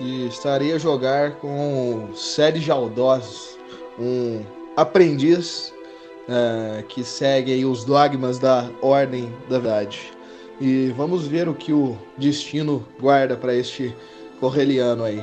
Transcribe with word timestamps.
e 0.00 0.26
estarei 0.26 0.72
a 0.72 0.78
jogar 0.78 1.36
com 1.36 2.10
Sérgio 2.14 2.72
Aldós, 2.72 3.58
um 3.98 4.44
aprendiz 4.76 5.72
eh, 6.28 6.84
que 6.88 7.02
segue 7.02 7.64
os 7.64 7.84
dogmas 7.84 8.38
da 8.38 8.68
Ordem 8.82 9.32
da 9.48 9.58
Verdade. 9.58 10.12
E 10.60 10.92
vamos 10.96 11.26
ver 11.26 11.48
o 11.48 11.54
que 11.54 11.72
o 11.72 11.96
destino 12.16 12.86
guarda 13.00 13.36
para 13.36 13.54
este 13.54 13.94
correliano 14.40 15.04
aí. 15.04 15.22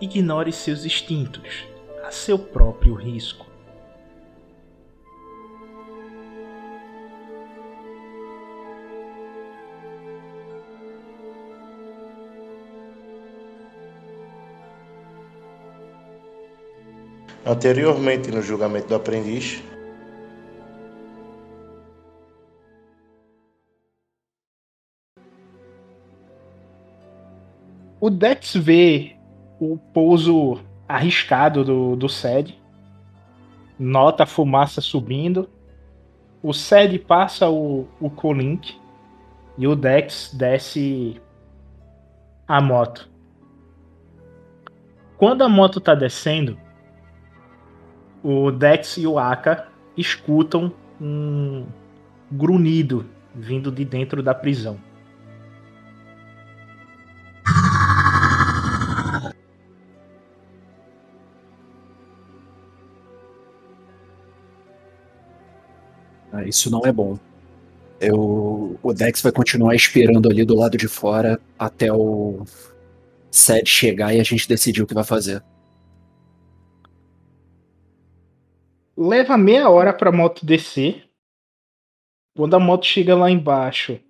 Ignore 0.00 0.52
seus 0.52 0.84
instintos, 0.84 1.64
a 2.04 2.10
seu 2.10 2.36
próprio 2.36 2.94
risco. 2.94 3.51
Anteriormente, 17.44 18.30
no 18.30 18.40
julgamento 18.40 18.88
do 18.88 18.94
aprendiz, 18.94 19.62
O 28.02 28.10
Dex 28.10 28.56
vê 28.56 29.14
o 29.60 29.78
pouso 29.78 30.58
arriscado 30.88 31.62
do, 31.64 31.94
do 31.94 32.08
Sed, 32.08 32.60
nota 33.78 34.24
a 34.24 34.26
fumaça 34.26 34.80
subindo. 34.80 35.48
O 36.42 36.52
Sed 36.52 36.98
passa 36.98 37.48
o, 37.48 37.86
o 38.00 38.10
Colink 38.10 38.76
e 39.56 39.68
o 39.68 39.76
Dex 39.76 40.34
desce 40.34 41.22
a 42.48 42.60
moto. 42.60 43.08
Quando 45.16 45.42
a 45.42 45.48
moto 45.48 45.80
tá 45.80 45.94
descendo, 45.94 46.58
o 48.22 48.50
Dex 48.50 48.96
e 48.96 49.06
o 49.06 49.18
Aka 49.18 49.68
escutam 49.96 50.72
um 51.00 51.66
grunhido 52.30 53.04
vindo 53.34 53.70
de 53.70 53.84
dentro 53.84 54.22
da 54.22 54.34
prisão. 54.34 54.78
Ah, 66.32 66.44
isso 66.44 66.70
não 66.70 66.80
é 66.86 66.92
bom. 66.92 67.18
Eu, 68.00 68.78
o 68.82 68.92
Dex 68.94 69.20
vai 69.20 69.30
continuar 69.30 69.74
esperando 69.74 70.30
ali 70.30 70.44
do 70.44 70.56
lado 70.56 70.78
de 70.78 70.88
fora 70.88 71.38
até 71.58 71.92
o 71.92 72.44
Sed 73.30 73.68
chegar 73.68 74.14
e 74.14 74.20
a 74.20 74.24
gente 74.24 74.48
decidir 74.48 74.82
o 74.82 74.86
que 74.86 74.94
vai 74.94 75.04
fazer. 75.04 75.42
Leva 78.96 79.36
meia 79.36 79.68
hora 79.68 79.92
pra 79.92 80.12
moto 80.12 80.44
descer. 80.44 81.08
Quando 82.36 82.54
a 82.54 82.60
moto 82.60 82.86
chega 82.86 83.14
lá 83.14 83.30
embaixo, 83.30 84.00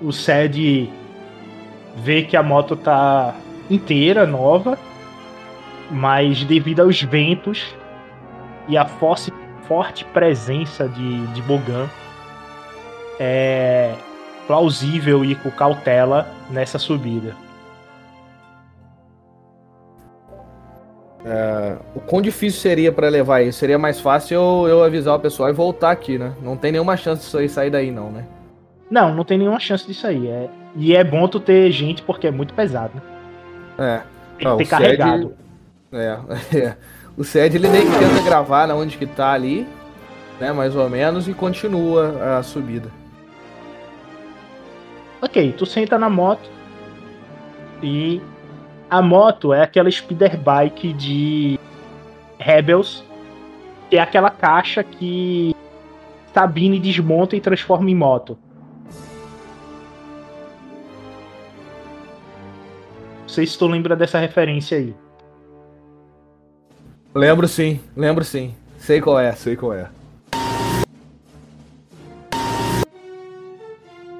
o 0.00 0.12
Sed 0.12 0.90
vê 1.96 2.22
que 2.22 2.36
a 2.36 2.42
moto 2.42 2.76
tá 2.76 3.34
inteira, 3.70 4.26
nova, 4.26 4.78
mas 5.90 6.44
devido 6.44 6.80
aos 6.80 7.00
ventos 7.02 7.74
e 8.68 8.76
a 8.76 8.84
forte, 8.84 9.32
forte 9.66 10.04
presença 10.04 10.86
de, 10.86 11.26
de 11.28 11.42
Bogan, 11.42 11.88
é 13.18 13.94
plausível 14.46 15.24
ir 15.24 15.40
com 15.40 15.50
cautela 15.50 16.30
nessa 16.50 16.78
subida. 16.78 17.34
É, 21.24 21.76
o 21.94 22.00
quão 22.00 22.22
difícil 22.22 22.60
seria 22.60 22.92
para 22.92 23.08
levar 23.08 23.42
isso? 23.42 23.58
Seria 23.58 23.78
mais 23.78 24.00
fácil 24.00 24.36
eu, 24.36 24.68
eu 24.68 24.84
avisar 24.84 25.16
o 25.16 25.20
pessoal 25.20 25.48
e 25.50 25.52
voltar 25.52 25.90
aqui, 25.90 26.18
né? 26.18 26.32
Não 26.42 26.56
tem 26.56 26.72
nenhuma 26.72 26.96
chance 26.96 27.22
disso 27.22 27.38
aí 27.38 27.48
sair 27.48 27.70
daí, 27.70 27.90
não, 27.90 28.10
né? 28.10 28.24
Não, 28.90 29.14
não 29.14 29.24
tem 29.24 29.38
nenhuma 29.38 29.58
chance 29.58 29.86
disso 29.86 30.06
aí. 30.06 30.28
É... 30.28 30.48
E 30.76 30.94
é 30.94 31.02
bom 31.02 31.26
tu 31.26 31.40
ter 31.40 31.70
gente 31.72 32.02
porque 32.02 32.26
é 32.26 32.30
muito 32.30 32.54
pesado. 32.54 32.92
Né? 32.94 33.02
É. 33.78 34.02
Tem 34.38 34.38
que 34.38 34.44
ter 34.44 34.48
o 34.48 34.58
Sed- 34.58 34.68
carregado. 34.68 35.34
É, 35.92 36.18
é. 36.58 36.76
O 37.16 37.24
Sed 37.24 37.56
ele 37.56 37.68
meio 37.68 37.90
que 37.90 37.98
tenta 37.98 38.22
gravar 38.22 38.68
na 38.68 38.74
onde 38.74 38.98
que 38.98 39.06
tá 39.06 39.32
ali, 39.32 39.66
né? 40.38 40.52
Mais 40.52 40.76
ou 40.76 40.88
menos, 40.88 41.26
e 41.26 41.34
continua 41.34 42.38
a 42.38 42.42
subida. 42.42 42.90
Ok, 45.22 45.54
tu 45.56 45.64
senta 45.64 45.98
na 45.98 46.10
moto 46.10 46.48
e 47.82 48.20
a 48.90 49.02
moto 49.02 49.52
é 49.52 49.62
aquela 49.62 49.90
speeder 49.90 50.38
bike 50.38 50.92
de 50.92 51.58
Rebels, 52.38 53.04
que 53.90 53.96
é 53.96 54.00
aquela 54.00 54.30
caixa 54.30 54.82
que 54.84 55.54
Sabine 56.32 56.78
desmonta 56.78 57.36
e 57.36 57.40
transforma 57.40 57.90
em 57.90 57.94
moto. 57.94 58.38
Não 63.22 63.28
sei 63.28 63.46
se 63.46 63.58
tu 63.58 63.66
lembra 63.66 63.96
dessa 63.96 64.18
referência 64.18 64.78
aí. 64.78 64.94
Lembro 67.14 67.48
sim, 67.48 67.80
lembro 67.96 68.24
sim. 68.24 68.54
Sei 68.78 69.00
qual 69.00 69.18
é, 69.18 69.32
sei 69.32 69.56
qual 69.56 69.72
é. 69.72 69.88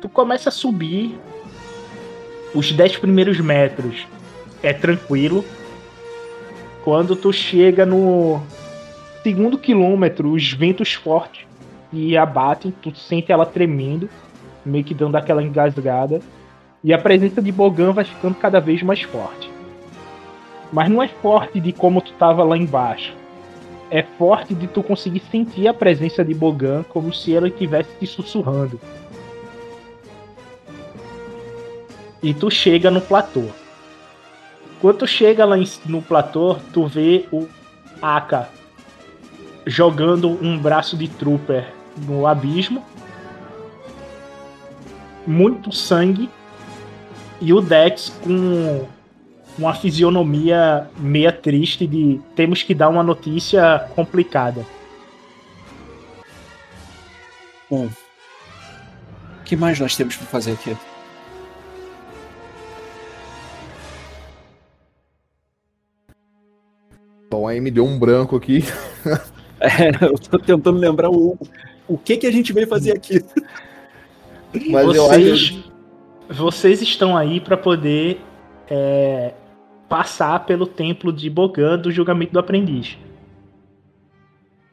tu 0.06 0.08
começa 0.08 0.48
a 0.50 0.52
subir 0.52 1.18
os 2.54 2.70
10 2.70 2.98
primeiros 2.98 3.40
metros 3.40 4.06
é 4.66 4.72
tranquilo. 4.72 5.44
Quando 6.82 7.14
tu 7.14 7.32
chega 7.32 7.86
no 7.86 8.42
segundo 9.22 9.56
quilômetro 9.56 10.32
os 10.32 10.52
ventos 10.52 10.92
fortes 10.92 11.46
e 11.92 12.16
abatem 12.16 12.72
tu 12.82 12.94
sente 12.96 13.30
ela 13.30 13.46
tremendo 13.46 14.10
meio 14.64 14.82
que 14.82 14.92
dando 14.92 15.14
aquela 15.14 15.42
engasgada. 15.42 16.20
E 16.82 16.92
a 16.92 16.98
presença 16.98 17.40
de 17.40 17.52
Bogan 17.52 17.92
vai 17.92 18.04
ficando 18.04 18.34
cada 18.34 18.60
vez 18.60 18.82
mais 18.82 19.02
forte. 19.02 19.48
Mas 20.72 20.90
não 20.90 21.00
é 21.00 21.06
forte 21.06 21.60
de 21.60 21.72
como 21.72 22.00
tu 22.00 22.12
tava 22.14 22.42
lá 22.42 22.56
embaixo. 22.56 23.14
É 23.88 24.02
forte 24.02 24.52
de 24.52 24.66
tu 24.66 24.82
conseguir 24.82 25.22
sentir 25.30 25.68
a 25.68 25.74
presença 25.74 26.24
de 26.24 26.34
Bogan 26.34 26.84
como 26.88 27.12
se 27.12 27.34
ela 27.34 27.46
estivesse 27.46 27.90
te 28.00 28.06
sussurrando. 28.06 28.80
E 32.20 32.34
tu 32.34 32.50
chega 32.50 32.90
no 32.90 33.00
platô. 33.00 33.44
Quando 34.80 34.98
tu 34.98 35.06
chega 35.06 35.44
lá 35.44 35.56
no 35.86 36.02
platô, 36.02 36.56
tu 36.72 36.86
vê 36.86 37.26
o 37.32 37.48
Aka 38.00 38.48
jogando 39.66 40.28
um 40.44 40.58
braço 40.58 40.96
de 40.96 41.08
trooper 41.08 41.72
no 42.06 42.26
abismo. 42.26 42.84
Muito 45.26 45.72
sangue. 45.72 46.30
E 47.40 47.52
o 47.52 47.60
Dex 47.60 48.10
com 48.22 48.86
uma 49.58 49.74
fisionomia 49.74 50.88
meia 50.98 51.32
triste 51.32 51.86
de 51.86 52.20
temos 52.34 52.62
que 52.62 52.74
dar 52.74 52.88
uma 52.88 53.02
notícia 53.02 53.90
complicada. 53.94 54.64
Bom, 57.68 57.86
o 57.86 59.44
que 59.44 59.56
mais 59.56 59.80
nós 59.80 59.96
temos 59.96 60.16
para 60.16 60.26
fazer 60.26 60.52
aqui? 60.52 60.76
Bom, 67.30 67.46
aí 67.46 67.60
me 67.60 67.70
deu 67.70 67.84
um 67.84 67.98
branco 67.98 68.36
aqui. 68.36 68.64
É, 69.58 69.88
eu 70.04 70.18
tô 70.18 70.38
tentando 70.38 70.78
lembrar 70.78 71.08
o, 71.08 71.34
o 71.88 71.96
que 71.96 72.18
que 72.18 72.26
a 72.26 72.30
gente 72.30 72.52
veio 72.52 72.68
fazer 72.68 72.92
aqui. 72.92 73.24
Mas 74.70 74.94
eu 74.94 75.10
acho 75.10 75.18
vocês, 75.18 75.64
vocês 76.28 76.82
estão 76.82 77.16
aí 77.16 77.40
para 77.40 77.56
poder 77.56 78.20
é, 78.68 79.32
passar 79.88 80.44
pelo 80.44 80.66
templo 80.66 81.10
de 81.10 81.30
Bogan 81.30 81.78
do 81.78 81.90
julgamento 81.90 82.34
do 82.34 82.38
aprendiz. 82.38 82.98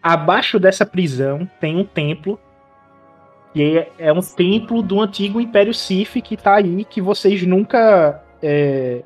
Abaixo 0.02 0.60
dessa 0.60 0.86
prisão 0.86 1.50
tem 1.62 1.78
um 1.78 1.86
templo 1.86 2.38
que 3.54 3.78
é, 3.78 3.92
é 3.98 4.12
um 4.12 4.20
templo 4.20 4.82
do 4.82 5.00
antigo 5.00 5.40
Império 5.40 5.74
Sif 5.74 6.22
que 6.22 6.36
tá 6.36 6.56
aí 6.56 6.84
que 6.84 7.00
vocês 7.02 7.44
nunca 7.44 8.22
é, 8.42 9.04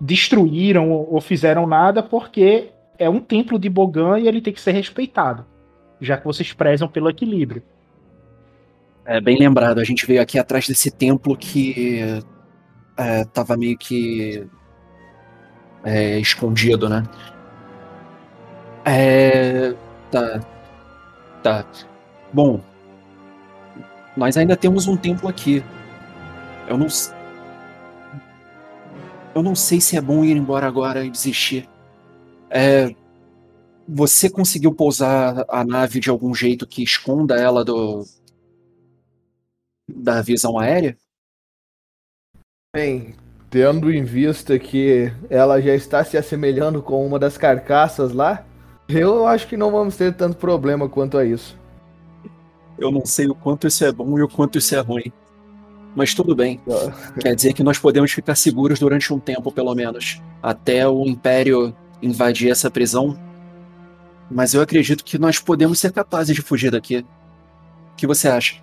destruíram 0.00 0.90
ou 0.90 1.20
fizeram 1.20 1.66
nada 1.66 2.02
porque 2.02 2.70
é 2.98 3.08
um 3.08 3.20
templo 3.20 3.58
de 3.58 3.68
Bogan 3.68 4.18
e 4.18 4.28
ele 4.28 4.40
tem 4.40 4.52
que 4.52 4.60
ser 4.60 4.72
respeitado, 4.72 5.44
já 6.00 6.16
que 6.16 6.24
vocês 6.24 6.52
prezam 6.52 6.88
pelo 6.88 7.08
equilíbrio. 7.10 7.62
É 9.04 9.20
bem 9.20 9.38
lembrado, 9.38 9.78
a 9.78 9.84
gente 9.84 10.04
veio 10.06 10.20
aqui 10.20 10.38
atrás 10.38 10.66
desse 10.68 10.90
templo 10.90 11.36
que 11.36 12.20
é, 12.96 13.24
tava 13.24 13.56
meio 13.56 13.76
que 13.78 14.46
é, 15.84 16.18
escondido, 16.18 16.88
né? 16.88 17.02
É, 18.84 19.74
tá, 20.10 20.40
tá. 21.42 21.64
Bom, 22.32 22.60
nós 24.16 24.36
ainda 24.36 24.56
temos 24.56 24.86
um 24.86 24.96
templo 24.96 25.28
aqui. 25.28 25.62
Eu 26.66 26.76
não, 26.76 26.86
s- 26.86 27.12
eu 29.38 29.42
não 29.42 29.54
sei 29.54 29.80
se 29.80 29.96
é 29.96 30.00
bom 30.00 30.24
ir 30.24 30.36
embora 30.36 30.66
agora 30.66 31.04
e 31.04 31.10
desistir. 31.10 31.68
É, 32.50 32.94
você 33.88 34.28
conseguiu 34.28 34.74
pousar 34.74 35.44
a 35.48 35.64
nave 35.64 36.00
de 36.00 36.10
algum 36.10 36.34
jeito 36.34 36.66
que 36.66 36.82
esconda 36.82 37.36
ela 37.36 37.64
do 37.64 38.04
da 39.88 40.20
visão 40.20 40.58
aérea? 40.58 40.96
Bem, 42.74 43.14
tendo 43.48 43.90
em 43.90 44.04
vista 44.04 44.58
que 44.58 45.10
ela 45.30 45.60
já 45.60 45.74
está 45.74 46.04
se 46.04 46.18
assemelhando 46.18 46.82
com 46.82 47.06
uma 47.06 47.18
das 47.18 47.38
carcaças 47.38 48.12
lá, 48.12 48.44
eu 48.88 49.26
acho 49.26 49.48
que 49.48 49.56
não 49.56 49.70
vamos 49.70 49.96
ter 49.96 50.14
tanto 50.14 50.36
problema 50.36 50.88
quanto 50.88 51.16
a 51.16 51.24
isso. 51.24 51.58
Eu 52.78 52.90
não 52.90 53.06
sei 53.06 53.26
o 53.26 53.34
quanto 53.34 53.66
isso 53.66 53.84
é 53.84 53.90
bom 53.90 54.18
e 54.18 54.22
o 54.22 54.28
quanto 54.28 54.58
isso 54.58 54.74
é 54.74 54.80
ruim. 54.80 55.12
Mas 55.94 56.14
tudo 56.14 56.34
bem. 56.34 56.60
Quer 57.20 57.34
dizer 57.34 57.52
que 57.52 57.62
nós 57.62 57.78
podemos 57.78 58.12
ficar 58.12 58.34
seguros 58.34 58.78
durante 58.78 59.12
um 59.12 59.18
tempo, 59.18 59.50
pelo 59.50 59.74
menos. 59.74 60.20
Até 60.42 60.86
o 60.86 61.04
Império 61.04 61.74
invadir 62.02 62.50
essa 62.50 62.70
prisão. 62.70 63.18
Mas 64.30 64.54
eu 64.54 64.60
acredito 64.60 65.04
que 65.04 65.18
nós 65.18 65.38
podemos 65.38 65.78
ser 65.78 65.92
capazes 65.92 66.34
de 66.34 66.42
fugir 66.42 66.70
daqui. 66.70 66.98
O 67.92 67.96
que 67.96 68.06
você 68.06 68.28
acha? 68.28 68.56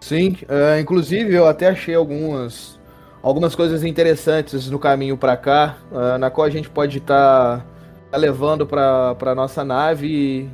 Sim, 0.00 0.36
é, 0.48 0.80
inclusive 0.80 1.34
eu 1.34 1.46
até 1.46 1.68
achei 1.68 1.94
algumas, 1.94 2.78
algumas 3.22 3.54
coisas 3.54 3.82
interessantes 3.82 4.68
no 4.68 4.78
caminho 4.78 5.16
para 5.16 5.36
cá, 5.36 5.78
é, 5.92 6.18
na 6.18 6.30
qual 6.30 6.46
a 6.46 6.50
gente 6.50 6.68
pode 6.68 6.98
estar 6.98 7.66
levando 8.12 8.66
para 8.66 9.34
nossa 9.34 9.64
nave 9.64 10.06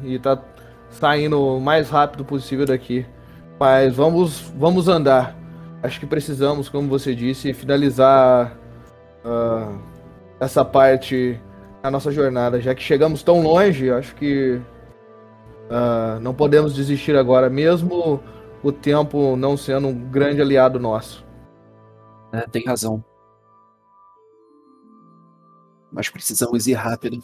e, 0.05 0.15
e 0.15 0.19
tá 0.19 0.41
saindo 0.89 1.57
o 1.57 1.61
mais 1.61 1.91
rápido 1.91 2.25
possível 2.25 2.65
daqui. 2.65 3.05
Mas 3.59 3.95
vamos 3.95 4.41
vamos 4.57 4.89
andar. 4.89 5.40
Acho 5.83 5.99
que 5.99 6.07
precisamos, 6.07 6.69
como 6.69 6.89
você 6.89 7.15
disse, 7.15 7.55
finalizar 7.55 8.57
ah, 9.25 9.79
essa 10.39 10.65
parte 10.65 11.41
da 11.83 11.91
nossa 11.91 12.11
jornada, 12.11 12.61
já 12.61 12.75
que 12.75 12.83
chegamos 12.83 13.23
tão 13.23 13.43
longe. 13.43 13.91
Acho 13.91 14.15
que 14.15 14.61
ah, 15.71 16.19
não 16.21 16.35
podemos 16.35 16.75
desistir 16.75 17.17
agora, 17.17 17.49
mesmo 17.49 18.21
o 18.63 18.71
tempo 18.71 19.37
não 19.37 19.57
sendo 19.57 19.89
um 19.89 20.11
grande 20.11 20.43
aliado 20.43 20.79
nosso. 20.79 21.25
É, 22.33 22.43
tem 22.43 22.65
razão. 22.65 23.03
Mas 25.91 26.09
precisamos 26.09 26.67
ir 26.67 26.75
rápido. 26.75 27.19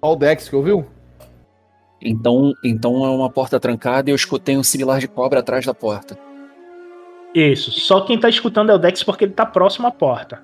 Olha 0.00 0.12
o 0.12 0.16
Dex 0.16 0.48
que 0.48 0.54
ouviu? 0.54 0.86
Então, 2.04 2.52
então 2.62 3.04
é 3.04 3.08
uma 3.08 3.30
porta 3.30 3.58
trancada 3.58 4.10
e 4.10 4.12
eu 4.12 4.16
escutei 4.16 4.58
um 4.58 4.62
similar 4.62 5.00
de 5.00 5.08
cobra 5.08 5.40
atrás 5.40 5.64
da 5.64 5.72
porta. 5.72 6.18
Isso. 7.34 7.70
Só 7.72 8.02
quem 8.02 8.20
tá 8.20 8.28
escutando 8.28 8.70
é 8.70 8.74
o 8.74 8.78
Dex 8.78 9.02
porque 9.02 9.24
ele 9.24 9.32
tá 9.32 9.46
próximo 9.46 9.88
à 9.88 9.90
porta. 9.90 10.42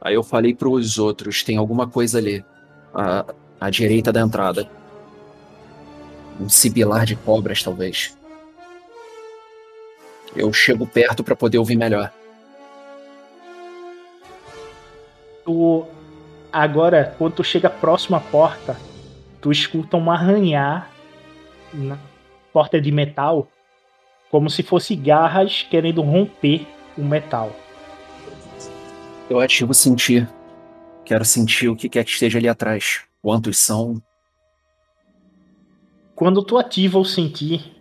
Aí 0.00 0.14
eu 0.14 0.22
falei 0.22 0.54
pros 0.54 0.98
outros, 0.98 1.42
tem 1.42 1.56
alguma 1.56 1.88
coisa 1.88 2.18
ali. 2.18 2.44
À, 2.94 3.24
à 3.58 3.70
direita 3.70 4.12
da 4.12 4.20
entrada. 4.20 4.68
Um 6.38 6.48
sibilar 6.50 7.06
de 7.06 7.16
cobras, 7.16 7.62
talvez. 7.62 8.16
Eu 10.36 10.52
chego 10.52 10.86
perto 10.86 11.24
pra 11.24 11.34
poder 11.34 11.58
ouvir 11.58 11.76
melhor. 11.76 12.12
Tu, 15.44 15.86
agora, 16.52 17.14
quando 17.16 17.34
tu 17.34 17.44
chega 17.44 17.70
próximo 17.70 18.16
à 18.16 18.20
porta, 18.20 18.76
tu 19.40 19.50
escuta 19.50 19.96
um 19.96 20.10
arranhar 20.10 20.90
na 21.72 21.98
porta 22.52 22.80
de 22.80 22.90
metal, 22.90 23.48
como 24.30 24.48
se 24.48 24.62
fosse 24.62 24.96
garras 24.96 25.62
querendo 25.70 26.02
romper 26.02 26.66
o 26.96 27.02
metal. 27.02 27.54
Eu 29.28 29.40
ativo 29.40 29.74
sentir. 29.74 30.28
Quero 31.04 31.24
sentir 31.24 31.68
o 31.68 31.76
que 31.76 31.88
quer 31.88 32.04
que 32.04 32.10
esteja 32.10 32.38
ali 32.38 32.48
atrás. 32.48 33.02
Quantos 33.22 33.58
são? 33.58 34.02
Quando 36.14 36.42
tu 36.42 36.56
ativa 36.56 36.98
o 36.98 37.04
sentir, 37.04 37.76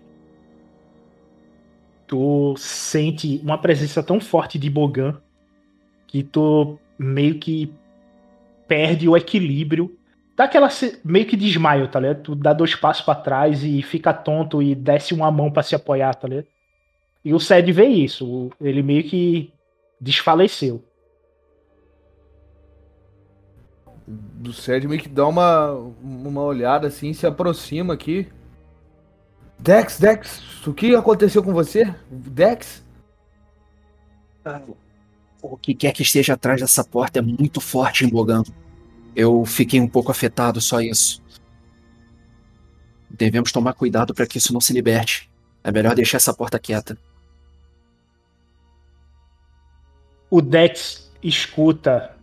tu 2.07 2.55
sente 2.57 3.39
uma 3.43 3.57
presença 3.57 4.03
tão 4.03 4.19
forte 4.19 4.59
de 4.59 4.69
Bogan 4.69 5.21
que 6.07 6.24
tu 6.24 6.77
meio 6.97 7.39
que 7.39 7.71
perde 8.67 9.07
o 9.07 9.15
equilíbrio. 9.15 9.97
Dá 10.35 10.43
aquela 10.45 10.69
se- 10.69 10.99
meio 11.03 11.25
que 11.25 11.37
desmaio, 11.37 11.87
tá 11.87 11.99
ligado? 11.99 12.21
Tu 12.23 12.35
dá 12.35 12.51
dois 12.51 12.75
passos 12.75 13.03
pra 13.05 13.15
trás 13.15 13.63
e 13.63 13.81
fica 13.81 14.13
tonto 14.13 14.61
e 14.61 14.75
desce 14.75 15.13
uma 15.13 15.31
mão 15.31 15.49
pra 15.51 15.63
se 15.63 15.75
apoiar, 15.75 16.13
tá 16.15 16.27
ligado? 16.27 16.47
E 17.23 17.33
o 17.33 17.39
Sed 17.39 17.71
vê 17.71 17.85
isso, 17.85 18.51
ele 18.59 18.83
meio 18.83 19.03
que 19.03 19.51
desfaleceu. 19.99 20.83
Do 24.07 24.53
Sérgio 24.53 24.89
meio 24.89 25.01
que 25.01 25.09
dá 25.09 25.25
uma, 25.25 25.71
uma 25.71 26.41
olhada 26.43 26.87
assim, 26.87 27.13
se 27.13 27.25
aproxima 27.25 27.93
aqui. 27.93 28.27
Dex, 29.57 29.97
Dex, 29.99 30.67
o 30.67 30.73
que 30.73 30.93
aconteceu 30.93 31.41
com 31.41 31.53
você? 31.53 31.91
Dex? 32.11 32.85
O 35.41 35.57
que 35.57 35.73
quer 35.73 35.91
que 35.93 36.03
esteja 36.03 36.33
atrás 36.33 36.61
dessa 36.61 36.83
porta 36.83 37.17
é 37.19 37.21
muito 37.21 37.59
forte 37.59 38.05
em 38.05 38.09
Bogan. 38.09 38.43
Eu 39.15 39.45
fiquei 39.45 39.79
um 39.79 39.88
pouco 39.88 40.12
afetado, 40.12 40.60
só 40.60 40.81
isso. 40.81 41.24
Devemos 43.10 43.51
tomar 43.51 43.74
cuidado 43.74 44.13
para 44.13 44.27
que 44.27 44.38
isso 44.38 44.51
não 44.51 44.60
se 44.60 44.74
liberte. 44.74 45.31
É 45.63 45.72
melhor 45.72 45.95
deixar 45.95 46.17
essa 46.17 46.34
porta 46.34 46.60
quieta. 46.60 46.98
O 50.29 50.41
Dex 50.41 51.10
escuta 51.24 52.15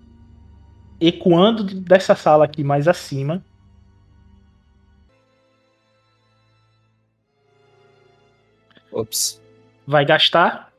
ecoando 1.01 1.65
dessa 1.65 2.15
sala 2.15 2.45
aqui 2.45 2.63
mais 2.63 2.87
acima. 2.87 3.43
Ops. 8.93 9.41
Vai 9.87 10.05
gastar. 10.05 10.71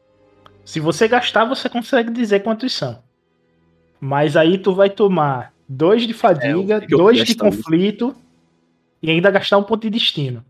Se 0.64 0.80
você 0.80 1.08
gastar, 1.08 1.46
você 1.46 1.68
consegue 1.68 2.12
dizer 2.12 2.42
quantos 2.42 2.72
são. 2.72 3.04
Mas 4.00 4.38
aí 4.38 4.58
tu 4.58 4.76
vai 4.76 4.90
tomar 4.90 5.53
dois 5.68 6.06
de 6.08 6.14
fadiga, 6.14 6.84
É, 6.84 6.88
dois 6.88 7.24
de 7.24 7.36
conflito 7.36 8.16
e 9.02 9.10
ainda 9.10 9.32
gastar 9.32 9.58
um 9.58 9.64
ponto 9.64 9.82
de 9.82 9.90
destino. 9.90 10.44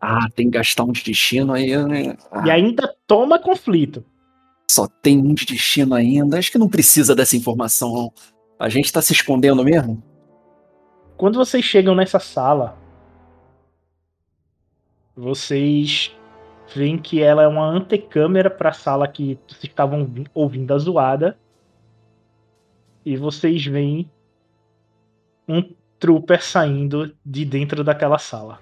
Ah, 0.00 0.28
tem 0.34 0.50
que 0.50 0.58
gastar 0.58 0.84
um 0.84 0.92
de 0.92 1.02
destino 1.02 1.52
aí, 1.52 1.76
né? 1.84 2.16
Ah, 2.30 2.46
E 2.46 2.50
ainda 2.50 2.94
toma 3.06 3.38
conflito. 3.38 4.04
Só 4.70 4.86
tem 4.86 5.18
um 5.18 5.32
de 5.34 5.46
destino 5.46 5.94
ainda. 5.94 6.38
Acho 6.38 6.52
que 6.52 6.58
não 6.58 6.68
precisa 6.68 7.14
dessa 7.14 7.36
informação, 7.36 7.92
não. 7.94 8.12
A 8.58 8.68
gente 8.68 8.92
tá 8.92 9.00
se 9.00 9.12
escondendo 9.12 9.64
mesmo? 9.64 10.02
Quando 11.16 11.36
vocês 11.36 11.64
chegam 11.64 11.94
nessa 11.94 12.18
sala, 12.18 12.76
vocês 15.14 16.14
veem 16.74 16.98
que 16.98 17.22
ela 17.22 17.42
é 17.42 17.48
uma 17.48 17.66
antecâmera 17.66 18.50
para 18.50 18.70
a 18.70 18.74
sala 18.74 19.08
que 19.08 19.38
vocês 19.48 19.64
estavam 19.64 20.06
ouvindo 20.34 20.74
a 20.74 20.78
zoada. 20.78 21.38
E 23.04 23.16
vocês 23.16 23.64
veem 23.64 24.10
um 25.48 25.62
trooper 25.98 26.42
saindo 26.42 27.14
de 27.24 27.44
dentro 27.44 27.82
daquela 27.82 28.18
sala. 28.18 28.60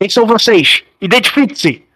Quem 0.00 0.08
são 0.08 0.26
vocês? 0.26 0.84
Identifique-se! 1.00 1.88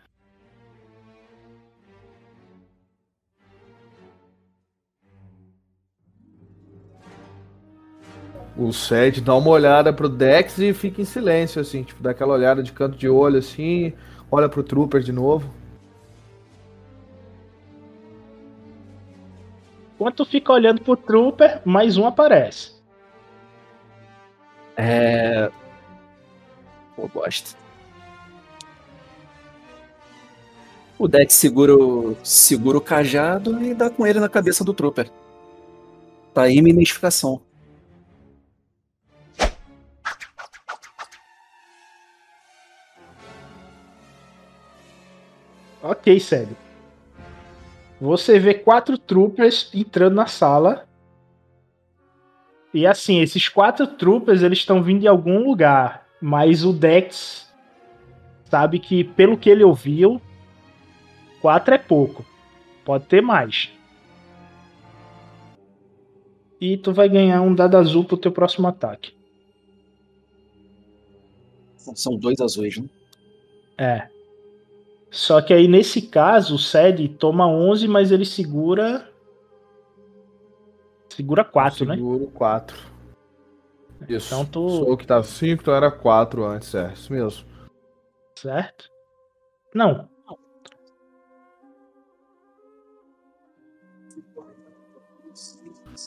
O 8.57 8.73
Sed 8.73 9.21
dá 9.21 9.35
uma 9.35 9.49
olhada 9.51 9.93
pro 9.93 10.09
Dex 10.09 10.59
e 10.59 10.75
fica 10.75 11.01
em 11.01 11.05
silêncio, 11.05 11.61
assim, 11.61 11.83
tipo, 11.83 12.03
dá 12.03 12.11
aquela 12.11 12.35
olhada 12.35 12.63
de 12.63 12.71
canto 12.71 12.99
de 12.99 13.09
olho, 13.09 13.39
assim, 13.39 13.93
olha 14.31 14.49
pro 14.49 14.63
Trooper 14.63 15.01
de 15.01 15.11
novo. 15.11 15.62
Enquanto 20.03 20.25
tu 20.25 20.25
fica 20.25 20.53
olhando 20.53 20.83
pro 20.83 20.97
Trooper, 20.97 21.63
mais 21.65 21.97
um 21.97 22.05
aparece. 22.05 22.73
É. 24.77 25.49
Pô, 26.97 27.07
bosta. 27.07 27.57
O 30.99 31.07
Dex 31.07 31.33
segura 31.35 31.77
o, 31.77 32.17
segura 32.25 32.79
o 32.79 32.81
cajado 32.81 33.63
e 33.63 33.75
dá 33.75 33.89
com 33.89 34.05
ele 34.05 34.19
na 34.19 34.29
cabeça 34.29 34.65
do 34.65 34.75
Trooper. 34.75 35.09
Tá 36.35 36.43
aí 36.43 36.61
minha 36.61 36.75
identificação. 36.75 37.41
Ok, 45.81 46.19
sério. 46.19 46.57
Você 48.03 48.37
vê 48.37 48.53
quatro 48.53 48.99
troopers 48.99 49.71
entrando 49.73 50.17
na 50.17 50.27
sala. 50.27 50.89
E 52.75 52.85
assim, 52.85 53.21
esses 53.21 53.49
quatro 53.49 53.87
troopers 53.87 54.43
eles 54.43 54.59
estão 54.59 54.83
vindo 54.83 55.03
de 55.03 55.07
algum 55.07 55.39
lugar. 55.45 56.05
Mas 56.21 56.65
o 56.65 56.73
Dex 56.73 57.49
sabe 58.47 58.81
que, 58.81 59.05
pelo 59.05 59.39
que 59.39 59.49
ele 59.49 59.63
ouviu, 59.63 60.21
quatro 61.41 61.75
é 61.75 61.79
pouco. 61.79 62.27
Pode 62.85 63.07
ter 63.07 63.23
mais. 63.23 63.71
E 66.61 66.77
tu 66.77 66.93
vai 66.93 67.09
ganhar 67.09 67.41
um 67.41 67.55
dado 67.55 67.77
azul 67.77 68.05
pro 68.05 68.17
teu 68.17 68.33
próximo 68.33 68.67
ataque. 68.67 69.15
São 71.77 72.17
dois 72.17 72.41
azuis, 72.41 72.79
né? 72.79 72.89
É. 73.79 74.09
Só 75.13 75.43
que 75.43 75.53
aí, 75.53 75.69
nesse 75.69 76.01
caso, 76.01 76.55
o 76.55 76.59
Sed 76.59 77.07
toma 77.11 77.47
11, 77.47 77.87
mas 77.87 78.11
ele 78.11 78.25
segura. 78.25 79.07
Segura 81.11 81.45
4, 81.45 81.85
né? 81.85 81.97
Seguro 81.97 82.27
4. 82.29 82.77
Isso. 84.09 84.35
Então 84.35 84.47
tu. 84.47 84.69
Sou 84.71 84.93
o 84.93 84.97
que 84.97 85.07
tá 85.07 85.23
5, 85.23 85.61
então 85.61 85.75
era 85.75 85.91
4 85.91 86.43
antes, 86.47 86.75
é. 86.75 86.91
Isso 86.95 87.13
mesmo. 87.13 87.47
Certo? 88.35 88.89
Não. 89.75 90.09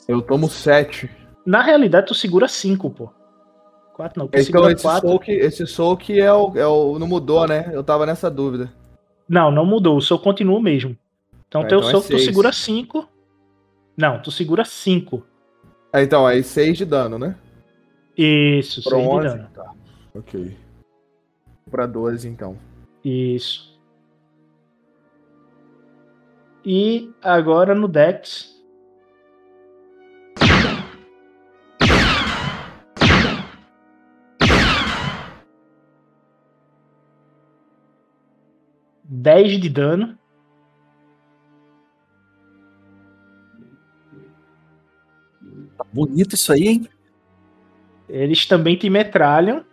Eu 0.07 0.19
tomo 0.23 0.49
7. 0.49 1.07
Na 1.45 1.61
realidade, 1.61 2.07
tu 2.07 2.15
segura 2.15 2.47
5, 2.47 2.89
pô. 2.89 3.11
4 3.93 4.19
não. 4.19 4.27
Tu 4.27 4.31
Então 4.31 4.45
segura 4.45 4.71
esse 4.73 4.81
4. 4.81 5.07
soul, 5.07 5.19
que, 5.19 5.31
esse 5.31 5.67
soul 5.67 5.95
que 5.95 6.19
é 6.19 6.33
o, 6.33 6.57
é 6.57 6.65
o. 6.65 6.97
Não 6.97 7.05
mudou, 7.05 7.47
né? 7.47 7.69
Eu 7.71 7.83
tava 7.83 8.07
nessa 8.07 8.31
dúvida. 8.31 8.73
Não, 9.27 9.49
não 9.51 9.65
mudou. 9.65 9.97
O 9.97 10.01
seu 10.01 10.19
continua 10.19 10.57
o 10.57 10.61
mesmo. 10.61 10.97
Então, 11.47 11.61
Ah, 11.61 11.67
teu 11.67 11.77
então 11.79 11.89
é 11.89 11.91
soco 11.91 12.03
tu 12.03 12.07
seis. 12.09 12.25
segura 12.25 12.51
5. 12.51 13.09
Não, 13.97 14.21
tu 14.21 14.29
segura 14.31 14.65
5. 14.65 15.23
Ah, 15.91 16.01
então, 16.03 16.25
aí 16.27 16.43
6 16.43 16.77
de 16.77 16.85
dano, 16.85 17.17
né? 17.17 17.35
Isso, 18.17 18.83
Pra 18.83 18.97
6 18.97 19.03
de 19.03 19.15
11. 19.15 19.27
dano. 19.27 19.49
Tá. 19.53 19.73
Ok. 20.13 20.57
Pra 21.71 21.85
12, 21.85 22.27
então. 22.27 22.57
Isso. 23.03 23.73
E 26.65 27.11
agora 27.21 27.73
no 27.75 27.87
Dex. 27.87 28.54
Dez 39.25 39.59
de 39.59 39.69
dano. 39.69 40.19
Tá 45.75 45.83
bonito 45.91 46.35
isso 46.35 46.53
aí, 46.53 46.67
hein? 46.67 46.89
Eles 48.07 48.45
também 48.45 48.77
te 48.77 48.87
metralham. 48.87 49.65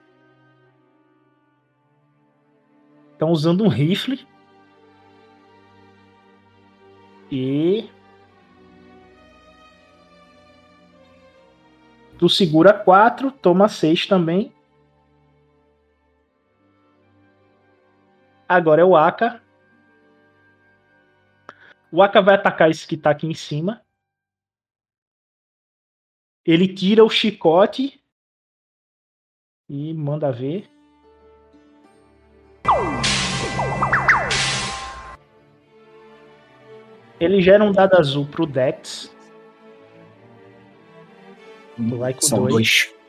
Estão 3.13 3.31
usando 3.31 3.63
um 3.63 3.69
rifle. 3.69 4.27
E. 7.31 7.91
Tu 12.19 12.27
segura 12.31 12.73
4, 12.73 13.31
toma 13.31 13.69
6 13.69 14.07
também. 14.07 14.51
Agora 18.53 18.83
é 18.83 18.85
o 18.85 18.95
Aka. 18.95 19.43
O 21.91 22.03
Aka 22.03 22.21
vai 22.21 22.35
atacar 22.35 22.71
esse 22.71 22.87
que 22.87 22.99
tá 22.99 23.09
aqui 23.09 23.27
em 23.27 23.33
cima. 23.33 23.83
Ele 26.45 26.69
tira 26.69 27.03
o 27.03 27.09
chicote 27.09 28.05
e 29.71 29.95
manda 29.95 30.31
ver. 30.31 30.71
Ele 37.19 37.41
gera 37.41 37.65
um 37.65 37.73
dado 37.73 37.97
azul 37.97 38.27
pro 38.27 38.45
Dex. 38.45 39.17
Com 41.79 42.21
São 42.21 42.41
dois. 42.41 42.53
dois. 42.53 43.02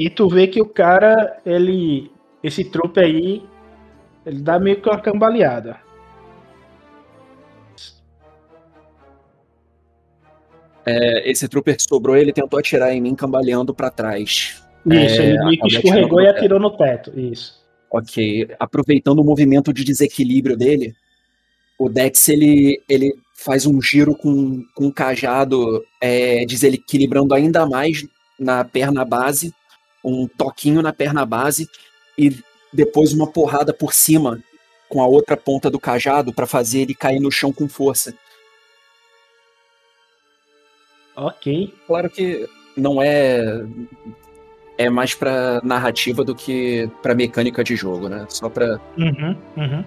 E 0.00 0.08
tu 0.08 0.30
vê 0.30 0.46
que 0.46 0.62
o 0.62 0.66
cara, 0.66 1.42
ele. 1.44 2.10
Esse 2.42 2.64
trupe 2.64 2.98
aí, 2.98 3.42
ele 4.24 4.40
dá 4.40 4.58
meio 4.58 4.80
que 4.80 4.88
uma 4.88 4.98
cambaleada. 4.98 5.76
É, 10.86 11.30
esse 11.30 11.46
trooper 11.46 11.76
que 11.76 11.82
sobrou, 11.82 12.16
ele 12.16 12.32
tentou 12.32 12.58
atirar 12.58 12.94
em 12.94 13.00
mim 13.02 13.14
cambaleando 13.14 13.74
pra 13.74 13.90
trás. 13.90 14.64
Isso, 14.86 15.20
É, 15.20 15.32
ele 15.34 15.58
escorregou 15.66 16.22
e 16.22 16.28
atirou 16.28 16.58
no 16.58 16.74
teto. 16.74 17.12
Isso. 17.20 17.62
Ok. 17.90 18.48
Aproveitando 18.58 19.18
o 19.18 19.24
movimento 19.24 19.70
de 19.70 19.84
desequilíbrio 19.84 20.56
dele, 20.56 20.94
o 21.78 21.90
Dex 21.90 22.26
ele, 22.30 22.82
ele 22.88 23.12
faz 23.34 23.66
um 23.66 23.82
giro 23.82 24.16
com, 24.16 24.64
com 24.74 24.86
o 24.86 24.92
cajado, 24.92 25.84
é, 26.00 26.46
desequilibrando 26.46 27.34
ainda 27.34 27.66
mais 27.66 28.02
na 28.38 28.64
perna 28.64 29.04
base, 29.04 29.52
um 30.04 30.26
toquinho 30.26 30.82
na 30.82 30.92
perna 30.92 31.24
base 31.24 31.68
e 32.16 32.36
depois 32.72 33.12
uma 33.12 33.26
porrada 33.26 33.72
por 33.72 33.92
cima 33.92 34.42
com 34.88 35.02
a 35.02 35.06
outra 35.06 35.36
ponta 35.36 35.70
do 35.70 35.78
cajado 35.78 36.32
para 36.32 36.46
fazer 36.46 36.80
ele 36.80 36.94
cair 36.94 37.20
no 37.20 37.30
chão 37.30 37.52
com 37.52 37.68
força. 37.68 38.14
Ok. 41.16 41.74
Claro 41.86 42.08
que 42.10 42.48
não 42.76 43.00
é 43.02 43.64
é 44.78 44.88
mais 44.88 45.14
pra 45.14 45.60
narrativa 45.62 46.24
do 46.24 46.34
que 46.34 46.90
pra 47.02 47.14
mecânica 47.14 47.62
de 47.62 47.76
jogo, 47.76 48.08
né? 48.08 48.24
Só 48.28 48.48
pra 48.48 48.80
Uhum, 48.96 49.36
uhum. 49.56 49.84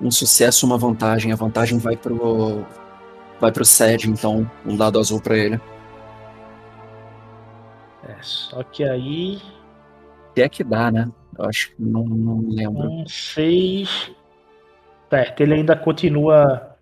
um 0.00 0.10
sucesso, 0.10 0.66
uma 0.66 0.76
vantagem. 0.76 1.32
A 1.32 1.36
vantagem 1.36 1.78
vai 1.78 1.96
pro 1.96 2.64
vai 3.40 3.52
pro 3.52 3.64
Sed, 3.64 4.08
então 4.08 4.50
um 4.64 4.76
dado 4.76 4.98
azul 4.98 5.20
pra 5.20 5.36
ele. 5.36 5.60
É, 8.02 8.16
só 8.22 8.62
que 8.64 8.84
aí. 8.84 9.40
Se 10.34 10.42
é 10.42 10.48
que 10.48 10.64
dá, 10.64 10.90
né? 10.90 11.10
Eu 11.38 11.44
acho 11.46 11.74
que 11.74 11.82
não, 11.82 12.04
não 12.04 12.40
lembro. 12.48 12.90
Um 12.90 13.06
6. 13.06 14.10
Certo, 15.10 15.40
ele 15.42 15.54
ainda 15.54 15.76
continua 15.76 16.76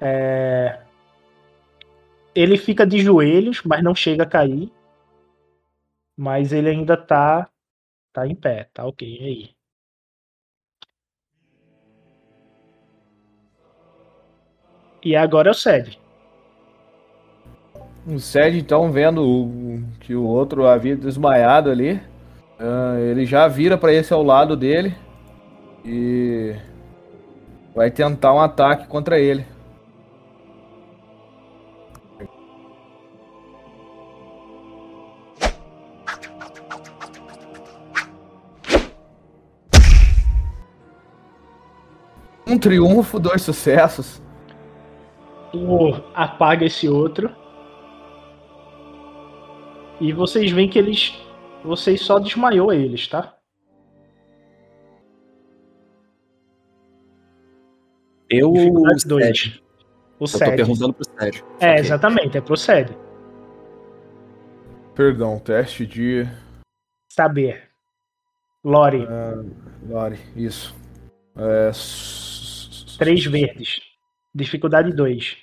É, 0.00 0.82
Ele 2.34 2.58
fica 2.58 2.86
de 2.86 2.98
joelhos, 2.98 3.62
mas 3.64 3.82
não 3.82 3.94
chega 3.94 4.24
a 4.24 4.26
cair. 4.28 4.70
Mas 6.16 6.52
ele 6.52 6.70
ainda 6.70 6.96
tá, 6.96 7.50
tá 8.12 8.26
em 8.26 8.34
pé, 8.34 8.70
tá 8.74 8.86
ok. 8.86 9.08
E 9.08 9.24
aí? 9.24 9.56
E 15.04 15.16
agora 15.16 15.48
é 15.48 15.50
o 15.50 15.54
Sed. 15.54 15.98
O 18.06 18.18
Sed, 18.18 18.58
então, 18.58 18.90
vendo 18.90 19.22
o- 19.24 19.82
que 20.00 20.14
o 20.14 20.24
outro 20.24 20.66
havia 20.66 20.96
desmaiado 20.96 21.70
ali, 21.70 22.00
ah, 22.58 22.96
ele 22.98 23.24
já 23.26 23.46
vira 23.48 23.76
pra 23.78 23.92
esse 23.92 24.12
ao 24.12 24.22
lado 24.22 24.56
dele 24.56 24.94
e 25.84 26.54
vai 27.74 27.90
tentar 27.90 28.32
um 28.34 28.40
ataque 28.40 28.86
contra 28.86 29.18
ele. 29.18 29.44
Um 42.46 42.58
triunfo, 42.58 43.18
dois 43.18 43.42
sucessos. 43.42 44.20
Apaga 46.14 46.64
esse 46.66 46.88
outro. 46.88 47.30
E 50.00 50.12
vocês 50.12 50.50
veem 50.50 50.68
que 50.68 50.78
eles. 50.78 51.14
Vocês 51.64 52.00
só 52.00 52.18
desmaiou 52.18 52.72
eles, 52.72 53.06
tá? 53.06 53.36
Eu 58.28 58.52
Dificuldade 58.52 59.04
o 59.04 59.08
dois. 59.08 59.24
Sérgio. 59.26 59.62
O 60.18 60.24
Eu 60.24 60.28
tô 60.30 60.38
Sed. 60.38 60.56
perguntando 60.56 60.92
pro 60.94 61.04
Sérgio. 61.04 61.44
É, 61.60 61.70
Ok. 61.72 61.80
exatamente, 61.80 62.38
é 62.38 62.40
pro 62.40 62.56
Sed. 62.56 62.96
Perdão, 64.94 65.38
teste 65.38 65.86
de. 65.86 66.26
Saber. 67.10 67.68
Lore, 68.64 69.06
Ah, 69.08 69.42
Lore, 69.88 70.18
isso. 70.36 70.74
É... 71.36 71.70
três 72.98 73.24
verdes. 73.26 73.80
Dificuldade 74.34 74.92
2. 74.92 75.36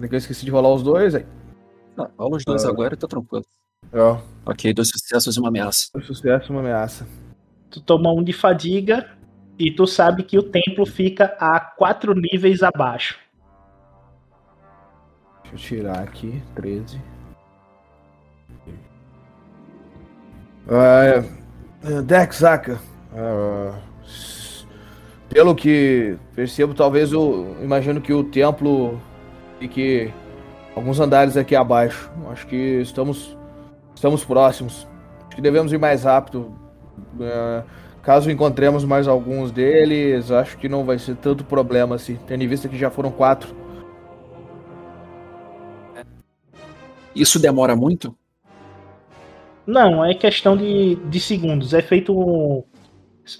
É 0.00 0.08
que 0.08 0.14
Eu 0.14 0.18
esqueci 0.18 0.44
de 0.44 0.50
rolar 0.50 0.72
os 0.72 0.82
dois, 0.82 1.14
aí. 1.14 1.24
Não, 1.96 2.10
rola 2.18 2.36
os 2.36 2.44
dois 2.44 2.64
Ah. 2.64 2.68
agora 2.68 2.94
e 2.94 2.96
tá 2.96 3.06
tranquilo. 3.06 3.44
Ok, 4.46 4.72
dois 4.74 4.88
sucessos 4.88 5.36
e 5.36 5.40
uma 5.40 5.48
ameaça. 5.48 5.88
um 5.94 6.00
sucesso 6.02 6.50
e 6.50 6.50
uma 6.50 6.60
ameaça. 6.60 7.06
Tu 7.70 7.80
toma 7.80 8.12
um 8.12 8.22
de 8.22 8.32
fadiga 8.32 9.08
e 9.58 9.70
tu 9.72 9.86
sabe 9.86 10.22
que 10.24 10.38
o 10.38 10.42
templo 10.42 10.84
fica 10.86 11.36
a 11.38 11.60
quatro 11.60 12.14
níveis 12.14 12.62
abaixo. 12.62 13.18
Deixa 15.42 15.54
eu 15.54 15.58
tirar 15.78 15.98
aqui, 16.00 16.42
13. 16.54 17.00
Ah, 20.68 21.04
é, 21.84 22.02
Dex, 22.02 22.36
Zaka. 22.38 22.80
ah, 23.14 23.78
s- 24.04 24.43
pelo 25.34 25.52
que 25.52 26.16
percebo, 26.32 26.74
talvez 26.74 27.12
eu 27.12 27.56
imagino 27.60 28.00
que 28.00 28.12
o 28.12 28.22
templo 28.22 29.00
fique 29.58 30.14
alguns 30.76 31.00
andares 31.00 31.36
aqui 31.36 31.56
abaixo. 31.56 32.08
Acho 32.30 32.46
que 32.46 32.80
estamos, 32.80 33.36
estamos 33.96 34.24
próximos. 34.24 34.86
Acho 35.26 35.34
que 35.34 35.42
devemos 35.42 35.72
ir 35.72 35.78
mais 35.78 36.04
rápido. 36.04 36.54
Ah, 37.20 37.64
caso 38.00 38.30
encontremos 38.30 38.84
mais 38.84 39.08
alguns 39.08 39.50
deles, 39.50 40.30
acho 40.30 40.56
que 40.56 40.68
não 40.68 40.84
vai 40.84 41.00
ser 41.00 41.16
tanto 41.16 41.42
problema 41.42 41.96
assim, 41.96 42.16
tendo 42.28 42.44
em 42.44 42.46
vista 42.48 42.68
que 42.68 42.78
já 42.78 42.88
foram 42.88 43.10
quatro. 43.10 43.52
Isso 47.12 47.40
demora 47.40 47.74
muito? 47.74 48.16
Não, 49.66 50.04
é 50.04 50.14
questão 50.14 50.56
de, 50.56 50.94
de 50.94 51.18
segundos. 51.18 51.74
É 51.74 51.82
feito. 51.82 52.64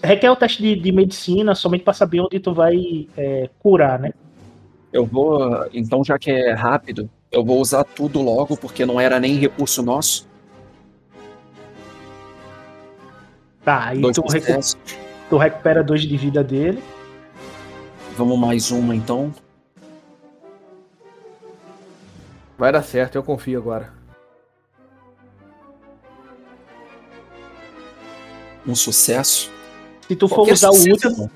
Requer 0.02 0.30
o 0.30 0.36
teste 0.36 0.62
de, 0.62 0.76
de 0.76 0.92
medicina 0.92 1.54
somente 1.54 1.84
para 1.84 1.92
saber 1.92 2.20
onde 2.20 2.40
tu 2.40 2.54
vai 2.54 3.06
é, 3.16 3.50
curar, 3.58 3.98
né? 3.98 4.12
Eu 4.92 5.04
vou. 5.04 5.66
Então, 5.72 6.02
já 6.04 6.18
que 6.18 6.30
é 6.30 6.52
rápido, 6.52 7.10
eu 7.30 7.44
vou 7.44 7.60
usar 7.60 7.84
tudo 7.84 8.22
logo, 8.22 8.56
porque 8.56 8.86
não 8.86 9.00
era 9.00 9.20
nem 9.20 9.34
recurso 9.34 9.82
nosso. 9.82 10.26
Tá, 13.64 13.88
aí 13.88 14.00
Dois 14.00 14.16
tu, 14.16 14.22
recu- 14.26 14.78
tu 15.28 15.36
recupera 15.36 15.82
dois 15.82 16.02
de 16.02 16.16
vida 16.16 16.44
dele. 16.44 16.82
Vamos 18.16 18.38
mais 18.38 18.70
uma 18.70 18.94
então. 18.94 19.34
Vai 22.56 22.70
dar 22.70 22.82
certo, 22.82 23.16
eu 23.16 23.22
confio 23.22 23.58
agora. 23.58 23.92
Um 28.66 28.74
sucesso. 28.74 29.53
Se 30.08 30.16
tu 30.16 30.28
for 30.28 30.36
Qualquer 30.36 30.52
usar 30.54 30.70
o 30.70 30.74
último, 30.74 31.30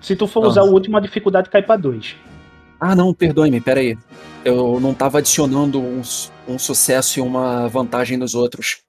se 0.00 0.14
tu 0.16 0.26
for 0.26 0.46
usar 0.46 0.62
o 0.62 0.72
último, 0.72 0.96
a 0.96 1.00
dificuldade 1.00 1.50
cai 1.50 1.62
pra 1.62 1.76
dois. 1.76 2.14
Ah, 2.80 2.94
não, 2.94 3.12
perdoe-me, 3.12 3.60
peraí. 3.60 3.98
Eu 4.44 4.78
não 4.78 4.94
tava 4.94 5.18
adicionando 5.18 5.80
um, 5.80 6.00
um 6.46 6.58
sucesso 6.58 7.18
e 7.18 7.22
uma 7.22 7.66
vantagem 7.68 8.16
nos 8.16 8.34
outros. 8.34 8.82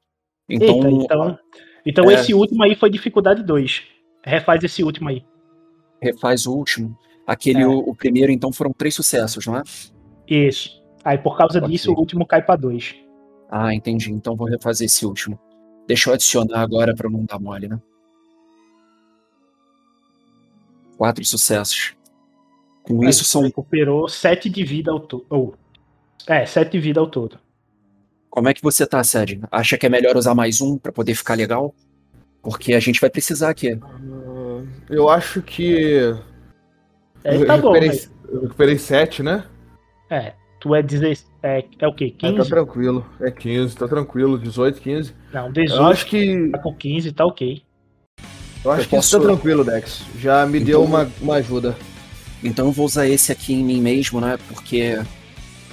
Então, 0.47 0.75
Eita, 0.75 0.89
então. 0.89 1.39
Então 1.85 2.11
é. 2.11 2.13
esse 2.13 2.33
último 2.33 2.63
aí 2.63 2.75
foi 2.75 2.89
dificuldade 2.89 3.41
2. 3.43 3.81
Refaz 4.23 4.63
esse 4.63 4.83
último 4.83 5.09
aí. 5.09 5.23
refaz 6.01 6.45
o 6.45 6.53
último. 6.53 6.95
Aquele, 7.25 7.63
É. 7.63 7.67
o, 7.67 7.79
o 7.79 7.95
primeiro, 7.95 8.31
então, 8.31 8.51
foram 8.53 8.71
três 8.71 8.93
sucessos, 8.93 9.45
não 9.47 9.57
é? 9.57 9.63
Isso. 10.27 10.69
Aí 11.03 11.17
por 11.17 11.35
causa 11.37 11.59
disso, 11.61 11.91
o 11.91 11.97
último 11.97 12.25
cai 12.27 12.43
pra 12.43 12.55
dois. 12.55 12.95
Ah, 13.49 13.73
entendi. 13.73 14.11
Então 14.11 14.35
vou 14.35 14.47
refazer 14.47 14.85
esse 14.85 15.05
último. 15.05 15.39
Deixa 15.87 16.09
eu 16.09 16.13
adicionar 16.13 16.61
agora 16.61 16.93
pra 16.93 17.09
não 17.09 17.25
dar 17.25 17.39
mole, 17.39 17.67
né? 17.67 17.79
Quatro 20.99 21.23
sucessos. 21.23 21.93
Com 22.83 23.05
isso 23.07 23.23
são. 23.23 23.43
Recuperou 23.43 24.09
7 24.09 24.49
de 24.49 24.65
vida 24.65 24.91
ao 24.91 24.99
todo. 24.99 25.25
Ou, 25.29 25.55
é, 26.27 26.45
7 26.45 26.71
de 26.73 26.77
vida 26.77 26.99
ao 26.99 27.07
todo. 27.07 27.39
Como 28.29 28.49
é 28.49 28.53
que 28.53 28.61
você 28.61 28.85
tá, 28.85 29.01
Sed? 29.01 29.39
Acha 29.49 29.77
que 29.77 29.85
é 29.85 29.89
melhor 29.89 30.17
usar 30.17 30.35
mais 30.35 30.59
um 30.59 30.77
pra 30.77 30.91
poder 30.91 31.15
ficar 31.15 31.35
legal? 31.35 31.73
Porque 32.43 32.73
a 32.73 32.81
gente 32.81 32.99
vai 32.99 33.09
precisar 33.09 33.49
aqui. 33.49 33.79
Ah, 33.81 34.61
Eu 34.89 35.07
acho 35.07 35.41
que. 35.41 36.13
É, 37.23 37.37
eu 37.37 37.47
tá 37.47 37.55
bom, 37.55 37.71
recuperei, 37.71 37.87
mas, 37.87 38.11
eu 38.27 38.41
recuperei 38.41 38.77
7, 38.77 39.23
né? 39.23 39.45
É, 40.09 40.33
tu 40.59 40.75
é 40.75 40.83
16. 40.83 41.25
É, 41.41 41.63
é 41.79 41.87
o 41.87 41.93
quê? 41.93 42.13
Ah, 42.17 42.27
tá 42.27 42.33
15? 42.33 42.49
tranquilo. 42.49 43.05
É 43.21 43.31
15, 43.31 43.77
tá 43.77 43.87
tranquilo. 43.87 44.37
18, 44.37 44.81
15. 44.81 45.15
Não, 45.31 45.45
Eu 45.45 45.53
18 45.53 45.81
acho 45.93 46.05
que. 46.07 46.49
tá 46.49 46.59
com 46.59 46.75
15, 46.75 47.13
tá 47.13 47.25
ok. 47.25 47.63
Eu 48.63 48.71
acho 48.71 48.81
Eu 48.83 48.87
que 48.89 48.95
isso 48.97 49.11
tá 49.11 49.17
posso- 49.17 49.19
tranquilo, 49.21 49.63
Dex. 49.63 50.01
Já 50.19 50.45
me 50.45 50.57
Então- 50.59 50.65
deu 50.67 50.83
uma, 50.83 51.09
uma 51.21 51.35
ajuda. 51.35 51.75
Então 52.43 52.67
eu 52.67 52.71
vou 52.71 52.85
usar 52.85 53.07
esse 53.07 53.31
aqui 53.31 53.53
em 53.53 53.63
mim 53.63 53.81
mesmo, 53.81 54.19
né? 54.21 54.37
Porque 54.47 54.99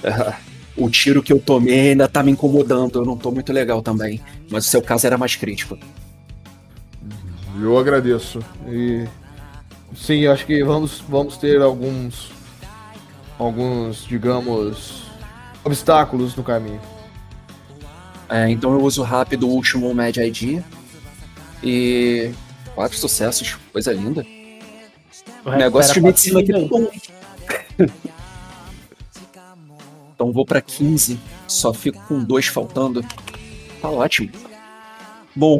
ah, 0.03 0.35
o 0.75 0.89
tiro 0.89 1.21
que 1.23 1.31
eu 1.33 1.39
tomei 1.39 1.89
ainda 1.91 2.07
tá 2.07 2.21
me 2.23 2.31
incomodando. 2.31 2.99
Eu 2.99 3.05
não 3.05 3.17
tô 3.17 3.31
muito 3.31 3.51
legal 3.53 3.81
também. 3.81 4.21
Mas 4.49 4.65
o 4.65 4.69
seu 4.69 4.81
caso 4.81 5.05
era 5.07 5.17
mais 5.17 5.35
crítico. 5.35 5.77
Eu 7.61 7.77
agradeço. 7.77 8.39
E. 8.67 9.05
Sim, 9.95 10.27
acho 10.27 10.45
que 10.45 10.63
vamos, 10.63 11.01
vamos 11.07 11.37
ter 11.37 11.61
alguns. 11.61 12.31
Alguns, 13.39 14.05
digamos. 14.05 15.03
obstáculos 15.63 16.35
no 16.35 16.43
caminho. 16.43 16.79
É, 18.29 18.49
então 18.49 18.73
eu 18.73 18.81
uso 18.81 19.03
rápido 19.03 19.47
o 19.47 19.51
último 19.51 19.93
Mad 19.93 20.15
ID. 20.17 20.61
E. 21.63 22.31
Quatro 22.77 22.95
sucessos, 22.95 23.57
coisa 23.73 23.91
linda. 23.91 24.23
O 25.43 25.49
negócio 25.49 25.95
de 25.95 25.99
medicina 25.99 26.41
aqui 26.41 26.53
tá 26.53 26.59
bom. 26.59 26.87
Então 30.13 30.31
vou 30.31 30.45
pra 30.45 30.61
15. 30.61 31.19
Só 31.47 31.73
fico 31.73 31.99
com 32.07 32.23
dois 32.23 32.45
faltando. 32.45 33.03
Tá 33.81 33.89
ótimo. 33.89 34.29
Bom, 35.35 35.59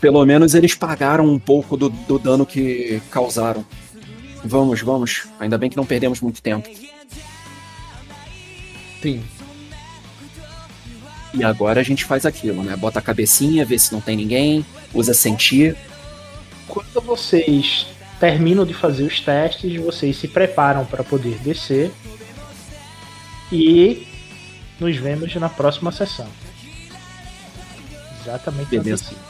pelo 0.00 0.24
menos 0.24 0.54
eles 0.54 0.72
pagaram 0.76 1.26
um 1.26 1.36
pouco 1.36 1.76
do, 1.76 1.88
do 1.88 2.16
dano 2.16 2.46
que 2.46 3.02
causaram. 3.10 3.66
Vamos, 4.44 4.82
vamos. 4.82 5.26
Ainda 5.40 5.58
bem 5.58 5.68
que 5.68 5.76
não 5.76 5.84
perdemos 5.84 6.20
muito 6.20 6.40
tempo. 6.40 6.68
Sim. 9.02 9.20
E 11.34 11.42
agora 11.42 11.80
a 11.80 11.84
gente 11.84 12.04
faz 12.04 12.24
aquilo, 12.24 12.62
né? 12.62 12.76
Bota 12.76 13.00
a 13.00 13.02
cabecinha, 13.02 13.64
vê 13.64 13.76
se 13.76 13.92
não 13.92 14.00
tem 14.00 14.16
ninguém, 14.16 14.64
usa 14.94 15.12
sentir. 15.12 15.76
Quando 16.74 17.00
vocês 17.00 17.86
terminam 18.18 18.66
de 18.66 18.74
fazer 18.74 19.04
os 19.04 19.20
testes, 19.20 19.80
vocês 19.80 20.16
se 20.16 20.26
preparam 20.26 20.84
para 20.84 21.04
poder 21.04 21.38
descer. 21.38 21.92
E 23.52 24.08
nos 24.80 24.96
vemos 24.96 25.32
na 25.36 25.48
próxima 25.48 25.92
sessão. 25.92 26.26
Exatamente 28.20 28.76
na 28.76 28.82
Beleza. 28.82 29.04
descida. 29.04 29.20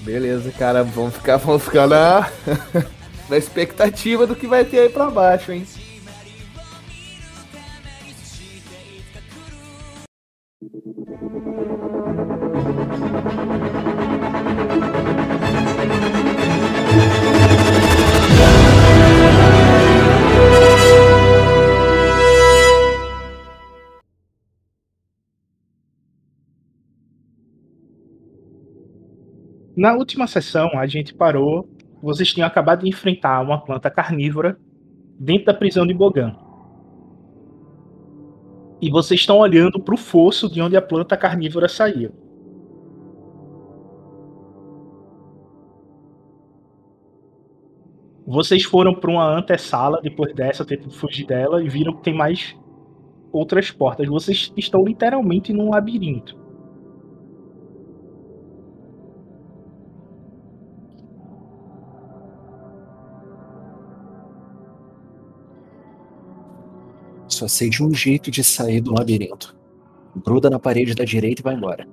Beleza, 0.00 0.50
cara. 0.50 0.82
Vamos 0.82 1.14
ficar, 1.14 1.36
vamos 1.36 1.62
ficar 1.62 1.86
na. 1.86 2.28
na 3.30 3.38
expectativa 3.38 4.26
do 4.26 4.34
que 4.34 4.48
vai 4.48 4.64
ter 4.64 4.80
aí 4.80 4.88
pra 4.88 5.08
baixo, 5.08 5.52
hein? 5.52 5.64
Na 29.76 29.94
última 29.94 30.26
sessão, 30.26 30.70
a 30.78 30.86
gente 30.86 31.14
parou. 31.14 31.68
Vocês 32.02 32.32
tinham 32.32 32.46
acabado 32.46 32.82
de 32.82 32.88
enfrentar 32.88 33.40
uma 33.40 33.58
planta 33.58 33.90
carnívora 33.90 34.58
dentro 35.18 35.46
da 35.46 35.54
prisão 35.54 35.86
de 35.86 35.94
Bogan. 35.94 36.36
E 38.80 38.90
vocês 38.90 39.20
estão 39.20 39.38
olhando 39.38 39.80
para 39.80 39.94
o 39.94 39.98
fosso 39.98 40.50
de 40.50 40.60
onde 40.60 40.76
a 40.76 40.82
planta 40.82 41.16
carnívora 41.16 41.68
saiu. 41.68 42.12
Vocês 48.26 48.64
foram 48.64 48.94
para 48.94 49.10
uma 49.10 49.38
antessala 49.38 50.00
depois 50.02 50.34
dessa, 50.34 50.64
tentando 50.64 50.92
fugir 50.92 51.26
dela, 51.26 51.62
e 51.62 51.68
viram 51.68 51.94
que 51.94 52.02
tem 52.02 52.14
mais 52.14 52.56
outras 53.32 53.70
portas. 53.70 54.06
Vocês 54.08 54.52
estão 54.56 54.84
literalmente 54.84 55.52
num 55.52 55.70
labirinto. 55.70 56.41
Só 67.42 67.48
sei 67.48 67.68
de 67.68 67.82
um 67.82 67.92
jeito 67.92 68.30
de 68.30 68.44
sair 68.44 68.80
do 68.80 68.92
labirinto. 68.92 69.56
Gruda 70.24 70.48
na 70.48 70.60
parede 70.60 70.94
da 70.94 71.04
direita 71.04 71.40
e 71.40 71.42
vai 71.42 71.54
embora. 71.56 71.88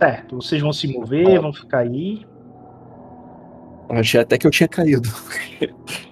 Certo, 0.00 0.42
vocês 0.42 0.60
vão 0.60 0.72
se 0.72 0.88
mover, 0.88 1.40
vão 1.40 1.52
ficar 1.52 1.78
aí. 1.78 2.26
Achei 3.90 4.20
até 4.20 4.36
que 4.36 4.44
eu 4.44 4.50
tinha 4.50 4.68
caído. 4.68 5.08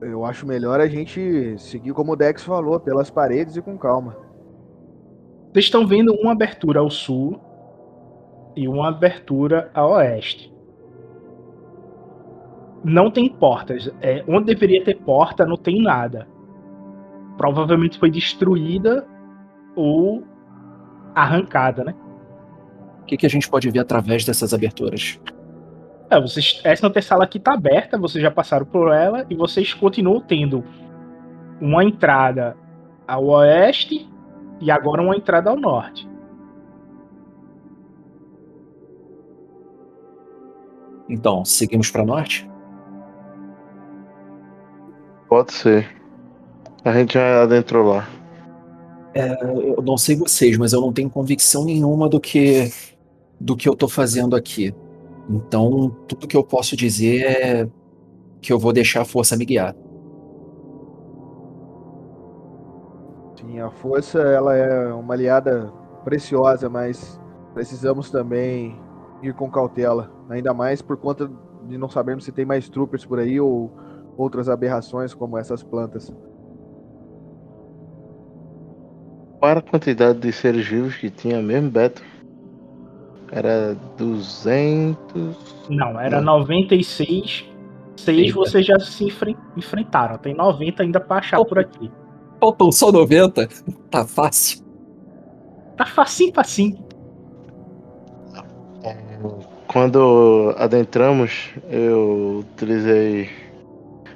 eu 0.00 0.24
acho 0.24 0.46
melhor 0.46 0.80
a 0.80 0.86
gente 0.86 1.56
seguir 1.58 1.92
como 1.92 2.12
o 2.12 2.16
Dex 2.16 2.42
falou, 2.44 2.78
pelas 2.78 3.10
paredes 3.10 3.56
e 3.56 3.62
com 3.62 3.78
calma. 3.78 4.16
Vocês 5.52 5.66
estão 5.66 5.86
vendo 5.86 6.12
uma 6.14 6.32
abertura 6.32 6.80
ao 6.80 6.90
sul 6.90 7.40
e 8.54 8.68
uma 8.68 8.88
abertura 8.88 9.70
a 9.72 9.86
oeste. 9.86 10.52
Não 12.84 13.10
tem 13.10 13.28
portas. 13.28 13.90
É, 14.00 14.22
onde 14.28 14.46
deveria 14.46 14.84
ter 14.84 14.96
porta, 14.96 15.46
não 15.46 15.56
tem 15.56 15.82
nada. 15.82 16.28
Provavelmente 17.36 17.98
foi 17.98 18.10
destruída 18.10 19.06
ou 19.74 20.24
arrancada, 21.14 21.84
né? 21.84 21.94
O 23.02 23.04
que, 23.06 23.16
que 23.16 23.26
a 23.26 23.30
gente 23.30 23.48
pode 23.48 23.70
ver 23.70 23.78
através 23.78 24.24
dessas 24.24 24.52
aberturas? 24.52 25.18
É, 26.08 26.20
vocês, 26.20 26.60
essa 26.62 26.86
antessala 26.86 27.24
aqui 27.24 27.40
tá 27.40 27.54
aberta, 27.54 27.98
vocês 27.98 28.22
já 28.22 28.30
passaram 28.30 28.64
por 28.64 28.92
ela 28.92 29.26
e 29.28 29.34
vocês 29.34 29.74
continuam 29.74 30.20
tendo 30.20 30.62
uma 31.60 31.84
entrada 31.84 32.56
ao 33.06 33.26
oeste 33.26 34.08
e 34.60 34.70
agora 34.70 35.02
uma 35.02 35.16
entrada 35.16 35.50
ao 35.50 35.56
norte. 35.56 36.08
Então, 41.08 41.44
seguimos 41.44 41.90
para 41.90 42.04
norte? 42.04 42.48
Pode 45.28 45.52
ser. 45.52 45.88
A 46.84 46.92
gente 46.92 47.14
já 47.14 47.42
adentrou 47.42 47.86
lá. 47.88 48.08
Eu 49.14 49.82
não 49.82 49.96
sei 49.96 50.14
vocês, 50.14 50.56
mas 50.58 50.72
eu 50.72 50.80
não 50.80 50.92
tenho 50.92 51.08
convicção 51.08 51.64
nenhuma 51.64 52.08
do 52.08 52.20
que 52.20 52.70
do 53.40 53.56
que 53.56 53.68
eu 53.68 53.74
tô 53.74 53.88
fazendo 53.88 54.36
aqui. 54.36 54.74
Então, 55.28 55.90
tudo 56.06 56.26
que 56.26 56.36
eu 56.36 56.44
posso 56.44 56.76
dizer 56.76 57.22
é 57.24 57.68
que 58.40 58.52
eu 58.52 58.58
vou 58.58 58.72
deixar 58.72 59.02
a 59.02 59.04
força 59.04 59.36
me 59.36 59.44
guiar. 59.44 59.74
Sim, 63.36 63.60
a 63.60 63.70
força 63.70 64.20
ela 64.20 64.54
é 64.54 64.92
uma 64.92 65.14
aliada 65.14 65.72
preciosa, 66.04 66.68
mas 66.68 67.20
precisamos 67.54 68.10
também 68.10 68.78
ir 69.22 69.34
com 69.34 69.50
cautela, 69.50 70.10
ainda 70.28 70.54
mais 70.54 70.80
por 70.80 70.96
conta 70.96 71.30
de 71.66 71.76
não 71.76 71.88
sabermos 71.88 72.24
se 72.24 72.30
tem 72.30 72.44
mais 72.44 72.68
troopers 72.68 73.04
por 73.04 73.18
aí 73.18 73.40
ou 73.40 73.72
outras 74.16 74.48
aberrações 74.48 75.12
como 75.12 75.36
essas 75.36 75.62
plantas. 75.62 76.12
Qual 79.38 79.50
era 79.50 79.60
a 79.60 79.62
quantidade 79.62 80.20
de 80.20 80.32
seres 80.32 80.66
vivos 80.66 80.96
que 80.96 81.10
tinha 81.10 81.42
mesmo, 81.42 81.70
Beto? 81.70 82.02
Era 83.32 83.76
200. 83.96 85.36
Não, 85.68 85.98
era 86.00 86.20
Não. 86.20 86.38
96. 86.40 87.44
Seis 87.96 88.18
Eita. 88.26 88.34
vocês 88.34 88.66
já 88.66 88.78
se 88.78 89.04
enfren- 89.04 89.36
enfrentaram. 89.56 90.18
Tem 90.18 90.34
90 90.34 90.82
ainda 90.82 91.00
pra 91.00 91.16
achar 91.16 91.42
por 91.44 91.58
aqui. 91.58 91.90
Faltam 92.38 92.70
só 92.70 92.92
90? 92.92 93.48
Tá 93.90 94.06
fácil. 94.06 94.62
Tá 95.76 95.86
facinho, 95.86 96.32
facinho. 96.34 96.78
Quando 99.66 100.54
adentramos, 100.56 101.50
eu 101.68 102.40
utilizei 102.54 103.28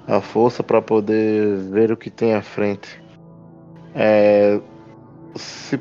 a 0.06 0.20
força 0.20 0.62
para 0.62 0.80
poder 0.80 1.56
ver 1.70 1.90
o 1.92 1.96
que 1.96 2.10
tem 2.10 2.34
à 2.34 2.42
frente. 2.42 3.02
É, 3.94 4.60
se, 5.34 5.78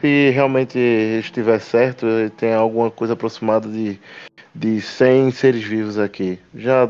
se 0.00 0.30
realmente 0.30 0.78
estiver 0.78 1.60
certo, 1.60 2.06
tem 2.36 2.54
alguma 2.54 2.90
coisa 2.90 3.14
aproximada 3.14 3.68
de, 3.68 3.98
de 4.54 4.80
100 4.80 5.30
seres 5.30 5.64
vivos 5.64 5.98
aqui. 5.98 6.38
Já, 6.54 6.88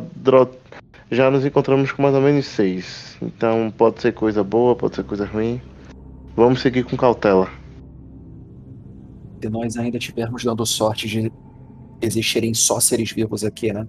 já 1.10 1.30
nos 1.30 1.44
encontramos 1.44 1.92
com 1.92 2.02
mais 2.02 2.14
ou 2.14 2.20
menos 2.20 2.46
6. 2.46 3.18
Então 3.22 3.72
pode 3.76 4.00
ser 4.00 4.12
coisa 4.12 4.42
boa, 4.42 4.74
pode 4.74 4.96
ser 4.96 5.04
coisa 5.04 5.24
ruim. 5.24 5.60
Vamos 6.34 6.60
seguir 6.60 6.84
com 6.84 6.96
cautela. 6.96 7.48
Se 9.42 9.48
nós 9.48 9.76
ainda 9.76 9.98
tivermos 9.98 10.44
dando 10.44 10.64
sorte 10.66 11.06
de 11.08 11.32
existirem 12.00 12.52
só 12.52 12.80
seres 12.80 13.10
vivos 13.12 13.44
aqui, 13.44 13.72
né? 13.72 13.86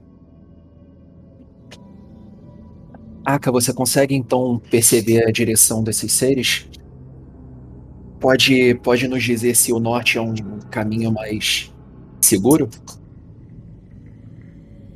Aka, 3.26 3.52
você 3.52 3.74
consegue 3.74 4.16
então 4.16 4.62
perceber 4.72 5.28
a 5.28 5.32
direção 5.32 5.84
desses 5.84 6.14
seres? 6.14 6.66
Pode, 8.20 8.76
pode 8.76 9.08
nos 9.08 9.24
dizer 9.24 9.56
se 9.56 9.72
o 9.72 9.80
norte 9.80 10.18
é 10.18 10.22
um 10.22 10.34
caminho 10.72 11.12
mais 11.12 11.72
seguro? 12.22 12.70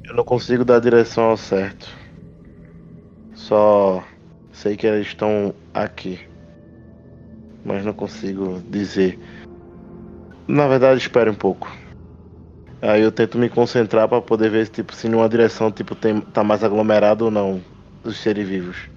Eu 0.04 0.16
não 0.16 0.24
consigo 0.24 0.66
dar 0.66 0.78
a 0.78 0.80
direção 0.80 1.26
ao 1.26 1.38
certo. 1.38 1.88
Só 3.34 4.04
sei 4.52 4.76
que 4.76 4.88
eles 4.88 5.08
estão 5.08 5.54
aqui. 5.74 6.20
Mas 7.64 7.86
não 7.86 7.94
consigo 7.94 8.62
dizer. 8.70 9.20
Na 10.48 10.68
verdade, 10.68 11.00
espere 11.00 11.30
um 11.30 11.36
pouco. 11.36 11.72
Aí 12.82 13.02
eu 13.02 13.12
tento 13.12 13.38
me 13.38 13.48
concentrar 13.48 14.10
para 14.10 14.22
poder 14.22 14.50
ver 14.50 14.66
se 14.66 14.72
tipo 14.72 14.96
se 14.96 15.08
numa 15.08 15.30
direção 15.30 15.72
tipo 15.72 15.94
tem 15.94 16.20
tá 16.20 16.44
mais 16.44 16.64
aglomerado 16.64 17.26
ou 17.26 17.32
não 17.32 17.62
os 18.04 18.18
seres 18.18 18.48
vivos. 18.48 18.90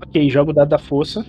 Ok, 0.00 0.30
joga 0.30 0.52
o 0.52 0.54
dado 0.54 0.68
da 0.68 0.78
força. 0.78 1.26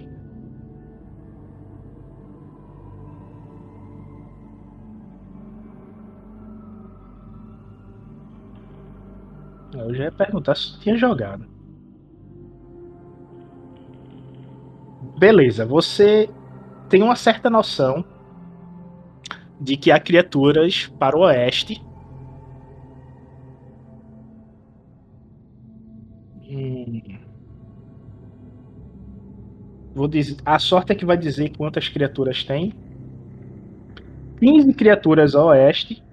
Eu 9.90 9.96
já 9.96 10.04
ia 10.04 10.12
perguntar 10.12 10.56
se 10.56 10.80
tinha 10.80 10.96
jogado. 10.96 11.48
Beleza, 15.18 15.66
você 15.66 16.30
tem 16.88 17.02
uma 17.02 17.16
certa 17.16 17.50
noção 17.50 18.06
de 19.60 19.76
que 19.76 19.90
há 19.90 20.00
criaturas 20.00 20.86
para 21.00 21.18
o 21.18 21.22
oeste. 21.22 21.84
Hum. 26.48 27.18
Vou 29.96 30.08
dizer, 30.08 30.38
a 30.46 30.60
sorte 30.60 30.92
é 30.92 30.96
que 30.96 31.04
vai 31.04 31.18
dizer 31.18 31.50
quantas 31.58 31.90
criaturas 31.90 32.44
tem. 32.44 32.76
15 34.40 34.72
criaturas 34.76 35.34
a 35.34 35.44
oeste. 35.46 36.04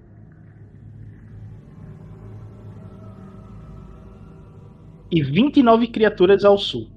E 5.11 5.23
29 5.23 5.87
criaturas 5.89 6.45
ao 6.45 6.59
sul. 6.59 6.89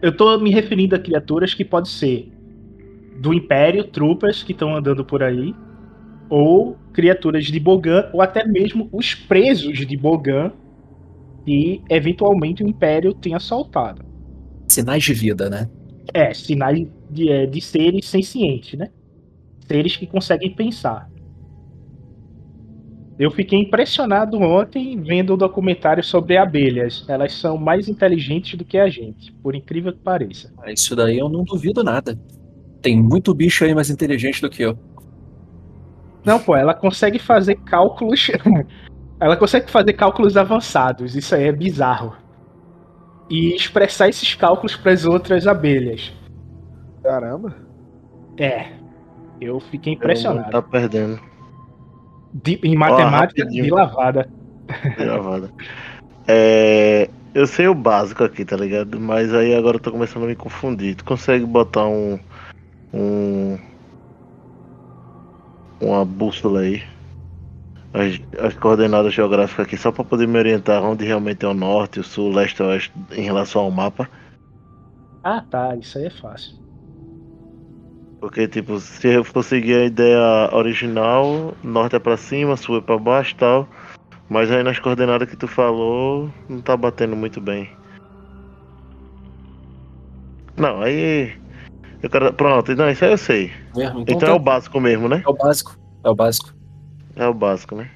Eu 0.00 0.16
tô 0.16 0.38
me 0.38 0.50
referindo 0.50 0.94
a 0.94 0.98
criaturas 0.98 1.54
que 1.54 1.64
pode 1.64 1.88
ser 1.88 2.32
do 3.20 3.34
Império, 3.34 3.84
tropas 3.84 4.42
que 4.42 4.52
estão 4.52 4.76
andando 4.76 5.04
por 5.04 5.22
aí, 5.22 5.54
ou 6.30 6.76
criaturas 6.92 7.46
de 7.46 7.58
Bogan, 7.58 8.08
ou 8.12 8.22
até 8.22 8.46
mesmo 8.46 8.88
os 8.92 9.14
presos 9.14 9.86
de 9.86 9.96
Bogan 9.96 10.52
que 11.44 11.82
eventualmente 11.88 12.62
o 12.62 12.68
Império 12.68 13.14
tenha 13.14 13.38
assaltado. 13.38 14.04
Sinais 14.68 15.02
de 15.02 15.14
vida, 15.14 15.48
né? 15.48 15.68
É, 16.12 16.34
sinais 16.34 16.86
de, 17.10 17.30
é, 17.30 17.46
de 17.46 17.60
seres 17.60 18.06
sencientes, 18.06 18.78
né? 18.78 18.90
Seres 19.66 19.96
que 19.96 20.06
conseguem 20.06 20.54
pensar. 20.54 21.10
Eu 23.18 23.32
fiquei 23.32 23.58
impressionado 23.58 24.38
ontem 24.38 25.00
vendo 25.02 25.30
o 25.30 25.34
um 25.34 25.36
documentário 25.36 26.04
sobre 26.04 26.36
abelhas. 26.36 27.04
Elas 27.08 27.32
são 27.32 27.58
mais 27.58 27.88
inteligentes 27.88 28.56
do 28.56 28.64
que 28.64 28.78
a 28.78 28.88
gente, 28.88 29.32
por 29.42 29.56
incrível 29.56 29.92
que 29.92 29.98
pareça. 29.98 30.52
Ah, 30.62 30.70
Isso 30.70 30.94
daí 30.94 31.18
eu 31.18 31.28
não 31.28 31.42
duvido 31.42 31.82
nada. 31.82 32.16
Tem 32.80 32.96
muito 32.96 33.34
bicho 33.34 33.64
aí 33.64 33.74
mais 33.74 33.90
inteligente 33.90 34.40
do 34.40 34.48
que 34.48 34.62
eu. 34.62 34.78
Não, 36.24 36.38
pô, 36.38 36.54
ela 36.54 36.74
consegue 36.74 37.18
fazer 37.18 37.56
cálculos. 37.56 38.30
ela 39.18 39.36
consegue 39.36 39.68
fazer 39.68 39.94
cálculos 39.94 40.36
avançados. 40.36 41.16
Isso 41.16 41.34
aí 41.34 41.48
é 41.48 41.52
bizarro. 41.52 42.16
E 43.28 43.52
expressar 43.54 44.08
esses 44.08 44.32
cálculos 44.34 44.76
para 44.76 44.92
as 44.92 45.04
outras 45.04 45.46
abelhas. 45.48 46.12
Caramba. 47.02 47.56
É. 48.38 48.68
Eu 49.40 49.58
fiquei 49.58 49.94
impressionado. 49.94 50.52
tá 50.52 50.62
perdendo. 50.62 51.27
De- 52.32 52.60
em 52.62 52.76
matemática, 52.76 53.42
rapidinho. 53.42 53.64
de 53.64 53.70
lavada. 53.70 54.30
Gravada. 54.96 55.50
É, 56.28 57.10
eu 57.34 57.46
sei 57.46 57.68
o 57.68 57.74
básico 57.74 58.22
aqui, 58.24 58.44
tá 58.44 58.56
ligado? 58.56 59.00
Mas 59.00 59.32
aí 59.32 59.54
agora 59.54 59.76
eu 59.76 59.80
tô 59.80 59.90
começando 59.90 60.24
a 60.24 60.26
me 60.26 60.36
confundir. 60.36 60.96
Tu 60.96 61.04
consegue 61.04 61.44
botar 61.44 61.86
um. 61.86 62.18
um 62.92 63.58
uma 65.80 66.04
bússola 66.04 66.60
aí? 66.60 66.82
As, 67.92 68.20
as 68.38 68.54
coordenadas 68.54 69.14
geográficas 69.14 69.66
aqui, 69.66 69.76
só 69.76 69.90
pra 69.90 70.04
poder 70.04 70.28
me 70.28 70.38
orientar 70.38 70.82
onde 70.82 71.04
realmente 71.04 71.44
é 71.44 71.48
o 71.48 71.54
norte, 71.54 72.00
o 72.00 72.04
sul, 72.04 72.30
o 72.30 72.34
leste 72.34 72.60
e 72.60 72.62
o 72.62 72.66
oeste 72.68 72.92
em 73.12 73.22
relação 73.22 73.62
ao 73.62 73.70
mapa. 73.70 74.08
Ah, 75.22 75.40
tá. 75.42 75.76
Isso 75.76 75.98
aí 75.98 76.06
é 76.06 76.10
fácil. 76.10 76.54
Porque, 78.20 78.48
tipo, 78.48 78.80
se 78.80 79.08
eu 79.08 79.22
for 79.22 79.42
seguir 79.44 79.74
a 79.74 79.84
ideia 79.84 80.50
original, 80.52 81.54
norte 81.62 81.94
é 81.96 81.98
pra 81.98 82.16
cima, 82.16 82.56
sul 82.56 82.78
é 82.78 82.80
pra 82.80 82.98
baixo 82.98 83.32
e 83.34 83.36
tal. 83.36 83.68
Mas 84.28 84.50
aí 84.50 84.62
nas 84.62 84.78
coordenadas 84.78 85.28
que 85.28 85.36
tu 85.36 85.46
falou, 85.46 86.30
não 86.48 86.60
tá 86.60 86.76
batendo 86.76 87.14
muito 87.14 87.40
bem. 87.40 87.70
Não, 90.56 90.82
aí. 90.82 91.32
Eu 92.02 92.10
quero... 92.10 92.32
Pronto, 92.32 92.74
não, 92.74 92.90
isso 92.90 93.04
aí 93.04 93.12
eu 93.12 93.18
sei. 93.18 93.52
Mesmo? 93.76 94.00
Então, 94.00 94.18
tá- 94.18 94.26
é 94.28 94.32
o 94.32 94.38
básico 94.38 94.80
mesmo, 94.80 95.08
né? 95.08 95.22
é 95.24 95.28
o 95.28 95.34
básico. 95.34 95.76
É 96.04 96.08
o 96.08 96.14
básico. 96.14 96.52
É 97.16 97.26
o 97.26 97.34
básico, 97.34 97.74
né? 97.76 97.90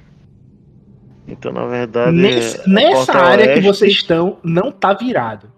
Então, 1.27 1.51
na 1.51 1.65
verdade. 1.65 2.15
Nesse- 2.15 2.59
é- 2.61 2.67
nessa 2.67 3.17
área 3.17 3.45
que 3.45 3.53
oeste- 3.53 3.67
vocês 3.67 3.91
estão, 3.93 4.37
não 4.43 4.71
tá 4.71 4.93
virado. 4.93 5.51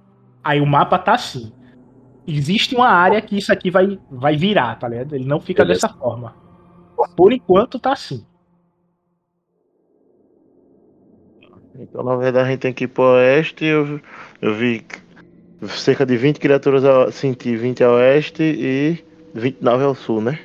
Aí 0.43 0.59
o 0.59 0.65
mapa 0.65 0.97
tá 0.99 1.13
assim. 1.13 1.51
Existe 2.27 2.75
uma 2.75 2.89
área 2.89 3.21
que 3.21 3.37
isso 3.37 3.51
aqui 3.51 3.69
vai, 3.69 3.99
vai 4.09 4.35
virar, 4.35 4.75
tá 4.75 4.87
ligado? 4.87 5.13
Ele 5.13 5.25
não 5.25 5.39
fica 5.39 5.63
Beleza. 5.63 5.87
dessa 5.87 5.97
forma. 5.99 6.33
Por 7.15 7.31
enquanto 7.31 7.77
tá 7.77 7.93
assim. 7.93 8.25
Então, 11.77 12.03
na 12.03 12.15
verdade, 12.15 12.47
a 12.47 12.51
gente 12.51 12.61
tem 12.61 12.73
que 12.73 12.85
ir 12.85 12.87
pro 12.87 13.03
oeste. 13.15 13.65
Eu, 13.65 13.99
eu 14.41 14.55
vi 14.55 14.85
cerca 15.67 16.05
de 16.05 16.17
20 16.17 16.39
criaturas 16.39 16.83
a, 16.83 17.11
senti 17.11 17.55
20 17.55 17.83
a 17.83 17.91
oeste 17.91 18.43
e 18.43 19.03
29 19.33 19.83
ao 19.83 19.95
sul, 19.95 20.21
né? 20.21 20.39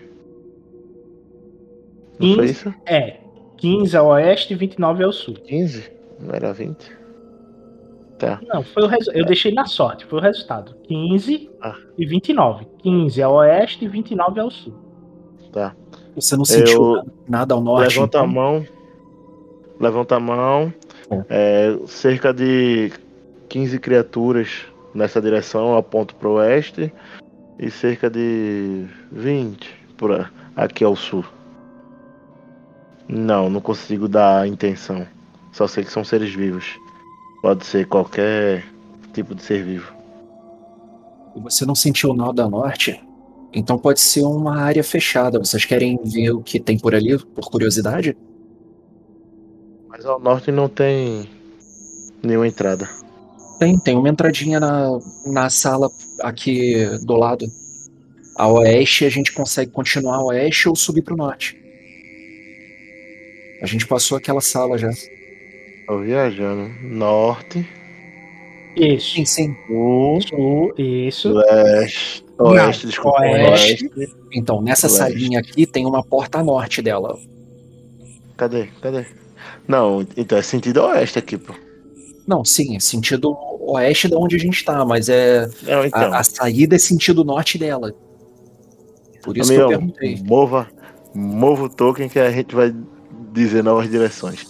Não 2.19 2.35
foi 2.35 2.47
15. 2.47 2.53
isso? 2.53 2.75
É. 2.85 3.21
15 3.57 3.97
ao 3.97 4.09
oeste 4.09 4.53
e 4.53 4.57
29 4.57 5.05
ao 5.05 5.13
sul. 5.13 5.35
15? 5.35 5.91
Não 6.19 6.35
era 6.35 6.53
20? 6.53 7.00
Tá. 8.21 8.39
Não, 8.47 8.63
foi 8.63 8.83
o 8.83 8.87
resu- 8.87 9.11
eu 9.13 9.25
deixei 9.25 9.51
na 9.53 9.65
sorte, 9.65 10.05
foi 10.05 10.19
o 10.19 10.23
resultado. 10.23 10.75
15 10.85 11.51
Ah. 11.61 11.75
e 11.97 12.05
29. 12.07 12.67
15 12.83 13.23
ao 13.23 13.35
oeste 13.37 13.85
e 13.85 13.89
29 13.89 14.39
ao 14.39 14.51
sul. 14.51 14.75
Tá. 15.51 15.75
Você 16.15 16.37
não 16.37 16.45
sentiu 16.45 16.97
Eu- 16.97 17.05
nada 17.27 17.55
ao 17.55 17.63
norte? 17.63 17.95
Levanta 17.95 18.19
então? 18.19 18.25
a 18.25 18.27
mão. 18.33 18.67
Levanta 19.81 20.17
a 20.17 20.21
mão. 20.21 20.73
Bom. 21.09 21.25
É, 21.31 21.77
cerca 21.87 22.33
de 22.35 22.93
15 23.49 23.79
criaturas 23.79 24.67
nessa 24.95 25.21
direção, 25.21 25.71
eu 25.73 25.79
aponto 25.79 26.15
pro 26.15 26.33
oeste. 26.33 26.93
E 27.59 27.71
cerca 27.71 28.11
de 28.11 28.87
20 29.11 29.71
por 29.97 30.31
aqui 30.55 30.85
ao 30.85 30.95
sul. 30.95 31.25
Não, 33.09 33.51
não 33.51 33.61
consigo 33.61 34.09
dar 34.09 34.43
a 34.43 34.47
intenção. 34.47 35.07
Só 35.53 35.67
sei 35.67 35.85
que 35.85 35.91
são 35.91 36.05
seres 36.05 36.33
vivos. 36.35 36.79
Pode 37.43 37.65
ser 37.65 37.87
qualquer 37.87 38.65
tipo 39.13 39.35
de 39.35 39.43
ser 39.43 39.65
vivo. 39.65 39.93
E 41.35 41.41
você 41.41 41.65
não 41.65 41.75
sentiu 41.75 42.15
nada 42.15 42.43
ao 42.43 42.51
norte? 42.51 43.01
Então 43.53 43.79
pode 43.79 44.01
ser 44.01 44.23
uma 44.23 44.59
área 44.61 44.85
fechada. 44.85 45.39
Vocês 45.39 45.65
querem 45.65 45.99
ver 46.05 46.31
o 46.33 46.43
que 46.43 46.61
tem 46.61 46.79
por 46.79 46.95
ali, 46.95 47.19
por 47.19 47.51
curiosidade? 47.51 48.17
Mas 49.89 50.05
ao 50.05 50.21
norte 50.21 50.53
não 50.53 50.69
tem 50.69 51.29
nenhuma 52.23 52.47
entrada. 52.47 52.89
Tem, 53.59 53.79
tem 53.79 53.97
uma 53.97 54.09
entradinha 54.09 54.61
na, 54.61 54.99
na 55.27 55.51
sala 55.51 55.91
aqui 56.21 56.87
do 57.05 57.15
lado. 57.15 57.47
A 58.37 58.49
oeste 58.49 59.05
a 59.05 59.11
gente 59.11 59.33
consegue 59.33 59.71
continuar 59.71 60.17
a 60.17 60.25
oeste 60.25 60.69
ou 60.69 60.77
subir 60.77 61.03
pro 61.03 61.17
norte. 61.17 61.61
A 63.63 63.67
gente 63.67 63.87
passou 63.87 64.17
aquela 64.17 64.41
sala 64.41 64.79
já. 64.79 64.91
Tô 65.87 65.99
viajando. 65.99 66.71
Norte, 66.83 67.67
Isso. 68.77 69.15
Sim, 69.17 69.25
sim. 69.25 69.57
sul, 69.67 70.21
Sul, 70.23 70.75
isso. 70.79 71.33
Leste. 71.33 72.25
Oeste, 72.39 72.87
desculpa. 72.87 73.21
oeste. 73.21 73.91
Oeste. 73.97 74.17
Então, 74.33 74.63
nessa 74.63 74.87
Oeste. 74.87 74.99
salinha 74.99 75.41
aqui 75.41 75.67
tem 75.67 75.85
uma 75.87 76.03
porta 76.03 76.43
norte 76.43 76.81
dela. 76.81 77.19
Cadê? 78.37 78.69
Cadê? 78.81 79.05
Não, 79.67 80.07
então 80.17 80.39
é 80.39 80.43
sentido 80.43 80.83
oeste 80.83 81.19
aqui, 81.19 81.37
pô. 81.37 81.53
Não, 82.27 82.45
sim, 82.45 82.77
é 82.77 82.81
sentido 82.81 83.37
oeste 83.61 84.09
da 84.09 84.17
onde 84.19 84.37
a 84.37 84.39
gente 84.39 84.65
tá, 84.65 84.85
mas 84.85 85.09
é 85.09 85.47
Não, 85.63 85.85
então. 85.85 86.13
a, 86.13 86.19
a 86.19 86.23
saída 86.25 86.77
é 86.77 86.79
sentido 86.79 87.25
norte 87.25 87.59
dela. 87.59 87.93
Por 89.23 89.37
isso 89.37 89.53
que 89.53 89.59
eu 89.59 89.69
perguntei. 89.69 90.17
mova, 90.25 90.69
mova 91.15 91.65
o 91.65 91.69
token 91.69 92.09
que 92.09 92.19
a 92.19 92.31
gente 92.31 92.55
vai 92.55 92.75
dizer 93.33 93.63
novas 93.65 93.91
direções. 93.91 94.47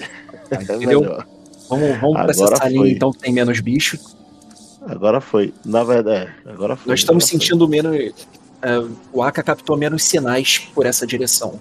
Entendeu? 0.60 1.00
melhor. 1.02 1.26
Vamos, 1.68 2.00
vamos 2.00 2.14
pra 2.16 2.30
essa 2.30 2.56
salinha 2.56 2.80
foi. 2.80 2.90
então 2.90 3.12
que 3.12 3.18
tem 3.18 3.32
menos 3.32 3.60
bicho. 3.60 3.98
Agora 4.82 5.20
foi. 5.20 5.54
Na 5.64 5.84
verdade, 5.84 6.30
é, 6.44 6.50
agora 6.50 6.74
foi. 6.74 6.90
Nós 6.90 7.00
estamos 7.00 7.24
agora 7.24 7.30
foi. 7.30 7.40
sentindo 7.40 7.68
menos. 7.68 8.14
é, 8.62 8.82
o 9.12 9.22
Aka 9.22 9.42
captou 9.42 9.76
menos 9.76 10.02
sinais 10.02 10.58
por 10.74 10.86
essa 10.86 11.06
direção. 11.06 11.60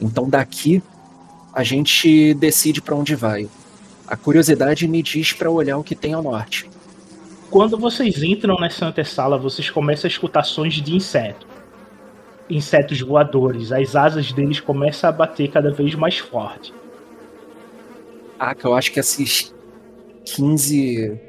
Então 0.00 0.28
daqui 0.28 0.82
a 1.52 1.62
gente 1.62 2.34
decide 2.34 2.80
pra 2.80 2.94
onde 2.94 3.14
vai. 3.14 3.48
A 4.06 4.16
curiosidade 4.16 4.88
me 4.88 5.02
diz 5.02 5.32
pra 5.32 5.50
olhar 5.50 5.76
o 5.76 5.84
que 5.84 5.94
tem 5.94 6.14
ao 6.14 6.22
norte. 6.22 6.68
Quando 7.50 7.78
vocês 7.78 8.22
entram 8.22 8.56
nessa 8.58 8.86
antessala, 8.86 9.36
vocês 9.36 9.68
começam 9.68 10.08
a 10.08 10.10
escutar 10.10 10.42
sons 10.42 10.74
de 10.74 10.94
inseto. 10.94 11.46
Insetos 12.48 13.00
voadores. 13.00 13.70
As 13.70 13.94
asas 13.94 14.32
deles 14.32 14.60
começam 14.60 15.10
a 15.10 15.12
bater 15.12 15.50
cada 15.50 15.70
vez 15.70 15.94
mais 15.94 16.18
forte. 16.18 16.72
Aka, 18.38 18.68
eu 18.68 18.74
acho 18.74 18.92
que 18.92 19.00
esses 19.00 19.54
15 20.24 21.20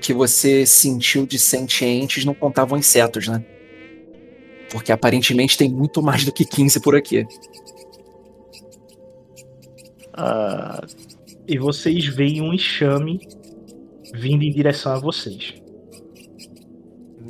que 0.00 0.12
você 0.12 0.66
sentiu 0.66 1.24
de 1.24 1.38
sentientes 1.38 2.24
não 2.24 2.34
contavam 2.34 2.76
insetos, 2.76 3.28
né? 3.28 3.44
Porque 4.70 4.90
aparentemente 4.90 5.56
tem 5.56 5.70
muito 5.70 6.02
mais 6.02 6.24
do 6.24 6.32
que 6.32 6.44
15 6.44 6.80
por 6.80 6.96
aqui. 6.96 7.24
Ah, 10.14 10.84
E 11.46 11.58
vocês 11.58 12.06
veem 12.06 12.40
um 12.40 12.52
enxame 12.52 13.20
vindo 14.14 14.42
em 14.42 14.50
direção 14.50 14.92
a 14.92 14.98
vocês. 14.98 15.54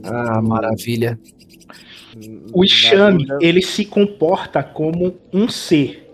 Ah, 0.02 0.40
maravilha. 0.42 1.18
O 2.52 2.64
enxame, 2.64 3.26
ele 3.40 3.62
se 3.62 3.85
comporta 3.85 4.62
como 4.62 5.16
um 5.32 5.48
ser. 5.48 6.12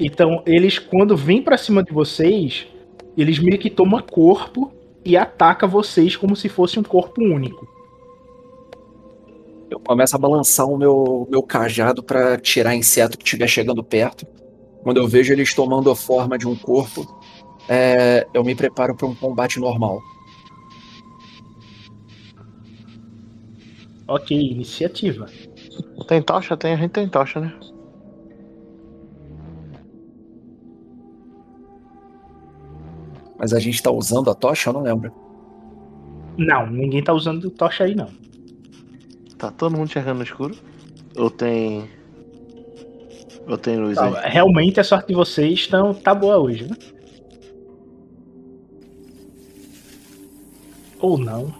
Então, 0.00 0.42
eles, 0.46 0.78
quando 0.78 1.14
vêm 1.14 1.42
pra 1.42 1.58
cima 1.58 1.84
de 1.84 1.92
vocês, 1.92 2.66
eles 3.18 3.38
meio 3.38 3.58
que 3.58 3.68
tomam 3.68 4.00
corpo 4.00 4.72
e 5.04 5.14
ataca 5.14 5.66
vocês 5.66 6.16
como 6.16 6.34
se 6.34 6.48
fosse 6.48 6.80
um 6.80 6.82
corpo 6.82 7.22
único. 7.22 7.68
Eu 9.70 9.78
começo 9.78 10.16
a 10.16 10.18
balançar 10.18 10.66
o 10.66 10.78
meu, 10.78 11.28
meu 11.30 11.42
cajado 11.42 12.02
pra 12.02 12.38
tirar 12.38 12.74
inseto 12.74 13.18
que 13.18 13.24
estiver 13.24 13.46
chegando 13.46 13.84
perto. 13.84 14.26
Quando 14.82 14.96
eu 14.96 15.06
vejo 15.06 15.34
eles 15.34 15.52
tomando 15.52 15.90
a 15.90 15.96
forma 15.96 16.38
de 16.38 16.48
um 16.48 16.56
corpo, 16.56 17.06
é, 17.68 18.26
eu 18.32 18.42
me 18.42 18.54
preparo 18.54 18.96
para 18.96 19.06
um 19.06 19.14
combate 19.14 19.60
normal. 19.60 20.00
Ok, 24.08 24.36
iniciativa. 24.36 25.26
Tem 26.08 26.22
tocha? 26.22 26.56
Tem, 26.56 26.72
a 26.72 26.76
gente 26.76 26.90
tem 26.90 27.06
tocha, 27.06 27.38
né? 27.38 27.54
Mas 33.40 33.54
a 33.54 33.58
gente 33.58 33.82
tá 33.82 33.90
usando 33.90 34.30
a 34.30 34.34
tocha? 34.34 34.68
Eu 34.68 34.74
não 34.74 34.82
lembro. 34.82 35.10
Não, 36.36 36.66
ninguém 36.70 37.02
tá 37.02 37.12
usando 37.14 37.50
tocha 37.50 37.84
aí, 37.84 37.94
não. 37.94 38.08
Tá 39.38 39.50
todo 39.50 39.72
mundo 39.74 39.88
enxergando 39.88 40.18
no 40.18 40.24
escuro? 40.24 40.54
Ou 41.16 41.30
tem. 41.30 41.88
Ou 43.48 43.56
tem 43.56 43.78
luz 43.78 43.96
Tá, 43.96 44.04
aí? 44.20 44.30
realmente 44.30 44.78
a 44.78 44.84
sorte 44.84 45.08
de 45.08 45.14
vocês 45.14 45.66
tão, 45.66 45.94
tá 45.94 46.14
boa 46.14 46.36
hoje, 46.38 46.68
né? 46.68 46.76
Ou 51.00 51.16
não. 51.16 51.52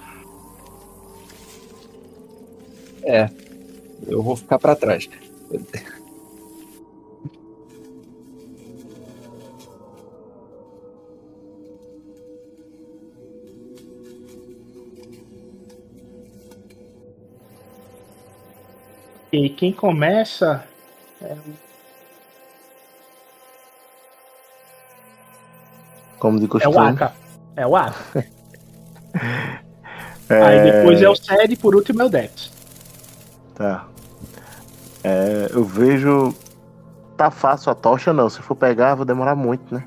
É. 3.02 3.30
Eu 4.06 4.22
vou 4.22 4.36
ficar 4.36 4.58
pra 4.58 4.76
trás. 4.76 5.08
E 19.32 19.48
quem 19.48 19.72
começa 19.72 20.64
Como 26.18 26.38
de 26.38 26.44
é 26.44 26.48
costume. 26.48 26.76
o 26.76 26.80
Aka. 26.80 27.12
É 27.56 27.66
o 27.66 27.76
Aka. 27.76 28.24
É, 30.28 30.42
Aí 30.44 30.70
depois 30.70 31.02
é 31.02 31.08
o 31.08 31.16
Sed 31.16 31.52
e 31.52 31.56
por 31.56 31.74
último 31.74 32.02
é 32.02 32.04
o 32.04 32.08
Dex. 32.08 32.52
Tá. 33.56 33.88
É, 35.02 35.48
eu 35.50 35.64
vejo. 35.64 36.32
Tá 37.16 37.32
fácil 37.32 37.72
a 37.72 37.74
tocha, 37.74 38.12
não. 38.12 38.30
Se 38.30 38.40
for 38.40 38.54
pegar, 38.54 38.94
vai 38.94 39.04
demorar 39.04 39.34
muito, 39.34 39.74
né? 39.74 39.84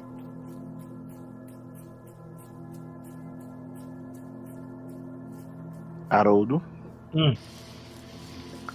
Haroldo. 6.09 6.61
Hum. 7.15 7.33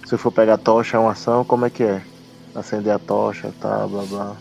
Se 0.09 0.17
for 0.17 0.31
pegar 0.31 0.55
a 0.55 0.57
tocha, 0.57 0.97
é 0.97 0.99
uma 0.99 1.11
ação, 1.11 1.45
como 1.45 1.67
é 1.67 1.69
que 1.69 1.83
é? 1.83 2.01
Acender 2.55 2.91
a 2.91 2.97
tocha, 2.97 3.53
tá, 3.61 3.85
blá 3.85 4.01
blá. 4.09 4.35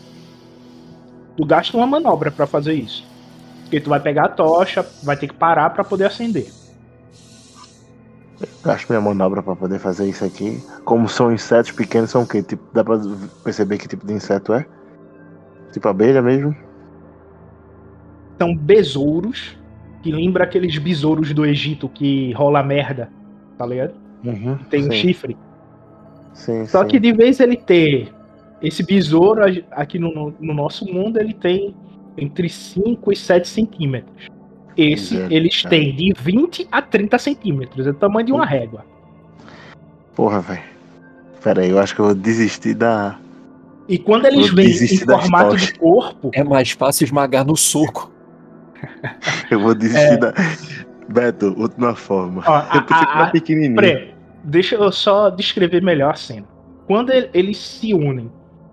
Tu 1.36 1.44
gasta 1.44 1.76
uma 1.76 1.86
manobra 1.86 2.30
pra 2.30 2.46
fazer 2.46 2.72
isso. 2.72 3.06
Porque 3.64 3.78
tu 3.78 3.90
vai 3.90 4.00
pegar 4.00 4.24
a 4.24 4.28
tocha, 4.30 4.82
vai 5.02 5.14
ter 5.14 5.28
que 5.28 5.34
parar 5.34 5.68
pra 5.68 5.84
poder 5.84 6.06
acender. 6.06 6.50
Gasto 8.64 8.88
minha 8.88 9.02
manobra 9.02 9.42
pra 9.42 9.54
poder 9.54 9.78
fazer 9.78 10.08
isso 10.08 10.24
aqui. 10.24 10.58
Como 10.86 11.06
são 11.06 11.30
insetos 11.30 11.70
pequenos, 11.70 12.08
são 12.08 12.22
o 12.22 12.26
quê? 12.26 12.42
Tipo, 12.42 12.62
dá 12.72 12.82
pra 12.82 12.98
perceber 13.44 13.76
que 13.76 13.86
tipo 13.86 14.06
de 14.06 14.14
inseto 14.14 14.54
é? 14.54 14.64
Tipo 15.70 15.86
abelha 15.86 16.22
mesmo? 16.22 16.56
São 18.40 18.56
besouros, 18.56 19.54
que 20.02 20.10
lembra 20.10 20.44
aqueles 20.44 20.78
besouros 20.78 21.34
do 21.34 21.44
Egito 21.44 21.90
que 21.90 22.32
rola 22.32 22.62
merda, 22.62 23.10
tá 23.58 23.66
ligado? 23.66 23.92
Uhum, 24.24 24.56
Tem 24.70 24.80
um 24.80 24.90
sim, 24.90 24.92
chifre. 24.92 25.36
Sim, 26.34 26.66
Só 26.66 26.82
sim. 26.82 26.88
que 26.88 26.98
de 27.00 27.12
vez 27.12 27.40
ele 27.40 27.56
ter 27.56 28.12
esse 28.62 28.82
besouro 28.82 29.42
aqui 29.72 29.98
no, 29.98 30.12
no- 30.14 30.34
no 30.40 30.54
nosso 30.54 30.84
mundo, 30.86 31.18
ele 31.18 31.32
tem 31.34 31.74
entre 32.16 32.48
5 32.48 33.12
e 33.12 33.16
7 33.16 33.46
centímetros. 33.48 34.26
Esse, 34.76 35.20
é, 35.20 35.26
eles 35.30 35.62
têm 35.64 35.94
de 35.94 36.12
20 36.20 36.68
a 36.70 36.80
30 36.80 37.18
centímetros. 37.18 37.86
É 37.86 37.90
o 37.90 37.94
tamanho 37.94 38.26
de 38.26 38.32
uma 38.32 38.46
régua. 38.46 38.84
Porra, 40.14 40.40
velho. 40.40 40.62
Pera 41.42 41.62
aí, 41.62 41.70
eu 41.70 41.78
acho 41.78 41.94
que 41.94 42.00
eu 42.00 42.06
vou 42.06 42.14
desistir 42.14 42.74
da. 42.74 43.18
E 43.88 43.98
quando 43.98 44.26
eles 44.26 44.52
vêm 44.52 44.68
em 44.70 44.98
formato 44.98 45.56
de 45.56 45.72
corpo, 45.74 46.30
É 46.34 46.44
mais 46.44 46.72
fácil 46.72 47.04
esmagar 47.04 47.44
no 47.46 47.56
soco. 47.56 48.10
Eu 49.50 49.60
vou 49.60 49.74
desistir 49.74 50.12
É. 50.12 50.16
da. 50.16 50.34
Beto, 51.08 51.54
última 51.58 51.94
forma. 51.94 52.42
ó, 52.46 52.58
eu 52.76 52.82
pensei 52.82 53.06
que 53.06 53.12
a- 53.12 53.14
era 53.14 53.24
a- 53.24 53.30
pequenininho. 53.30 53.76
Pre, 53.76 54.14
deixa 54.44 54.76
eu 54.76 54.90
só 54.92 55.30
descrever 55.30 55.82
melhor 55.82 56.12
a 56.12 56.16
cena. 56.16 56.46
Quando 56.86 57.10
ele- 57.10 57.30
eles 57.34 57.58
se 57.58 57.92
unem 57.92 58.30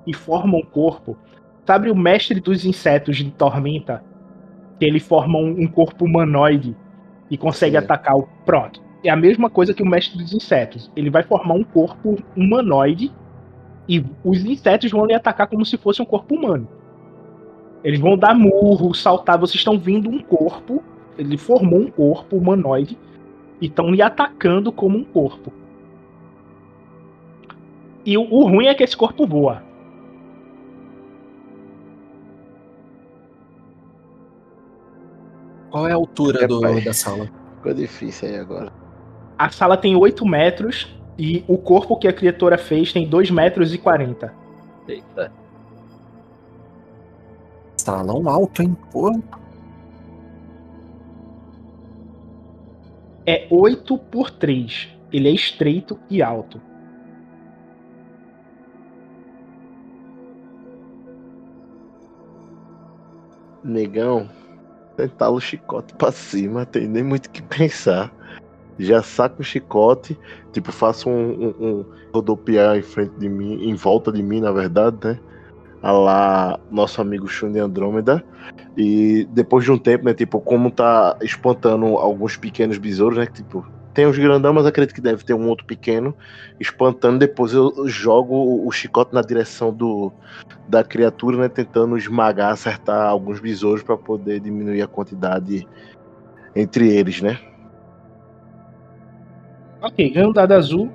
e 0.07 0.13
formam 0.13 0.59
um 0.59 0.65
corpo, 0.65 1.17
sabe 1.65 1.89
o 1.89 1.95
mestre 1.95 2.39
dos 2.39 2.65
insetos 2.65 3.17
de 3.17 3.31
Tormenta? 3.31 4.03
Que 4.79 4.85
ele 4.85 4.99
forma 4.99 5.39
um, 5.39 5.67
corpo 5.67 6.05
humanoide 6.05 6.75
e 7.29 7.37
consegue 7.37 7.77
Sim. 7.77 7.83
atacar 7.83 8.15
o. 8.15 8.27
Pronto. 8.45 8.81
É 9.03 9.09
a 9.09 9.15
mesma 9.15 9.49
coisa 9.49 9.73
que 9.73 9.83
o 9.83 9.85
mestre 9.85 10.17
dos 10.17 10.33
insetos. 10.33 10.91
Ele 10.95 11.09
vai 11.09 11.23
formar 11.23 11.53
um 11.53 11.63
corpo 11.63 12.17
humanoide 12.35 13.11
e 13.87 14.03
os 14.23 14.43
insetos 14.43 14.91
vão 14.91 15.05
lhe 15.05 15.13
atacar 15.13 15.47
como 15.47 15.65
se 15.65 15.77
fosse 15.77 16.01
um 16.01 16.05
corpo 16.05 16.35
humano. 16.35 16.67
Eles 17.83 17.99
vão 17.99 18.17
dar 18.17 18.33
murro, 18.33 18.93
saltar. 18.93 19.37
Vocês 19.37 19.55
estão 19.55 19.77
vindo 19.77 20.09
um 20.09 20.19
corpo. 20.19 20.83
Ele 21.17 21.37
formou 21.37 21.79
um 21.79 21.91
corpo 21.91 22.35
humanoide 22.35 22.97
e 23.61 23.67
estão 23.67 23.89
lhe 23.91 24.01
atacando 24.01 24.71
como 24.71 24.97
um 24.97 25.03
corpo. 25.03 25.51
E 28.05 28.17
o, 28.17 28.21
o 28.21 28.43
ruim 28.47 28.67
é 28.67 28.75
que 28.75 28.83
esse 28.83 28.95
corpo 28.95 29.25
voa. 29.25 29.63
Qual 35.69 35.87
é 35.87 35.91
a 35.91 35.95
altura 35.95 36.47
do- 36.47 36.61
Rapaz. 36.61 36.85
da 36.85 36.93
sala? 36.93 37.29
Ficou 37.57 37.73
difícil 37.73 38.29
aí 38.29 38.37
agora. 38.37 38.71
A 39.37 39.49
sala 39.49 39.75
tem 39.75 39.95
8 39.95 40.25
metros 40.25 40.95
e 41.17 41.43
o 41.47 41.57
corpo 41.57 41.97
que 41.97 42.07
a 42.07 42.13
criatura 42.13 42.57
fez 42.57 42.93
tem 42.93 43.07
2 43.07 43.29
metros 43.31 43.73
e 43.73 43.77
40. 43.77 44.33
Eita. 44.87 45.31
Salão 47.77 48.27
alto, 48.29 48.61
hein? 48.61 48.77
Pô. 48.91 49.11
É 53.25 53.47
8 53.49 53.97
por 53.97 54.29
3. 54.29 54.89
Ele 55.11 55.29
é 55.29 55.31
estreito 55.31 55.99
e 56.09 56.21
alto. 56.21 56.61
Negão, 63.63 64.29
tentar 64.95 65.29
o 65.31 65.39
chicote 65.39 65.93
pra 65.95 66.11
cima, 66.11 66.65
tem 66.65 66.87
nem 66.87 67.03
muito 67.03 67.25
o 67.25 67.29
que 67.31 67.41
pensar. 67.41 68.13
Já 68.77 69.01
saco 69.01 69.41
o 69.41 69.43
chicote, 69.43 70.19
tipo, 70.51 70.71
faço 70.71 71.09
um, 71.09 71.45
um, 71.47 71.55
um 71.59 71.85
rodopiar 72.13 72.77
em 72.77 72.81
frente 72.81 73.17
de 73.17 73.29
mim, 73.29 73.69
em 73.69 73.73
volta 73.73 74.11
de 74.11 74.21
mim, 74.21 74.41
na 74.41 74.51
verdade, 74.51 74.97
né? 75.03 75.19
A 75.85 75.91
lá, 75.91 76.59
nosso 76.67 76.99
amigo 76.99 77.27
Shun 77.27 77.55
Andrômeda. 77.59 78.25
E 78.75 79.27
depois 79.29 79.63
de 79.63 79.71
um 79.71 79.77
tempo, 79.77 80.03
né? 80.03 80.15
Tipo, 80.15 80.41
como 80.41 80.71
tá 80.71 81.15
espantando 81.21 81.85
alguns 81.99 82.35
pequenos 82.35 82.79
besouros, 82.79 83.19
né? 83.19 83.27
que, 83.27 83.33
Tipo, 83.33 83.63
tem 83.93 84.07
os 84.07 84.17
grandão, 84.17 84.51
mas 84.51 84.65
acredito 84.65 84.95
que 84.95 84.99
deve 84.99 85.23
ter 85.23 85.35
um 85.35 85.47
outro 85.47 85.63
pequeno. 85.67 86.17
Espantando, 86.59 87.19
depois 87.19 87.53
eu 87.53 87.71
jogo 87.87 88.65
o- 88.65 88.71
chicote 88.71 89.13
na 89.13 89.21
direção 89.21 89.71
do, 89.71 90.11
da 90.67 90.83
criatura, 90.83 91.37
né? 91.37 91.49
Tentando 91.49 91.95
esmagar, 91.99 92.51
acertar 92.51 93.07
alguns 93.07 93.39
besouros 93.39 93.83
para 93.83 93.95
poder 93.95 94.39
diminuir 94.39 94.81
a 94.81 94.87
quantidade 94.87 95.67
entre 96.55 96.89
eles, 96.89 97.21
né? 97.21 97.37
Ok, 99.83 100.09
ganha 100.09 100.27
um 100.27 100.33
dado 100.33 100.53
azul. 100.53 100.91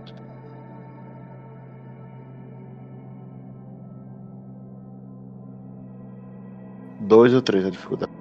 Dois 7.11 7.35
ou 7.35 7.43
três 7.43 7.67
a 7.67 7.71
dificuldade. 7.71 8.13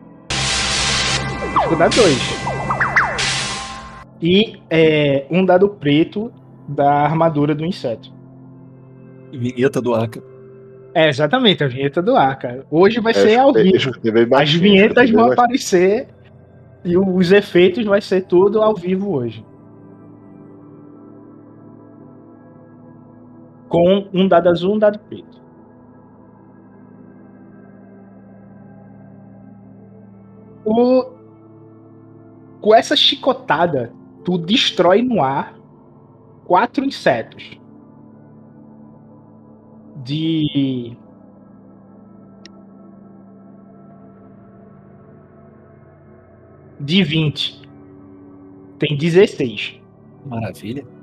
Dificuldade 1.54 1.96
2. 1.96 2.18
E 4.20 4.60
é, 4.68 5.28
um 5.30 5.46
dado 5.46 5.70
preto 5.70 6.34
da 6.68 6.92
armadura 7.04 7.54
do 7.54 7.64
inseto. 7.64 8.12
Vinheta 9.32 9.80
do 9.80 9.94
Aka. 9.94 10.24
É, 10.96 11.08
exatamente, 11.08 11.64
a 11.64 11.68
vinheta 11.68 12.02
do 12.02 12.16
ar, 12.16 12.36
cara. 12.40 12.66
Hoje 12.72 13.00
vai 13.00 13.12
É, 13.12 13.16
ser 13.16 13.38
ao 13.38 13.56
eu 13.56 13.64
vivo. 13.64 14.36
As 14.36 14.52
vinhetas 14.52 15.12
vão 15.12 15.32
aparecer 15.32 16.08
e 16.84 16.98
os 16.98 17.32
efeitos 17.32 17.86
vai 17.86 18.02
ser 18.02 18.22
tudo 18.24 18.60
ao 18.60 18.74
vivo 18.74 19.14
hoje. 19.14 19.46
Com 23.68 24.08
um 24.12 24.28
dado 24.28 24.50
azul, 24.50 24.74
um 24.74 24.80
dado 24.80 24.98
preto. 24.98 25.40
O... 30.70 31.04
Com 32.62 32.76
essa 32.76 32.96
chicotada, 32.96 33.92
tu 34.24 34.38
destrói 34.38 35.02
no 35.02 35.24
ar 35.24 35.58
quatro 36.46 36.86
insetos. 36.86 37.60
De 40.04 40.96
de 46.80 47.04
20. 47.04 47.62
Tem 48.78 48.96
16. 48.96 49.82
Maravilha. 50.26 50.99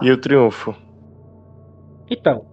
E 0.00 0.10
o 0.10 0.16
triunfo? 0.16 0.74
Então, 2.10 2.44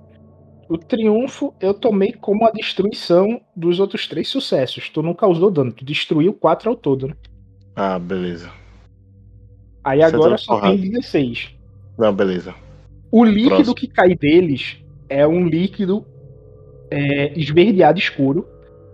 o 0.68 0.78
triunfo 0.78 1.54
eu 1.60 1.74
tomei 1.74 2.14
como 2.14 2.46
a 2.46 2.52
destruição 2.52 3.42
dos 3.56 3.80
outros 3.80 4.08
três 4.08 4.28
sucessos. 4.28 4.90
Tu 4.90 5.02
não 5.02 5.14
causou 5.14 5.50
dano, 5.50 5.72
tu 5.72 5.84
destruiu 5.86 6.34
quatro 6.34 6.70
ao 6.70 6.76
todo, 6.76 7.08
né? 7.08 7.16
Ah, 7.76 7.98
beleza. 7.98 8.52
Aí 9.84 10.00
Você 10.00 10.16
agora 10.16 10.38
só 10.38 10.56
porrada. 10.56 10.78
tem 10.78 10.92
16. 10.92 11.56
Não, 11.98 12.14
beleza. 12.14 12.54
O 13.12 13.24
líquido 13.24 13.50
Próximo. 13.50 13.76
que 13.76 13.88
cai 13.88 14.16
deles 14.16 14.78
é 15.08 15.26
um 15.28 15.48
líquido 15.48 16.06
é, 16.92 17.38
esverdeado 17.40 18.00
escuro. 18.00 18.48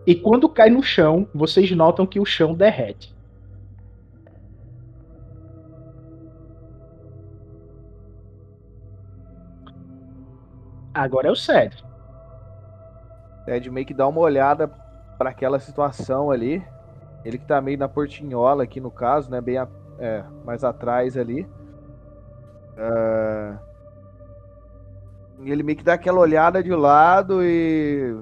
E 0.08 0.14
quando 0.14 0.48
cai 0.48 0.70
no 0.70 0.84
chão, 0.84 1.28
vocês 1.34 1.70
notam 1.72 2.06
que 2.06 2.20
o 2.20 2.26
chão 2.26 2.54
derrete. 2.54 3.15
Agora 10.96 11.28
é 11.28 11.32
o 11.32 11.36
sério. 11.36 11.78
Ted 13.46 13.70
meio 13.70 13.86
que 13.86 13.94
dá 13.94 14.08
uma 14.08 14.22
olhada 14.22 14.68
para 15.18 15.30
aquela 15.30 15.60
situação 15.60 16.32
ali. 16.32 16.66
Ele 17.24 17.38
que 17.38 17.46
tá 17.46 17.60
meio 17.62 17.78
na 17.78 17.88
portinhola 17.90 18.64
aqui 18.64 18.80
no 18.80 18.90
caso, 18.90 19.30
né? 19.30 19.42
Bem 19.42 19.58
a- 19.58 19.68
é, 20.00 20.24
mais 20.46 20.64
atrás 20.64 21.18
ali. 21.18 21.48
E 25.42 25.52
ele 25.52 25.64
meio 25.64 25.78
que 25.78 25.84
dá 25.84 25.94
aquela 25.94 26.20
olhada 26.20 26.64
de 26.64 26.74
lado 26.74 27.44
e 27.44 28.16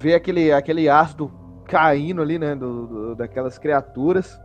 vê 0.00 0.14
aquele, 0.14 0.52
aquele 0.52 0.88
ácido 0.88 1.30
caindo 1.66 2.20
ali, 2.20 2.38
né? 2.38 2.54
do- 2.54 2.86
do- 2.86 3.14
daquelas 3.14 3.56
criaturas. 3.58 4.40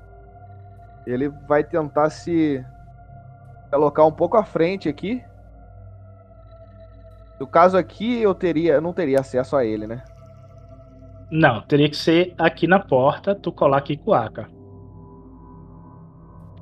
Ele 1.07 1.29
vai 1.47 1.63
tentar 1.63 2.09
se 2.09 2.63
colocar 3.71 4.05
um 4.05 4.11
pouco 4.11 4.37
à 4.37 4.43
frente 4.43 4.87
aqui. 4.87 5.23
No 7.39 7.47
caso 7.47 7.77
aqui, 7.77 8.21
eu 8.21 8.33
teria, 8.35 8.73
eu 8.75 8.81
não 8.81 8.93
teria 8.93 9.19
acesso 9.19 9.55
a 9.55 9.65
ele, 9.65 9.87
né? 9.87 10.03
Não, 11.31 11.61
teria 11.61 11.89
que 11.89 11.95
ser 11.97 12.33
aqui 12.37 12.67
na 12.67 12.79
porta, 12.79 13.35
tu 13.35 13.51
colar 13.51 13.77
aqui 13.77 13.97
com 13.97 14.11
o 14.11 14.13
Aka. 14.13 14.49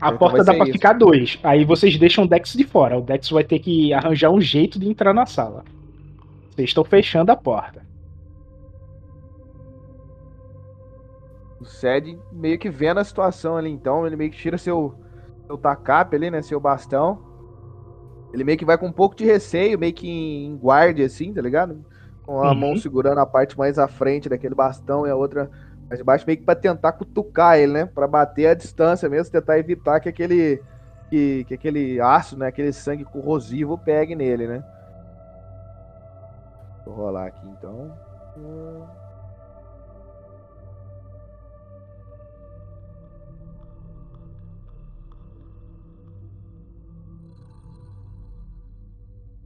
A 0.01 0.11
Então 0.11 0.17
porta 0.17 0.43
dá 0.43 0.53
pra 0.53 0.65
isso. 0.65 0.73
ficar 0.73 0.93
dois. 0.93 1.39
Aí 1.43 1.63
vocês 1.65 1.97
deixam 1.97 2.25
o 2.25 2.27
Dex 2.27 2.53
de 2.53 2.63
fora. 2.65 2.97
O 2.97 3.01
Dex 3.01 3.29
vai 3.29 3.43
ter 3.43 3.59
que 3.59 3.93
arranjar 3.93 4.29
um 4.31 4.41
jeito 4.41 4.77
de 4.79 4.87
entrar 4.89 5.13
na 5.13 5.25
sala. 5.25 5.63
Vocês 6.51 6.69
estão 6.69 6.83
fechando 6.83 7.31
a 7.31 7.35
porta. 7.35 7.85
O 11.59 11.65
Sed 11.65 12.19
meio 12.31 12.59
que 12.59 12.69
vendo 12.69 12.99
a 12.99 13.03
situação 13.03 13.55
ali, 13.57 13.69
então, 13.69 14.05
ele 14.05 14.15
meio 14.15 14.29
que 14.31 14.37
tira 14.37 14.57
seu, 14.57 14.95
seu 15.47 15.57
tacape 15.57 16.15
ali, 16.15 16.29
né? 16.29 16.41
Seu 16.41 16.59
bastão. 16.59 17.32
Ele 18.33 18.43
meio 18.45 18.57
que 18.59 18.65
vai 18.65 18.77
com 18.79 18.87
um 18.87 18.93
pouco 18.93 19.15
de 19.15 19.25
receio, 19.25 19.79
meio 19.79 19.93
que 19.93 20.07
em 20.09 20.57
guarda, 20.57 21.05
assim, 21.05 21.33
tá 21.33 21.41
ligado? 21.41 21.85
Com 22.23 22.41
a 22.43 22.53
Uhum. 22.53 22.55
mão 22.55 22.75
segurando 22.75 23.19
a 23.19 23.27
parte 23.27 23.57
mais 23.57 23.79
à 23.79 23.87
frente 23.87 24.29
daquele 24.29 24.55
bastão 24.55 25.07
e 25.07 25.11
a 25.11 25.17
outra 25.17 25.51
mais 25.89 25.99
de 25.99 26.03
baixo, 26.05 26.25
meio 26.27 26.39
que 26.39 26.45
pra 26.45 26.55
tentar 26.55 26.93
cutucar 26.93 27.59
ele, 27.59 27.73
né? 27.73 27.85
Pra 27.87 28.07
bater 28.07 28.47
a 28.47 28.55
distância 28.55 29.09
mesmo, 29.09 29.31
tentar 29.31 29.59
evitar 29.59 29.99
que 30.01 30.09
aquele. 30.09 30.65
Que, 31.11 31.45
que 31.45 31.53
aquele 31.55 32.01
aço, 32.01 32.37
né? 32.37 32.47
Aquele 32.47 32.73
sangue 32.73 33.05
corrosivo 33.05 33.77
pegue 33.77 34.15
nele, 34.15 34.47
né? 34.47 34.65
Vou 36.85 36.95
rolar 36.95 37.27
aqui 37.27 37.45
então. 37.45 37.99
Hum. 38.35 39.02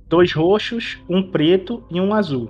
Dois 0.08 0.34
roxos, 0.34 1.04
um 1.10 1.32
preto 1.32 1.84
e 1.90 2.00
um 2.00 2.14
azul. 2.14 2.50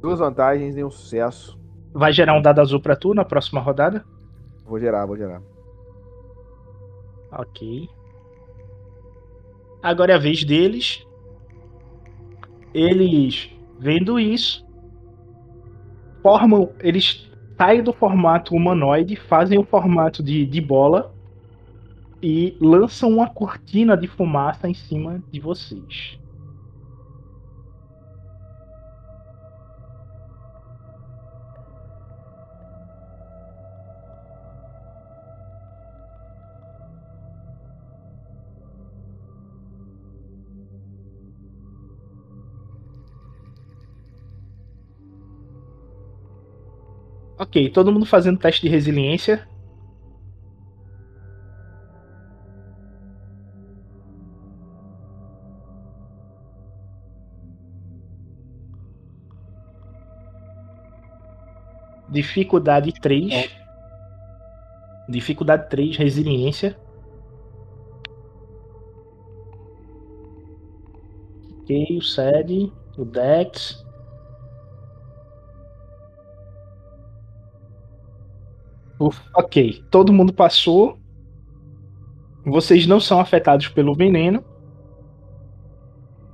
Duas 0.00 0.18
vantagens 0.18 0.76
e 0.76 0.84
um 0.84 0.90
sucesso. 0.90 1.58
Vai 1.92 2.12
gerar 2.12 2.36
um 2.36 2.42
dado 2.42 2.60
azul 2.60 2.80
pra 2.80 2.96
tu 2.96 3.14
na 3.14 3.24
próxima 3.24 3.60
rodada? 3.60 4.04
Vou 4.64 4.78
gerar, 4.78 5.06
vou 5.06 5.16
gerar. 5.16 5.40
Ok. 7.30 7.88
Agora 9.82 10.12
é 10.12 10.14
a 10.16 10.18
vez 10.18 10.44
deles. 10.44 11.06
Eles, 12.74 13.50
vendo 13.78 14.18
isso, 14.18 14.66
formam. 16.22 16.72
Eles 16.80 17.30
saem 17.56 17.82
do 17.82 17.92
formato 17.92 18.54
humanoide, 18.54 19.16
fazem 19.16 19.58
o 19.58 19.64
formato 19.64 20.22
de, 20.22 20.46
de 20.46 20.60
bola 20.60 21.14
e 22.22 22.56
lançam 22.60 23.10
uma 23.10 23.28
cortina 23.28 23.96
de 23.96 24.06
fumaça 24.08 24.68
em 24.68 24.74
cima 24.74 25.22
de 25.30 25.40
vocês. 25.40 26.18
Ok, 47.38 47.70
todo 47.70 47.92
mundo 47.92 48.06
fazendo 48.06 48.38
teste 48.38 48.62
de 48.62 48.68
resiliência. 48.68 49.46
Dificuldade 62.08 62.92
3. 63.00 63.50
Dificuldade 65.08 65.68
3, 65.68 65.96
resiliência. 65.96 66.78
Ok, 71.60 71.98
o 71.98 72.02
SED, 72.02 72.72
o 72.96 73.04
Dex. 73.04 73.85
Uf, 78.98 79.20
Ok, 79.34 79.84
todo 79.90 80.12
mundo 80.12 80.32
passou. 80.32 80.98
Vocês 82.44 82.86
não 82.86 83.00
são 83.00 83.18
afetados 83.20 83.68
pelo 83.68 83.94
veneno. 83.94 84.42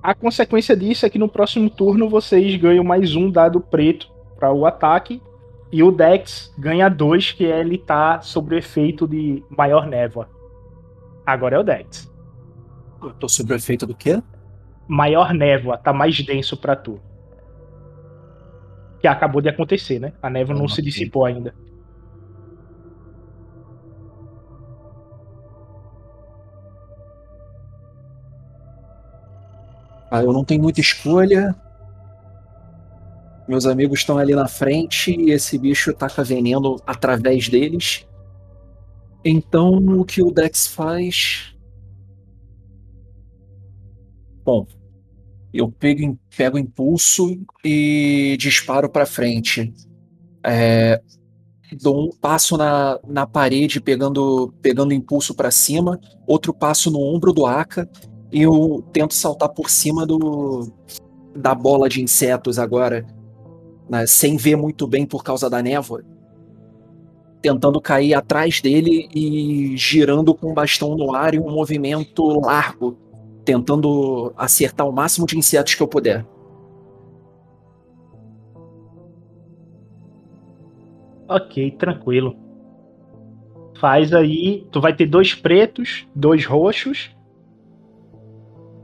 A 0.02 0.14
consequência 0.14 0.76
disso 0.76 1.06
é 1.06 1.10
que 1.10 1.18
no 1.18 1.28
próximo 1.28 1.70
turno 1.70 2.08
vocês 2.08 2.54
ganham 2.56 2.84
mais 2.84 3.14
um 3.14 3.30
dado 3.30 3.60
preto 3.60 4.12
para 4.36 4.52
o 4.52 4.66
ataque. 4.66 5.22
E 5.70 5.82
o 5.82 5.90
Dex 5.90 6.52
ganha 6.58 6.88
dois, 6.90 7.32
que 7.32 7.46
é 7.46 7.60
ele 7.60 7.78
tá 7.78 8.20
sob 8.20 8.54
o 8.54 8.58
efeito 8.58 9.08
de 9.08 9.42
maior 9.48 9.86
névoa. 9.86 10.28
Agora 11.24 11.56
é 11.56 11.58
o 11.58 11.62
Dex. 11.62 12.12
Eu 13.02 13.12
tô 13.14 13.28
sob 13.28 13.52
o 13.52 13.56
efeito 13.56 13.86
do 13.86 13.94
quê? 13.94 14.22
Maior 14.86 15.32
névoa, 15.32 15.78
tá 15.78 15.92
mais 15.92 16.20
denso 16.22 16.56
para 16.58 16.76
tu. 16.76 17.00
Que 19.00 19.06
acabou 19.06 19.40
de 19.40 19.48
acontecer, 19.48 19.98
né? 19.98 20.12
A 20.22 20.28
névoa 20.28 20.54
não 20.54 20.66
Ah, 20.66 20.68
se 20.68 20.82
dissipou 20.82 21.24
ainda. 21.24 21.54
Ah, 30.14 30.22
eu 30.22 30.30
não 30.30 30.44
tenho 30.44 30.60
muita 30.60 30.78
escolha. 30.78 31.56
Meus 33.48 33.64
amigos 33.64 34.00
estão 34.00 34.18
ali 34.18 34.34
na 34.34 34.46
frente 34.46 35.10
e 35.10 35.30
esse 35.30 35.56
bicho 35.56 35.90
taca 35.94 36.22
veneno 36.22 36.76
através 36.86 37.48
deles. 37.48 38.06
Então, 39.24 39.72
o 39.74 40.04
que 40.04 40.22
o 40.22 40.30
Dex 40.30 40.66
faz? 40.66 41.56
Bom, 44.44 44.66
eu 45.50 45.72
pego, 45.72 46.18
pego 46.36 46.58
impulso 46.58 47.40
e 47.64 48.36
disparo 48.38 48.90
pra 48.90 49.06
frente. 49.06 49.72
É, 50.44 51.00
dou 51.80 52.04
um 52.04 52.10
passo 52.10 52.58
na, 52.58 53.00
na 53.08 53.26
parede, 53.26 53.80
pegando, 53.80 54.52
pegando 54.60 54.92
impulso 54.92 55.34
pra 55.34 55.50
cima, 55.50 55.98
outro 56.26 56.52
passo 56.52 56.90
no 56.90 57.00
ombro 57.00 57.32
do 57.32 57.46
Aka 57.46 57.88
eu 58.33 58.83
tento 58.93 59.12
saltar 59.14 59.51
por 59.51 59.68
cima 59.68 60.07
do 60.07 60.72
da 61.35 61.55
bola 61.55 61.89
de 61.89 62.03
insetos 62.03 62.59
agora, 62.59 63.07
né, 63.89 64.07
sem 64.07 64.37
ver 64.37 64.57
muito 64.57 64.87
bem 64.87 65.07
por 65.07 65.22
causa 65.24 65.49
da 65.49 65.62
névoa. 65.62 66.03
Tentando 67.41 67.80
cair 67.80 68.14
atrás 68.14 68.61
dele 68.61 69.09
e 69.14 69.76
girando 69.76 70.35
com 70.35 70.51
o 70.51 70.55
bastão 70.55 70.97
no 70.97 71.14
ar 71.14 71.35
em 71.35 71.41
um 71.41 71.51
movimento 71.51 72.24
largo, 72.41 72.97
tentando 73.45 74.33
acertar 74.37 74.89
o 74.89 74.93
máximo 74.93 75.26
de 75.26 75.37
insetos 75.37 75.74
que 75.74 75.83
eu 75.83 75.89
puder. 75.89 76.24
Ok, 81.28 81.70
tranquilo. 81.72 82.37
Faz 83.80 84.12
aí. 84.12 84.66
Tu 84.70 84.80
vai 84.80 84.95
ter 84.95 85.07
dois 85.07 85.35
pretos, 85.35 86.07
dois 86.14 86.45
roxos, 86.45 87.11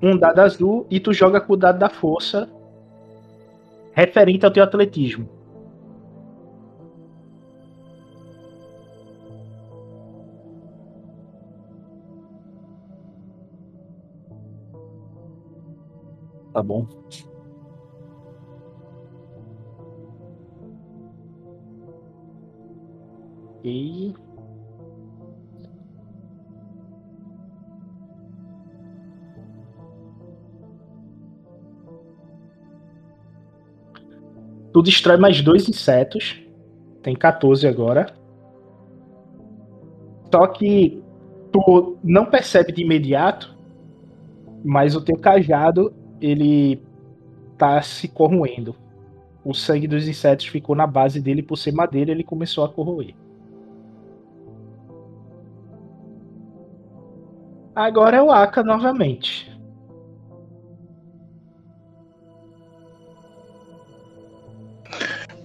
um 0.03 0.17
dado 0.17 0.41
azul 0.41 0.87
e 0.91 1.01
tu 1.01 1.13
joga 1.13 1.41
com 1.41 1.55
o 1.55 1.57
dado 1.57 1.79
da 1.79 1.89
força 1.89 2.49
referente 3.93 4.45
ao 4.45 4.53
teu 4.53 4.63
atletismo. 4.63 5.29
Tá 16.53 16.63
bom. 16.63 16.87
E 23.65 24.15
Tu 34.73 34.83
destrói 34.83 35.17
mais 35.17 35.41
dois 35.41 35.69
insetos. 35.69 36.41
Tem 37.03 37.15
14 37.15 37.67
agora. 37.67 38.15
Só 40.33 40.47
que 40.47 41.03
tu 41.53 41.97
não 42.05 42.27
percebe 42.27 42.73
de 42.73 42.83
imediato, 42.83 43.57
mas 44.65 44.95
o 44.95 45.01
teu 45.01 45.17
cajado, 45.17 45.93
ele 46.21 46.83
tá 47.57 47.81
se 47.81 48.09
corroendo. 48.09 48.75
O 49.45 49.55
sangue 49.55 49.89
dos 49.89 50.07
insetos 50.07 50.47
ficou 50.47 50.77
na 50.77 50.87
base 50.87 51.21
dele 51.21 51.43
por 51.43 51.57
ser 51.57 51.73
madeira, 51.73 52.11
ele 52.11 52.23
começou 52.23 52.65
a 52.65 52.69
corroer. 52.69 53.15
Agora 57.75 58.17
é 58.17 58.23
o 58.23 58.31
Aka 58.31 58.63
novamente. 58.63 59.48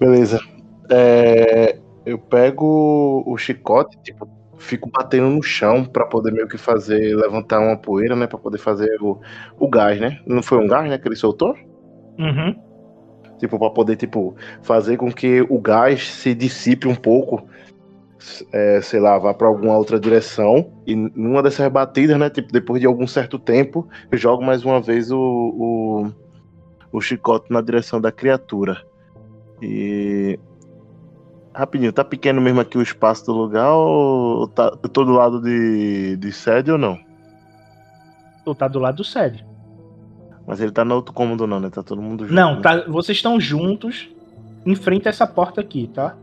Beleza. 0.04 0.38
É, 0.92 1.80
eu 2.06 2.20
pego 2.20 3.24
o 3.26 3.38
chicote, 3.38 3.98
tipo, 4.04 4.28
fico 4.58 4.90
batendo 4.92 5.30
no 5.30 5.42
chão 5.42 5.86
pra 5.86 6.06
poder 6.06 6.34
meio 6.34 6.46
que 6.46 6.58
fazer, 6.58 7.16
levantar 7.16 7.62
uma 7.62 7.78
poeira, 7.78 8.14
né? 8.14 8.28
Pra 8.28 8.38
poder 8.38 8.58
fazer 8.58 9.02
o, 9.02 9.22
o 9.58 9.70
gás, 9.70 10.02
né? 10.02 10.20
Não 10.28 10.44
foi 10.44 10.58
um 10.58 10.68
gás, 10.68 10.90
né? 10.90 10.98
Que 10.98 11.08
ele 11.08 11.16
soltou? 11.16 11.56
Uhum. 12.20 12.54
Tipo, 13.40 13.58
pra 13.58 13.70
poder, 13.70 13.96
tipo, 13.96 14.36
fazer 14.62 14.98
com 14.98 15.10
que 15.10 15.40
o 15.50 15.58
gás 15.58 16.06
se 16.06 16.36
dissipe 16.36 16.86
um 16.86 16.96
pouco, 16.96 17.48
é, 18.52 18.82
sei 18.82 19.00
lá, 19.00 19.18
vá 19.18 19.34
pra 19.34 19.48
alguma 19.48 19.78
outra 19.78 19.98
direção. 19.98 20.70
E 20.86 20.98
numa 20.98 21.42
dessas 21.42 21.72
batidas, 21.72 22.20
né? 22.20 22.30
Tipo, 22.30 22.52
depois 22.52 22.82
de 22.82 22.88
algum 22.88 23.08
certo 23.08 23.40
tempo, 23.40 23.88
eu 24.12 24.18
jogo 24.18 24.44
mais 24.44 24.66
uma 24.66 24.82
vez 24.82 25.10
o, 25.12 25.18
o, 25.18 26.12
o 26.92 27.00
chicote 27.00 27.54
na 27.54 27.62
direção 27.62 28.02
da 28.02 28.12
criatura. 28.12 28.84
E. 29.64 30.40
Rapidinho, 31.56 31.94
tá 31.94 32.04
pequeno 32.04 32.42
mesmo 32.42 32.60
aqui 32.60 32.78
o 32.78 32.82
espaço 32.82 33.26
do 33.28 33.34
lugar 33.34 33.72
ou 33.74 34.48
tá 34.48 34.76
eu 34.82 34.90
tô 34.90 35.06
do 35.06 35.12
lado 35.12 35.40
de, 35.40 36.18
de 36.18 36.32
sede 36.32 36.72
ou 36.72 36.80
não? 36.80 37.00
Tu 38.44 38.56
tá 38.56 38.68
do 38.68 38.80
lado 38.80 38.98
do 38.98 39.04
sede. 39.04 39.46
Mas 40.48 40.60
ele 40.60 40.72
tá 40.72 40.84
no 40.84 40.96
outro 40.96 41.14
cômodo 41.14 41.46
não, 41.46 41.60
né? 41.60 41.70
Tá 41.70 41.84
todo 41.84 42.02
mundo 42.02 42.26
junto. 42.26 42.34
Não, 42.34 42.56
né? 42.56 42.62
tá, 42.62 42.84
vocês 42.88 43.18
estão 43.18 43.40
juntos 43.40 44.10
em 44.66 44.76
frente 44.76 45.08
a 45.08 45.10
essa 45.10 45.28
porta 45.28 45.62
aqui, 45.62 45.90
tá? 45.94 46.18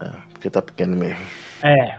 É, 0.00 0.10
porque 0.32 0.50
tá 0.50 0.60
pequeno 0.60 0.96
mesmo. 0.96 1.24
É. 1.62 1.98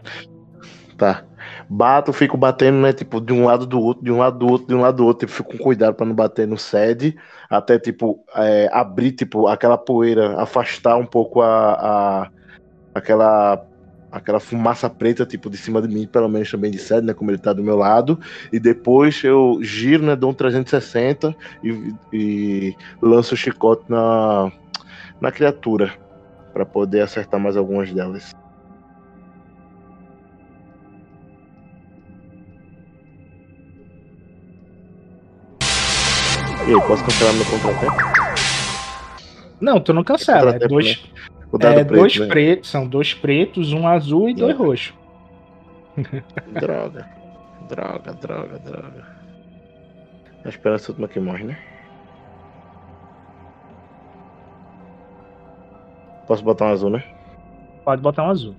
Tá. 0.98 1.24
Bato, 1.70 2.14
fico 2.14 2.38
batendo, 2.38 2.78
né? 2.80 2.94
Tipo, 2.94 3.20
de 3.20 3.34
um 3.34 3.46
lado 3.46 3.66
do 3.66 3.80
outro, 3.82 4.04
de 4.04 4.12
um 4.12 4.20
lado 4.20 4.40
do 4.40 4.48
outro, 4.48 4.68
de 4.68 4.74
um 4.76 4.82
lado 4.82 4.98
do 4.98 5.06
outro. 5.06 5.28
Tipo, 5.28 5.38
fico 5.38 5.58
com 5.58 5.64
cuidado 5.64 5.96
pra 5.96 6.06
não 6.06 6.16
bater 6.16 6.48
no 6.48 6.58
sede. 6.58 7.18
Até, 7.50 7.78
tipo, 7.78 8.24
é, 8.36 8.70
abrir, 8.72 9.12
tipo, 9.12 9.48
aquela 9.48 9.78
poeira, 9.78 10.42
afastar 10.42 10.96
um 10.98 11.06
pouco 11.06 11.42
a, 11.42 11.74
a- 12.24 12.30
aquela 12.94 13.62
aquela 14.10 14.40
fumaça 14.40 14.90
preta, 14.90 15.26
tipo, 15.26 15.50
de 15.50 15.58
cima 15.58 15.82
de 15.82 15.88
mim, 15.94 16.08
pelo 16.08 16.30
menos 16.30 16.50
também 16.50 16.72
de 16.72 16.80
sede, 16.80 17.06
né? 17.06 17.14
Como 17.14 17.30
ele 17.30 17.38
tá 17.38 17.52
do 17.54 17.62
meu 17.64 17.76
lado. 17.76 18.18
E 18.52 18.60
depois 18.60 19.22
eu 19.24 19.60
giro, 19.62 20.04
né? 20.04 20.16
Dou 20.16 20.32
um 20.32 20.34
360 20.34 21.36
e, 21.64 21.94
e 22.14 22.76
lanço 23.02 23.34
o 23.36 23.38
chicote 23.38 23.84
na, 23.90 24.52
na 25.20 25.32
criatura. 25.32 25.94
Pra 26.54 26.66
poder 26.66 27.02
acertar 27.02 27.40
mais 27.40 27.56
algumas 27.58 27.92
delas. 27.94 28.32
E 36.68 36.70
aí, 36.70 36.82
posso 36.82 37.02
cancelar 37.06 37.34
meu 37.34 37.46
contra-ataque? 37.46 38.04
Não, 39.62 39.80
tu 39.80 39.94
não 39.94 40.04
cancela. 40.04 40.50
É 40.50 40.60
Contra-tempo, 40.60 40.74
dois, 40.74 41.04
dado 41.54 41.80
é, 41.80 41.84
preto, 41.86 42.00
dois 42.00 42.18
né? 42.18 42.28
pretos, 42.28 42.70
são 42.70 42.86
dois 42.86 43.14
pretos, 43.14 43.72
um 43.72 43.88
azul 43.88 44.30
e 44.30 44.34
dois 44.34 44.58
roxos. 44.58 44.94
Droga. 46.60 47.10
Droga, 47.70 48.14
droga, 48.14 48.60
droga. 48.60 49.06
A 50.44 50.50
esperança 50.50 50.92
última 50.92 51.08
que 51.08 51.22
morre, 51.22 51.46
né? 51.46 51.58
Posso 56.28 56.44
botar 56.44 56.66
um 56.66 56.72
azul, 56.74 56.90
né? 56.90 57.04
Pode 57.86 58.02
botar 58.02 58.24
um 58.24 58.30
azul. 58.30 58.56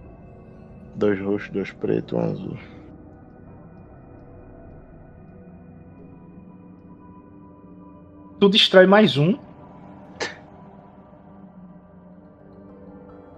Dois 0.94 1.20
roxos, 1.20 1.50
dois 1.50 1.70
pretos, 1.72 2.14
um 2.14 2.20
azul. 2.20 2.58
Tu 8.40 8.48
destrói 8.48 8.86
mais 8.86 9.16
um. 9.16 9.36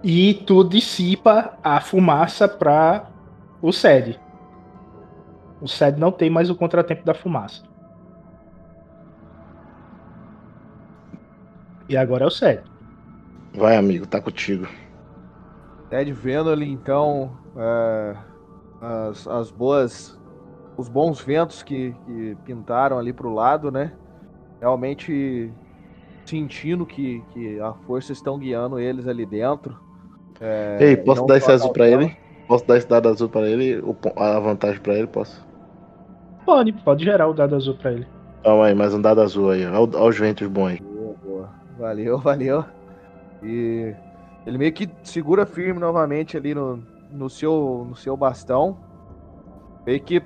E 0.03 0.33
tu 0.33 0.63
dissipa 0.63 1.57
a 1.63 1.79
fumaça 1.79 2.47
pra 2.47 3.09
o 3.61 3.71
sede. 3.71 4.19
O 5.59 5.67
sede 5.67 5.99
não 5.99 6.11
tem 6.11 6.29
mais 6.29 6.49
o 6.49 6.55
contratempo 6.55 7.03
da 7.03 7.13
fumaça. 7.13 7.63
E 11.87 11.97
agora 11.97 12.23
é 12.23 12.27
o 12.27 12.31
sede. 12.31 12.63
Vai, 13.55 13.77
amigo, 13.77 14.07
tá 14.07 14.21
contigo. 14.21 14.67
Ted 15.89 16.11
vendo 16.13 16.49
ali 16.49 16.71
então 16.71 17.37
é, 17.57 18.15
as, 18.81 19.27
as 19.27 19.51
boas, 19.51 20.19
os 20.77 20.87
bons 20.87 21.19
ventos 21.19 21.61
que, 21.61 21.93
que 22.05 22.37
pintaram 22.45 22.97
ali 22.97 23.11
pro 23.11 23.33
lado, 23.33 23.69
né? 23.69 23.93
Realmente 24.61 25.51
sentindo 26.25 26.85
que, 26.85 27.21
que 27.33 27.59
a 27.59 27.73
força 27.73 28.13
estão 28.13 28.37
guiando 28.39 28.79
eles 28.79 29.07
ali 29.07 29.25
dentro. 29.25 29.77
É, 30.39 30.77
Ei, 30.79 30.97
posso 30.97 31.25
dar 31.25 31.37
esse 31.37 31.51
azul 31.51 31.71
pra 31.71 31.89
cautela. 31.89 32.03
ele? 32.03 32.17
Posso 32.47 32.65
dar 32.67 32.77
esse 32.77 32.87
dado 32.87 33.09
azul 33.09 33.29
pra 33.29 33.47
ele? 33.49 33.81
A 34.15 34.39
vantagem 34.39 34.79
pra 34.81 34.95
ele, 34.95 35.07
posso? 35.07 35.45
Pode, 36.45 36.73
pode 36.73 37.03
gerar 37.03 37.27
o 37.27 37.33
dado 37.33 37.55
azul 37.55 37.75
pra 37.75 37.91
ele. 37.93 38.07
Calma 38.43 38.65
aí, 38.67 38.75
mais 38.75 38.93
um 38.93 39.01
dado 39.01 39.21
azul 39.21 39.51
aí. 39.51 39.65
Olha 39.65 39.79
os 40.03 40.17
ventos 40.17 40.47
bons 40.47 40.67
aí. 40.67 40.79
Boa, 40.79 41.15
boa. 41.23 41.49
Valeu, 41.77 42.17
valeu. 42.21 42.65
E 43.41 43.95
ele 44.45 44.57
meio 44.57 44.73
que 44.73 44.89
segura 45.03 45.45
firme 45.45 45.79
novamente 45.79 46.37
ali 46.37 46.53
no, 46.53 46.83
no, 47.11 47.29
seu, 47.29 47.85
no 47.89 47.95
seu 47.95 48.15
bastão. 48.17 48.77
Meio 49.85 50.01
que 50.01 50.21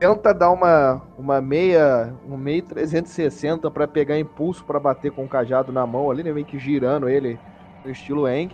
tenta 0.00 0.32
dar 0.32 0.50
uma, 0.50 1.02
uma 1.18 1.40
meia, 1.42 2.12
um 2.26 2.36
meio 2.36 2.62
360 2.62 3.70
para 3.70 3.86
pegar 3.86 4.18
impulso 4.18 4.64
para 4.64 4.80
bater 4.80 5.12
com 5.12 5.24
o 5.26 5.28
cajado 5.28 5.70
na 5.70 5.86
mão 5.86 6.10
ali, 6.10 6.22
né? 6.24 6.32
Meio 6.32 6.46
que 6.46 6.58
girando 6.58 7.06
ele 7.08 7.38
no 7.84 7.90
estilo 7.90 8.26
Eng. 8.26 8.50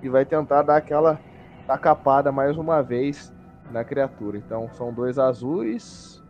E 0.00 0.08
vai 0.08 0.24
tentar 0.24 0.62
dar 0.62 0.76
aquela 0.76 1.18
tacapada 1.66 2.30
mais 2.30 2.56
uma 2.56 2.82
vez 2.82 3.32
na 3.72 3.82
criatura. 3.82 4.38
Então 4.38 4.70
são 4.74 4.92
dois 4.92 5.18
azuis. 5.18 6.22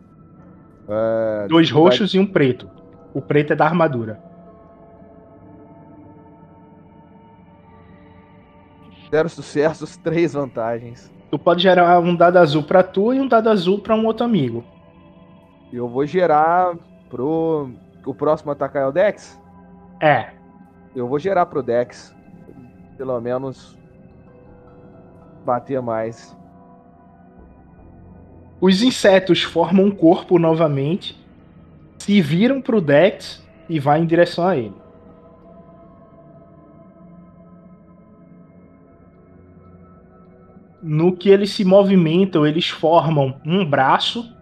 é, 0.89 1.47
Dois 1.47 1.69
vai- 1.69 1.79
roxos 1.79 2.13
e 2.15 2.19
um 2.19 2.25
preto. 2.25 2.67
O 3.13 3.21
preto 3.21 3.53
é 3.53 3.55
da 3.55 3.65
armadura. 3.65 4.19
Zero 9.11 9.29
sucessos, 9.29 9.95
três 10.01 10.33
vantagens. 10.33 11.11
Tu 11.29 11.37
pode 11.37 11.61
gerar 11.61 11.99
um 11.99 12.15
dado 12.15 12.37
azul 12.37 12.63
pra 12.63 12.83
tu 12.83 13.13
e 13.13 13.19
um 13.19 13.27
dado 13.27 13.49
azul 13.49 13.79
pra 13.79 13.95
um 13.95 14.05
outro 14.05 14.25
amigo. 14.25 14.63
Eu 15.71 15.87
vou 15.87 16.05
gerar 16.05 16.75
pro. 17.09 17.69
O 18.05 18.13
próximo 18.13 18.51
atacar 18.51 18.83
é 18.83 18.87
o 18.87 18.91
Dex? 18.91 19.39
É. 20.01 20.31
Eu 20.95 21.07
vou 21.07 21.19
gerar 21.19 21.45
pro 21.47 21.61
Dex. 21.61 22.15
Pelo 22.97 23.19
menos. 23.19 23.77
Bater 25.45 25.81
mais. 25.81 26.35
Os 28.59 28.81
insetos 28.81 29.43
formam 29.43 29.85
um 29.85 29.91
corpo 29.91 30.39
novamente, 30.39 31.15
se 31.99 32.19
viram 32.21 32.59
pro 32.59 32.81
Dex 32.81 33.45
e 33.69 33.79
vai 33.79 33.99
em 33.99 34.05
direção 34.05 34.47
a 34.47 34.57
ele. 34.57 34.73
No 40.87 41.11
que 41.15 41.29
eles 41.29 41.51
se 41.51 41.65
movimentam, 41.65 42.47
eles 42.47 42.69
formam 42.69 43.35
um 43.45 43.65
braço. 43.65 44.33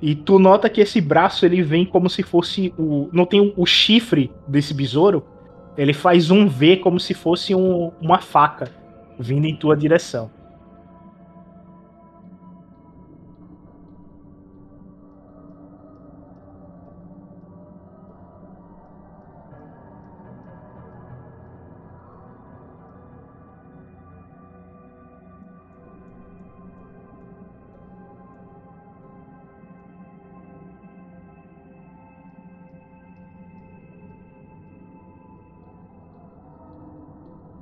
E 0.00 0.14
tu 0.14 0.38
nota 0.38 0.70
que 0.70 0.80
esse 0.80 1.00
braço 1.00 1.44
ele 1.44 1.62
vem 1.62 1.84
como 1.84 2.08
se 2.08 2.22
fosse 2.22 2.72
o. 2.78 3.08
Não 3.12 3.26
tem 3.26 3.52
o, 3.56 3.66
chifre 3.66 4.30
desse 4.46 4.72
besouro. 4.72 5.24
Ele 5.76 5.92
faz 5.92 6.30
um 6.30 6.46
V 6.46 6.76
como 6.76 7.00
se 7.00 7.12
fosse 7.12 7.54
um, 7.54 7.90
uma 8.00 8.18
faca 8.18 8.70
vindo 9.18 9.46
em 9.46 9.56
tua 9.56 9.76
direção. 9.76 10.30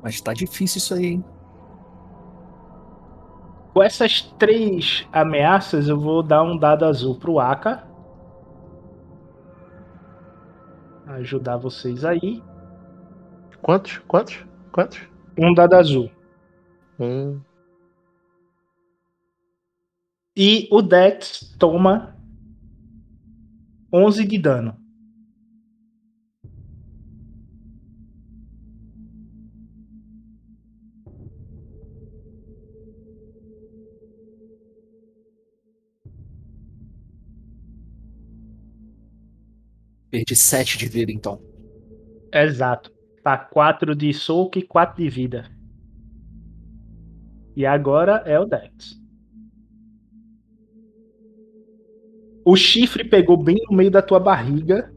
Mas 0.05 0.21
tá 0.21 0.35
difícil 0.35 0.77
isso 0.77 0.93
aí, 0.93 1.07
hein? 1.07 1.25
Com 3.73 3.83
essas 3.83 4.21
três 4.39 5.09
ameaças, 5.11 5.89
eu 5.89 5.99
vou 5.99 6.23
dar 6.23 6.43
um 6.43 6.59
dado 6.59 6.85
azul 6.85 7.19
pro 7.19 7.41
Aka. 7.41 7.89
Ajudar 11.07 11.57
vocês 11.57 12.05
aí. 12.05 12.43
Quantos? 13.63 13.99
Quantos? 14.07 14.45
Quantos? 14.71 15.01
Um 15.39 15.55
dado 15.55 15.73
azul. 15.73 16.11
Um. 17.01 17.41
E 20.37 20.69
o 20.71 20.83
Dex 20.83 21.57
toma 21.59 22.15
11 23.91 24.27
de 24.27 24.39
dano. 24.39 24.84
Perdi 40.15 40.37
7 40.37 40.79
de 40.79 40.87
vida, 40.87 41.11
então. 41.11 41.41
Exato. 42.33 42.93
Tá 43.21 43.37
4 43.37 43.97
de 43.97 44.15
soco 44.15 44.61
e 44.61 44.63
4 44.63 45.03
de 45.03 45.09
vida. 45.09 45.51
E 47.57 47.67
agora 47.67 48.23
é 48.25 48.39
o 48.39 48.45
Dex. 48.45 48.97
O 52.45 52.55
chifre 52.55 53.03
pegou 53.03 53.37
bem 53.37 53.57
no 53.69 53.77
meio 53.77 53.91
da 53.91 54.01
tua 54.01 54.21
barriga 54.21 54.95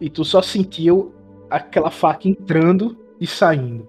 e 0.00 0.10
tu 0.10 0.24
só 0.24 0.42
sentiu 0.42 1.14
aquela 1.48 1.92
faca 1.92 2.28
entrando 2.28 2.98
e 3.20 3.28
saindo. 3.28 3.86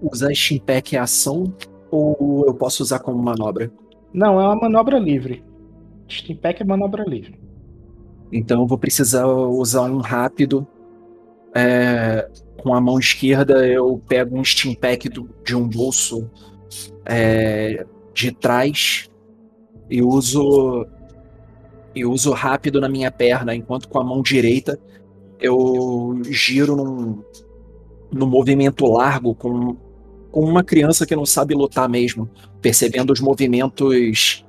Usar 0.00 0.34
Steampack 0.34 0.96
é 0.96 1.00
ação 1.00 1.54
ou 1.90 2.46
eu 2.46 2.54
posso 2.54 2.82
usar 2.82 3.00
como 3.00 3.22
manobra? 3.22 3.70
Não, 4.10 4.40
é 4.40 4.44
uma 4.46 4.56
manobra 4.56 4.98
livre. 4.98 5.44
Steampack 6.08 6.62
é 6.62 6.64
manobra 6.64 7.04
livre. 7.04 7.38
Então 8.32 8.62
eu 8.62 8.66
vou 8.66 8.78
precisar 8.78 9.26
usar 9.26 9.82
um 9.82 9.98
rápido. 9.98 10.66
É, 11.54 12.28
com 12.58 12.74
a 12.74 12.80
mão 12.80 12.98
esquerda 12.98 13.66
eu 13.66 14.02
pego 14.06 14.38
um 14.38 14.44
steam 14.44 14.74
pack 14.74 15.08
do, 15.08 15.28
de 15.44 15.56
um 15.56 15.66
bolso 15.66 16.30
é, 17.04 17.86
de 18.12 18.30
trás 18.30 19.08
e 19.88 20.02
uso 20.02 20.86
e 21.94 22.04
uso 22.04 22.32
rápido 22.32 22.78
na 22.78 22.90
minha 22.90 23.10
perna, 23.10 23.54
enquanto 23.54 23.88
com 23.88 23.98
a 23.98 24.04
mão 24.04 24.20
direita 24.20 24.78
eu 25.40 26.20
giro 26.24 26.76
num, 26.76 27.22
num 28.12 28.26
movimento 28.26 28.84
largo 28.86 29.34
com, 29.34 29.76
com 30.30 30.40
uma 30.40 30.62
criança 30.62 31.06
que 31.06 31.16
não 31.16 31.24
sabe 31.24 31.54
lutar 31.54 31.88
mesmo, 31.88 32.28
percebendo 32.60 33.12
os 33.12 33.20
movimentos 33.20 34.45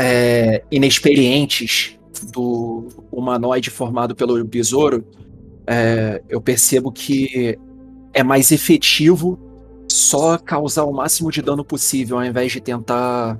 é, 0.00 0.62
inexperientes 0.70 1.98
do 2.32 2.88
humanoide 3.12 3.68
formado 3.68 4.14
pelo 4.16 4.42
besouro, 4.42 5.04
é, 5.66 6.22
eu 6.26 6.40
percebo 6.40 6.90
que 6.90 7.58
é 8.14 8.22
mais 8.22 8.50
efetivo 8.50 9.38
só 9.86 10.38
causar 10.38 10.84
o 10.84 10.92
máximo 10.92 11.30
de 11.30 11.42
dano 11.42 11.62
possível, 11.62 12.18
ao 12.18 12.24
invés 12.24 12.50
de 12.50 12.62
tentar 12.62 13.38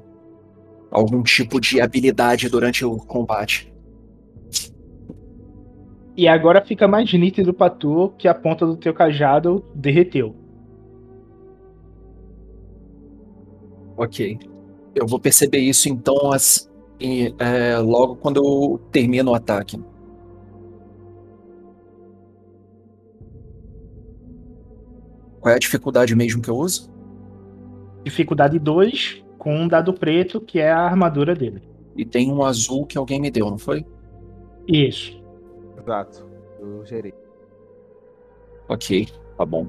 algum 0.90 1.22
tipo 1.22 1.58
de 1.58 1.80
habilidade 1.80 2.48
durante 2.50 2.84
o 2.84 2.96
combate. 2.96 3.72
E 6.14 6.28
agora 6.28 6.62
fica 6.62 6.86
mais 6.86 7.10
nítido 7.10 7.54
pra 7.54 7.70
tu 7.70 8.12
que 8.18 8.28
a 8.28 8.34
ponta 8.34 8.66
do 8.66 8.76
teu 8.76 8.92
cajado 8.92 9.64
derreteu. 9.74 10.36
Ok. 13.96 14.38
Eu 14.94 15.06
vou 15.06 15.20
perceber 15.20 15.58
isso 15.58 15.88
então 15.88 16.32
as, 16.32 16.70
e, 17.00 17.34
é, 17.38 17.78
logo 17.78 18.16
quando 18.16 18.36
eu 18.36 18.80
termino 18.92 19.30
o 19.30 19.34
ataque. 19.34 19.82
Qual 25.40 25.52
é 25.52 25.56
a 25.56 25.58
dificuldade 25.58 26.14
mesmo 26.14 26.42
que 26.42 26.50
eu 26.50 26.56
uso? 26.56 26.90
Dificuldade 28.04 28.58
2, 28.58 29.24
com 29.38 29.54
um 29.54 29.66
dado 29.66 29.94
preto, 29.94 30.40
que 30.40 30.58
é 30.58 30.70
a 30.70 30.80
armadura 30.80 31.34
dele. 31.34 31.62
E 31.96 32.04
tem 32.04 32.30
um 32.30 32.44
azul 32.44 32.86
que 32.86 32.98
alguém 32.98 33.20
me 33.20 33.30
deu, 33.30 33.50
não 33.50 33.58
foi? 33.58 33.86
Isso. 34.68 35.22
Exato. 35.78 36.26
Eu 36.60 36.84
gerei. 36.84 37.14
Ok, 38.68 39.08
tá 39.36 39.44
bom. 39.46 39.66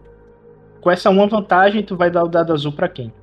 Com 0.81 0.91
essa 0.91 1.09
uma 1.09 1.27
vantagem, 1.27 1.83
tu 1.83 1.95
vai 1.95 2.11
dar 2.11 2.23
o 2.23 2.27
dado 2.27 2.51
azul 2.51 2.73
pra 2.73 2.89
quem? 2.89 3.13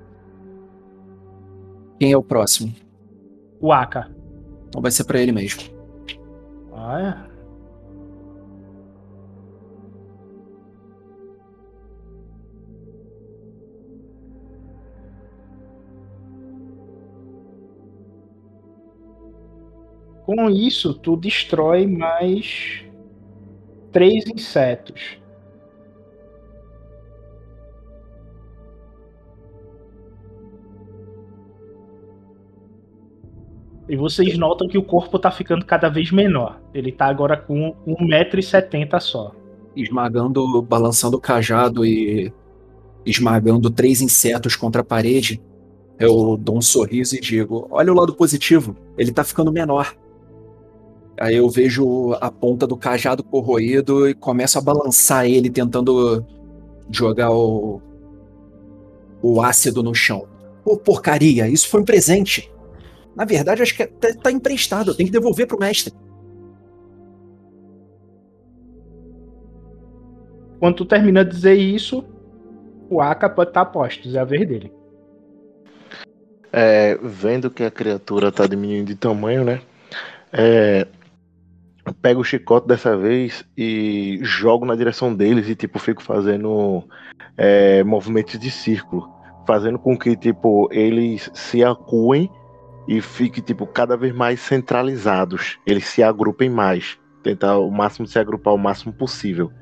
Quem 1.98 2.12
é 2.12 2.16
o 2.16 2.22
próximo? 2.22 2.72
O 3.60 3.72
Aka. 3.72 4.10
Então 4.68 4.80
vai 4.80 4.90
ser 4.90 5.04
pra 5.04 5.20
ele 5.20 5.32
mesmo. 5.32 5.62
Ah, 6.72 7.24
é. 7.24 7.28
Com 20.24 20.50
isso, 20.50 20.92
tu 20.92 21.16
destrói 21.16 21.86
mais 21.86 22.84
três 23.90 24.24
insetos. 24.26 25.18
E 33.88 33.96
vocês 33.96 34.36
notam 34.36 34.68
que 34.68 34.76
o 34.76 34.82
corpo 34.82 35.18
tá 35.18 35.30
ficando 35.30 35.64
cada 35.64 35.88
vez 35.88 36.12
menor. 36.12 36.60
Ele 36.74 36.92
tá 36.92 37.06
agora 37.06 37.36
com 37.36 37.74
1,70m 37.86 39.00
só. 39.00 39.32
Esmagando, 39.74 40.60
balançando 40.60 41.16
o 41.16 41.20
cajado 41.20 41.86
e 41.86 42.32
esmagando 43.06 43.70
três 43.70 44.02
insetos 44.02 44.56
contra 44.56 44.82
a 44.82 44.84
parede, 44.84 45.40
eu 45.98 46.36
dou 46.36 46.58
um 46.58 46.62
sorriso 46.62 47.16
e 47.16 47.20
digo: 47.20 47.66
Olha 47.70 47.92
o 47.92 47.96
lado 47.96 48.14
positivo, 48.14 48.76
ele 48.98 49.12
tá 49.12 49.24
ficando 49.24 49.52
menor. 49.52 49.94
Aí 51.18 51.34
eu 51.34 51.48
vejo 51.48 52.12
a 52.20 52.30
ponta 52.30 52.66
do 52.66 52.76
cajado 52.76 53.24
corroído 53.24 54.08
e 54.08 54.14
começo 54.14 54.58
a 54.58 54.62
balançar 54.62 55.26
ele, 55.26 55.50
tentando 55.50 56.24
jogar 56.90 57.32
o, 57.32 57.80
o 59.20 59.40
ácido 59.40 59.82
no 59.82 59.94
chão. 59.94 60.28
Pô, 60.62 60.76
porcaria, 60.76 61.48
isso 61.48 61.68
foi 61.68 61.80
um 61.80 61.84
presente. 61.84 62.52
Na 63.16 63.24
verdade, 63.24 63.62
acho 63.62 63.76
que 63.76 63.82
até 63.82 64.14
tá 64.14 64.30
emprestado, 64.30 64.90
eu 64.90 64.94
tenho 64.94 65.08
que 65.08 65.12
devolver 65.12 65.46
pro 65.46 65.58
mestre. 65.58 65.92
Quando 70.58 70.76
tu 70.76 70.84
termina 70.84 71.24
de 71.24 71.30
dizer 71.30 71.54
isso, 71.54 72.04
o 72.90 73.00
Aka 73.00 73.28
pode 73.28 73.50
estar 73.50 73.64
tá 73.64 73.70
a 73.70 73.72
postos, 73.72 74.14
é 74.14 74.18
a 74.18 74.24
vez 74.24 74.46
dele. 74.46 74.72
É, 76.52 76.98
vendo 77.02 77.50
que 77.50 77.62
a 77.62 77.70
criatura 77.70 78.32
tá 78.32 78.46
diminuindo 78.46 78.86
de 78.86 78.96
tamanho, 78.96 79.44
né? 79.44 79.60
É, 80.32 80.86
pego 82.02 82.20
o 82.20 82.24
chicote 82.24 82.66
dessa 82.66 82.96
vez 82.96 83.44
e 83.56 84.18
jogo 84.22 84.64
na 84.64 84.74
direção 84.74 85.14
deles 85.14 85.48
e 85.48 85.54
tipo 85.54 85.78
fico 85.78 86.02
fazendo 86.02 86.84
é, 87.36 87.84
movimentos 87.84 88.38
de 88.38 88.50
círculo, 88.50 89.08
fazendo 89.46 89.78
com 89.78 89.96
que 89.96 90.16
tipo 90.16 90.68
eles 90.72 91.30
se 91.34 91.62
acuem 91.62 92.30
e 92.88 93.00
fiquem 93.02 93.44
tipo 93.44 93.66
cada 93.66 93.96
vez 93.96 94.14
mais 94.14 94.40
centralizados. 94.40 95.58
Eles 95.66 95.84
se 95.84 96.02
agrupem 96.02 96.48
mais, 96.48 96.98
tentar 97.22 97.58
o 97.58 97.70
máximo 97.70 98.06
se 98.06 98.18
agrupar 98.18 98.54
o 98.54 98.58
máximo 98.58 98.92
possível. 98.92 99.52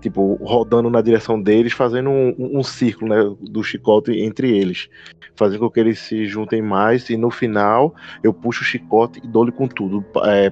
tipo, 0.00 0.34
rodando 0.42 0.90
na 0.90 1.00
direção 1.00 1.40
deles, 1.40 1.72
fazendo 1.72 2.10
um, 2.10 2.34
um- 2.36 2.58
um 2.58 2.62
círculo, 2.64 3.14
né, 3.14 3.36
do 3.48 3.62
chicote 3.62 4.10
entre 4.10 4.50
eles. 4.58 4.88
Fazendo 5.36 5.60
com 5.60 5.70
que 5.70 5.78
eles 5.78 6.00
se 6.00 6.26
juntem 6.26 6.60
mais 6.60 7.08
e 7.10 7.16
no 7.16 7.30
final 7.30 7.94
eu 8.24 8.34
puxo 8.34 8.62
o 8.62 8.66
chicote 8.66 9.20
e 9.22 9.28
dou-lhe 9.28 9.52
com 9.52 9.68
tudo, 9.68 10.04
é, 10.24 10.50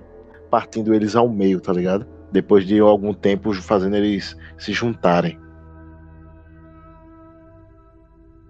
partindo 0.49 0.94
eles 0.94 1.16
ao 1.16 1.28
meio, 1.28 1.61
tá 1.61 1.72
ligado? 1.72 2.07
Depois 2.30 2.64
de 2.64 2.78
algum 2.78 3.12
tempo 3.12 3.53
fazendo 3.55 3.97
eles 3.97 4.36
se 4.59 4.72
juntarem. 4.72 5.36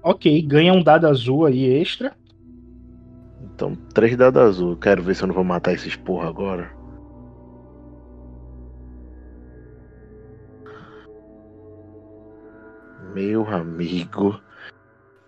Ok, 0.03 0.43
ganha 0.43 0.75
um 0.75 0.83
dado 0.83 1.07
azul 1.07 1.47
aí 1.47 1.65
extra. 1.65 2.15
Então, 3.57 3.75
três 3.95 4.15
dados 4.15 4.43
azul. 4.43 4.77
Quero 4.77 5.03
ver 5.03 5.15
se 5.15 5.23
eu 5.23 5.29
não 5.29 5.35
vou 5.35 5.43
matar 5.43 5.73
esses 5.73 5.97
porra 5.97 6.29
agora. 6.29 6.71
Meu 13.15 13.47
amigo. 13.49 14.39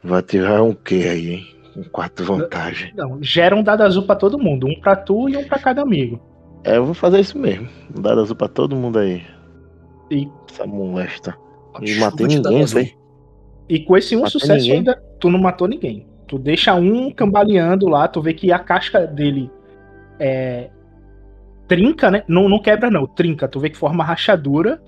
Vai 0.04 0.22
tirar 0.22 0.62
um 0.62 0.74
quê 0.74 1.06
aí, 1.10 1.30
hein? 1.30 1.46
Um 1.76 1.84
quarto 1.84 2.22
vantagem. 2.24 2.92
Não, 2.94 3.22
gera 3.22 3.56
um 3.56 3.62
dado 3.62 3.82
azul 3.82 4.02
pra 4.02 4.14
todo 4.16 4.38
mundo. 4.38 4.66
Um 4.66 4.78
pra 4.78 4.94
tu 4.94 5.28
e 5.28 5.36
um 5.36 5.48
pra 5.48 5.58
cada 5.58 5.80
amigo. 5.82 6.20
É, 6.64 6.76
eu 6.76 6.84
vou 6.84 6.94
fazer 6.94 7.20
isso 7.20 7.38
mesmo. 7.38 7.68
Um 7.96 8.02
dado 8.02 8.20
azul 8.20 8.36
pra 8.36 8.48
todo 8.48 8.76
mundo 8.76 8.98
aí. 8.98 9.22
E, 10.10 10.28
Essa 10.50 10.66
molesta. 10.66 11.34
E 11.80 11.86
Chuva 11.88 12.10
matei 12.10 12.26
ninguém, 12.26 12.64
velho. 12.64 12.90
e 13.68 13.80
com 13.80 13.96
esse 13.96 14.16
um 14.16 14.26
sucesso 14.26 14.52
ninguém? 14.54 14.78
ainda, 14.78 15.02
tu 15.20 15.30
não 15.30 15.38
matou 15.38 15.68
ninguém. 15.68 16.07
Tu 16.28 16.38
deixa 16.38 16.74
um 16.74 17.10
cambaleando 17.10 17.88
lá, 17.88 18.06
tu 18.06 18.20
vê 18.20 18.34
que 18.34 18.52
a 18.52 18.58
casca 18.58 19.06
dele 19.06 19.50
é. 20.20 20.68
Trinca, 21.66 22.10
né? 22.10 22.22
Não, 22.28 22.48
não 22.48 22.58
quebra, 22.60 22.90
não. 22.90 23.06
Trinca. 23.06 23.48
Tu 23.48 23.58
vê 23.60 23.68
que 23.70 23.76
forma 23.76 24.04
rachadura. 24.04 24.80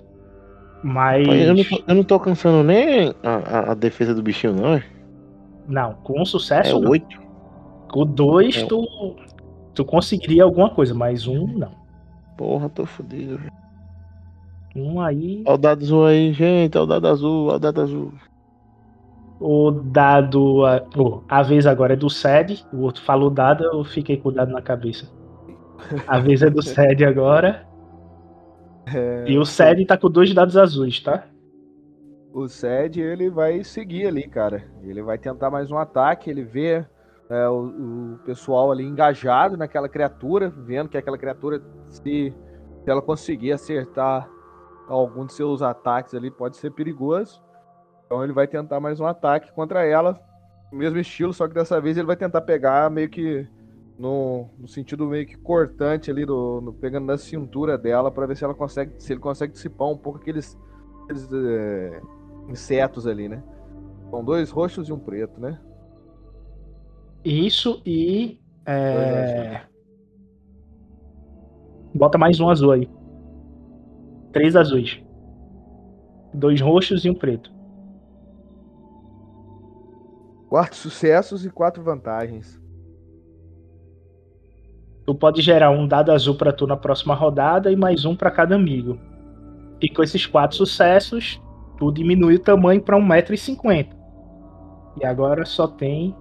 Mas. 0.83 1.27
Eu 1.27 1.53
não, 1.55 1.63
tô, 1.63 1.83
eu 1.87 1.95
não 1.95 2.03
tô 2.03 2.13
alcançando 2.15 2.63
nem 2.63 3.13
a, 3.23 3.71
a- 3.71 3.73
defesa 3.75 4.13
do 4.15 4.21
bichinho, 4.23 4.53
não. 4.53 4.73
é? 4.75 4.83
Não, 5.67 5.93
com 6.03 6.17
um 6.19 6.23
É 6.23 6.25
sucesso, 6.25 6.79
não. 6.79 6.89
oito. 6.89 7.19
Com 7.89 8.05
dois, 8.05 8.57
É. 8.57 8.65
tu, 8.65 9.15
tu 9.75 9.83
conseguiria 9.85 10.43
alguma 10.43 10.69
coisa, 10.69 10.93
mas 10.93 11.27
um 11.27 11.45
não. 11.47 11.71
Porra, 12.37 12.67
tô 12.69 12.85
fudido. 12.85 13.39
Um 14.75 14.99
aí. 15.01 15.43
Olha 15.45 15.55
o 15.55 15.57
dado 15.57 15.81
azul 15.83 16.05
aí, 16.05 16.33
gente. 16.33 16.77
Olha 16.77 16.83
o 16.85 16.87
dado 16.87 17.07
azul, 17.07 17.47
olha 17.47 17.55
o 17.55 17.59
dado 17.59 17.81
azul. 17.81 18.13
O 19.41 19.71
dado. 19.71 20.65
A, 20.65 20.81
pô, 20.81 21.23
a 21.27 21.41
vez 21.43 21.65
agora 21.65 21.93
é 21.93 21.97
do 21.97 22.09
SED. 22.09 22.63
O 22.71 22.81
outro 22.81 23.03
falou 23.03 23.29
dado, 23.31 23.63
eu 23.63 23.83
fiquei 23.83 24.17
com 24.17 24.29
o 24.29 24.31
dado 24.31 24.51
na 24.51 24.61
cabeça. 24.61 25.11
A 26.07 26.19
vez 26.19 26.41
é 26.43 26.49
do 26.49 26.61
SED 26.61 27.05
agora. 27.05 27.67
É, 28.93 29.25
E 29.25 29.37
o 29.37 29.45
SED 29.45 29.85
tá 29.85 29.97
com 29.97 30.09
dois 30.09 30.33
dados 30.33 30.57
azuis, 30.57 30.99
tá? 31.01 31.27
O 32.33 32.47
Sed, 32.47 32.99
ele 33.01 33.29
vai 33.29 33.63
seguir 33.63 34.07
ali, 34.07 34.27
cara. 34.27 34.63
Ele 34.81 35.01
vai 35.01 35.17
tentar 35.17 35.49
mais 35.51 35.69
um 35.71 35.77
ataque, 35.77 36.29
ele 36.29 36.43
vê 36.43 36.85
é, 37.29 37.47
o, 37.49 38.15
o 38.15 38.19
pessoal 38.25 38.71
ali 38.71 38.85
engajado 38.85 39.57
naquela 39.57 39.89
criatura, 39.89 40.49
vendo 40.49 40.89
que 40.89 40.97
aquela 40.97 41.17
criatura, 41.17 41.61
se, 41.89 42.33
se 42.83 42.89
ela 42.89 43.01
conseguir 43.01 43.51
acertar 43.51 44.29
algum 44.87 45.25
de 45.25 45.33
seus 45.33 45.61
ataques 45.61 46.13
ali, 46.13 46.31
pode 46.31 46.57
ser 46.57 46.71
perigoso. 46.71 47.41
Então 48.11 48.25
ele 48.25 48.33
vai 48.33 48.45
tentar 48.45 48.77
mais 48.81 48.99
um 48.99 49.05
ataque 49.05 49.53
contra 49.53 49.85
ela, 49.85 50.19
mesmo 50.69 50.97
estilo, 50.99 51.33
só 51.33 51.47
que 51.47 51.53
dessa 51.53 51.79
vez 51.79 51.95
ele 51.95 52.05
vai 52.07 52.17
tentar 52.17 52.41
pegar 52.41 52.91
meio 52.91 53.09
que 53.09 53.47
no, 53.97 54.49
no 54.59 54.67
sentido 54.67 55.05
meio 55.05 55.25
que 55.25 55.37
cortante 55.37 56.11
ali, 56.11 56.25
do, 56.25 56.59
no- 56.59 56.73
pegando 56.73 57.05
na 57.05 57.17
cintura 57.17 57.77
dela, 57.77 58.11
para 58.11 58.25
ver 58.27 58.35
se 58.35 58.43
ela 58.43 58.53
consegue, 58.53 58.95
se 59.01 59.13
ele 59.13 59.21
consegue 59.21 59.53
dissipar 59.53 59.87
um 59.87 59.95
pouco 59.97 60.19
aqueles, 60.19 60.59
aqueles 61.05 61.31
é, 61.31 62.01
insetos 62.49 63.07
ali, 63.07 63.29
né? 63.29 63.41
São 64.09 64.21
dois 64.25 64.51
roxos 64.51 64.89
e 64.89 64.91
um 64.91 64.99
preto, 64.99 65.39
né? 65.39 65.57
Isso 67.23 67.81
e. 67.85 68.39
É... 68.65 69.61
Bota 71.93 72.17
mais 72.17 72.39
um 72.39 72.49
azul 72.49 72.71
aí. 72.71 72.89
Três 74.33 74.55
azuis. 74.55 74.99
Dois 76.33 76.59
roxos 76.61 77.05
e 77.05 77.09
um 77.09 77.13
preto. 77.13 77.51
Quatro 80.51 80.75
sucessos 80.75 81.45
e 81.45 81.49
quatro 81.49 81.81
vantagens. 81.81 82.61
Tu 85.05 85.15
pode 85.15 85.41
gerar 85.41 85.71
um 85.71 85.87
dado 85.87 86.11
azul 86.11 86.35
pra 86.35 86.51
tu 86.51 86.67
na 86.67 86.75
próxima 86.75 87.15
rodada 87.15 87.71
e 87.71 87.75
mais 87.77 88.03
um 88.03 88.17
pra 88.17 88.29
cada 88.29 88.53
amigo. 88.53 88.99
E 89.79 89.87
com 89.87 90.03
esses 90.03 90.25
quatro 90.25 90.57
sucessos, 90.57 91.41
tu 91.77 91.89
diminui 91.89 92.35
o 92.35 92.39
tamanho 92.39 92.81
pra 92.81 92.97
1,50m. 92.97 93.95
E 95.01 95.05
agora 95.05 95.45
só 95.45 95.69
tem 95.69 96.13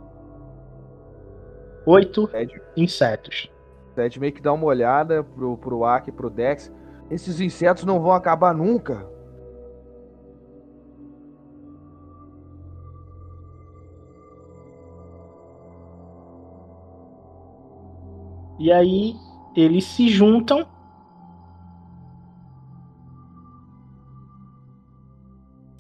oito 1.85 2.31
Sed, 2.31 2.63
insetos. 2.77 3.51
Sed 3.97 4.21
meio 4.21 4.33
que 4.33 4.41
dá 4.41 4.53
uma 4.53 4.67
olhada 4.67 5.25
pro, 5.25 5.57
pro 5.57 5.85
Aki 5.85 6.11
e 6.11 6.13
pro 6.13 6.31
Dex. 6.31 6.73
Esses 7.11 7.41
insetos 7.41 7.83
não 7.83 8.01
vão 8.01 8.13
acabar 8.13 8.55
nunca. 8.55 9.05
E 18.61 18.71
aí 18.71 19.17
eles 19.57 19.85
se 19.85 20.07
juntam. 20.11 20.67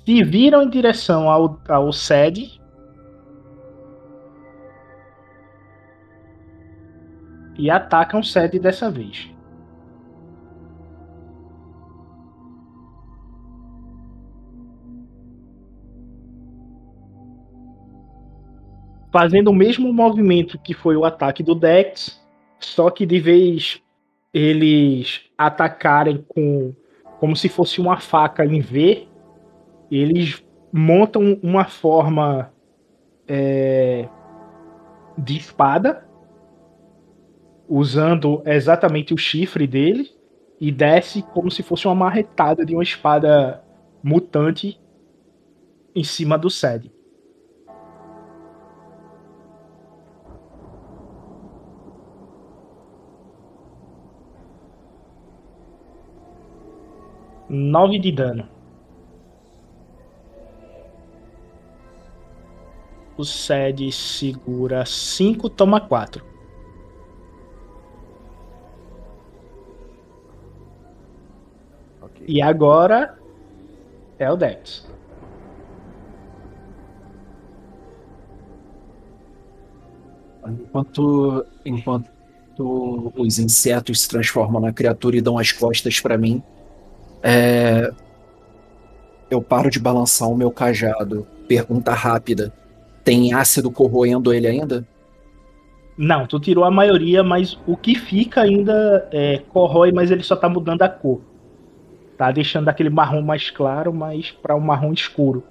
Se 0.02 0.24
viram 0.24 0.62
em 0.62 0.70
direção 0.70 1.28
ao, 1.28 1.60
ao 1.68 1.92
sede. 1.92 2.58
E 7.58 7.70
atacam 7.70 8.20
o 8.20 8.24
sede 8.24 8.58
dessa 8.58 8.90
vez. 8.90 9.30
Fazendo 19.12 19.48
o 19.48 19.54
mesmo 19.54 19.92
movimento 19.92 20.58
que 20.58 20.72
foi 20.72 20.96
o 20.96 21.04
ataque 21.04 21.42
do 21.42 21.54
Dex, 21.54 22.19
só 22.60 22.90
que 22.90 23.06
de 23.06 23.18
vez 23.18 23.82
eles 24.32 25.22
atacarem 25.36 26.24
com 26.28 26.74
como 27.18 27.36
se 27.36 27.48
fosse 27.48 27.80
uma 27.80 27.98
faca 27.98 28.44
em 28.46 28.60
V, 28.60 29.06
eles 29.90 30.42
montam 30.72 31.38
uma 31.42 31.64
forma 31.64 32.52
é, 33.28 34.08
de 35.18 35.36
espada, 35.36 36.06
usando 37.68 38.42
exatamente 38.46 39.12
o 39.12 39.18
chifre 39.18 39.66
dele, 39.66 40.10
e 40.60 40.70
desce 40.70 41.22
como 41.22 41.50
se 41.50 41.62
fosse 41.62 41.86
uma 41.86 41.94
marretada 41.94 42.64
de 42.64 42.74
uma 42.74 42.82
espada 42.82 43.62
mutante 44.02 44.80
em 45.94 46.04
cima 46.04 46.38
do 46.38 46.48
Sede. 46.48 46.92
9 57.50 57.98
de 57.98 58.12
dano. 58.12 58.48
O 63.16 63.24
Sed 63.24 63.90
segura 63.90 64.86
5, 64.86 65.50
toma 65.50 65.80
4. 65.80 66.24
Okay. 72.02 72.24
E 72.28 72.40
agora 72.40 73.18
é 74.16 74.30
o 74.30 74.36
Dex. 74.36 74.88
Enquanto, 80.46 81.44
enquanto 81.64 83.12
os 83.16 83.40
insetos 83.40 84.02
se 84.02 84.08
transformam 84.08 84.62
na 84.62 84.72
criatura 84.72 85.16
e 85.16 85.20
dão 85.20 85.36
as 85.36 85.50
costas 85.50 86.00
para 86.00 86.16
mim, 86.16 86.42
é, 87.22 87.90
eu 89.30 89.40
paro 89.40 89.70
de 89.70 89.78
balançar 89.78 90.28
o 90.28 90.36
meu 90.36 90.50
cajado. 90.50 91.26
Pergunta 91.46 91.92
rápida: 91.92 92.52
tem 93.04 93.32
ácido 93.32 93.70
corroendo 93.70 94.32
ele 94.32 94.46
ainda? 94.46 94.86
Não, 95.96 96.26
tu 96.26 96.40
tirou 96.40 96.64
a 96.64 96.70
maioria, 96.70 97.22
mas 97.22 97.58
o 97.66 97.76
que 97.76 97.94
fica 97.94 98.40
ainda 98.40 99.08
é, 99.12 99.42
corrói, 99.50 99.92
mas 99.92 100.10
ele 100.10 100.22
só 100.22 100.34
tá 100.34 100.48
mudando 100.48 100.82
a 100.82 100.88
cor. 100.88 101.20
Tá 102.16 102.30
deixando 102.30 102.68
aquele 102.68 102.90
marrom 102.90 103.22
mais 103.22 103.50
claro, 103.50 103.92
mas 103.92 104.30
para 104.30 104.56
um 104.56 104.60
marrom 104.60 104.92
escuro. 104.92 105.42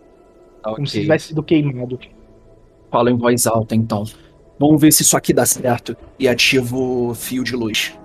Como 0.64 0.88
se 0.88 1.02
tivesse 1.02 1.28
sido 1.28 1.44
queimado. 1.44 2.00
Falo 2.92 3.10
em 3.10 3.18
voz 3.18 3.48
alta 3.48 3.76
então. 3.76 4.04
Vamos 4.60 4.82
ver 4.82 4.92
se 4.92 5.04
isso 5.04 5.16
aqui 5.16 5.34
dá 5.34 5.46
certo. 5.46 5.96
E 6.18 6.28
ativo 6.28 7.10
o 7.10 7.16
fio 7.16 7.44
de 7.44 7.56
luz. 7.56 7.98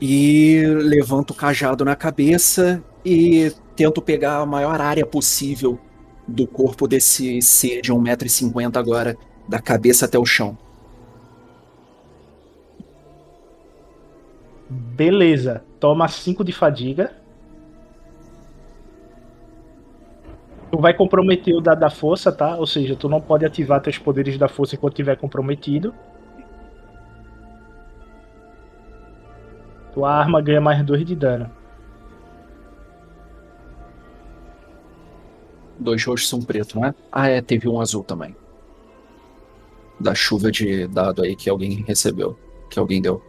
E 0.00 0.62
levanto 0.64 1.32
o 1.32 1.34
cajado 1.34 1.84
na 1.84 1.94
cabeça 1.94 2.82
e 3.04 3.52
tento 3.76 4.00
pegar 4.00 4.38
a 4.38 4.46
maior 4.46 4.80
área 4.80 5.04
possível 5.04 5.78
do 6.26 6.46
corpo 6.46 6.86
desse 6.86 7.42
ser 7.42 7.82
de 7.82 7.92
1,50m 7.92 8.76
agora, 8.76 9.16
da 9.48 9.60
cabeça 9.60 10.06
até 10.06 10.18
o 10.18 10.24
chão. 10.24 10.56
Beleza. 14.68 15.64
Toma 15.80 16.06
5 16.06 16.44
de 16.44 16.52
fadiga. 16.52 17.12
Tu 20.70 20.78
vai 20.78 20.94
comprometer 20.94 21.52
o 21.54 21.60
dado 21.60 21.80
da 21.80 21.90
força, 21.90 22.30
tá? 22.30 22.56
Ou 22.56 22.66
seja, 22.66 22.94
tu 22.94 23.08
não 23.08 23.20
pode 23.20 23.44
ativar 23.44 23.80
teus 23.80 23.98
poderes 23.98 24.38
da 24.38 24.46
força 24.46 24.76
enquanto 24.76 24.92
estiver 24.92 25.16
comprometido. 25.16 25.92
Tua 30.00 30.14
arma 30.14 30.40
ganha 30.40 30.62
mais 30.62 30.82
2 30.82 31.04
de 31.04 31.14
dano. 31.14 31.50
Dois 35.78 36.02
roxos 36.02 36.26
são 36.26 36.40
preto, 36.40 36.76
não 36.78 36.86
é? 36.86 36.94
Ah, 37.12 37.28
é, 37.28 37.42
teve 37.42 37.68
um 37.68 37.78
azul 37.78 38.02
também. 38.02 38.34
Da 40.00 40.14
chuva 40.14 40.50
de 40.50 40.86
dado 40.86 41.22
aí 41.22 41.36
que 41.36 41.50
alguém 41.50 41.84
recebeu. 41.86 42.34
Que 42.70 42.78
alguém 42.78 43.02
deu. 43.02 43.22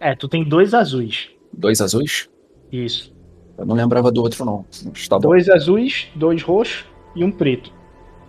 É, 0.00 0.14
tu 0.14 0.28
tem 0.28 0.44
dois 0.46 0.74
azuis. 0.74 1.30
Dois 1.50 1.80
azuis? 1.80 2.28
Isso. 2.70 3.14
Eu 3.56 3.64
não 3.64 3.74
lembrava 3.74 4.12
do 4.12 4.20
outro, 4.20 4.44
não. 4.44 4.66
Tá 5.08 5.18
bom. 5.18 5.28
Dois 5.30 5.48
azuis, 5.48 6.08
dois 6.14 6.42
roxos 6.42 6.84
e 7.16 7.24
um 7.24 7.32
preto. 7.32 7.72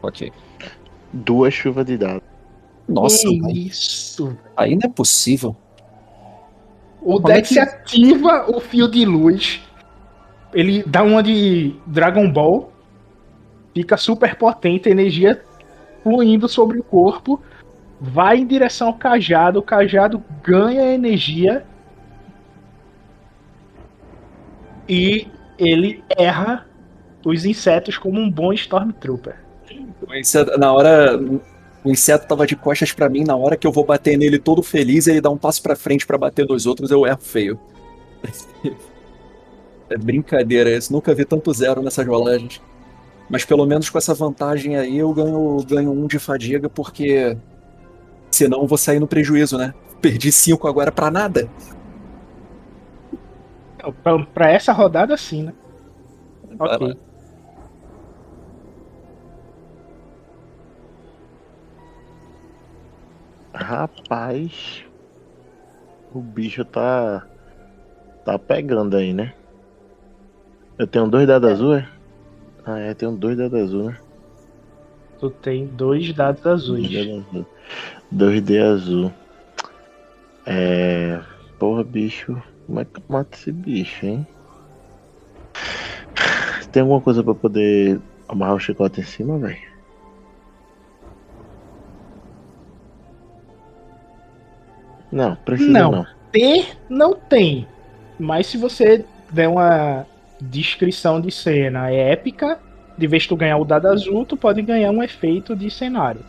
Ok. 0.02 0.32
Duas 1.12 1.54
chuvas 1.54 1.86
de 1.86 1.98
dados. 1.98 2.24
Nossa, 2.88 3.28
Que 3.28 3.68
isso. 3.68 4.38
aí 4.56 4.74
não 4.76 4.90
é 4.90 4.90
possível. 4.90 5.54
O 7.06 7.22
Como 7.22 7.30
é 7.30 7.36
Dex 7.36 7.50
que- 7.50 7.60
ativa 7.60 8.46
o 8.50 8.60
fio 8.60 8.88
de 8.90 9.06
luz. 9.06 9.62
Ele 10.52 10.84
dá 10.88 11.04
uma 11.04 11.22
de 11.22 11.76
Dragon 11.86 12.30
Ball. 12.32 12.72
Fica 13.76 13.96
super 13.96 14.36
potente, 14.36 14.90
a 14.90 14.92
energia 14.92 15.42
fluindo 16.04 16.50
sobre 16.50 16.80
o 16.80 16.84
corpo. 16.84 17.40
Vai 18.02 18.38
em 18.38 18.48
direção 18.48 18.88
ao 18.88 18.94
cajado. 18.96 19.60
O 19.60 19.64
cajado 19.64 20.24
ganha 20.44 20.94
energia. 20.94 21.64
E 24.90 25.28
ele 25.58 26.04
erra 26.18 26.66
os 27.26 27.46
insetos 27.46 27.98
como 27.98 28.20
um 28.20 28.30
bom 28.30 28.52
Stormtrooper. 28.54 29.36
Na 30.58 30.74
hora. 30.74 31.20
O 31.86 31.92
inseto 31.92 32.28
tava 32.28 32.48
de 32.48 32.56
costas 32.56 32.92
pra 32.92 33.08
mim, 33.08 33.24
na 33.24 33.36
hora 33.36 33.56
que 33.56 33.68
eu 33.68 33.72
vou 33.72 33.86
bater 33.86 34.18
nele 34.18 34.40
todo 34.40 34.64
feliz, 34.64 35.06
ele 35.06 35.22
dá 35.22 35.30
um 35.30 35.38
passo 35.38 35.62
pra 35.62 35.76
frente 35.76 36.06
pra 36.06 36.18
bater 36.18 36.46
nos 36.48 36.66
outros, 36.66 36.90
eu 36.92 37.06
erro 37.06 37.22
feio. 37.22 37.60
É 39.88 39.96
brincadeira 39.96 40.76
isso, 40.76 40.92
nunca 40.92 41.14
vi 41.14 41.24
tanto 41.26 41.54
zero 41.54 41.80
nessas 41.84 42.08
rolagens. 42.08 42.60
Mas 43.30 43.46
pelo 43.46 43.68
menos 43.68 43.88
com 43.88 44.00
essa 44.00 44.16
vantagem 44.16 44.76
aí 44.76 44.98
eu 44.98 45.14
ganho, 45.14 45.64
ganho 45.70 45.92
um 45.92 46.08
de 46.08 46.18
fadiga, 46.18 46.68
porque 46.68 47.38
senão 48.32 48.62
eu 48.62 48.68
vou 48.68 48.80
sair 48.80 49.00
no 49.00 49.06
prejuízo, 49.08 49.60
né? 49.60 49.76
Perdi 50.02 50.32
cinco 50.32 50.68
agora 50.68 50.92
pra 50.92 51.12
nada. 51.12 51.48
Pra, 54.02 54.26
pra 54.26 54.52
essa 54.52 54.74
rodada, 54.74 55.16
sim, 55.18 55.44
né? 55.44 55.54
Vai 56.58 56.76
Ok. 56.76 56.88
lá. 56.88 56.96
Rapaz, 63.56 64.84
o 66.14 66.20
bicho 66.20 66.66
tá. 66.66 67.26
tá 68.26 68.38
pegando 68.38 68.98
aí, 68.98 69.14
né? 69.14 69.34
Eu 70.78 70.86
tenho 70.86 71.08
dois 71.08 71.26
dados 71.26 71.50
azul, 71.50 71.76
é? 71.76 71.90
Ah, 72.66 72.80
é, 72.80 72.94
tenho 72.94 73.14
dois 73.14 73.38
dados 73.38 73.58
azul, 73.60 73.84
né? 73.86 73.98
Tu 75.20 75.30
tem 75.30 75.66
dois 75.68 76.14
dados 76.14 76.46
azuis. 76.46 76.90
Dois 76.90 77.08
dados 77.08 77.28
azul. 77.30 77.46
Dois 78.12 78.42
D 78.42 78.60
azul. 78.60 79.14
É. 80.46 81.22
Porra, 81.58 81.84
bicho. 81.84 82.42
Como 82.68 82.80
é 82.82 82.86
que 82.86 83.00
eu 83.00 83.04
mato 83.08 83.36
esse 83.38 83.52
bicho, 83.52 84.06
hein? 84.06 84.28
Tem 86.72 86.82
alguma 86.82 87.00
coisa 87.00 87.24
pra 87.24 87.34
poder 87.34 88.02
amarrar 88.28 88.56
o 88.56 88.60
chicote 88.60 89.00
em 89.00 89.04
cima, 89.06 89.38
velho? 89.40 89.75
Não, 95.16 95.34
precisa 95.34 95.72
Não. 95.72 95.92
não. 95.92 96.06
ter 96.30 96.78
não 96.90 97.16
tem. 97.16 97.66
Mas 98.20 98.48
se 98.48 98.58
você 98.58 99.06
der 99.32 99.48
uma 99.48 100.06
descrição 100.42 101.22
de 101.22 101.32
cena 101.32 101.90
épica, 101.90 102.60
de 102.98 103.08
vez 103.08 103.24
que 103.24 103.30
tu 103.30 103.38
ganhar 103.38 103.58
o 103.58 103.64
dado 103.64 103.88
azul, 103.88 104.26
tu 104.26 104.36
pode 104.36 104.62
ganhar 104.62 104.92
um 104.92 105.02
efeito 105.02 105.56
de 105.56 105.72
cenário. 105.72 106.20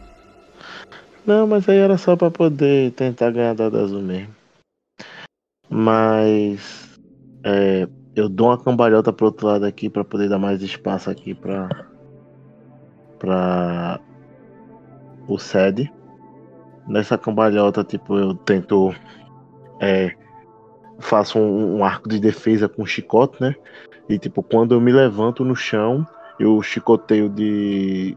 Não, 1.27 1.49
mas 1.49 1.69
aí 1.69 1.79
era 1.79 1.99
só 1.99 2.15
pra 2.15 2.31
poder 2.31 2.93
tentar 2.93 3.33
ganhar 3.33 3.55
dado 3.57 3.77
azul 3.77 4.01
mesmo. 4.01 4.33
Mas 5.69 6.97
é, 7.43 7.89
eu 8.15 8.29
dou 8.29 8.47
uma 8.47 8.63
cambalhota 8.63 9.13
pro 9.13 9.27
outro 9.27 9.49
lado 9.49 9.65
aqui 9.67 9.91
pra 9.91 10.05
poder 10.05 10.29
dar 10.29 10.39
mais 10.39 10.63
espaço 10.63 11.11
aqui 11.11 11.35
pra 11.35 11.69
para 13.19 13.99
o 15.27 15.39
sede. 15.39 15.91
Nessa 16.87 17.19
cambalhota, 17.19 17.83
tipo, 17.83 18.17
eu 18.17 18.35
tento 18.35 18.95
é, 19.81 20.15
faço 20.99 21.39
um, 21.39 21.79
um 21.79 21.85
arco 21.85 22.09
de 22.09 22.19
defesa 22.21 22.69
com 22.69 22.87
chicote, 22.87 23.41
né? 23.41 23.55
E 24.09 24.19
tipo, 24.19 24.43
quando 24.43 24.75
eu 24.75 24.81
me 24.81 24.93
levanto 24.93 25.45
no 25.45 25.57
chão, 25.57 26.07
eu 26.39 26.61
chicoteio 26.63 27.29
de 27.29 28.17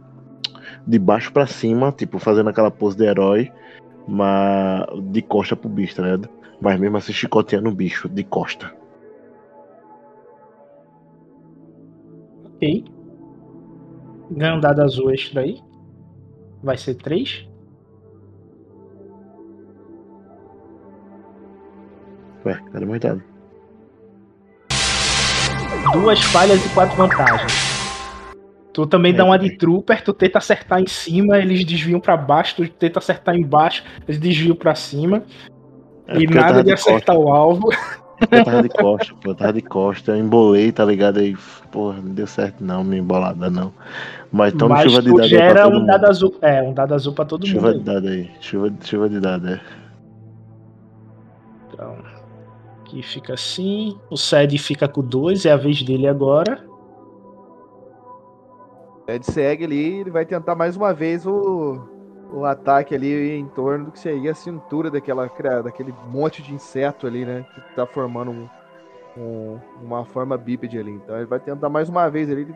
de 0.86 1.00
baixo 1.00 1.32
pra 1.32 1.46
cima, 1.46 1.92
tipo, 1.92 2.20
fazendo 2.20 2.50
aquela 2.50 2.72
pose 2.72 2.98
de 2.98 3.06
herói, 3.06 3.52
mas 4.08 4.86
de 5.12 5.22
costa 5.22 5.56
pro 5.56 5.70
bicho, 5.70 5.96
tá 5.96 6.04
ligado? 6.04 6.30
Mas 6.62 6.80
mesmo 6.80 6.98
assim 6.98 7.14
chicoteando 7.14 7.70
o 7.70 7.74
bicho 7.74 8.08
de 8.10 8.24
costa. 8.24 8.74
Ok. 12.46 12.86
Ganha 14.32 14.56
um 14.56 14.60
dado 14.60 14.82
azul 14.82 15.12
extra 15.12 15.42
aí. 15.42 15.60
Vai 16.62 16.78
ser 16.78 16.96
três. 16.96 17.49
Ué, 22.46 22.60
meu 22.74 23.00
dado? 23.00 23.24
Duas 25.94 26.22
falhas 26.26 26.64
e 26.66 26.70
quatro 26.70 26.96
vantagens. 26.96 27.70
Tu 28.74 28.86
também 28.88 29.14
dá 29.14 29.26
uma 29.26 29.38
de 29.38 29.58
trooper, 29.58 30.04
tu 30.04 30.14
tenta 30.14 30.38
acertar 30.38 30.80
em 30.80 30.88
cima, 30.88 31.38
eles 31.40 31.66
desviam 31.66 32.00
pra 32.00 32.16
baixo, 32.16 32.56
tu 32.58 32.68
tenta 32.70 33.00
acertar 33.00 33.36
embaixo, 33.36 33.84
eles 34.08 34.20
desviam 34.20 34.56
pra 34.56 34.76
cima. 34.76 35.24
É 36.08 36.18
e 36.20 36.28
nada 36.28 36.64
de 36.64 36.72
costa, 36.72 36.92
acertar 36.92 37.16
o 37.18 37.32
alvo. 37.34 37.70
Eu 38.32 38.44
tava 38.44 38.62
de 38.64 38.70
costa, 38.70 39.14
pô, 39.22 39.32
eu 39.32 39.36
tava 39.36 39.54
de 39.54 39.62
costa, 39.62 40.12
eu 40.12 40.18
embolei, 40.18 40.72
tá 40.72 40.84
ligado? 40.86 41.20
Aí, 41.20 41.36
porra, 41.72 42.02
não 42.02 42.14
deu 42.14 42.28
certo 42.28 42.64
não, 42.64 42.84
minha 42.84 43.02
embolada 43.02 43.50
não. 43.50 43.74
Mas 44.32 44.54
toma 44.54 44.76
Mas 44.76 44.92
chuva 44.92 45.02
de 45.02 45.08
dado 45.10 45.22
aí 45.24 45.30
pra 45.30 45.38
gera 45.40 45.64
todo 45.64 45.72
um 45.74 45.80
mundo. 45.80 45.88
dado 45.88 46.06
azul. 46.06 46.36
É, 46.42 46.62
um 46.62 46.74
dado 46.74 46.94
azul 46.94 47.14
pra 47.14 47.26
todo 47.26 47.48
Chuva 47.48 47.72
de 47.72 47.78
mundo. 47.80 47.90
aí. 47.90 47.96
dado 47.96 48.08
aí, 48.08 48.30
chuva, 48.42 48.72
chuva 48.84 49.10
de 49.10 49.20
dado, 49.20 49.48
é. 49.50 49.62
Aqui 52.90 53.04
fica 53.04 53.34
assim. 53.34 54.00
O 54.10 54.18
Sed 54.18 54.58
fica 54.58 54.88
com 54.88 55.02
dois, 55.02 55.46
é 55.46 55.52
a 55.52 55.58
vez 55.58 55.82
dele 55.84 56.08
agora. 56.08 56.66
Ed 59.08 59.26
segue 59.26 59.66
ali, 59.66 60.00
ele 60.00 60.12
vai 60.12 60.26
tentar 60.26 60.56
mais 60.56 60.76
uma 60.76 60.94
vez 60.94 61.26
o, 61.26 61.82
o 62.34 62.46
ataque 62.46 62.94
ali 62.94 63.32
em 63.38 63.48
torno 63.48 63.86
do 63.86 63.92
que 63.92 64.00
seria 64.00 64.32
a 64.32 64.36
cintura 64.36 64.92
daquela, 64.92 65.28
daquele 65.64 65.94
monte 66.08 66.42
de 66.44 66.54
inseto 66.54 67.08
ali, 67.08 67.26
né? 67.26 67.46
Que 67.54 67.76
tá 67.76 67.86
formando 67.88 68.32
um- 68.32 68.50
um- 69.18 69.60
uma 69.84 70.06
forma 70.06 70.38
bípede 70.38 70.78
ali. 70.78 70.92
Então 70.92 71.16
ele 71.18 71.26
vai 71.26 71.40
tentar 71.40 71.70
mais 71.70 71.90
uma 71.90 72.08
vez 72.10 72.30
ali. 72.30 72.48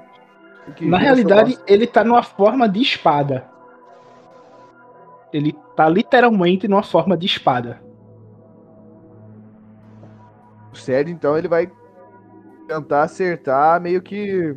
Na 0.81 0.97
realidade, 0.97 1.57
ele 1.67 1.88
tá 1.88 2.03
numa 2.03 2.23
forma 2.23 2.69
de 2.69 2.81
espada. 2.81 3.49
Ele 5.34 5.55
tá 5.75 5.89
literalmente 5.89 6.67
numa 6.67 6.84
forma 6.84 7.17
de 7.17 7.25
espada. 7.25 7.81
O 10.74 10.76
Sed, 10.76 11.11
então, 11.11 11.38
ele 11.38 11.47
vai 11.47 11.71
tentar 12.67 13.03
acertar 13.03 13.80
meio 13.80 14.01
que 14.01 14.55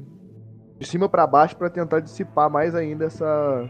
de 0.79 0.87
cima 0.87 1.09
pra 1.09 1.27
baixo 1.27 1.57
pra 1.57 1.69
tentar 1.69 2.01
dissipar 2.01 2.49
mais 2.49 2.75
ainda 2.75 3.05
essa, 3.05 3.69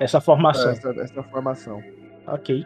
Essa 0.00 0.20
formação. 0.20 0.70
essa, 0.70 0.90
essa 1.00 1.22
formação. 1.24 1.82
Ok. 2.26 2.64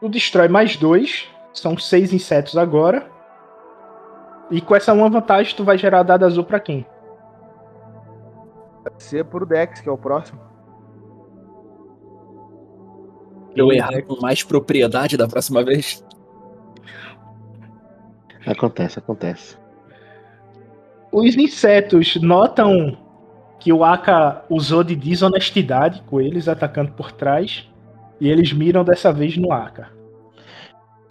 Tu 0.00 0.08
destrói 0.08 0.48
mais 0.48 0.76
dois. 0.76 1.28
São 1.52 1.76
seis 1.76 2.12
insetos 2.12 2.56
agora. 2.56 3.10
E 4.50 4.60
com 4.60 4.74
essa 4.74 4.92
uma 4.92 5.08
vantagem, 5.08 5.54
tu 5.54 5.64
vai 5.64 5.76
gerar 5.76 6.02
dado 6.02 6.24
azul 6.24 6.44
pra 6.44 6.58
quem? 6.58 6.86
Pode 8.82 9.02
ser 9.02 9.24
pro 9.24 9.44
Dex, 9.44 9.80
que 9.80 9.88
é 9.88 9.92
o 9.92 9.98
próximo. 9.98 10.40
Eu 13.54 13.72
errar 13.72 14.02
com 14.02 14.20
mais 14.20 14.42
propriedade 14.42 15.16
da 15.16 15.26
próxima 15.26 15.64
vez. 15.64 16.04
Acontece, 18.46 18.98
acontece. 18.98 19.58
Os 21.12 21.36
insetos 21.36 22.16
notam 22.16 22.96
que 23.58 23.72
o 23.72 23.84
Aka 23.84 24.44
usou 24.48 24.84
de 24.84 24.94
desonestidade 24.94 26.02
com 26.06 26.20
eles, 26.20 26.48
atacando 26.48 26.92
por 26.92 27.12
trás. 27.12 27.68
E 28.20 28.28
eles 28.28 28.52
miram 28.52 28.84
dessa 28.84 29.12
vez 29.12 29.36
no 29.36 29.52
Aka. 29.52 29.90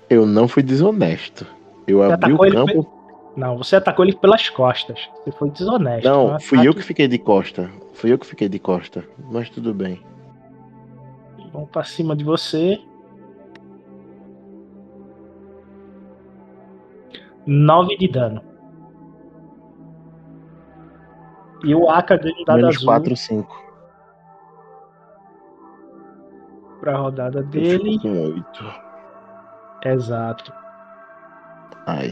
Eu 0.09 0.25
não 0.25 0.47
fui 0.47 0.63
desonesto. 0.63 1.45
Eu 1.85 1.99
Você 1.99 2.13
abri 2.13 2.33
o 2.33 2.37
campo. 2.37 2.96
Não, 3.37 3.55
você 3.55 3.75
atacou 3.75 4.03
ele 4.03 4.15
pelas 4.17 4.49
costas. 4.49 5.07
Você 5.23 5.31
foi 5.31 5.51
desonesto. 5.51 6.09
Não, 6.09 6.39
fui 6.39 6.67
eu 6.67 6.73
que 6.73 6.81
fiquei 6.81 7.07
de 7.07 7.19
costa. 7.19 7.69
Fui 7.93 8.11
eu 8.11 8.17
que 8.17 8.25
fiquei 8.25 8.49
de 8.49 8.57
costa. 8.57 9.07
Mas 9.31 9.47
tudo 9.49 9.75
bem. 9.75 10.01
Vão 11.53 11.67
pra 11.67 11.83
cima 11.83 12.15
de 12.15 12.23
você. 12.23 12.79
Nove 17.45 17.95
de 17.97 18.07
dano. 18.11 18.41
E 21.63 21.73
o 21.73 21.89
Aka 21.89 22.17
ganha 22.17 22.35
um 22.41 22.43
dado 22.43 22.57
Menos 22.57 22.75
azul 22.77 22.87
4, 22.87 23.15
5. 23.15 23.67
pra 26.79 26.95
rodada 26.97 27.39
Eu 27.39 27.43
dele. 27.43 27.91
fico 27.93 28.01
com 28.03 28.21
8. 28.33 28.63
Exato. 29.85 30.53
Ai. 31.85 32.11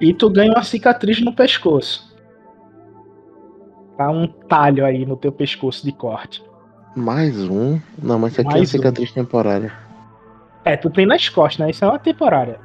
E 0.00 0.12
tu 0.12 0.28
ganha 0.30 0.52
uma 0.52 0.62
cicatriz 0.62 1.20
no 1.20 1.32
pescoço. 1.32 2.14
Tá 3.96 4.10
um 4.10 4.26
talho 4.26 4.84
aí 4.84 5.06
no 5.06 5.16
teu 5.16 5.32
pescoço 5.32 5.84
de 5.84 5.92
corte. 5.92 6.44
Mais 6.94 7.42
um? 7.48 7.80
Não, 8.02 8.18
mas 8.18 8.32
isso 8.32 8.40
aqui 8.42 8.48
é 8.48 8.52
uma 8.52 8.58
Mais 8.58 8.68
um. 8.68 8.72
cicatriz 8.72 9.12
temporária. 9.12 9.72
É, 10.64 10.76
tu 10.76 10.90
tem 10.90 11.06
nas 11.06 11.28
costas, 11.28 11.58
né? 11.58 11.70
Isso 11.70 11.84
é 11.84 11.88
uma 11.88 11.98
temporária. 11.98 12.60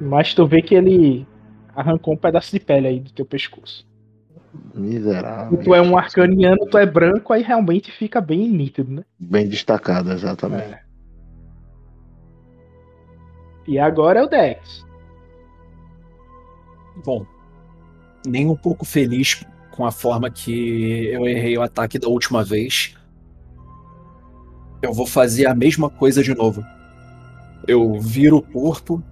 Mas 0.00 0.34
tu 0.34 0.46
vê 0.46 0.60
que 0.60 0.74
ele 0.74 1.26
arrancou 1.74 2.14
um 2.14 2.16
pedaço 2.16 2.50
de 2.52 2.60
pele 2.60 2.86
aí 2.88 3.00
do 3.00 3.12
teu 3.12 3.24
pescoço. 3.24 3.86
Miserável. 4.74 5.58
Tu 5.62 5.74
é 5.74 5.80
um 5.80 5.96
arcaniano, 5.96 6.66
tu 6.70 6.76
é 6.76 6.84
branco, 6.84 7.32
aí 7.32 7.42
realmente 7.42 7.92
fica 7.92 8.20
bem 8.20 8.48
nítido, 8.48 8.92
né? 8.92 9.04
Bem 9.18 9.48
destacado, 9.48 10.10
exatamente. 10.12 10.74
É. 10.74 10.80
E 13.66 13.78
agora 13.78 14.20
é 14.20 14.22
o 14.22 14.26
Dex. 14.26 14.87
Bom, 17.04 17.24
nem 18.26 18.46
um 18.48 18.56
pouco 18.56 18.84
feliz 18.84 19.44
com 19.70 19.86
a 19.86 19.92
forma 19.92 20.30
que 20.30 21.06
eu 21.06 21.26
errei 21.26 21.56
o 21.56 21.62
ataque 21.62 21.98
da 21.98 22.08
última 22.08 22.44
vez. 22.44 22.94
Eu 24.82 24.92
vou 24.92 25.06
fazer 25.06 25.46
a 25.46 25.54
mesma 25.54 25.88
coisa 25.90 26.22
de 26.22 26.34
novo. 26.34 26.64
Eu 27.66 27.98
viro 28.00 28.36
o 28.38 28.42
corpo 28.42 29.02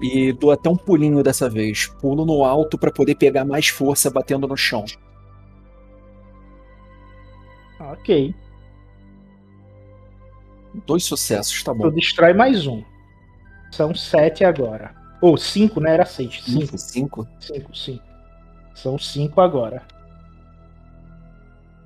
e 0.00 0.32
dou 0.32 0.50
até 0.50 0.68
um 0.68 0.76
pulinho 0.76 1.22
dessa 1.22 1.48
vez. 1.48 1.86
Pulo 2.00 2.24
no 2.24 2.44
alto 2.44 2.78
para 2.78 2.90
poder 2.90 3.14
pegar 3.14 3.44
mais 3.44 3.68
força 3.68 4.10
batendo 4.10 4.46
no 4.48 4.56
chão. 4.56 4.84
Ok. 7.78 8.34
Dois 10.86 11.04
sucessos, 11.04 11.62
tá 11.62 11.72
Tu 11.72 11.78
bom. 11.78 11.90
destrói 11.90 12.32
mais 12.32 12.66
um. 12.66 12.82
São 13.70 13.94
sete 13.94 14.44
agora. 14.44 14.94
Ou 15.22 15.36
cinco, 15.36 15.78
né? 15.80 15.94
Era 15.94 16.04
seis. 16.04 16.42
Cinco. 16.44 16.76
Cinco, 16.76 16.78
cinco. 16.78 17.28
Cinco, 17.38 17.76
cinco. 17.76 18.02
São 18.74 18.98
cinco 18.98 19.40
agora. 19.40 19.82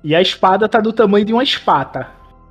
E 0.03 0.15
a 0.15 0.21
espada 0.21 0.67
tá 0.67 0.79
do 0.79 0.91
tamanho 0.91 1.23
de 1.23 1.33
uma 1.33 1.43
espata. 1.43 2.07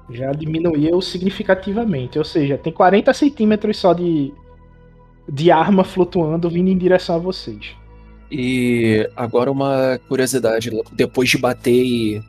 Já 0.08 0.30
diminuiu 0.30 1.02
significativamente. 1.02 2.18
Ou 2.18 2.24
seja, 2.24 2.56
tem 2.56 2.72
40 2.72 3.12
centímetros 3.12 3.78
só 3.78 3.92
de, 3.92 4.32
de 5.28 5.50
arma 5.50 5.82
flutuando 5.82 6.48
vindo 6.48 6.68
em 6.68 6.78
direção 6.78 7.16
a 7.16 7.18
vocês. 7.18 7.74
E 8.30 9.10
agora 9.16 9.50
uma 9.50 9.98
curiosidade, 10.08 10.70
depois 10.92 11.28
de 11.28 11.38
bater 11.38 11.84
e, 11.84 12.22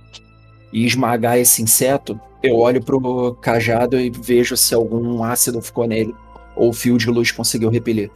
e 0.74 0.84
esmagar 0.84 1.38
esse 1.38 1.62
inseto, 1.62 2.20
eu 2.41 2.58
olho 2.58 2.84
pro 2.84 3.36
cajado 3.36 3.99
e 3.99 4.10
vejo 4.10 4.58
se 4.58 4.74
algum 4.74 5.24
ácido 5.24 5.62
ficou 5.62 5.88
nele 5.88 6.16
ou 6.55 6.70
o 6.70 6.74
fio 6.74 6.97
de 6.97 7.08
luz 7.08 7.30
conseguiu 7.32 7.70
repelir. 7.70 8.10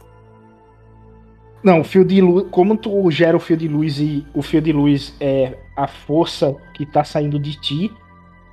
Não, 1.62 1.80
o 1.80 1.84
fio 1.84 2.04
de 2.04 2.20
luz. 2.20 2.46
Como 2.50 2.76
tu 2.76 3.10
gera 3.10 3.36
o 3.36 3.40
fio 3.40 3.56
de 3.56 3.68
luz 3.68 3.98
e 4.00 4.26
o 4.34 4.42
fio 4.42 4.60
de 4.60 4.72
luz 4.72 5.14
é 5.20 5.56
a 5.76 5.86
força 5.86 6.54
que 6.74 6.84
tá 6.84 7.04
saindo 7.04 7.38
de 7.38 7.54
ti, 7.60 7.92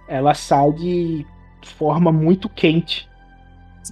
ela 0.08 0.34
sai 0.34 0.72
de 0.74 1.26
forma 1.64 2.12
muito 2.12 2.48
quente. 2.48 3.08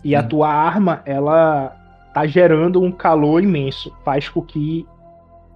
E 0.03 0.15
a 0.15 0.21
tua 0.21 0.49
arma, 0.49 1.01
ela 1.05 1.75
tá 2.13 2.25
gerando 2.27 2.81
um 2.81 2.91
calor 2.91 3.41
imenso. 3.43 3.91
Faz 4.05 4.29
com 4.29 4.41
que 4.41 4.85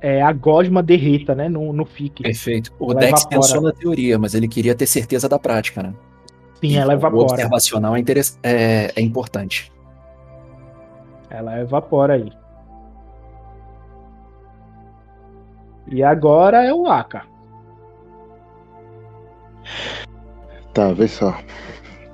é, 0.02 0.22
a 0.22 0.32
gosma 0.34 0.82
derreta, 0.82 1.36
né? 1.36 1.48
Não, 1.48 1.72
não 1.72 1.86
fique. 1.86 2.24
Perfeito. 2.24 2.74
O 2.80 2.92
Ela 2.92 3.00
Dex 3.02 3.12
evapora. 3.22 3.30
pensou 3.30 3.62
na 3.62 3.72
teoria, 3.72 4.18
mas 4.18 4.34
ele 4.34 4.48
queria 4.48 4.74
ter 4.74 4.88
certeza 4.88 5.30
da 5.30 5.38
prática, 5.38 5.84
né? 5.84 5.94
Sim, 6.60 6.76
ela 6.78 6.94
O 6.94 6.98
evapora. 6.98 7.24
observacional 7.24 7.96
é, 7.96 8.02
é- 8.44 8.92
é 8.96 9.02
importante. 9.02 9.72
Ela 11.30 11.60
evapora 11.62 12.16
aí. 12.16 12.32
E 15.92 16.02
agora 16.04 16.64
é 16.66 16.74
o 16.74 16.88
Aka. 16.88 17.24
Tá, 20.74 20.92
vê 20.94 21.08
só. 21.08 21.38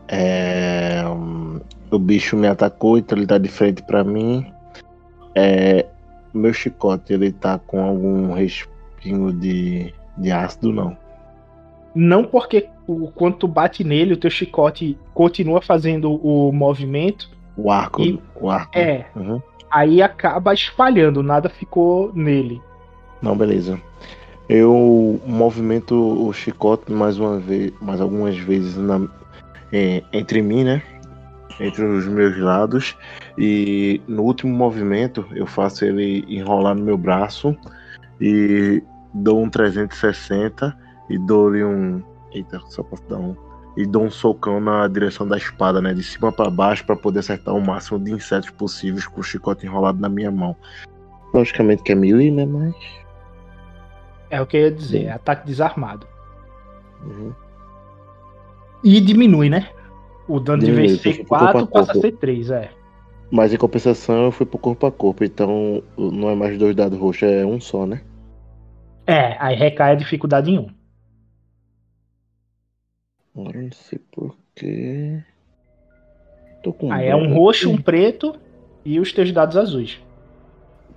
É, 0.07 1.03
hum, 1.07 1.59
O 1.91 1.99
bicho 1.99 2.36
me 2.36 2.47
atacou, 2.47 2.97
então 2.97 3.17
ele 3.17 3.28
tá 3.28 3.38
de 3.38 3.47
frente 3.49 3.82
pra 3.84 4.03
mim. 4.03 4.51
É, 5.36 5.86
meu 6.34 6.53
chicote, 6.53 7.13
ele 7.13 7.32
tá 7.32 7.59
com 7.59 7.82
algum 7.82 8.34
respingo 8.34 9.32
de, 9.32 9.93
de 10.17 10.32
ácido, 10.32 10.73
não. 10.73 10.97
Não 11.93 12.23
porque 12.23 12.67
o, 12.88 13.09
quando 13.11 13.38
tu 13.38 13.47
bate 13.47 13.84
nele, 13.84 14.13
o 14.13 14.17
teu 14.17 14.30
chicote 14.30 14.97
continua 15.13 15.61
fazendo 15.61 16.13
o 16.15 16.51
movimento. 16.51 17.30
O 17.55 17.71
arco. 17.71 18.01
E- 18.01 18.19
O 18.39 18.49
arco. 18.49 18.78
É, 18.78 19.05
Uhum. 19.15 19.41
aí 19.71 20.01
acaba 20.01 20.53
espalhando, 20.53 21.21
nada 21.23 21.47
ficou 21.49 22.11
nele. 22.13 22.61
Não, 23.22 23.36
beleza. 23.36 23.80
Eu 24.49 25.20
movimento 25.26 25.93
o 25.95 26.32
chicote 26.32 26.91
mais 26.91 27.20
uma 27.20 27.38
vez, 27.38 27.72
mais 27.82 27.99
algumas 27.99 28.38
vezes 28.38 28.78
na- 28.78 29.07
é, 29.74 30.01
entre 30.13 30.41
mim, 30.41 30.63
né? 30.63 30.82
Entre 31.59 31.84
os 31.84 32.07
meus 32.07 32.38
lados. 32.38 32.95
E 33.38 34.01
no 34.07 34.24
último 34.24 34.53
movimento 34.55 35.26
eu 35.36 35.45
faço 35.45 35.84
ele 35.84 36.24
enrolar 36.30 36.76
no 36.76 36.84
meu 36.84 36.97
braço 36.97 37.55
e 38.22 38.82
dou 39.13 39.41
um 39.43 39.49
360 39.49 40.76
e 41.09 41.18
dou-lhe 41.18 41.63
um. 41.63 42.01
Eita, 42.32 42.61
só 42.68 42.84
posso 42.84 43.03
dar 43.09 43.18
um. 43.18 43.36
E 43.76 43.86
dou 43.86 44.03
um 44.03 44.09
socão 44.09 44.59
na 44.59 44.88
direção 44.88 45.28
da 45.28 45.38
espada, 45.38 45.82
né? 45.82 45.93
De 45.93 46.03
cima 46.03 46.32
para 46.32 46.49
baixo 46.49 46.86
para 46.86 46.95
poder 46.95 47.20
acertar 47.20 47.53
o 47.53 47.61
máximo 47.61 47.99
de 47.99 48.11
insetos 48.11 48.49
possíveis 48.51 49.05
com 49.05 49.20
o 49.20 49.24
chicote 49.24 49.65
enrolado 49.65 49.99
na 49.99 50.09
minha 50.09 50.32
mão. 50.32 50.55
Logicamente 51.34 51.84
que 51.84 51.91
é 51.91 51.95
melee, 51.95 52.32
né? 52.32 52.45
Mas. 52.45 52.74
É 54.30 54.41
o 54.41 54.45
que 54.45 54.57
eu 54.57 54.61
ia 54.61 54.71
dizer, 54.71 55.05
é 55.05 55.11
ataque 55.11 55.45
desarmado. 55.45 56.07
Uhum. 57.03 57.34
E 58.84 58.99
diminui, 58.99 59.49
né? 59.49 59.69
O 60.28 60.39
dano 60.39 60.59
de 60.59 60.65
Diminui, 60.65 60.88
vez 60.88 61.01
ser 61.01 61.09
porque 61.09 61.23
ficou 61.23 61.38
pra 61.38 61.51
4 61.51 61.67
passa 61.67 61.91
a 61.93 62.01
ser 62.01 62.11
3, 62.13 62.51
é. 62.51 62.71
Mas 63.32 63.53
em 63.53 63.57
compensação 63.57 64.25
eu 64.25 64.32
fui 64.32 64.45
pro 64.45 64.57
corpo 64.57 64.86
a 64.86 64.91
corpo, 64.91 65.23
então 65.23 65.84
não 65.97 66.30
é 66.30 66.36
mais 66.36 66.57
dois 66.57 66.75
dados 66.75 66.97
roxos, 66.97 67.23
é 67.23 67.45
um 67.45 67.59
só, 67.59 67.86
né? 67.86 68.01
É, 69.05 69.38
aí 69.39 69.55
recai 69.55 69.93
a 69.93 69.95
dificuldade 69.95 70.51
em 70.51 70.59
1. 70.59 70.67
Agora 73.36 73.57
eu 73.57 73.63
não 73.63 73.71
sei 73.71 73.99
porquê. 74.11 75.23
Tô 76.63 76.73
com 76.73 76.91
Aí 76.91 77.07
é 77.07 77.15
um 77.15 77.34
roxo, 77.34 77.69
um 77.69 77.78
preto 77.78 78.36
e 78.84 78.99
os 78.99 79.13
teus 79.13 79.32
dados 79.32 79.55
azuis. 79.55 80.01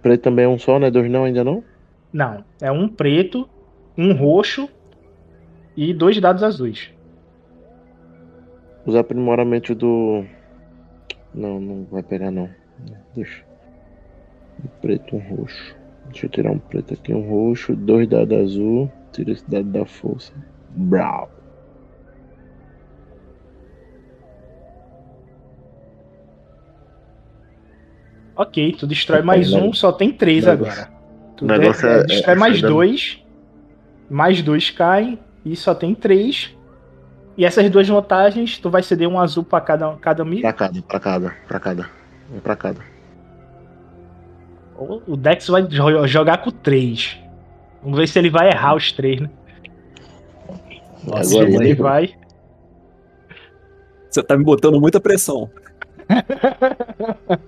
Preto 0.02 0.22
também 0.22 0.44
é 0.44 0.48
um 0.48 0.58
só, 0.58 0.78
né? 0.78 0.90
Dois 0.90 1.10
não, 1.10 1.24
ainda 1.24 1.44
não? 1.44 1.62
Não, 2.12 2.44
é 2.60 2.70
um 2.70 2.88
preto, 2.88 3.48
um 3.96 4.12
roxo 4.12 4.68
e 5.76 5.94
dois 5.94 6.20
dados 6.20 6.42
azuis. 6.42 6.90
Os 8.84 8.96
aprimoramentos 8.96 9.76
do. 9.76 10.24
Não, 11.34 11.60
não 11.60 11.84
vai 11.84 12.02
pegar 12.02 12.30
não. 12.30 12.50
Deixa. 13.14 13.44
Um 14.64 14.68
preto, 14.80 15.16
um 15.16 15.36
roxo. 15.36 15.76
Deixa 16.06 16.26
eu 16.26 16.30
tirar 16.30 16.50
um 16.50 16.58
preto 16.58 16.94
aqui, 16.94 17.14
um 17.14 17.28
roxo, 17.28 17.76
dois 17.76 18.08
dados 18.08 18.36
azul. 18.36 18.90
Tira 19.12 19.32
esse 19.32 19.48
dado 19.48 19.64
da 19.64 19.84
força. 19.84 20.32
Brau. 20.70 21.30
Ok, 28.34 28.74
tu 28.78 28.86
destrói 28.86 29.20
mais 29.20 29.52
um, 29.52 29.72
só 29.72 29.92
tem 29.92 30.12
três 30.12 30.48
agora. 30.48 30.99
Tu 31.40 31.44
o 31.46 31.48
negócio 31.48 31.88
é- 31.88 32.04
destrói 32.04 32.36
é- 32.36 32.38
mais 32.38 32.60
dois. 32.60 33.24
Mais 34.10 34.42
dois 34.42 34.70
caem 34.70 35.18
e 35.44 35.56
só 35.56 35.74
tem 35.74 35.94
três. 35.94 36.54
E 37.36 37.44
essas 37.46 37.68
duas 37.70 37.88
vantagens, 37.88 38.58
tu 38.58 38.68
vai 38.68 38.82
ceder 38.82 39.08
um 39.08 39.18
azul 39.18 39.42
pra 39.42 39.60
cada, 39.60 39.96
cada 39.96 40.22
amigo. 40.22 40.42
Pra 40.42 40.52
cada, 40.52 40.82
pra 40.82 41.00
cada, 41.00 41.34
pra 41.48 41.60
cada. 41.60 41.90
Um 42.34 42.40
pra 42.40 42.56
cada. 42.56 42.80
O 45.06 45.16
Dex 45.16 45.46
vai 45.48 45.62
jo- 45.62 46.06
jogar 46.06 46.38
com 46.38 46.50
três. 46.50 47.18
Vamos 47.82 47.98
ver 47.98 48.06
se 48.06 48.18
ele 48.18 48.30
vai 48.30 48.48
errar 48.48 48.74
os 48.74 48.92
três, 48.92 49.20
né? 49.20 49.30
Nossa, 51.06 51.34
Agora 51.34 51.50
ele 51.50 51.74
vai. 51.74 52.14
você 54.10 54.22
tá 54.22 54.36
me 54.36 54.44
botando 54.44 54.78
muita 54.80 55.00
pressão. 55.00 55.50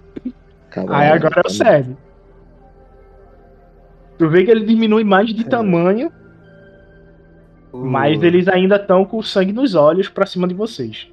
Aí 0.89 1.11
agora 1.11 1.43
é 1.45 1.47
o 1.47 1.51
sério. 1.51 1.97
Tu 4.19 4.29
vê 4.29 4.45
que 4.45 4.51
ele 4.51 4.65
diminui 4.65 5.05
mais 5.05 5.29
de 5.35 5.45
tamanho, 5.45 6.11
mas 7.81 8.21
O- 8.21 8.25
eles 8.25 8.49
ainda 8.49 8.77
estão 8.77 9.05
com 9.05 9.23
sangue 9.23 9.53
nos 9.53 9.75
olhos 9.75 10.09
pra 10.09 10.27
cima 10.27 10.49
de 10.49 10.55
vocês. 10.55 11.13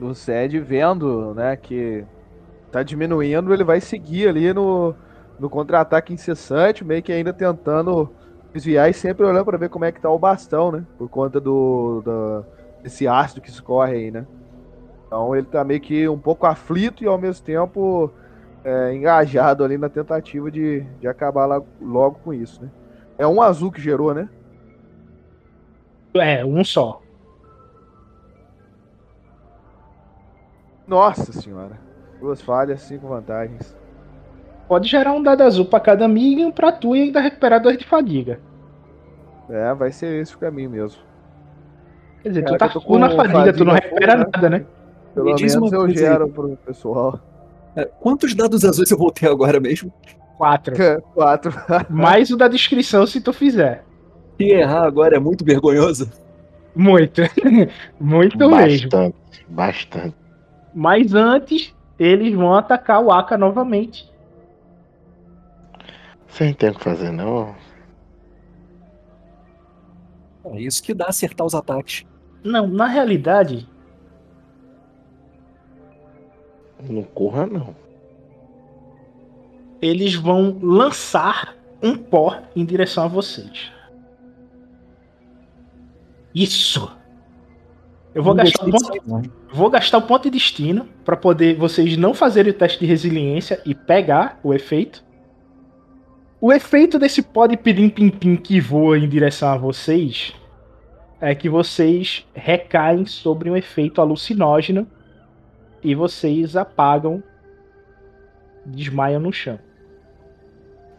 O 0.00 0.12
Zed 0.14 0.58
vendo, 0.60 1.34
né, 1.34 1.56
que 1.56 2.06
tá 2.70 2.82
diminuindo, 2.82 3.52
ele 3.54 3.64
vai 3.64 3.80
seguir 3.80 4.28
ali 4.28 4.52
no, 4.52 4.96
no 5.38 5.50
contra-ataque 5.50 6.12
incessante, 6.12 6.84
meio 6.84 7.02
que 7.02 7.12
ainda 7.12 7.32
tentando 7.34 8.14
desviar 8.52 8.90
e 8.90 8.94
sempre 8.94 9.26
olhando 9.26 9.44
pra 9.44 9.58
ver 9.58 9.70
como 9.70 9.84
é 9.86 9.92
que 9.92 10.00
tá 10.00 10.10
o 10.10 10.18
bastão, 10.18 10.72
né? 10.72 10.86
Por 10.98 11.08
conta 11.10 11.40
do, 11.40 12.02
da- 12.02 12.44
desse 12.82 13.08
ácido 13.08 13.40
que 13.42 13.50
escorre 13.50 13.94
aí, 13.94 14.10
né? 14.10 14.26
Então 15.06 15.34
ele 15.36 15.46
tá 15.46 15.64
meio 15.64 15.80
que 15.80 16.08
um 16.08 16.18
pouco 16.20 16.46
aflito 16.46 17.04
e 17.04 17.06
ao 17.08 17.18
mesmo 17.18 17.44
tempo 17.44 18.12
é, 18.64 18.94
engajado 18.94 19.64
ali 19.64 19.78
na 19.78 19.88
tentativa 19.88 20.50
de, 20.50 20.80
de 21.00 21.06
acabar 21.08 21.46
lá- 21.46 21.62
logo 21.80 22.18
com 22.24 22.32
isso, 22.34 22.62
né? 22.62 22.70
É 23.16 23.26
um 23.26 23.40
azul 23.42 23.70
que 23.72 23.80
gerou, 23.80 24.14
né? 24.14 24.28
É, 26.14 26.44
um 26.44 26.64
só. 26.64 27.00
Nossa 30.86 31.32
senhora. 31.32 31.78
Duas 32.20 32.40
falhas, 32.40 32.80
cinco 32.82 33.06
vantagens. 33.06 33.76
Pode 34.66 34.88
gerar 34.88 35.12
um 35.12 35.22
dado 35.22 35.42
azul 35.42 35.64
pra 35.64 35.80
cada 35.80 36.04
amigo 36.04 36.52
pra 36.52 36.72
tu 36.72 36.94
e 36.96 37.02
ainda 37.02 37.20
recuperar 37.20 37.60
dois 37.60 37.78
de 37.78 37.86
fadiga. 37.86 38.40
É, 39.48 39.72
vai 39.74 39.90
ser 39.92 40.20
esse 40.20 40.34
o 40.34 40.38
caminho 40.38 40.70
mesmo. 40.70 41.00
Quer 42.22 42.28
dizer, 42.30 42.42
Cara, 42.44 42.56
tu 42.56 42.74
tá 42.74 42.80
full 42.80 42.98
na 42.98 43.08
com 43.08 43.16
fadiga, 43.16 43.52
tu 43.52 43.64
não 43.64 43.72
fadiga 43.72 43.86
recupera 43.88 44.16
né? 44.16 44.24
nada, 44.30 44.50
né? 44.50 44.66
Pelo 45.14 45.26
Me 45.26 45.34
menos 45.34 45.54
eu 45.72 45.80
coisa 45.80 45.94
gero 45.98 46.28
pro 46.28 46.56
pessoal. 46.58 47.18
É, 47.78 47.84
Quantos 48.00 48.34
dados 48.34 48.64
azuis 48.64 48.90
eu 48.90 48.98
vou 48.98 49.12
ter 49.12 49.28
agora 49.28 49.60
mesmo? 49.60 49.92
Quatro. 50.36 50.74
Quatro. 51.14 51.52
Mais 51.88 52.28
o 52.30 52.36
da 52.36 52.48
descrição 52.48 53.06
se 53.06 53.20
tu 53.20 53.32
fizer. 53.32 53.84
Se 54.36 54.44
errar 54.50 54.84
agora 54.84 55.16
é 55.16 55.20
muito 55.20 55.44
vergonhoso. 55.44 56.10
Muito. 56.74 57.22
Muito 57.98 58.38
mesmo. 58.38 58.88
Bastante, 58.88 59.16
bastante. 59.48 60.14
Mas 60.72 61.12
antes, 61.12 61.74
eles 61.98 62.32
vão 62.34 62.54
atacar 62.54 63.02
o 63.02 63.10
Aka 63.10 63.36
novamente. 63.36 64.08
Você 66.28 66.44
não 66.44 66.52
tem 66.52 66.70
o 66.70 66.74
que 66.74 66.84
fazer, 66.84 67.10
não. 67.10 67.52
É 70.44 70.60
isso 70.60 70.80
que 70.80 70.94
dá 70.94 71.06
acertar 71.06 71.44
os 71.44 71.54
ataques. 71.54 72.06
Não, 72.44 72.68
na 72.68 72.86
realidade, 72.86 73.68
Não 76.80 77.02
corra, 77.02 77.46
não. 77.46 77.74
eles 79.80 80.14
vão 80.14 80.58
lançar 80.60 81.56
um 81.82 81.96
pó 81.96 82.40
em 82.54 82.64
direção 82.64 83.04
a 83.04 83.08
vocês. 83.08 83.70
Isso! 86.34 86.90
Eu 88.14 88.22
vou 88.22 88.34
gastar 88.34 88.66
o 88.66 88.70
ponto, 88.70 89.32
vou 89.52 89.70
gastar 89.70 89.98
o 89.98 90.02
ponto 90.02 90.24
de 90.24 90.30
destino 90.30 90.88
para 91.04 91.16
poder 91.16 91.56
vocês 91.56 91.96
não 91.96 92.14
fazerem 92.14 92.50
o 92.50 92.54
teste 92.54 92.80
de 92.80 92.86
resiliência 92.86 93.60
e 93.64 93.74
pegar 93.74 94.40
o 94.42 94.52
efeito. 94.52 95.04
O 96.40 96.52
efeito 96.52 96.98
desse 96.98 97.22
pó 97.22 97.46
de 97.46 97.56
pirim-pim-pim 97.56 98.36
que 98.36 98.60
voa 98.60 98.98
em 98.98 99.08
direção 99.08 99.48
a 99.50 99.56
vocês 99.56 100.34
é 101.20 101.34
que 101.34 101.48
vocês 101.48 102.26
recaem 102.34 103.04
sobre 103.04 103.50
um 103.50 103.56
efeito 103.56 104.00
alucinógeno 104.00 104.86
e 105.82 105.94
vocês 105.94 106.56
apagam, 106.56 107.22
desmaiam 108.64 109.20
no 109.20 109.32
chão. 109.32 109.58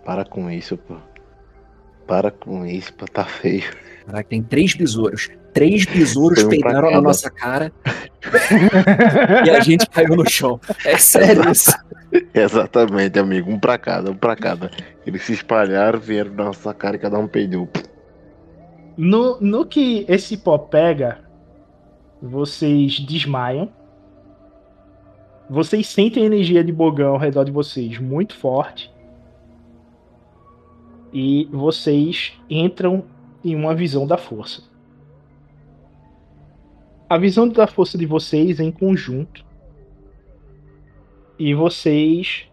Para 0.05 0.25
com 0.25 0.49
isso, 0.49 0.77
pô. 0.77 0.95
Para 2.07 2.31
com 2.31 2.65
isso, 2.65 2.93
pô. 2.93 3.05
Tá 3.05 3.25
feio. 3.25 3.63
Caraca, 4.05 4.29
tem 4.29 4.41
três 4.41 4.73
besouros. 4.73 5.29
Três 5.53 5.85
besouros 5.85 6.43
um 6.43 6.49
pra 6.49 6.49
peidaram 6.49 6.91
na 6.91 7.01
nossa 7.01 7.29
cara 7.29 7.71
e 9.45 9.49
a 9.49 9.59
gente 9.59 9.87
caiu 9.89 10.15
no 10.15 10.27
chão. 10.29 10.59
É 10.85 10.97
sério 10.97 11.51
isso. 11.51 11.71
Exatamente, 12.33 13.19
amigo. 13.19 13.51
Um 13.51 13.59
pra 13.59 13.77
cada, 13.77 14.11
um 14.11 14.15
pra 14.15 14.35
cada. 14.35 14.71
Eles 15.05 15.23
se 15.23 15.33
espalharam, 15.33 15.99
vieram 15.99 16.33
na 16.33 16.45
nossa 16.45 16.73
cara 16.73 16.95
e 16.95 16.99
cada 16.99 17.17
um 17.17 17.27
peidou. 17.27 17.67
No, 18.97 19.39
no 19.39 19.65
que 19.65 20.05
esse 20.07 20.37
pó 20.37 20.57
pega, 20.57 21.19
vocês 22.21 22.99
desmaiam. 22.99 23.71
Vocês 25.49 25.87
sentem 25.87 26.23
a 26.23 26.25
energia 26.27 26.63
de 26.63 26.71
Bogão 26.71 27.13
ao 27.13 27.17
redor 27.17 27.43
de 27.43 27.51
vocês 27.51 27.97
muito 27.97 28.35
forte. 28.35 28.91
E 31.11 31.49
vocês 31.51 32.39
entram 32.47 33.03
em 33.43 33.55
uma 33.55 33.73
visão 33.73 34.05
da 34.05 34.17
força. 34.17 34.61
A 37.09 37.17
visão 37.17 37.49
da 37.49 37.65
força 37.65 37.97
de 37.97 38.05
vocês 38.05 38.59
é 38.59 38.63
em 38.63 38.71
conjunto. 38.71 39.43
E 41.39 41.55
vocês 41.55 42.47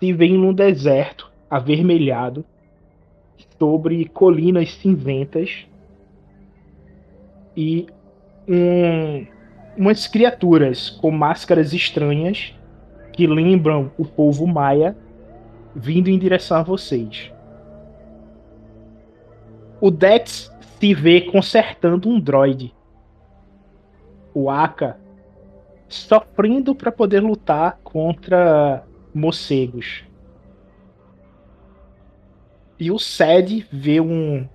se 0.00 0.12
veem 0.12 0.36
num 0.36 0.52
deserto 0.52 1.30
avermelhado 1.48 2.44
sobre 3.58 4.06
colinas 4.06 4.72
cinzentas 4.74 5.68
e 7.56 7.86
um- 8.48 9.24
umas 9.76 10.06
criaturas 10.06 10.90
com 10.90 11.10
máscaras 11.10 11.72
estranhas 11.72 12.54
que 13.12 13.26
lembram 13.26 13.90
o 13.98 14.04
povo 14.04 14.46
maia 14.46 14.96
vindo 15.74 16.08
em 16.08 16.18
direção 16.18 16.58
a 16.58 16.62
vocês. 16.62 17.32
O 19.80 19.90
Dex 19.90 20.52
se 20.78 20.94
vê 20.94 21.20
consertando 21.20 22.08
um 22.08 22.20
droid. 22.20 22.74
O 24.34 24.48
Aka 24.48 24.98
sofrendo 25.88 26.74
para 26.74 26.90
poder 26.90 27.20
lutar 27.20 27.78
contra 27.82 28.84
morcegos. 29.14 30.04
E 32.78 32.90
o 32.90 32.98
Sed 32.98 33.66
vê 33.70 34.00
um 34.00 34.48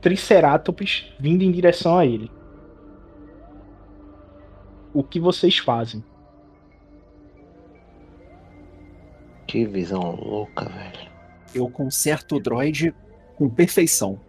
Triceratops 0.00 1.12
vindo 1.18 1.42
em 1.42 1.50
direção 1.50 1.98
a 1.98 2.06
ele. 2.06 2.30
O 4.94 5.02
que 5.02 5.20
vocês 5.20 5.58
fazem? 5.58 6.02
Que 9.46 9.66
visão 9.66 10.14
louca, 10.14 10.66
velho. 10.66 11.10
Eu 11.54 11.68
conserto 11.68 12.36
o 12.36 12.40
droid 12.40 12.94
com 13.36 13.50
perfeição. 13.50 14.20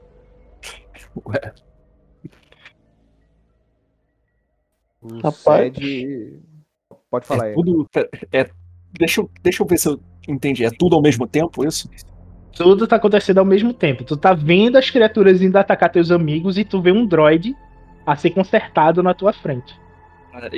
Ué, 1.26 1.54
O 5.06 5.20
Rapaz. 5.22 5.76
Sed... 5.76 6.40
Pode 7.12 7.28
falar 7.28 7.46
é 7.46 7.50
aí. 7.50 7.56
tudo. 7.56 7.88
É, 8.32 8.50
deixa, 8.92 9.22
eu, 9.22 9.30
deixa 9.42 9.62
eu 9.62 9.68
ver 9.68 9.78
se 9.78 9.88
eu 9.88 10.00
entendi. 10.28 10.66
É 10.66 10.72
tudo 10.72 10.96
ao 10.96 11.02
mesmo 11.02 11.28
tempo 11.28 11.66
isso? 11.66 11.90
Tudo 12.52 12.88
tá 12.88 12.96
acontecendo 12.96 13.38
ao 13.38 13.46
mesmo 13.46 13.74
tempo. 13.74 14.04
Tu 14.04 14.18
tá 14.18 14.34
vendo 14.34 14.78
as 14.78 14.90
criaturas 14.90 15.42
indo 15.42 15.56
atacar 15.58 15.92
teus 15.92 16.10
amigos 16.10 16.58
e 16.58 16.66
tu 16.66 16.82
vê 16.82 16.92
um 16.92 17.06
droid 17.06 17.56
a 18.06 18.16
ser 18.16 18.32
consertado 18.32 19.04
na 19.04 19.14
tua 19.14 19.32
frente. 19.32 19.80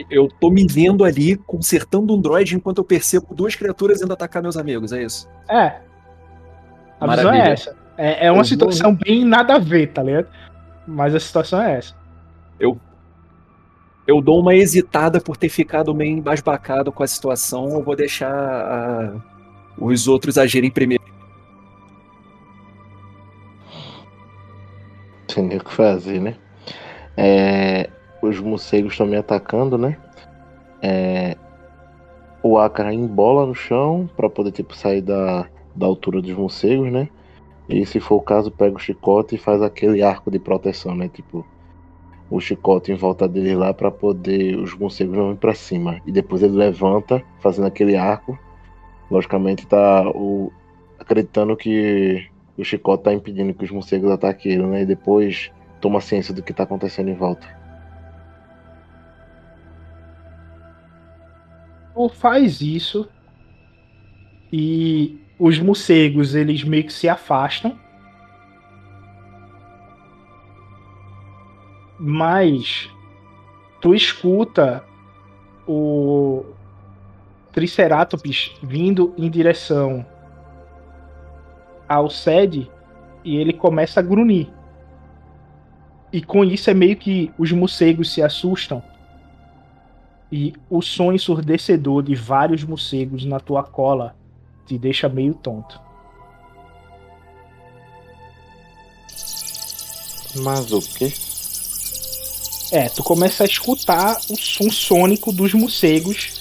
Eu 0.09 0.27
tô 0.27 0.49
me 0.49 0.65
vendo 0.67 1.03
ali 1.03 1.35
consertando 1.35 2.15
um 2.15 2.21
droid 2.21 2.55
enquanto 2.55 2.79
eu 2.79 2.83
percebo 2.83 3.33
duas 3.33 3.55
criaturas 3.55 4.01
indo 4.01 4.11
atacar 4.13 4.41
meus 4.41 4.57
amigos, 4.57 4.91
é 4.91 5.03
isso? 5.03 5.27
É. 5.49 5.79
A 6.99 7.07
visão 7.07 7.29
é 7.29 7.37
Maravilha. 7.37 7.53
essa. 7.53 7.75
É, 7.97 8.25
é 8.27 8.31
uma 8.31 8.31
Eu 8.31 8.35
vou- 8.35 8.43
situação 8.45 8.95
bem 8.95 9.23
nada 9.25 9.55
a 9.55 9.59
ver, 9.59 9.87
tá 9.93 10.01
ligado? 10.03 10.27
Mas 10.87 11.13
a 11.15 11.19
situação 11.19 11.61
é 11.61 11.77
essa. 11.77 11.95
Eu 14.07 14.21
dou 14.21 14.39
uma 14.39 14.55
hesitada 14.55 15.19
por 15.19 15.35
ter 15.35 15.49
ficado 15.49 15.93
meio 15.93 16.17
embasbacado 16.17 16.93
com 16.93 17.03
a 17.03 17.07
situação. 17.07 17.67
Eu 17.71 17.83
vou 17.83 17.93
deixar 17.93 18.31
ah, 18.33 19.13
os 19.77 20.07
outros 20.07 20.37
agirem 20.37 20.71
primeiro. 20.71 21.03
Nem 25.35 25.57
o 25.57 25.63
que 25.63 25.73
fazer, 25.73 26.19
né? 26.21 26.35
É, 27.15 27.89
os 28.21 28.39
morcegos 28.39 28.93
estão 28.93 29.05
me 29.05 29.15
atacando, 29.15 29.77
né? 29.77 29.97
É, 30.81 31.35
o 32.41 32.57
Aka 32.57 32.93
embola 32.93 33.45
no 33.45 33.55
chão 33.55 34.09
pra 34.15 34.29
poder 34.29 34.51
tipo 34.51 34.75
sair 34.75 35.01
da, 35.01 35.47
da 35.75 35.85
altura 35.85 36.21
dos 36.21 36.31
morcegos, 36.31 36.91
né? 36.91 37.09
E 37.69 37.85
se 37.85 37.99
for 37.99 38.15
o 38.15 38.21
caso, 38.21 38.49
pega 38.49 38.75
o 38.75 38.79
chicote 38.79 39.35
e 39.35 39.37
faz 39.37 39.61
aquele 39.61 40.01
arco 40.01 40.31
de 40.31 40.39
proteção, 40.39 40.95
né? 40.95 41.09
Tipo, 41.09 41.45
o 42.29 42.39
chicote 42.39 42.91
em 42.91 42.95
volta 42.95 43.27
dele 43.27 43.55
lá 43.55 43.73
pra 43.73 43.91
poder 43.91 44.57
os 44.57 44.73
morcegos 44.73 45.17
não 45.17 45.33
ir 45.33 45.37
pra 45.37 45.53
cima. 45.53 45.99
E 46.05 46.11
depois 46.11 46.41
ele 46.41 46.55
levanta, 46.55 47.21
fazendo 47.39 47.67
aquele 47.67 47.97
arco. 47.97 48.37
Logicamente 49.11 49.67
tá 49.67 50.09
o, 50.09 50.51
acreditando 50.97 51.55
que 51.57 52.25
o 52.57 52.63
chicote 52.63 53.03
tá 53.03 53.13
impedindo 53.13 53.53
que 53.53 53.65
os 53.65 53.71
morcegos 53.71 54.11
ataquem 54.11 54.53
ele, 54.53 54.65
né? 54.65 54.81
E 54.83 54.85
depois 54.85 55.51
toma 55.81 55.99
ciência 55.99 56.33
do 56.33 56.41
que 56.41 56.53
tá 56.53 56.63
acontecendo 56.63 57.09
em 57.09 57.15
volta. 57.15 57.56
Tu 61.97 62.09
faz 62.09 62.61
isso 62.61 63.09
e 64.53 65.19
os 65.39 65.57
morcegos 65.57 66.35
eles 66.35 66.63
meio 66.63 66.83
que 66.83 66.93
se 66.93 67.09
afastam. 67.09 67.75
Mas 71.99 72.87
tu 73.81 73.95
escuta 73.95 74.85
o 75.67 76.45
Triceratops 77.51 78.51
vindo 78.61 79.15
em 79.17 79.27
direção 79.27 80.05
ao 81.89 82.11
sede 82.11 82.69
e 83.23 83.37
ele 83.37 83.53
começa 83.53 84.01
a 84.01 84.03
grunhir. 84.03 84.47
E 86.13 86.21
com 86.21 86.45
isso 86.45 86.69
é 86.69 86.75
meio 86.75 86.95
que 86.95 87.33
os 87.39 87.51
morcegos 87.51 88.13
se 88.13 88.21
assustam. 88.21 88.83
E 90.31 90.53
o 90.69 90.81
som 90.81 91.13
ensurdecedor 91.13 92.03
de 92.03 92.15
vários 92.15 92.63
morcegos 92.63 93.23
na 93.25 93.39
tua 93.39 93.63
cola 93.63 94.15
te 94.65 94.77
deixa 94.77 95.07
meio 95.07 95.33
tonto. 95.33 95.79
Mas 100.35 100.71
o 100.71 100.81
quê? 100.81 101.13
É, 102.71 102.89
tu 102.89 103.01
começa 103.01 103.43
a 103.43 103.47
escutar 103.47 104.17
o 104.29 104.35
som 104.35 104.69
sônico 104.69 105.31
dos 105.31 105.53
morcegos 105.53 106.37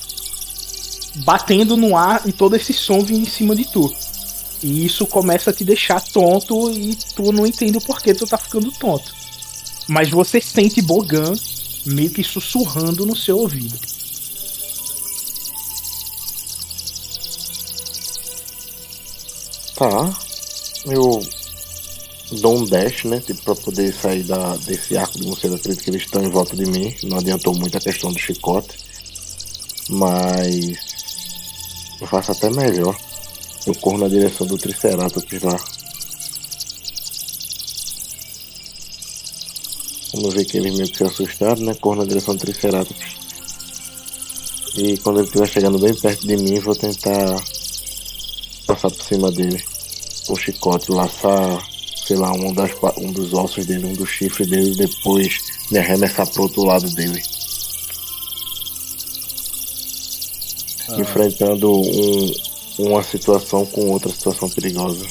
batendo 1.25 1.77
no 1.77 1.97
ar 1.97 2.23
e 2.27 2.33
todo 2.33 2.57
esse 2.57 2.73
som 2.73 3.01
vindo 3.01 3.23
em 3.23 3.31
cima 3.31 3.55
de 3.55 3.65
tu. 3.65 3.91
E 4.63 4.85
isso 4.85 5.07
começa 5.07 5.51
a 5.51 5.53
te 5.53 5.65
deixar 5.65 6.01
tonto 6.01 6.71
e 6.71 6.97
tu 7.15 7.31
não 7.33 7.47
entende 7.47 7.79
o 7.79 7.81
porquê 7.81 8.13
tu 8.13 8.27
tá 8.27 8.37
ficando 8.37 8.73
tonto. 8.73 9.15
Mas 9.89 10.11
você 10.11 10.41
sente 10.41 10.83
Bogan 10.83 11.33
meio 11.87 12.11
que 12.11 12.23
sussurrando 12.23 13.07
no 13.07 13.17
seu 13.17 13.39
ouvido. 13.39 13.79
Tá. 19.77 20.19
Eu 20.87 21.23
dou 22.41 22.59
um 22.59 22.65
dash, 22.65 23.05
né? 23.05 23.21
Tipo, 23.21 23.43
pra 23.43 23.55
poder 23.55 23.93
sair 23.93 24.23
da, 24.23 24.57
desse 24.57 24.97
arco 24.97 25.19
de 25.19 25.27
morcego. 25.27 25.55
Acredito 25.55 25.85
que 25.85 25.91
eles 25.91 26.03
estão 26.03 26.25
em 26.25 26.31
volta 26.31 26.57
de 26.57 26.65
mim. 26.67 26.95
Não 27.05 27.19
adiantou 27.19 27.55
muito 27.55 27.77
a 27.77 27.81
questão 27.81 28.13
do 28.13 28.19
chicote. 28.19 28.77
Mas. 29.89 30.97
Eu 32.01 32.07
faço 32.07 32.33
até 32.33 32.51
melhor. 32.51 32.97
Eu 33.67 33.75
corro 33.77 33.99
na 33.99 34.09
direção 34.09 34.47
do 34.47 34.59
Triceratops 34.59 35.43
lá. 35.43 35.57
Vamos 40.17 40.33
ver 40.33 40.47
que 40.47 40.57
eles 40.57 40.75
meio 40.75 40.89
que 40.89 40.97
se 40.97 41.05
assustaram, 41.05 41.61
né? 41.61 41.75
Corro 41.75 41.97
na 41.97 42.05
direção 42.07 42.35
do 42.35 42.41
Triceratops. 42.41 42.97
E 44.75 44.97
quando 44.99 45.19
ele 45.19 45.27
estiver 45.27 45.47
chegando 45.47 45.79
bem 45.79 45.95
perto 45.95 46.27
de 46.27 46.37
mim, 46.39 46.59
vou 46.59 46.75
tentar 46.75 47.37
passar 48.67 48.91
por 48.91 49.03
cima 49.03 49.31
dele. 49.31 49.63
Com 50.27 50.33
o 50.33 50.37
chicote, 50.37 50.91
laçar, 50.91 51.63
sei 52.07 52.17
lá, 52.17 52.33
um, 52.33 52.53
das, 52.55 52.71
um 52.97 53.13
dos 53.13 53.35
ossos 53.35 53.67
dele, 53.67 53.85
um 53.85 53.93
dos 53.93 54.09
chifres 54.09 54.49
dele, 54.49 54.73
e 54.73 54.77
depois 54.77 55.39
me 55.71 55.79
arremessar 55.79 56.27
pro 56.29 56.45
outro 56.45 56.65
lado 56.65 56.89
dele. 56.95 57.23
Enfrentando 60.99 61.73
um, 61.73 62.33
uma 62.79 63.03
situação 63.03 63.67
com 63.67 63.91
outra 63.91 64.11
situação 64.11 64.49
perigosa. 64.49 65.07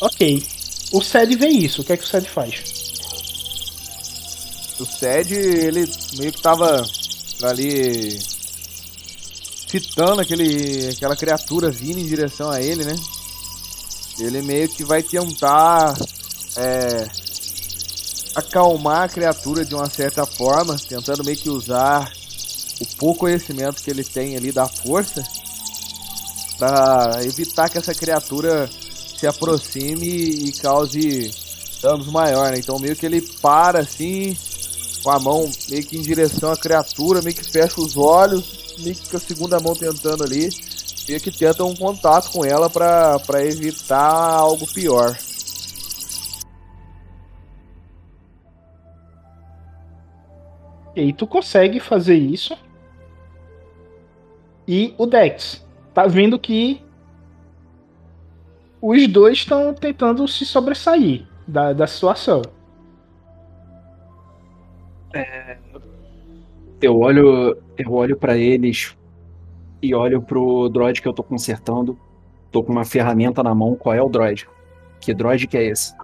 Ok. 0.00 0.51
O 0.92 1.02
Sed 1.02 1.34
vê 1.36 1.48
isso. 1.48 1.80
O 1.80 1.84
que 1.84 1.92
é 1.92 1.96
que 1.96 2.04
o 2.04 2.06
Sed 2.06 2.28
faz? 2.28 2.62
O 4.78 4.84
Sed, 4.84 5.34
ele 5.34 5.90
meio 6.18 6.32
que 6.32 6.42
tava 6.42 6.84
ali 7.42 8.18
fitando 9.68 10.20
aquele, 10.20 10.90
aquela 10.90 11.16
criatura 11.16 11.70
vindo 11.70 11.98
em 11.98 12.06
direção 12.06 12.50
a 12.50 12.60
ele, 12.60 12.84
né? 12.84 12.94
Ele 14.18 14.42
meio 14.42 14.68
que 14.68 14.84
vai 14.84 15.02
tentar 15.02 15.94
é, 16.56 17.08
acalmar 18.34 19.04
a 19.04 19.08
criatura 19.08 19.64
de 19.64 19.74
uma 19.74 19.88
certa 19.88 20.26
forma, 20.26 20.76
tentando 20.78 21.24
meio 21.24 21.38
que 21.38 21.48
usar 21.48 22.12
o 22.80 22.86
pouco 22.96 23.20
conhecimento 23.20 23.82
que 23.82 23.90
ele 23.90 24.04
tem 24.04 24.36
ali 24.36 24.52
da 24.52 24.68
força 24.68 25.22
para 26.58 27.24
evitar 27.24 27.70
que 27.70 27.78
essa 27.78 27.94
criatura 27.94 28.68
se 29.22 29.26
aproxime 29.28 30.08
e 30.08 30.52
cause 30.60 31.30
danos 31.80 32.08
maior, 32.08 32.50
né? 32.50 32.58
Então 32.58 32.76
meio 32.80 32.96
que 32.96 33.06
ele 33.06 33.22
para 33.40 33.78
assim, 33.78 34.36
com 35.00 35.10
a 35.10 35.20
mão 35.20 35.48
meio 35.70 35.86
que 35.86 35.96
em 35.96 36.02
direção 36.02 36.50
à 36.50 36.56
criatura, 36.56 37.22
meio 37.22 37.36
que 37.36 37.44
fecha 37.44 37.80
os 37.80 37.96
olhos, 37.96 38.74
meio 38.80 38.96
que 38.96 39.08
com 39.08 39.16
a 39.16 39.20
segunda 39.20 39.60
mão 39.60 39.76
tentando 39.76 40.24
ali, 40.24 40.48
meio 41.08 41.20
que 41.20 41.30
tenta 41.30 41.62
um 41.62 41.76
contato 41.76 42.32
com 42.32 42.44
ela 42.44 42.68
pra 42.68 43.44
evitar 43.44 44.10
algo 44.10 44.66
pior. 44.66 45.16
E 50.96 51.00
aí 51.00 51.12
tu 51.12 51.28
consegue 51.28 51.78
fazer 51.78 52.16
isso. 52.16 52.58
E 54.66 54.92
o 54.98 55.06
Dex 55.06 55.64
tá 55.94 56.08
vendo 56.08 56.40
que 56.40 56.82
os 58.82 59.06
dois 59.06 59.38
estão 59.38 59.72
tentando 59.72 60.26
se 60.26 60.44
sobressair 60.44 61.24
da, 61.46 61.72
da 61.72 61.86
situação. 61.86 62.42
Eu 66.80 66.98
olho, 66.98 67.56
eu 67.78 67.92
olho 67.92 68.16
para 68.16 68.36
eles 68.36 68.96
e 69.80 69.94
olho 69.94 70.20
pro 70.20 70.68
droid 70.68 71.00
que 71.00 71.06
eu 71.06 71.12
tô 71.12 71.22
consertando. 71.22 71.96
Tô 72.50 72.64
com 72.64 72.72
uma 72.72 72.84
ferramenta 72.84 73.40
na 73.40 73.54
mão. 73.54 73.76
Qual 73.76 73.94
é 73.94 74.02
o 74.02 74.08
droid? 74.08 74.48
Que 75.00 75.14
droid 75.14 75.46
que 75.46 75.56
é 75.56 75.64
esse? 75.64 75.94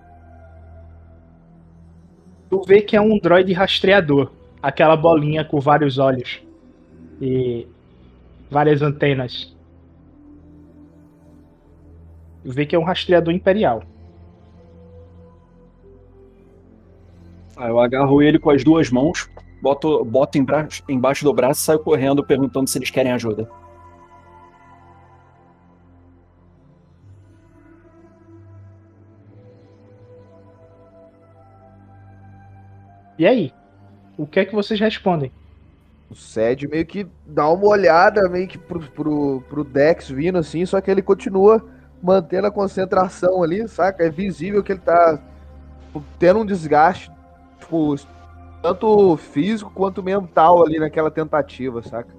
Tu 2.48 2.62
vê 2.62 2.80
que 2.80 2.96
é 2.96 3.00
um 3.00 3.18
droid 3.18 3.52
rastreador. 3.52 4.30
Aquela 4.62 4.96
bolinha 4.96 5.44
com 5.44 5.58
vários 5.58 5.98
olhos. 5.98 6.40
E 7.20 7.66
várias 8.48 8.82
antenas. 8.82 9.57
Vê 12.44 12.64
que 12.64 12.74
é 12.74 12.78
um 12.78 12.84
rastreador 12.84 13.34
imperial. 13.34 13.82
Ah, 17.56 17.68
eu 17.68 17.80
agarro 17.80 18.22
ele 18.22 18.38
com 18.38 18.50
as 18.50 18.62
duas 18.62 18.88
mãos, 18.88 19.28
boto, 19.60 20.04
boto 20.04 20.38
embra- 20.38 20.68
embaixo 20.88 21.24
do 21.24 21.32
braço 21.32 21.60
e 21.60 21.64
saio 21.64 21.80
correndo 21.80 22.24
perguntando 22.24 22.68
se 22.68 22.78
eles 22.78 22.90
querem 22.90 23.12
ajuda. 23.12 23.50
E 33.18 33.26
aí? 33.26 33.52
O 34.16 34.26
que 34.26 34.38
é 34.40 34.44
que 34.44 34.54
vocês 34.54 34.78
respondem? 34.78 35.32
O 36.08 36.14
Sed 36.14 36.66
meio 36.68 36.86
que 36.86 37.06
dá 37.26 37.50
uma 37.50 37.66
olhada 37.66 38.28
meio 38.28 38.46
que 38.46 38.56
pro, 38.56 38.80
pro, 38.80 39.42
pro 39.48 39.64
Dex 39.64 40.08
vindo 40.08 40.38
assim, 40.38 40.64
só 40.64 40.80
que 40.80 40.90
ele 40.90 41.02
continua 41.02 41.64
mantendo 42.02 42.46
a 42.46 42.50
concentração 42.50 43.42
ali, 43.42 43.66
saca? 43.68 44.04
É 44.04 44.10
visível 44.10 44.62
que 44.62 44.72
ele 44.72 44.80
tá 44.80 45.18
tendo 46.18 46.40
um 46.40 46.46
desgaste, 46.46 47.10
tipo, 47.58 47.96
tanto 48.62 49.16
físico 49.16 49.70
quanto 49.74 50.02
mental 50.02 50.64
ali 50.64 50.78
naquela 50.78 51.10
tentativa, 51.10 51.82
saca? 51.82 52.16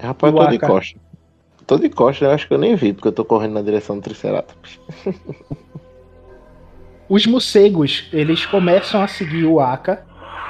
Rapaz, 0.00 0.32
E 0.32 0.36
eu 0.36 0.44
tô 0.44 0.50
de 0.50 0.58
costa. 0.58 1.00
Tô 1.66 1.78
de 1.78 1.88
costa, 1.88 2.24
eu 2.24 2.30
acho 2.30 2.48
que 2.48 2.54
eu 2.54 2.58
nem 2.58 2.74
vi, 2.74 2.92
porque 2.92 3.08
eu 3.08 3.12
tô 3.12 3.24
correndo 3.24 3.52
na 3.54 3.62
direção 3.62 3.96
do 3.96 4.02
Triceratops. 4.02 4.80
Os 7.08 7.26
morcegos, 7.26 8.08
eles 8.12 8.46
começam 8.46 9.02
a 9.02 9.08
seguir 9.08 9.44
o 9.44 9.60
Aka, 9.60 10.04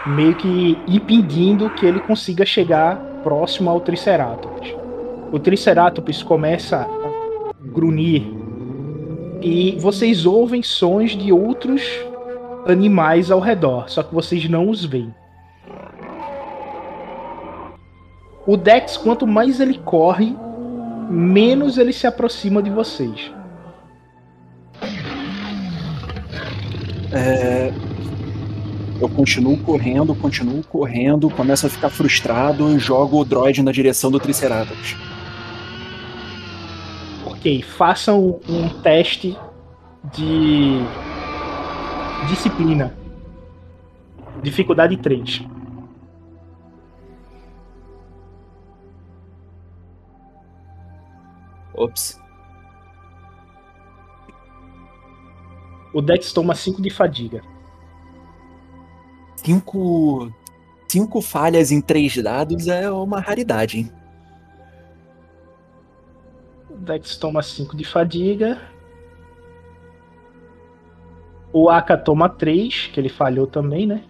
meio 0.07 0.35
que 0.35 0.79
impedindo 0.87 1.71
que 1.71 1.87
ele 1.87 2.01
consiga 2.01 2.45
chegar 2.45 2.97
próximo 3.23 3.71
ao 3.71 3.81
Triceratops. 3.81 4.80
O 5.33 5.39
Triceratops 5.39 6.23
começa 6.23 6.79
a 6.79 7.69
grunhir 7.69 8.23
e 9.41 9.77
vocês 9.79 10.27
ouvem 10.27 10.63
sons 10.63 11.13
de 11.17 11.33
outros 11.33 11.83
animais 12.67 13.31
ao 13.31 13.41
redor, 13.41 13.89
só 13.89 14.03
que 14.03 14.13
vocês 14.15 14.49
não 14.49 14.69
os 14.69 14.85
veem. 14.85 15.15
O 18.47 18.57
Dex, 18.57 18.97
quanto 18.97 19.27
mais 19.27 19.61
ele 19.61 19.79
corre, 19.79 20.37
menos 21.09 21.79
ele 21.79 21.93
se 21.93 22.07
aproxima 22.07 22.63
de 22.63 22.71
vocês. 22.71 23.33
É, 27.13 27.73
Eu 29.01 29.09
continuo 29.09 29.57
correndo, 29.57 30.15
continuo 30.15 30.63
correndo, 30.63 31.31
começo 31.31 31.67
a 31.67 31.71
ficar 31.71 31.89
frustrado 31.89 32.71
e 32.71 32.79
jogo 32.79 33.19
o 33.19 33.25
droid 33.25 33.63
na 33.63 33.73
direção 33.73 34.11
do 34.11 34.21
Triceratops. 34.21 35.10
Ok, 37.41 37.63
façam 37.63 38.39
um 38.47 38.69
teste 38.83 39.35
de 40.13 40.81
disciplina. 42.29 42.95
Dificuldade 44.43 44.99
3. 44.99 45.41
Ops. 51.73 52.21
O 55.95 56.03
Dex 56.03 56.35
toma 56.35 56.55
5 56.55 56.83
de 56.83 56.91
fadiga. 56.91 57.41
Cinco. 59.37 60.31
Cinco 60.87 61.23
falhas 61.23 61.73
em 61.73 61.81
três 61.81 62.23
dados 62.23 62.69
é 62.69 62.91
uma 62.91 63.19
raridade, 63.19 63.79
hein? 63.79 64.00
Dex 66.81 67.17
toma 67.17 67.43
5 67.43 67.77
de 67.77 67.85
fadiga. 67.85 68.59
O 71.53 71.69
Aka 71.69 71.97
toma 71.97 72.29
3, 72.29 72.91
que 72.93 72.99
ele 72.99 73.09
falhou 73.09 73.47
também, 73.47 73.87
né? 73.87 74.03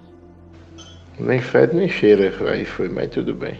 Nem 1.18 1.40
fede 1.40 1.74
nem 1.74 1.88
cheira. 1.88 2.32
Aí 2.50 2.64
foi, 2.64 2.88
mas 2.88 3.10
tudo 3.10 3.34
bem. 3.34 3.58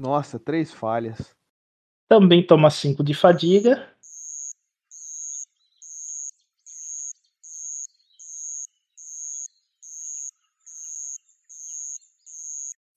Nossa, 0.00 0.38
três 0.38 0.72
falhas. 0.72 1.36
Também 2.08 2.42
toma 2.42 2.70
5 2.70 3.04
de 3.04 3.12
fadiga. 3.12 3.86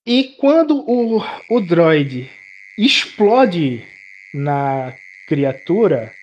E 0.05 0.35
quando 0.39 0.80
o, 0.89 1.19
o 1.49 1.59
droid 1.59 2.31
explode 2.77 3.85
na 4.34 4.95
criatura, 5.27 6.13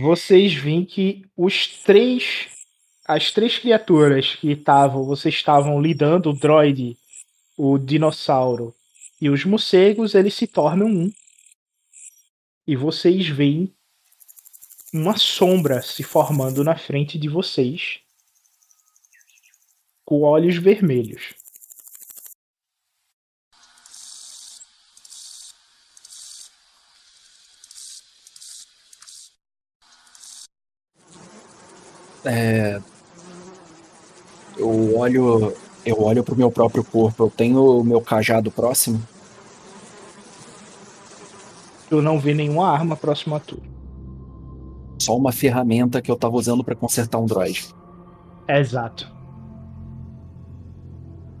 vocês 0.00 0.54
veem 0.54 0.84
que 0.84 1.24
os 1.36 1.82
três. 1.82 2.50
As 3.04 3.32
três 3.32 3.58
criaturas 3.58 4.36
que 4.36 4.52
estavam. 4.52 5.04
Vocês 5.04 5.34
estavam 5.34 5.82
lidando, 5.82 6.30
o 6.30 6.38
droid, 6.38 6.96
o 7.64 7.78
dinossauro 7.78 8.74
e 9.20 9.30
os 9.30 9.44
morcegos, 9.44 10.16
eles 10.16 10.34
se 10.34 10.48
tornam 10.48 10.88
um. 10.88 11.12
E 12.66 12.74
vocês 12.74 13.28
veem 13.28 13.72
uma 14.92 15.16
sombra 15.16 15.80
se 15.80 16.02
formando 16.02 16.64
na 16.64 16.76
frente 16.76 17.16
de 17.16 17.28
vocês, 17.28 18.00
com 20.04 20.22
olhos 20.22 20.56
vermelhos. 20.56 21.34
É, 32.24 32.82
eu 34.56 34.98
olho, 34.98 35.56
eu 35.84 36.00
olho 36.00 36.22
pro 36.22 36.36
meu 36.36 36.50
próprio 36.50 36.84
corpo. 36.84 37.24
Eu 37.24 37.30
tenho 37.30 37.80
o 37.80 37.84
meu 37.84 38.00
cajado 38.00 38.50
próximo. 38.50 39.02
Tu 41.88 42.00
não 42.00 42.18
vê 42.18 42.32
nenhuma 42.32 42.68
arma 42.68 42.96
próxima 42.96 43.36
a 43.36 43.40
tu. 43.40 43.60
Só 44.98 45.16
uma 45.16 45.32
ferramenta 45.32 46.00
que 46.00 46.10
eu 46.10 46.16
tava 46.16 46.36
usando 46.36 46.64
pra 46.64 46.74
consertar 46.74 47.18
um 47.18 47.26
droid. 47.26 47.74
Exato. 48.48 49.12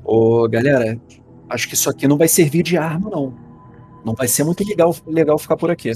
Ô, 0.04 0.48
galera, 0.48 1.00
acho 1.48 1.68
que 1.68 1.74
isso 1.74 1.88
aqui 1.88 2.08
não 2.08 2.18
vai 2.18 2.28
servir 2.28 2.62
de 2.62 2.76
arma, 2.76 3.08
não. 3.08 3.34
Não 4.04 4.14
vai 4.14 4.26
ser 4.26 4.42
muito 4.44 4.66
legal, 4.66 4.94
legal 5.06 5.38
ficar 5.38 5.56
por 5.56 5.70
aqui. 5.70 5.92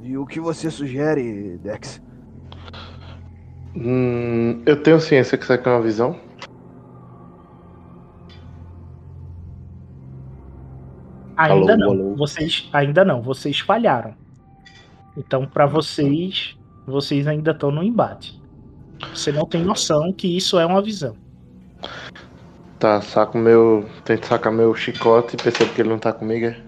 E 0.00 0.16
o 0.16 0.26
que 0.26 0.40
você 0.40 0.70
sugere, 0.70 1.58
Dex? 1.58 2.00
Hum, 3.74 4.62
eu 4.66 4.82
tenho 4.82 5.00
ciência 5.00 5.36
que 5.38 5.44
isso 5.44 5.52
aqui 5.52 5.68
é 5.68 5.72
uma 5.72 5.82
visão. 5.82 6.18
Ainda 11.36 11.72
Alô, 11.72 11.76
não. 11.76 11.90
alô. 11.90 12.14
Vocês 12.16 12.68
ainda 12.72 13.04
não. 13.04 13.22
Vocês 13.22 13.58
falharam. 13.60 14.14
Então, 15.16 15.46
pra 15.46 15.66
vocês, 15.66 16.56
vocês 16.86 17.26
ainda 17.26 17.52
estão 17.52 17.70
no 17.70 17.82
embate. 17.82 18.40
Você 19.14 19.32
não 19.32 19.46
tem 19.46 19.64
noção 19.64 20.12
que 20.12 20.36
isso 20.36 20.58
é 20.58 20.66
uma 20.66 20.80
visão. 20.80 21.16
Tá, 22.78 23.00
saco 23.00 23.38
meu. 23.38 23.88
Tento 24.04 24.26
sacar 24.26 24.52
meu 24.52 24.74
chicote 24.74 25.34
e 25.34 25.42
percebo 25.42 25.72
que 25.72 25.80
ele 25.80 25.88
não 25.88 25.98
tá 25.98 26.12
comigo. 26.12 26.46
é? 26.46 26.60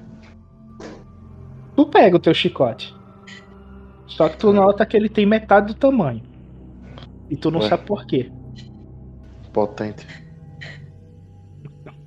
Tu 1.77 1.87
pega 1.87 2.17
o 2.17 2.21
teu 2.21 2.35
chicote. 2.35 2.95
Só 4.07 4.29
que 4.29 4.37
tu 4.37 4.53
nota 4.53 4.87
que 4.87 4.97
ele 4.97 5.09
tem 5.09 5.27
metade 5.27 5.69
do 5.69 5.75
tamanho. 5.75 6.23
E 7.31 7.37
tu 7.37 7.51
não 7.51 7.61
Ué. 7.61 7.69
sabe 7.69 7.85
por 7.85 8.07
quê. 8.07 8.31
Potente. 9.53 10.07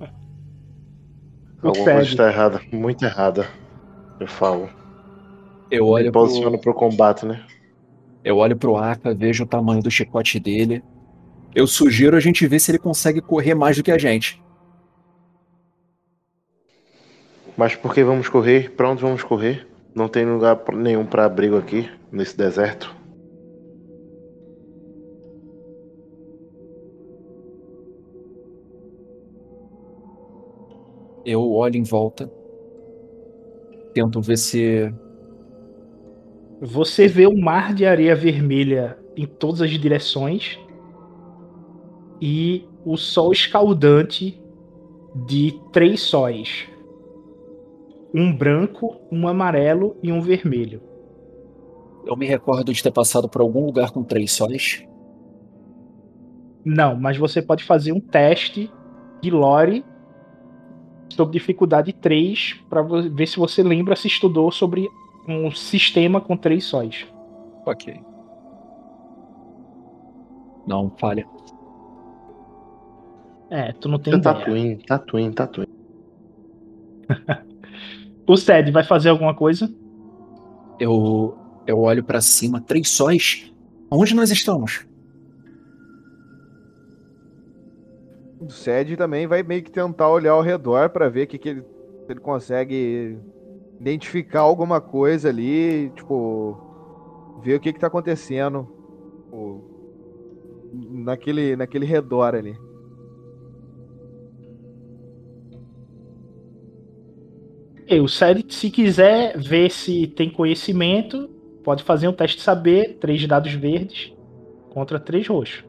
Alguma 1.62 1.84
pega. 1.84 1.96
coisa 1.96 2.10
está 2.10 2.28
errada, 2.28 2.60
muito 2.72 3.04
errada. 3.04 3.46
Eu 4.20 4.26
falo. 4.26 4.68
Eu 5.70 5.86
olho 5.86 6.10
pro, 6.12 6.22
posiciono 6.22 6.58
pro 6.58 6.74
combate, 6.74 7.26
né? 7.26 7.44
eu 8.24 8.36
olho 8.36 8.56
pro 8.56 8.76
Aka, 8.76 9.14
vejo 9.14 9.44
o 9.44 9.46
tamanho 9.46 9.82
do 9.82 9.90
chicote 9.90 10.38
dele. 10.38 10.82
Eu 11.54 11.66
sugiro 11.66 12.16
a 12.16 12.20
gente 12.20 12.46
ver 12.46 12.58
se 12.60 12.70
ele 12.70 12.78
consegue 12.78 13.20
correr 13.20 13.54
mais 13.54 13.76
do 13.76 13.82
que 13.82 13.90
a 13.90 13.98
gente. 13.98 14.42
Mas 17.56 17.74
por 17.74 17.92
que 17.94 18.04
vamos 18.04 18.28
correr? 18.28 18.70
Pra 18.70 18.90
onde 18.90 19.02
vamos 19.02 19.22
correr? 19.22 19.66
Não 19.94 20.08
tem 20.08 20.24
lugar 20.24 20.60
nenhum 20.74 21.04
pra 21.04 21.24
abrigo 21.24 21.56
aqui, 21.56 21.90
nesse 22.12 22.36
deserto. 22.36 22.94
Eu 31.24 31.50
olho 31.52 31.76
em 31.76 31.82
volta. 31.82 32.30
Tento 33.92 34.20
ver 34.20 34.36
se. 34.36 34.92
Você 36.60 37.06
vê 37.06 37.26
um 37.26 37.38
mar 37.38 37.72
de 37.72 37.86
areia 37.86 38.14
vermelha 38.14 38.98
em 39.16 39.26
todas 39.26 39.62
as 39.62 39.70
direções 39.70 40.58
e 42.20 42.64
o 42.84 42.96
sol 42.96 43.32
escaldante 43.32 44.40
de 45.26 45.58
três 45.72 46.00
sóis: 46.00 46.68
um 48.14 48.34
branco, 48.34 48.96
um 49.10 49.26
amarelo 49.28 49.96
e 50.02 50.10
um 50.12 50.20
vermelho. 50.20 50.82
Eu 52.06 52.16
me 52.16 52.26
recordo 52.26 52.72
de 52.72 52.82
ter 52.82 52.90
passado 52.90 53.28
por 53.28 53.42
algum 53.42 53.66
lugar 53.66 53.90
com 53.90 54.02
três 54.02 54.32
sóis. 54.32 54.84
Não, 56.64 56.96
mas 56.96 57.16
você 57.16 57.42
pode 57.42 57.64
fazer 57.64 57.92
um 57.92 58.00
teste 58.00 58.70
de 59.20 59.30
lore 59.30 59.84
sobre 61.08 61.32
dificuldade 61.38 61.92
3 61.92 62.56
para 62.68 62.82
ver 62.82 63.26
se 63.26 63.38
você 63.38 63.62
lembra 63.62 63.96
se 63.96 64.08
estudou 64.08 64.50
sobre 64.50 64.88
um 65.26 65.50
sistema 65.50 66.20
com 66.20 66.36
três 66.36 66.64
sóis. 66.64 67.06
Ok. 67.66 68.00
Não, 70.66 70.90
falha. 70.98 71.26
É, 73.50 73.72
tu 73.72 73.88
não 73.88 73.98
tem 73.98 74.14
É 74.14 74.16
ideia. 74.16 74.34
Tatooine, 74.34 74.76
Tatooine, 74.76 75.34
Tatooine. 75.34 75.72
O 78.28 78.36
Ced 78.36 78.70
vai 78.70 78.84
fazer 78.84 79.08
alguma 79.08 79.34
coisa? 79.34 79.74
Eu, 80.78 81.34
eu 81.66 81.78
olho 81.80 82.04
pra 82.04 82.20
cima, 82.20 82.60
três 82.60 82.90
sóis. 82.90 83.50
Onde 83.90 84.14
nós 84.14 84.30
estamos? 84.30 84.86
O 88.40 88.50
Sed 88.50 88.96
também 88.96 89.26
vai 89.26 89.42
meio 89.42 89.62
que 89.62 89.70
tentar 89.70 90.08
olhar 90.08 90.32
ao 90.32 90.42
redor 90.42 90.90
para 90.90 91.08
ver 91.08 91.26
que, 91.26 91.38
que 91.38 91.48
ele, 91.48 91.62
se 91.62 92.12
ele 92.12 92.20
consegue 92.20 93.18
identificar 93.80 94.40
alguma 94.40 94.80
coisa 94.80 95.28
ali, 95.28 95.90
tipo, 95.96 96.56
ver 97.42 97.56
o 97.56 97.60
que 97.60 97.72
que 97.72 97.80
tá 97.80 97.88
acontecendo 97.88 98.68
tipo, 99.24 99.64
naquele, 100.72 101.56
naquele 101.56 101.86
redor 101.86 102.34
ali. 102.34 102.56
O 108.02 108.06
Sed, 108.06 108.44
se 108.50 108.70
quiser 108.70 109.38
ver 109.38 109.70
se 109.70 110.06
tem 110.06 110.30
conhecimento, 110.30 111.28
pode 111.64 111.82
fazer 111.82 112.06
um 112.06 112.12
teste 112.12 112.36
de 112.36 112.42
saber, 112.42 112.98
três 113.00 113.26
dados 113.26 113.52
verdes 113.54 114.12
contra 114.70 115.00
três 115.00 115.26
roxos. 115.26 115.67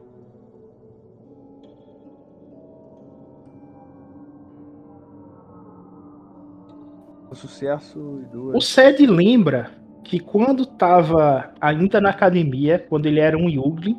Sucesso 7.40 8.20
e 8.22 8.24
duas. 8.26 8.56
O 8.56 8.60
Sed 8.60 9.06
lembra 9.06 9.70
que 10.04 10.20
quando 10.20 10.64
estava 10.64 11.54
ainda 11.58 12.00
na 12.00 12.10
academia, 12.10 12.78
quando 12.78 13.06
ele 13.06 13.18
era 13.18 13.36
um 13.36 13.48
Yuglin, 13.48 13.98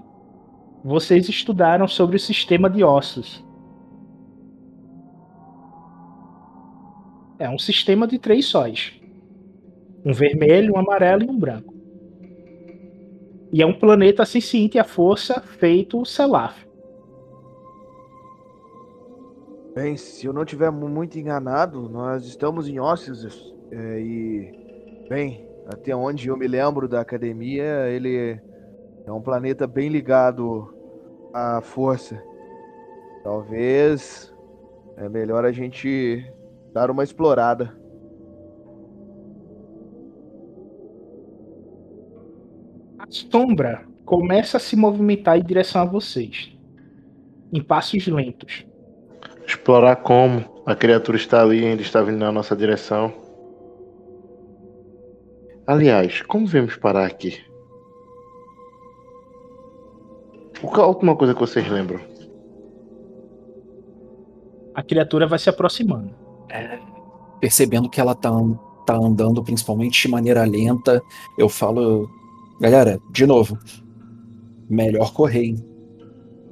vocês 0.83 1.27
estudaram 1.27 1.87
sobre 1.87 2.17
o 2.17 2.19
sistema 2.19 2.69
de 2.69 2.83
ossos. 2.83 3.43
É 7.39 7.49
um 7.49 7.57
sistema 7.57 8.07
de 8.07 8.19
três 8.19 8.45
sóis. 8.45 8.93
Um 10.05 10.13
vermelho, 10.13 10.75
um 10.75 10.77
amarelo 10.77 11.23
e 11.23 11.29
um 11.29 11.39
branco. 11.39 11.73
E 13.51 13.61
é 13.61 13.65
um 13.65 13.73
planeta 13.73 14.23
senciente 14.23 14.77
à 14.77 14.83
força 14.83 15.41
feito 15.41 16.05
Selaf. 16.05 16.70
Bem, 19.73 19.95
se 19.95 20.25
eu 20.27 20.33
não 20.33 20.43
estiver 20.43 20.69
mu- 20.71 20.89
muito 20.89 21.17
enganado, 21.17 21.87
nós 21.89 22.25
estamos 22.25 22.67
em 22.67 22.79
Ossos 22.79 23.55
é, 23.71 24.01
e, 24.01 24.53
bem, 25.09 25.49
até 25.65 25.95
onde 25.95 26.27
eu 26.29 26.37
me 26.37 26.47
lembro 26.47 26.87
da 26.89 27.01
academia, 27.01 27.87
ele 27.89 28.41
é 29.05 29.11
um 29.11 29.21
planeta 29.21 29.67
bem 29.67 29.89
ligado 29.89 30.73
à 31.33 31.61
força. 31.61 32.25
Talvez 33.23 34.33
é 34.97 35.09
melhor 35.09 35.45
a 35.45 35.51
gente 35.51 36.33
dar 36.73 36.91
uma 36.91 37.03
explorada. 37.03 37.77
A 42.97 43.05
sombra 43.09 43.85
começa 44.05 44.55
a 44.57 44.59
se 44.59 44.75
movimentar 44.77 45.37
em 45.37 45.43
direção 45.43 45.81
a 45.81 45.85
vocês. 45.85 46.57
Em 47.53 47.63
passos 47.63 48.07
lentos. 48.07 48.65
Explorar 49.51 49.97
como? 49.97 50.45
A 50.65 50.73
criatura 50.73 51.17
está 51.17 51.41
ali 51.41 51.59
e 51.59 51.65
ainda 51.65 51.81
está 51.81 52.01
vindo 52.01 52.19
na 52.19 52.31
nossa 52.31 52.55
direção. 52.55 53.11
Aliás, 55.67 56.21
como 56.21 56.47
viemos 56.47 56.77
parar 56.77 57.05
aqui? 57.05 57.37
Qual 60.61 60.79
é 60.79 60.83
a 60.83 60.87
última 60.87 61.17
coisa 61.17 61.33
que 61.33 61.39
vocês 61.41 61.67
lembram? 61.69 61.99
A 64.73 64.81
criatura 64.81 65.27
vai 65.27 65.37
se 65.37 65.49
aproximando. 65.49 66.15
percebendo 67.41 67.89
que 67.89 67.99
ela 67.99 68.15
tá, 68.15 68.29
an- 68.29 68.57
tá 68.85 68.95
andando 68.95 69.43
principalmente 69.43 70.01
de 70.01 70.07
maneira 70.07 70.45
lenta, 70.45 71.01
eu 71.37 71.49
falo, 71.49 72.07
galera, 72.61 72.99
de 73.09 73.25
novo, 73.25 73.57
melhor 74.69 75.11
correr. 75.11 75.43
hein? 75.43 75.70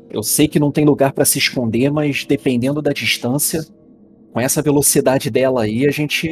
Eu 0.09 0.23
sei 0.23 0.47
que 0.47 0.59
não 0.59 0.71
tem 0.71 0.85
lugar 0.85 1.13
pra 1.13 1.25
se 1.25 1.37
esconder, 1.37 1.91
mas 1.91 2.25
dependendo 2.25 2.81
da 2.81 2.91
distância, 2.91 3.63
com 4.33 4.39
essa 4.39 4.61
velocidade 4.61 5.29
dela 5.29 5.63
aí, 5.63 5.85
a 5.85 5.91
gente 5.91 6.29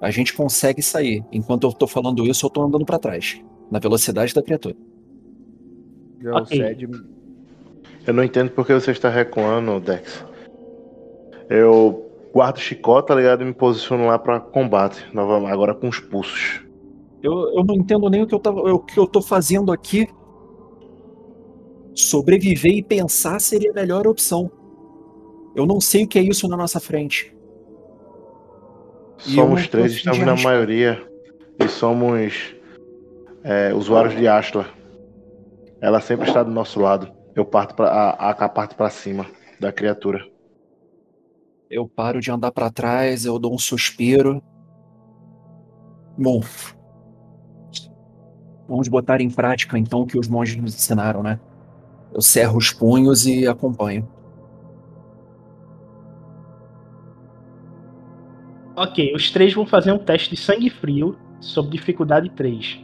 a 0.00 0.10
gente 0.10 0.32
consegue 0.32 0.80
sair. 0.80 1.24
Enquanto 1.32 1.66
eu 1.66 1.72
tô 1.72 1.86
falando 1.86 2.24
isso, 2.24 2.46
eu 2.46 2.50
tô 2.50 2.62
andando 2.62 2.84
pra 2.84 2.98
trás, 2.98 3.42
na 3.70 3.80
velocidade 3.80 4.32
da 4.32 4.42
criatura. 4.42 4.76
Já 6.20 6.34
Ok. 6.36 6.60
o 6.60 6.64
Sed 6.66 6.88
Eu 8.06 8.14
não 8.14 8.22
entendo 8.22 8.50
porque 8.50 8.72
você 8.72 8.92
está 8.92 9.08
recuando, 9.08 9.80
Dex. 9.80 10.24
Eu 11.50 12.06
guardo 12.32 12.58
o 12.58 12.60
chicote, 12.60 13.08
tá 13.08 13.14
ligado? 13.14 13.42
E 13.42 13.44
me 13.44 13.54
posiciono 13.54 14.06
lá 14.06 14.18
pra 14.18 14.38
combate, 14.38 15.04
agora 15.14 15.74
com 15.74 15.88
os 15.88 15.98
pulsos. 15.98 16.60
Eu, 17.22 17.32
eu 17.54 17.64
não 17.64 17.74
entendo 17.74 18.08
nem 18.08 18.22
o 18.22 18.26
que 18.26 18.34
eu, 18.34 18.38
tava, 18.38 18.60
o 18.60 18.78
que 18.78 18.98
eu 18.98 19.06
tô 19.06 19.20
fazendo 19.20 19.72
aqui. 19.72 20.08
Sobreviver 21.98 22.76
e 22.76 22.82
pensar 22.82 23.40
seria 23.40 23.72
a 23.72 23.74
melhor 23.74 24.06
opção. 24.06 24.48
Eu 25.56 25.66
não 25.66 25.80
sei 25.80 26.04
o 26.04 26.06
que 26.06 26.16
é 26.16 26.22
isso 26.22 26.46
na 26.46 26.56
nossa 26.56 26.78
frente. 26.78 27.36
E 29.26 29.34
Somos 29.34 29.66
três, 29.66 29.94
estamos 29.94 30.20
na 30.20 30.36
maioria. 30.36 31.04
E 31.58 31.66
somos 31.66 32.54
é, 33.42 33.74
usuários 33.74 34.14
de 34.14 34.28
Astla. 34.28 34.68
Ela 35.80 36.00
sempre 36.00 36.28
está 36.28 36.44
do 36.44 36.52
nosso 36.52 36.78
lado. 36.78 37.12
Eu 37.34 37.44
parto 37.44 37.74
pra, 37.74 37.88
a, 37.88 38.30
a 38.30 38.48
parte 38.48 38.76
pra 38.76 38.90
cima 38.90 39.26
da 39.58 39.72
criatura. 39.72 40.24
Eu 41.68 41.88
paro 41.88 42.20
de 42.20 42.30
andar 42.30 42.52
pra 42.52 42.70
trás, 42.70 43.24
eu 43.24 43.40
dou 43.40 43.52
um 43.52 43.58
suspiro. 43.58 44.40
Bom, 46.16 46.42
vamos 48.68 48.86
botar 48.86 49.20
em 49.20 49.30
prática 49.30 49.76
então 49.76 50.02
o 50.02 50.06
que 50.06 50.16
os 50.16 50.28
monges 50.28 50.54
nos 50.54 50.76
ensinaram, 50.76 51.24
né? 51.24 51.40
Eu 52.18 52.22
cerro 52.22 52.58
os 52.58 52.72
punhos 52.72 53.28
e 53.28 53.46
acompanho. 53.46 54.04
Ok, 58.74 59.14
os 59.14 59.30
três 59.30 59.54
vão 59.54 59.64
fazer 59.64 59.92
um 59.92 59.98
teste 59.98 60.30
de 60.30 60.36
sangue 60.36 60.68
frio 60.68 61.16
sob 61.40 61.70
dificuldade 61.70 62.28
3. 62.30 62.80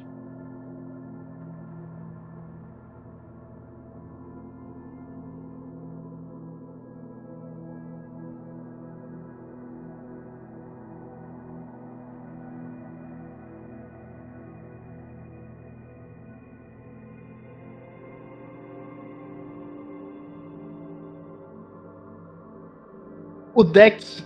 O 23.64 23.66
Dex 23.66 24.22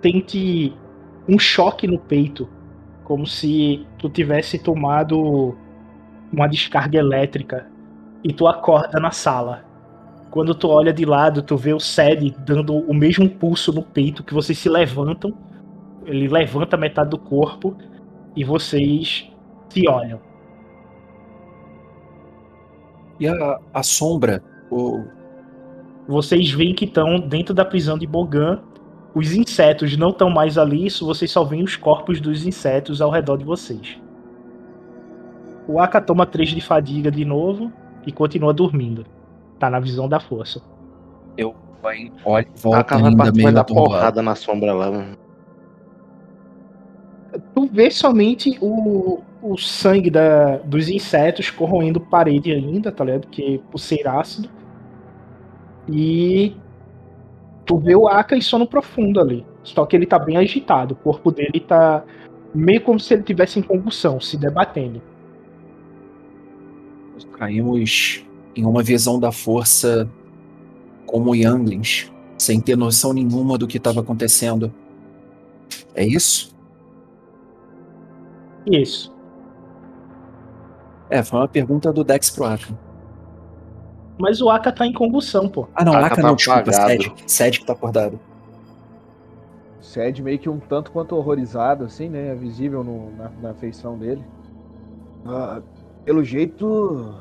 sente 0.00 0.72
um 1.28 1.38
choque 1.38 1.86
no 1.86 1.98
peito, 1.98 2.48
como 3.04 3.26
se 3.26 3.86
tu 3.98 4.08
tivesse 4.08 4.58
tomado 4.58 5.54
uma 6.32 6.48
descarga 6.48 6.98
elétrica 6.98 7.66
e 8.24 8.32
tu 8.32 8.46
acorda 8.46 8.98
na 8.98 9.10
sala. 9.10 9.62
Quando 10.30 10.54
tu 10.54 10.68
olha 10.68 10.90
de 10.90 11.04
lado, 11.04 11.42
tu 11.42 11.54
vê 11.54 11.74
o 11.74 11.78
Sed 11.78 12.34
dando 12.46 12.76
o 12.76 12.94
mesmo 12.94 13.28
pulso 13.28 13.74
no 13.74 13.82
peito 13.82 14.24
que 14.24 14.32
vocês 14.32 14.58
se 14.58 14.70
levantam. 14.70 15.34
Ele 16.06 16.26
levanta 16.26 16.74
metade 16.78 17.10
do 17.10 17.18
corpo 17.18 17.76
e 18.34 18.42
vocês 18.42 19.30
se 19.68 19.86
olham. 19.86 20.18
E 23.20 23.28
a, 23.28 23.58
a 23.74 23.82
sombra, 23.82 24.42
o, 24.70 25.04
Vocês 26.06 26.50
veem 26.52 26.74
que 26.74 26.86
estão 26.86 27.20
dentro 27.20 27.52
da 27.52 27.66
prisão 27.66 27.98
de 27.98 28.06
Bogan. 28.06 28.62
Os 29.18 29.34
insetos 29.34 29.96
não 29.96 30.10
estão 30.10 30.30
mais 30.30 30.56
ali, 30.56 30.86
isso 30.86 31.04
vocês 31.04 31.28
só 31.28 31.42
veem 31.42 31.64
os 31.64 31.74
corpos 31.74 32.20
dos 32.20 32.46
insetos 32.46 33.02
ao 33.02 33.10
redor 33.10 33.36
de 33.36 33.44
vocês. 33.44 33.98
O 35.66 35.80
Aka 35.80 36.00
toma 36.00 36.24
3 36.24 36.50
de 36.50 36.60
fadiga 36.60 37.10
de 37.10 37.24
novo 37.24 37.72
e 38.06 38.12
continua 38.12 38.52
dormindo. 38.52 39.04
Tá 39.58 39.68
na 39.68 39.80
visão 39.80 40.08
da 40.08 40.20
força. 40.20 40.62
vai, 41.82 42.12
olha, 42.24 42.46
volta 42.54 42.84
cara 42.84 43.02
vai 43.02 43.10
ainda 43.10 43.42
vai 43.42 43.52
dar 43.52 43.64
porrada 43.64 44.22
na 44.22 44.36
sombra 44.36 44.72
lá. 44.72 44.88
mano. 44.88 45.16
Tu 47.56 47.66
vê 47.72 47.90
somente 47.90 48.56
o, 48.60 49.20
o 49.42 49.58
sangue 49.58 50.10
da, 50.10 50.58
dos 50.58 50.88
insetos 50.88 51.50
corroendo 51.50 51.98
parede 51.98 52.52
ainda, 52.52 52.92
tá 52.92 53.04
ligado? 53.04 53.26
Que 53.26 53.58
por 53.68 53.78
ser 53.78 54.06
ácido. 54.06 54.48
E 55.88 56.56
tu 57.68 57.76
vê 57.76 57.94
o 57.94 58.08
Aka 58.08 58.34
em 58.34 58.40
sono 58.40 58.66
profundo 58.66 59.20
ali. 59.20 59.46
Só 59.62 59.84
que 59.84 59.94
ele 59.94 60.06
tá 60.06 60.18
bem 60.18 60.38
agitado. 60.38 60.94
O 60.94 60.96
corpo 60.96 61.30
dele 61.30 61.60
tá 61.60 62.02
meio 62.54 62.80
como 62.80 62.98
se 62.98 63.12
ele 63.12 63.22
tivesse 63.22 63.60
em 63.60 63.62
convulsão, 63.62 64.18
se 64.18 64.38
debatendo. 64.38 65.02
Caímos 67.32 68.24
em 68.56 68.64
uma 68.64 68.82
visão 68.82 69.20
da 69.20 69.30
força 69.30 70.10
como 71.06 71.36
Younglings, 71.36 72.10
sem 72.36 72.60
ter 72.60 72.76
noção 72.76 73.12
nenhuma 73.12 73.56
do 73.58 73.68
que 73.68 73.76
estava 73.76 74.00
acontecendo. 74.00 74.72
É 75.94 76.04
isso? 76.04 76.56
Isso. 78.66 79.14
É, 81.10 81.22
foi 81.22 81.38
uma 81.38 81.48
pergunta 81.48 81.92
do 81.92 82.02
Dex 82.02 82.30
pro 82.30 82.44
Aka. 82.44 82.87
Mas 84.18 84.40
o 84.40 84.50
Aka 84.50 84.72
tá 84.72 84.84
em 84.86 84.92
convulsão, 84.92 85.48
pô. 85.48 85.68
Ah, 85.74 85.84
não, 85.84 85.92
Aka 85.92 86.06
Aka 86.06 86.16
tá 86.16 86.22
não, 86.22 86.34
desculpa. 86.34 86.72
Sed. 86.72 87.12
Sed 87.26 87.58
que 87.60 87.64
tá 87.66 87.72
acordado. 87.72 88.18
Sed 89.80 90.22
meio 90.22 90.38
que 90.38 90.48
um 90.48 90.58
tanto 90.58 90.90
quanto 90.90 91.14
horrorizado, 91.16 91.84
assim, 91.84 92.08
né? 92.08 92.28
É 92.28 92.34
visível 92.34 92.82
no- 92.84 93.10
na, 93.16 93.30
na 93.40 93.54
feição 93.54 93.96
dele. 93.96 94.22
Ah, 95.24 95.60
pelo 96.04 96.22
jeito, 96.24 97.14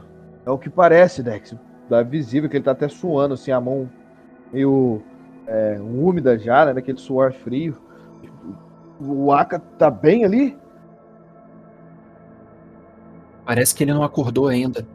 é 0.45 0.49
o 0.52 0.57
que 0.57 0.69
parece, 0.69 1.22
Dex. 1.22 1.56
É 1.90 2.03
visível 2.03 2.49
que 2.49 2.57
ele 2.57 2.64
tá 2.64 2.72
até 2.72 2.88
suando, 2.88 3.36
assim, 3.36 3.52
a 3.52 3.61
mão 3.61 3.90
meio 4.52 5.02
é, 5.45 5.78
úmida 5.80 6.38
já, 6.38 6.65
né? 6.65 6.74
Daquele 6.74 6.98
suor 6.98 7.32
frio. 7.32 7.76
O 8.99 9.32
Aka 9.32 9.60
tá 9.60 9.90
bem 9.91 10.26
ali? 10.26 10.57
Parece 13.45 13.74
que 13.74 13.84
ele 13.84 13.94
não 13.94 14.03
acordou 14.03 14.48
ainda. 14.48 14.86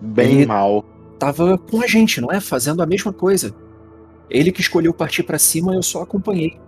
Bem 0.00 0.36
Ele- 0.38 0.46
mal. 0.46 0.84
Tava 1.18 1.56
com 1.58 1.80
a 1.82 1.86
gente, 1.86 2.20
não 2.20 2.30
é? 2.30 2.40
Fazendo 2.40 2.82
a 2.82 2.86
mesma 2.86 3.12
coisa. 3.12 3.54
Ele 4.28 4.50
que 4.52 4.60
escolheu 4.60 4.92
partir 4.92 5.22
pra 5.22 5.38
cima, 5.38 5.74
eu 5.74 5.82
só 5.82 6.02
acompanhei. 6.02 6.58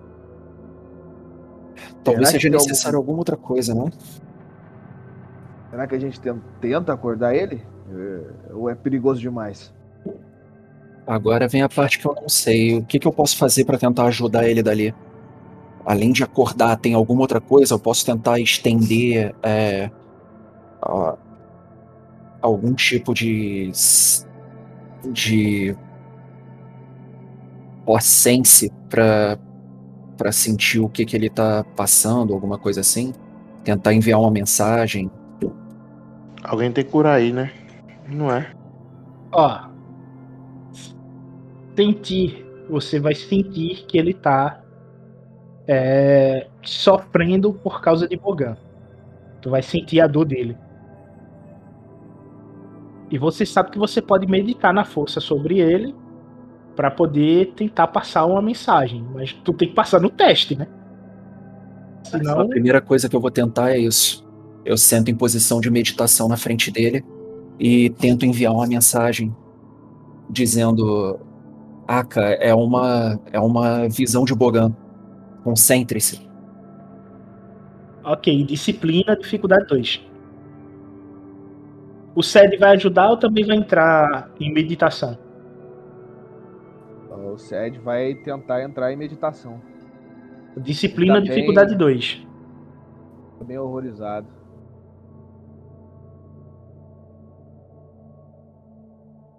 Talvez 2.05 2.29
Será 2.29 2.41
seja 2.41 2.49
necessário 2.51 2.97
alguma 2.97 3.19
outra 3.19 3.37
coisa, 3.37 3.75
né? 3.75 3.91
Será 5.70 5.87
que 5.87 5.95
a 5.95 5.99
gente 5.99 6.19
ten- 6.20 6.41
tenta 6.61 6.93
acordar 6.93 7.35
ele? 7.35 7.62
É, 7.93 8.53
ou 8.55 8.70
é 8.70 8.75
perigoso 8.75 9.20
demais? 9.20 9.73
Agora 11.07 11.49
vem 11.49 11.62
a 11.62 11.69
parte 11.69 11.99
que 11.99 12.07
eu 12.07 12.15
não 12.15 12.29
sei. 12.29 12.77
O 12.79 12.85
que, 12.85 12.99
que 12.99 13.07
eu 13.09 13.12
posso 13.12 13.37
fazer 13.37 13.65
pra 13.65 13.79
tentar 13.79 14.05
ajudar 14.05 14.47
ele 14.49 14.62
dali? 14.62 14.95
Além 15.85 16.12
de 16.12 16.23
acordar, 16.23 16.77
tem 16.77 16.95
alguma 16.95 17.23
outra 17.23 17.41
coisa? 17.41 17.75
Eu 17.75 17.79
posso 17.79 18.05
tentar 18.05 18.39
estender 18.39 19.35
é, 19.43 19.91
a- 20.83 21.16
algum 22.43 22.75
tipo 22.75 23.15
de 23.15 23.70
de 25.12 25.77
sense 28.01 28.70
pra 28.89 29.39
para 30.16 30.33
sentir 30.33 30.81
o 30.81 30.89
que 30.89 31.05
que 31.05 31.16
ele 31.16 31.31
tá 31.31 31.65
passando, 31.77 32.35
alguma 32.35 32.59
coisa 32.59 32.81
assim? 32.81 33.15
Tentar 33.62 33.95
enviar 33.95 34.19
uma 34.19 34.33
mensagem. 34.33 35.09
Alguém 36.43 36.73
tem 36.73 36.85
que 36.85 36.91
curar 36.91 37.19
aí, 37.19 37.33
né? 37.33 37.53
Não 38.09 38.31
é? 38.33 38.53
Ó. 39.31 39.69
Sentir. 41.77 42.45
Você 42.69 42.99
vai 42.99 43.15
sentir 43.15 43.87
que 43.87 43.97
ele 43.97 44.12
tá 44.12 44.61
é, 45.69 46.49
sofrendo 46.62 47.53
por 47.53 47.81
causa 47.81 48.09
de 48.09 48.16
Bogan. 48.16 48.57
Tu 49.41 49.49
vai 49.49 49.62
sentir 49.62 50.01
a 50.01 50.07
dor 50.07 50.25
dele. 50.25 50.57
E 53.10 53.18
você 53.18 53.47
sabe 53.47 53.70
que 53.70 53.78
você 53.78 54.02
pode 54.02 54.26
meditar 54.26 54.72
na 54.72 54.85
força 54.85 55.20
sobre 55.20 55.59
ele 55.59 55.94
pra 56.76 56.90
poder 56.90 57.52
tentar 57.56 57.89
passar 57.89 58.24
uma 58.26 58.43
mensagem. 58.43 59.05
Mas 59.14 59.32
tu 59.32 59.52
tem 59.52 59.68
que 59.68 59.74
passar 59.74 60.01
no 60.01 60.10
teste, 60.10 60.56
né? 60.56 60.66
Senão. 62.05 62.40
A 62.40 62.48
primeira 62.48 62.80
coisa 62.80 63.09
que 63.09 63.16
eu 63.16 63.20
vou 63.20 63.30
tentar 63.30 63.70
é 63.70 63.78
isso. 63.78 64.26
Eu 64.64 64.76
sento 64.76 65.10
em 65.10 65.14
posição 65.14 65.60
de 65.60 65.70
meditação 65.70 66.28
na 66.28 66.36
frente 66.36 66.70
dele 66.70 67.05
e 67.59 67.90
tento 67.90 68.24
enviar 68.24 68.52
uma 68.52 68.66
mensagem 68.66 69.35
dizendo: 70.30 71.18
Aka, 71.86 72.20
é 72.20 72.55
uma, 72.55 73.18
é 73.32 73.40
uma 73.40 73.89
visão 73.89 74.24
de 74.24 74.35
Bogan. 74.35 74.74
Concentre-se. 75.43 76.28
Ok, 78.05 78.44
disciplina, 78.44 79.16
dificuldade 79.16 79.66
2. 79.66 80.07
O 82.19 82.23
SED 82.23 82.57
vai 82.57 82.70
ajudar 82.74 83.11
ou 83.11 83.16
também 83.16 83.47
vai 83.47 83.57
entrar 83.57 84.28
em 84.40 84.53
meditação? 84.53 85.16
O 87.32 87.39
Sed 87.39 87.78
vai 87.78 88.12
tentar 88.12 88.65
entrar 88.65 88.93
em 88.93 88.97
meditação. 88.97 89.62
Disciplina, 90.57 91.15
Tá 91.15 91.20
bem. 91.20 91.28
dificuldade 91.31 91.77
2. 91.77 92.27
Tô 93.39 93.45
bem 93.45 93.57
horrorizado. 93.57 94.27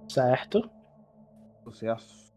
Certo. 0.07 0.69
Sucesso. 1.65 2.31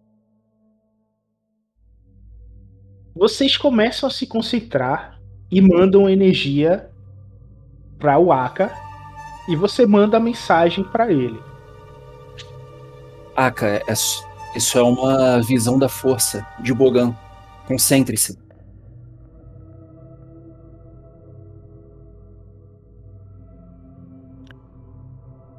Vocês 3.14 3.56
começam 3.56 4.09
a 4.09 4.10
se 4.10 4.27
concentrar 4.27 5.20
e 5.48 5.60
mandam 5.60 6.10
energia 6.10 6.90
para 7.97 8.19
o 8.19 8.32
Aka 8.32 8.73
e 9.48 9.56
você 9.56 9.86
manda 9.86 10.16
a 10.16 10.20
mensagem 10.20 10.85
para 10.85 11.10
ele. 11.12 11.40
Aka, 13.35 13.66
é 13.66 13.82
s- 13.89 14.24
isso 14.55 14.78
é 14.78 14.82
uma 14.82 15.40
visão 15.43 15.78
da 15.78 15.89
força 15.89 16.47
de 16.60 16.73
Bogan. 16.74 17.14
Concentre-se. 17.66 18.39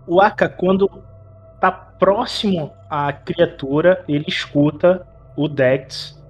O 0.05 0.19
Aka, 0.19 0.49
quando 0.49 0.89
tá 1.59 1.71
próximo 1.71 2.71
à 2.89 3.11
criatura, 3.13 4.03
ele 4.07 4.25
escuta 4.27 5.07
o 5.35 5.47
Dex 5.47 6.21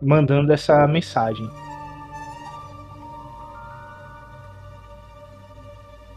mandando 0.00 0.52
essa 0.52 0.86
mensagem. 0.86 1.48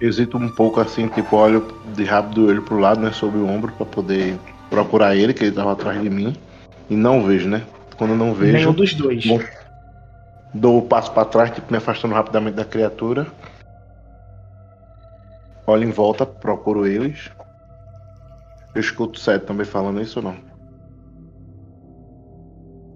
Hesito 0.02 0.38
um 0.38 0.50
pouco 0.50 0.80
assim, 0.80 1.08
tipo, 1.10 1.36
olho 1.36 1.68
de 1.94 2.06
rápido 2.06 2.50
ele 2.50 2.62
pro 2.62 2.80
lado, 2.80 3.02
né? 3.02 3.12
Sobre 3.12 3.40
o 3.40 3.48
ombro 3.48 3.72
pra 3.74 3.86
poder 3.86 4.40
procurar 4.70 5.16
ele, 5.16 5.34
que 5.34 5.44
ele 5.44 5.56
tava 5.56 5.74
atrás 5.74 6.02
de 6.02 6.10
mim. 6.10 6.34
E 6.90 6.96
não 6.96 7.24
vejo, 7.24 7.50
né? 7.50 7.66
Quando 7.98 8.12
eu 8.12 8.18
não 8.18 8.34
vejo, 8.34 8.54
Nenhum 8.54 8.74
dos 8.74 8.94
dois. 8.94 9.26
Bom. 9.26 9.40
dou 10.54 10.78
o 10.78 10.88
passo 10.88 11.12
pra 11.12 11.26
trás, 11.26 11.52
tipo, 11.52 11.70
me 11.70 11.78
afastando 11.78 12.14
rapidamente 12.14 12.56
da 12.56 12.64
criatura. 12.64 13.28
Olho 15.68 15.84
em 15.84 15.92
volta, 15.92 16.26
procuro 16.26 16.88
eles. 16.88 17.30
Eu 18.74 18.82
escuto 18.82 19.20
o 19.20 19.22
Seth 19.22 19.46
também 19.46 19.66
falando 19.66 20.02
isso 20.02 20.20
ou 20.20 20.26
não? 20.26 20.36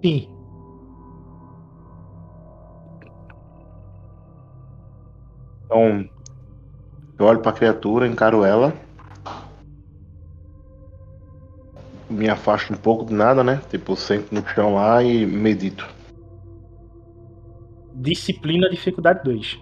Sim. 0.02 0.28
Então, 5.64 6.08
eu 7.18 7.26
olho 7.26 7.40
pra 7.40 7.52
criatura, 7.52 8.06
encaro 8.06 8.44
ela. 8.44 8.72
Me 12.10 12.28
afasto 12.28 12.72
um 12.72 12.76
pouco 12.76 13.04
de 13.06 13.14
nada, 13.14 13.42
né? 13.42 13.60
Tipo, 13.70 13.96
sento 13.96 14.34
no 14.34 14.46
chão 14.46 14.74
lá 14.74 15.02
e 15.02 15.24
medito. 15.24 15.88
Disciplina, 17.94 18.68
dificuldade 18.68 19.22
2. 19.24 19.58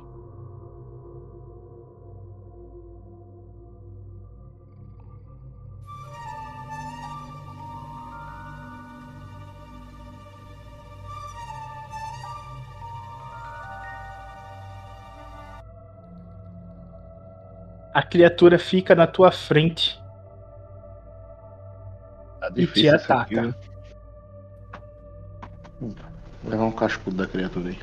A 17.94 18.02
criatura 18.02 18.58
fica 18.58 18.94
na 18.94 19.06
tua 19.06 19.30
frente 19.30 20.00
Tá 22.40 22.50
e 22.56 22.66
te 22.66 22.88
ataca. 22.88 23.22
aqui, 23.22 23.34
né? 23.40 23.54
Hum, 25.80 25.94
Vou 26.42 26.50
levar 26.50 26.64
um 26.64 26.72
cascudo 26.72 27.16
da 27.18 27.26
criatura 27.26 27.68
aí. 27.68 27.78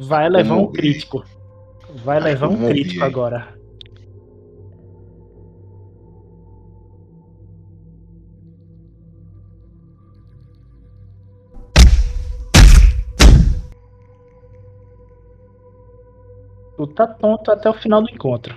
Vai 0.00 0.28
levar 0.28 0.56
um 0.56 0.70
crítico. 0.70 1.24
Vai 2.04 2.20
levar 2.20 2.48
um 2.48 2.68
crítico 2.68 3.04
agora. 3.04 3.55
Tu 16.86 16.94
tá 16.94 17.06
tonto 17.06 17.50
até 17.50 17.68
o 17.68 17.74
final 17.74 18.02
do 18.02 18.08
encontro. 18.10 18.54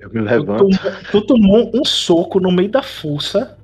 Eu 0.00 0.08
me 0.10 0.20
Tu, 0.20 0.24
levanto. 0.24 0.68
tom- 0.68 0.78
tu 1.10 1.26
tomou 1.26 1.70
um 1.74 1.84
soco 1.84 2.40
no 2.40 2.50
meio 2.50 2.70
da 2.70 2.82
fuça. 2.82 3.56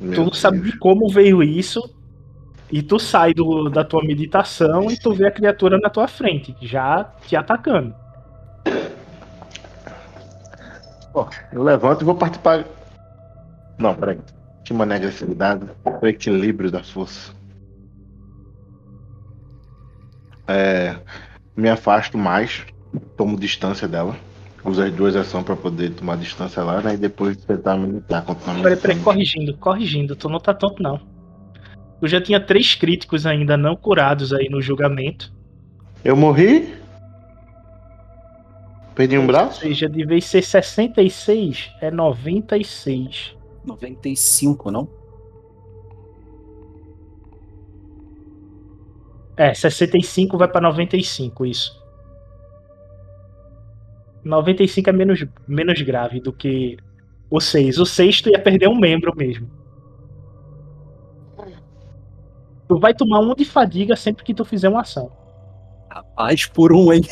Meu 0.00 0.14
tu 0.14 0.24
não 0.24 0.32
sabe 0.32 0.58
Deus. 0.58 0.72
de 0.72 0.78
como 0.78 1.08
veio 1.08 1.42
isso. 1.42 1.82
E 2.70 2.82
tu 2.82 2.98
sai 2.98 3.32
do- 3.32 3.70
da 3.70 3.82
tua 3.82 4.02
meditação 4.04 4.90
e 4.90 4.96
tu 4.98 5.12
vê 5.14 5.26
a 5.26 5.30
criatura 5.30 5.78
na 5.78 5.88
tua 5.88 6.06
frente, 6.06 6.54
já 6.60 7.04
te 7.26 7.34
atacando. 7.34 7.94
Ó, 11.14 11.26
eu 11.52 11.62
levanto 11.62 12.02
e 12.02 12.04
vou 12.04 12.14
partir 12.14 12.38
pra. 12.40 12.64
Não, 13.78 13.94
peraí. 13.94 14.18
Que 14.64 14.74
mané 14.74 14.96
agressividade. 14.96 15.66
O 16.02 16.06
equilíbrio 16.06 16.70
da 16.70 16.82
força. 16.82 17.32
É, 20.48 20.96
me 21.56 21.68
afasto 21.68 22.16
mais, 22.16 22.64
tomo 23.16 23.38
distância 23.38 23.86
dela. 23.86 24.16
Uso 24.64 24.82
as 24.82 24.92
duas 24.92 25.14
ações 25.14 25.44
pra 25.44 25.54
poder 25.54 25.90
tomar 25.90 26.16
distância 26.16 26.62
lá, 26.64 26.80
né? 26.80 26.94
E 26.94 26.96
depois 26.96 27.36
tentar 27.36 27.76
me 27.76 27.86
lutar 27.86 28.24
contra 28.24 28.54
Peraí, 28.54 28.76
peraí, 28.76 28.98
corrigindo, 29.00 29.56
corrigindo, 29.56 30.16
tu 30.16 30.28
não 30.28 30.40
tá 30.40 30.52
tonto 30.52 30.82
não. 30.82 31.00
Tu 32.00 32.08
já 32.08 32.20
tinha 32.20 32.40
três 32.40 32.74
críticos 32.74 33.26
ainda 33.26 33.56
não 33.56 33.76
curados 33.76 34.32
aí 34.32 34.48
no 34.48 34.60
julgamento. 34.60 35.32
Eu 36.04 36.16
morri? 36.16 36.74
Perdi 38.94 39.16
um 39.16 39.22
Ou 39.22 39.26
braço? 39.28 39.60
seja, 39.60 39.88
de 39.88 40.04
vez 40.04 40.24
ser 40.24 40.42
66, 40.42 41.70
é 41.80 41.90
96. 41.90 43.36
95, 43.64 44.70
não? 44.70 44.88
É, 49.38 49.54
65 49.54 50.36
vai 50.36 50.48
pra 50.48 50.60
95, 50.60 51.46
isso. 51.46 51.80
95 54.24 54.90
é 54.90 54.92
menos, 54.92 55.24
menos 55.46 55.80
grave 55.80 56.20
do 56.20 56.32
que 56.32 56.76
o 57.30 57.40
6. 57.40 57.78
O 57.78 57.86
6 57.86 58.20
tu 58.20 58.30
ia 58.30 58.38
perder 58.40 58.68
um 58.68 58.76
membro 58.76 59.14
mesmo. 59.16 59.48
Tu 62.66 62.78
vai 62.80 62.92
tomar 62.92 63.20
um 63.20 63.32
de 63.32 63.44
fadiga 63.44 63.94
sempre 63.94 64.24
que 64.24 64.34
tu 64.34 64.44
fizer 64.44 64.68
uma 64.68 64.80
ação. 64.80 65.10
Rapaz, 65.88 66.44
por 66.44 66.72
um, 66.72 66.92
hein? 66.92 67.02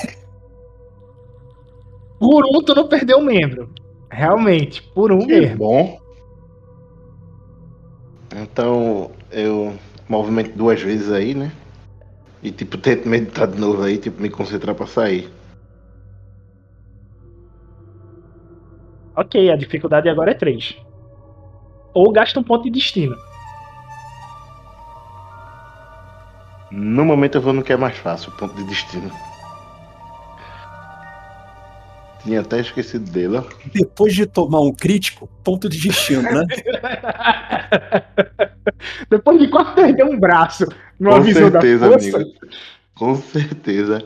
Por 2.18 2.44
um 2.44 2.62
tu 2.62 2.74
não 2.74 2.88
perdeu 2.88 3.18
um 3.18 3.24
membro. 3.24 3.70
Realmente, 4.10 4.82
por 4.82 5.12
um 5.12 5.20
Que 5.20 5.26
mesmo. 5.26 5.58
bom. 5.58 6.00
Então 8.34 9.10
eu 9.30 9.74
movimento 10.08 10.56
duas 10.56 10.80
vezes 10.80 11.12
aí, 11.12 11.34
né? 11.34 11.52
E 12.42 12.52
tipo, 12.52 12.78
tento 12.78 13.08
meditar 13.08 13.46
de 13.46 13.58
novo 13.58 13.82
aí, 13.82 13.98
tipo, 13.98 14.20
me 14.20 14.30
concentrar 14.30 14.74
pra 14.74 14.86
sair. 14.86 15.30
Ok, 19.16 19.50
a 19.50 19.56
dificuldade 19.56 20.08
agora 20.08 20.32
é 20.32 20.34
3. 20.34 20.74
Ou 21.94 22.12
gasta 22.12 22.38
um 22.38 22.44
ponto 22.44 22.64
de 22.64 22.70
destino. 22.70 23.16
No 26.70 27.04
momento 27.04 27.38
eu 27.38 27.40
vou 27.40 27.52
no 27.54 27.64
que 27.64 27.72
é 27.72 27.76
mais 27.76 27.96
fácil, 27.96 28.30
ponto 28.32 28.54
de 28.54 28.64
destino. 28.64 29.10
Tinha 32.26 32.40
até 32.40 32.58
esquecido 32.60 33.08
dele, 33.08 33.36
ó. 33.36 33.44
Depois 33.72 34.12
de 34.12 34.26
tomar 34.26 34.60
um 34.60 34.72
crítico, 34.72 35.28
ponto 35.44 35.68
de 35.68 35.78
destino, 35.80 36.22
né? 36.22 36.44
Depois 39.08 39.38
de 39.38 39.48
quase 39.48 39.74
perder 39.74 40.04
um 40.04 40.18
braço 40.18 40.66
no 40.98 41.10
Com 41.10 41.16
aviso 41.16 41.50
da 41.50 41.60
certeza, 41.60 41.88
força, 41.88 42.16
amigo. 42.16 42.30
Com 42.96 43.14
certeza. 43.16 44.04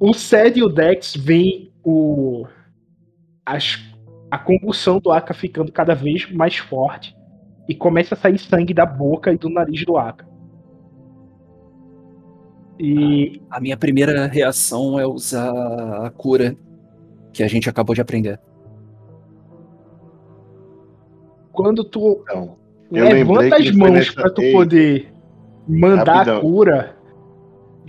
o 0.00 0.12
Sed 0.12 0.58
e 0.58 0.62
o 0.64 0.68
Dex 0.68 1.14
veem 1.16 1.72
o. 1.84 2.44
as- 3.44 3.78
a 4.28 4.38
convulsão 4.38 4.98
do 4.98 5.12
Aka 5.12 5.32
ficando 5.32 5.70
cada 5.70 5.94
vez 5.94 6.28
mais 6.32 6.56
forte. 6.56 7.14
E 7.68 7.74
começa 7.74 8.16
a 8.16 8.18
sair 8.18 8.38
sangue 8.38 8.74
da 8.74 8.84
boca 8.84 9.32
e 9.32 9.38
do 9.38 9.48
nariz 9.48 9.84
do 9.84 9.96
Aka. 9.96 10.26
E 12.78 13.40
A 13.50 13.60
minha 13.60 13.76
primeira 13.76 14.26
reação 14.26 14.98
é 14.98 15.06
usar 15.06 15.52
a 16.04 16.10
cura 16.10 16.56
que 17.36 17.42
a 17.42 17.48
gente 17.48 17.68
acabou 17.68 17.94
de 17.94 18.00
aprender. 18.00 18.40
quando 21.52 21.84
tu 21.84 22.22
Então, 22.22 22.56
levanta 22.90 23.56
as 23.56 23.62
foi 23.68 23.72
mãos 23.76 23.92
nessa- 23.92 24.12
pra 24.12 24.28
tu 24.30 24.42
Ei, 24.42 24.52
poder 24.52 25.12
mandar 25.66 26.12
rapidão. 26.16 26.36
a 26.36 26.40
cura, 26.42 26.96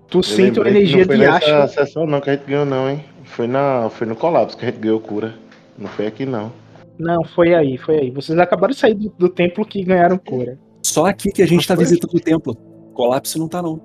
tu 0.09 0.19
eu 0.19 0.23
sente 0.23 0.57
uma 0.59 0.69
energia 0.69 0.99
não 0.99 1.05
foi 1.05 1.15
de 1.17 1.21
nessa 1.21 1.37
Ashla. 1.37 1.67
sessão 1.67 2.05
não 2.07 2.21
que 2.21 2.29
a 2.29 2.33
gente 2.35 2.45
ganhou 2.45 2.65
não, 2.65 2.89
hein? 2.89 3.03
Foi, 3.25 3.45
na, 3.45 3.89
foi 3.89 4.07
no 4.07 4.15
colapso 4.15 4.57
que 4.57 4.63
a 4.65 4.69
gente 4.69 4.79
ganhou 4.79 5.01
cura. 5.01 5.33
Não 5.77 5.87
foi 5.89 6.07
aqui 6.07 6.25
não. 6.25 6.49
Não, 6.97 7.23
foi 7.25 7.53
aí, 7.53 7.77
foi 7.77 7.99
aí. 7.99 8.09
Vocês 8.11 8.39
acabaram 8.39 8.71
de 8.71 8.79
sair 8.79 8.93
do, 8.93 9.09
do 9.17 9.27
templo 9.27 9.65
que 9.65 9.83
ganharam 9.83 10.17
cura. 10.17 10.57
Só 10.81 11.05
aqui 11.05 11.29
que 11.29 11.41
a 11.41 11.45
gente 11.47 11.67
tá 11.67 11.75
Foi? 11.75 11.83
visitando 11.83 12.13
o 12.15 12.19
templo. 12.21 12.55
Colapso 12.93 13.37
não 13.37 13.49
tá, 13.49 13.61
não. 13.61 13.81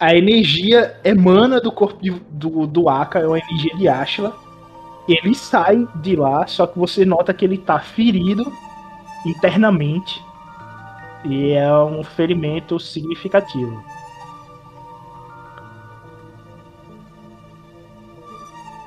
A 0.00 0.14
energia 0.14 0.98
emana 1.04 1.60
do 1.60 1.70
corpo 1.70 2.02
de- 2.02 2.22
do, 2.30 2.66
do 2.66 2.88
Aka, 2.88 3.20
é 3.20 3.26
uma 3.26 3.38
energia 3.38 3.76
de 3.76 3.88
Ashla. 3.88 4.34
Ele 5.08 5.34
sai 5.34 5.86
de 5.96 6.16
lá, 6.16 6.46
só 6.46 6.66
que 6.66 6.78
você 6.78 7.04
nota 7.04 7.32
que 7.32 7.44
ele 7.44 7.58
tá 7.58 7.78
ferido 7.78 8.50
internamente. 9.24 10.24
E 11.24 11.52
é 11.52 11.72
um 11.72 12.02
ferimento 12.02 12.78
significativo. 12.78 13.82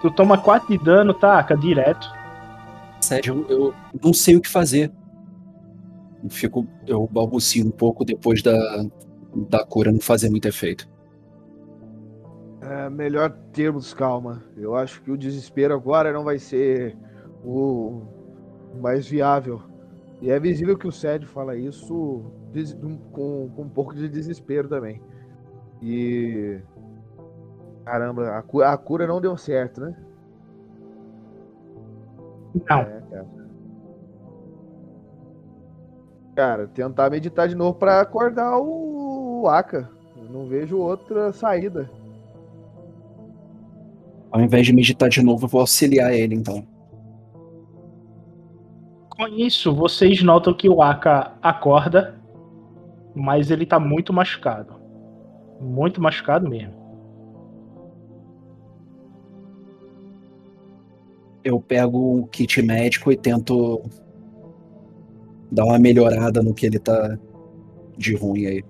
Tu 0.02 0.10
toma 0.12 0.38
4 0.38 0.68
de 0.70 0.84
dano, 0.84 1.14
tá, 1.14 1.40
Aka, 1.40 1.56
direto. 1.56 2.10
Sério, 3.02 3.46
eu, 3.50 3.74
não 4.02 4.14
sei 4.14 4.36
o 4.36 4.42
que 4.42 4.48
fazer. 4.48 4.92
Fico, 6.30 6.68
eu 6.86 7.08
balbucio 7.12 7.66
um 7.66 7.72
pouco 7.72 8.06
depois 8.06 8.42
da, 8.42 8.54
da 9.50 9.64
cura 9.66 9.92
não 9.92 10.00
fazer 10.00 10.30
muito 10.30 10.48
efeito. 10.48 10.90
É 12.62 12.90
melhor 12.90 13.32
termos 13.54 13.94
calma. 13.94 14.44
Eu 14.58 14.76
acho 14.76 15.02
que 15.02 15.12
o 15.12 15.18
desespero 15.18 15.74
agora 15.74 16.12
não 16.12 16.24
vai 16.24 16.38
ser 16.38 16.98
o 17.44 18.02
mais 18.82 19.08
viável. 19.08 19.62
E 20.22 20.30
é 20.30 20.40
visível 20.40 20.78
que 20.78 20.88
o 20.88 20.92
Sed 20.92 21.26
fala 21.26 21.56
isso 21.56 22.26
com, 23.14 23.50
com 23.50 23.62
um 23.62 23.70
pouco 23.70 23.96
de 23.96 24.10
desespero 24.10 24.68
também. 24.68 25.02
E. 25.82 26.60
Caramba, 27.86 28.38
a, 28.38 28.42
cu- 28.42 28.62
a 28.62 28.78
cura 28.78 29.08
não 29.08 29.22
deu 29.22 29.38
certo, 29.38 29.80
né? 29.82 29.96
Não. 32.70 32.80
É, 32.82 33.02
cara. 33.10 33.28
Cara, 36.36 36.68
tentar 36.68 37.10
meditar 37.10 37.48
de 37.48 37.56
novo 37.56 37.78
pra 37.78 38.02
acordar 38.02 38.58
o, 38.60 38.66
o 39.40 39.48
Aka. 39.48 39.90
Eu 40.18 40.30
não 40.30 40.48
vejo 40.48 40.78
outra 40.78 41.32
saída. 41.32 41.90
Ao 44.32 44.42
invés 44.42 44.66
de 44.66 44.74
meditar 44.74 45.10
de 45.10 45.24
novo, 45.24 45.46
eu 45.46 45.50
vou 45.50 45.62
auxiliar 45.62 46.14
ele, 46.14 46.36
então. 46.36 46.66
Com 49.10 49.28
isso, 49.28 49.74
vocês 49.74 50.22
notam 50.22 50.54
que 50.54 50.70
o 50.70 50.82
Aka 50.82 51.34
acorda, 51.42 52.16
mas 53.16 53.50
ele 53.50 53.66
tá 53.66 53.80
muito 53.80 54.14
machucado. 54.14 54.76
Muito 55.60 56.00
machucado 56.02 56.48
mesmo. 56.48 56.74
Eu 61.44 61.60
pego 61.60 62.20
o 62.20 62.28
kit 62.28 62.62
médico 62.62 63.12
e 63.12 63.18
tento 63.18 63.82
dar 65.52 65.66
uma 65.66 65.80
melhorada 65.80 66.44
no 66.44 66.54
que 66.54 66.66
ele 66.66 66.80
tá 66.80 67.18
de 67.98 68.16
ruim 68.16 68.46
aí. 68.46 68.64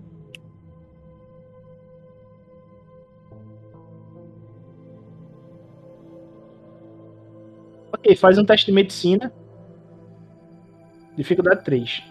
Ok, 7.99 8.15
faz 8.15 8.37
um 8.37 8.45
teste 8.45 8.67
de 8.67 8.71
medicina. 8.71 9.31
Dificuldade 11.17 11.63
3. 11.65 12.01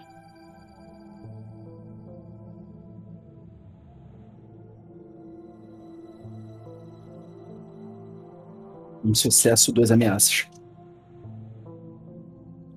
Um 9.03 9.15
sucesso, 9.15 9.71
duas 9.71 9.91
ameaças. 9.91 10.47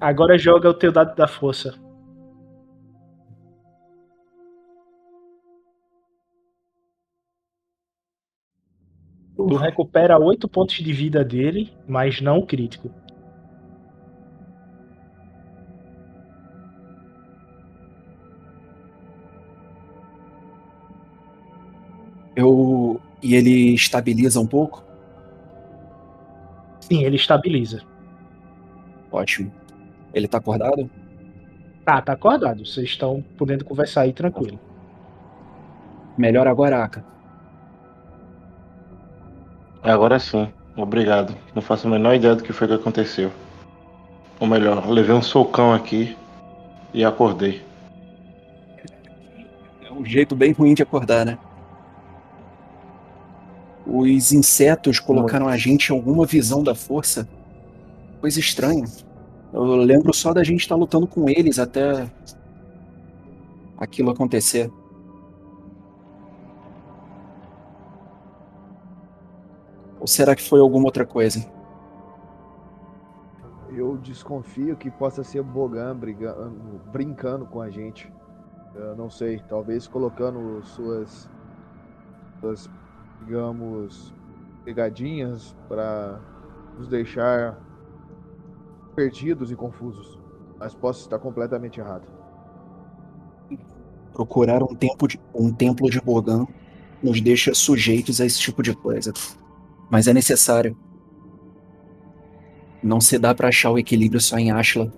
Agora 0.00 0.38
joga 0.38 0.70
o 0.70 0.74
teu 0.74 0.90
dado 0.90 1.14
da 1.14 1.28
força. 1.28 1.74
Tu 9.36 9.56
recupera 9.56 10.18
8 10.18 10.48
pontos 10.48 10.76
de 10.76 10.92
vida 10.92 11.22
dele, 11.22 11.76
mas 11.86 12.20
não 12.20 12.38
o 12.38 12.46
crítico. 12.46 13.01
Eu. 22.34 23.00
E 23.22 23.34
ele 23.34 23.74
estabiliza 23.74 24.40
um 24.40 24.46
pouco? 24.46 24.82
Sim, 26.80 27.04
ele 27.04 27.16
estabiliza. 27.16 27.82
Ótimo. 29.10 29.52
Ele 30.12 30.26
tá 30.26 30.38
acordado? 30.38 30.90
Tá, 31.84 32.00
tá 32.00 32.12
acordado. 32.12 32.66
Vocês 32.66 32.88
estão 32.88 33.24
podendo 33.36 33.64
conversar 33.64 34.02
aí 34.02 34.12
tranquilo. 34.12 34.58
Melhor 36.16 36.46
agora, 36.46 36.84
Aka. 36.84 37.04
Agora 39.82 40.18
sim, 40.18 40.48
obrigado. 40.76 41.34
Não 41.54 41.62
faço 41.62 41.88
a 41.88 41.90
menor 41.90 42.14
ideia 42.14 42.36
do 42.36 42.42
que 42.42 42.52
foi 42.52 42.68
que 42.68 42.74
aconteceu. 42.74 43.32
Ou 44.38 44.46
melhor, 44.46 44.88
levei 44.88 45.14
um 45.14 45.22
socão 45.22 45.72
aqui 45.72 46.16
E 46.94 47.04
acordei. 47.04 47.62
É 49.84 49.92
um 49.92 50.04
jeito 50.04 50.36
bem 50.36 50.52
ruim 50.52 50.74
de 50.74 50.82
acordar, 50.82 51.24
né? 51.24 51.38
Os 53.86 54.32
insetos 54.32 55.00
colocaram 55.00 55.48
a 55.48 55.56
gente 55.56 55.88
em 55.88 55.96
alguma 55.96 56.24
visão 56.24 56.62
da 56.62 56.74
força. 56.74 57.28
Coisa 58.20 58.38
estranha. 58.38 58.84
Eu 59.52 59.64
lembro 59.76 60.14
só 60.14 60.32
da 60.32 60.44
gente 60.44 60.60
estar 60.60 60.76
lutando 60.76 61.06
com 61.06 61.28
eles 61.28 61.58
até 61.58 62.10
aquilo 63.76 64.10
acontecer. 64.10 64.70
Ou 70.00 70.06
será 70.06 70.34
que 70.34 70.42
foi 70.42 70.60
alguma 70.60 70.86
outra 70.86 71.04
coisa? 71.04 71.44
Eu 73.70 73.96
desconfio 73.98 74.76
que 74.76 74.90
possa 74.90 75.22
ser 75.22 75.42
Bogan 75.42 75.96
brigando, 75.96 76.80
brincando 76.92 77.46
com 77.46 77.60
a 77.60 77.70
gente. 77.70 78.12
Eu 78.74 78.96
não 78.96 79.10
sei, 79.10 79.40
talvez 79.48 79.86
colocando 79.86 80.62
suas, 80.64 81.28
suas 82.40 82.70
digamos, 83.24 84.12
pegadinhas 84.64 85.54
para 85.68 86.20
nos 86.78 86.88
deixar 86.88 87.58
perdidos 88.94 89.50
e 89.50 89.56
confusos. 89.56 90.18
Mas 90.58 90.74
posso 90.74 91.00
estar 91.00 91.18
completamente 91.18 91.80
errado. 91.80 92.06
Procurar 94.12 94.62
um, 94.62 94.74
tempo 94.74 95.08
de, 95.08 95.20
um 95.34 95.52
templo 95.52 95.90
de 95.90 96.00
Bogan 96.00 96.46
nos 97.02 97.20
deixa 97.20 97.54
sujeitos 97.54 98.20
a 98.20 98.26
esse 98.26 98.38
tipo 98.38 98.62
de 98.62 98.74
coisa. 98.74 99.12
Mas 99.90 100.06
é 100.06 100.12
necessário. 100.12 100.76
Não 102.82 103.00
se 103.00 103.18
dá 103.18 103.34
para 103.34 103.48
achar 103.48 103.70
o 103.70 103.78
equilíbrio 103.78 104.20
só 104.20 104.38
em 104.38 104.50
Ashla. 104.50 104.92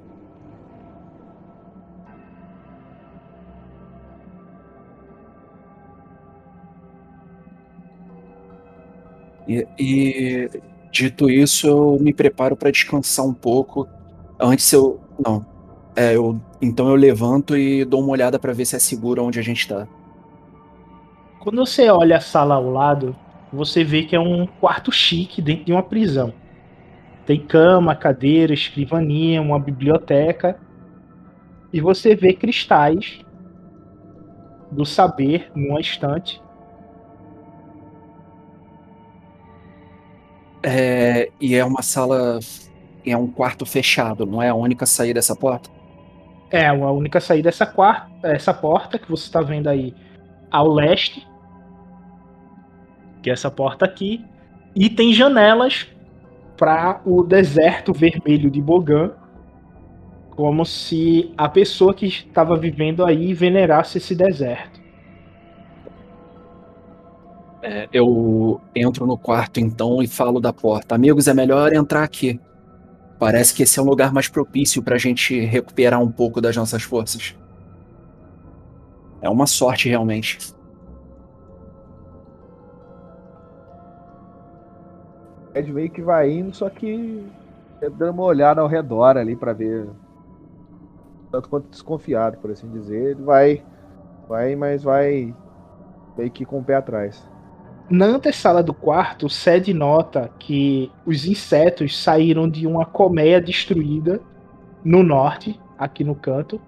E, 9.48 9.66
e 9.78 10.50
dito 10.90 11.28
isso, 11.28 11.66
eu 11.66 11.98
me 12.00 12.12
preparo 12.12 12.56
para 12.56 12.70
descansar 12.70 13.24
um 13.26 13.34
pouco. 13.34 13.88
Antes 14.40 14.72
eu. 14.72 15.00
Não. 15.24 15.44
É, 15.96 16.16
eu, 16.16 16.40
então 16.60 16.88
eu 16.88 16.94
levanto 16.94 17.56
e 17.56 17.84
dou 17.84 18.00
uma 18.00 18.10
olhada 18.10 18.38
para 18.38 18.52
ver 18.52 18.64
se 18.64 18.74
é 18.74 18.78
seguro 18.78 19.22
onde 19.24 19.38
a 19.38 19.42
gente 19.42 19.66
tá. 19.68 19.86
Quando 21.40 21.64
você 21.64 21.88
olha 21.90 22.16
a 22.16 22.20
sala 22.20 22.54
ao 22.54 22.70
lado, 22.70 23.14
você 23.52 23.84
vê 23.84 24.02
que 24.02 24.16
é 24.16 24.20
um 24.20 24.46
quarto 24.46 24.90
chique 24.90 25.40
dentro 25.40 25.66
de 25.66 25.72
uma 25.72 25.82
prisão. 25.82 26.32
Tem 27.26 27.38
cama, 27.40 27.94
cadeira, 27.94 28.52
escrivaninha, 28.52 29.40
uma 29.40 29.58
biblioteca. 29.58 30.58
E 31.72 31.80
você 31.80 32.14
vê 32.14 32.32
cristais 32.32 33.20
do 34.70 34.84
saber 34.84 35.50
numa 35.54 35.80
estante. 35.80 36.42
É, 40.64 41.30
e 41.38 41.54
é 41.54 41.64
uma 41.64 41.82
sala. 41.82 42.40
É 43.06 43.14
um 43.14 43.26
quarto 43.26 43.66
fechado, 43.66 44.24
não 44.24 44.42
é 44.42 44.48
a 44.48 44.54
única 44.54 44.86
saída 44.86 45.14
dessa 45.14 45.36
porta? 45.36 45.68
É, 46.50 46.68
a 46.68 46.72
única 46.72 47.20
saída 47.20 47.50
dessa 47.50 47.66
quarta, 47.66 48.08
essa 48.28 48.54
porta 48.54 48.98
que 48.98 49.10
você 49.10 49.24
está 49.24 49.42
vendo 49.42 49.68
aí 49.68 49.94
ao 50.50 50.72
leste. 50.72 51.26
Que 53.22 53.28
é 53.28 53.32
essa 53.34 53.50
porta 53.50 53.84
aqui. 53.84 54.24
E 54.74 54.88
tem 54.88 55.12
janelas 55.12 55.86
para 56.56 57.02
o 57.04 57.22
deserto 57.22 57.92
vermelho 57.92 58.50
de 58.50 58.62
Bogan. 58.62 59.12
Como 60.30 60.64
se 60.64 61.30
a 61.36 61.48
pessoa 61.48 61.92
que 61.92 62.06
estava 62.06 62.56
vivendo 62.56 63.04
aí 63.04 63.34
venerasse 63.34 63.98
esse 63.98 64.14
deserto. 64.14 64.73
É, 67.66 67.88
eu 67.94 68.60
entro 68.76 69.06
no 69.06 69.16
quarto 69.16 69.58
então 69.58 70.02
e 70.02 70.06
falo 70.06 70.38
da 70.38 70.52
porta. 70.52 70.94
Amigos, 70.94 71.26
é 71.26 71.32
melhor 71.32 71.72
entrar 71.72 72.02
aqui. 72.02 72.38
Parece 73.18 73.54
que 73.54 73.62
esse 73.62 73.78
é 73.78 73.82
um 73.82 73.86
lugar 73.86 74.12
mais 74.12 74.28
propício 74.28 74.82
para 74.82 74.96
a 74.96 74.98
gente 74.98 75.40
recuperar 75.40 75.98
um 75.98 76.12
pouco 76.12 76.42
das 76.42 76.54
nossas 76.54 76.82
forças. 76.82 77.34
É 79.22 79.30
uma 79.30 79.46
sorte 79.46 79.88
realmente. 79.88 80.36
Ed 85.54 85.72
meio 85.72 85.88
que 85.88 86.02
vai 86.02 86.30
indo, 86.30 86.54
só 86.54 86.68
que 86.68 87.24
é 87.80 87.88
dando 87.88 88.12
uma 88.12 88.24
olhada 88.24 88.60
ao 88.60 88.66
redor 88.66 89.16
ali 89.16 89.34
para 89.34 89.54
ver. 89.54 89.88
Tanto 91.32 91.48
quanto 91.48 91.70
desconfiado, 91.70 92.36
por 92.36 92.50
assim 92.50 92.68
dizer. 92.68 93.12
Ele 93.12 93.22
vai. 93.22 93.64
Vai, 94.28 94.54
mas 94.54 94.82
vai 94.82 95.34
meio 96.18 96.30
que 96.30 96.44
com 96.44 96.58
o 96.58 96.64
pé 96.64 96.74
atrás. 96.74 97.32
Na 97.88 98.06
antessala 98.06 98.62
do 98.62 98.72
quarto, 98.72 99.28
Sed 99.28 99.72
nota 99.74 100.30
que 100.38 100.90
os 101.04 101.26
insetos 101.26 101.96
saíram 101.96 102.48
de 102.48 102.66
uma 102.66 102.86
colmeia 102.86 103.40
destruída 103.40 104.22
no 104.82 105.02
norte, 105.02 105.60
aqui 105.78 106.02
no 106.02 106.14
canto. 106.14 106.60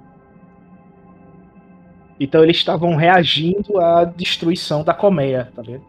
Então 2.20 2.42
eles 2.42 2.56
estavam 2.56 2.96
reagindo 2.96 3.78
à 3.78 4.04
destruição 4.04 4.84
da 4.84 4.92
colmeia, 4.92 5.50
tá 5.54 5.62
vendo? 5.62 5.84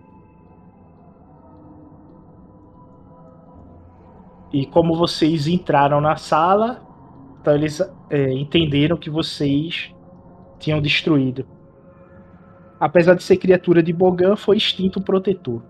E 4.51 4.65
como 4.65 4.95
vocês 4.95 5.45
entraram 5.45 5.99
na 5.99 6.15
sala, 6.15 6.81
então 7.41 7.53
eles 7.53 7.81
é, 8.09 8.31
entenderam 8.31 8.95
que 8.95 9.09
vocês 9.09 9.93
tinham 10.57 10.81
destruído. 10.81 11.45
Apesar 12.79 13.15
de 13.15 13.23
ser 13.23 13.37
criatura 13.37 13.81
de 13.81 13.91
Bogan, 13.91 14.35
foi 14.35 14.57
instinto 14.57 15.01
protetor. 15.01 15.63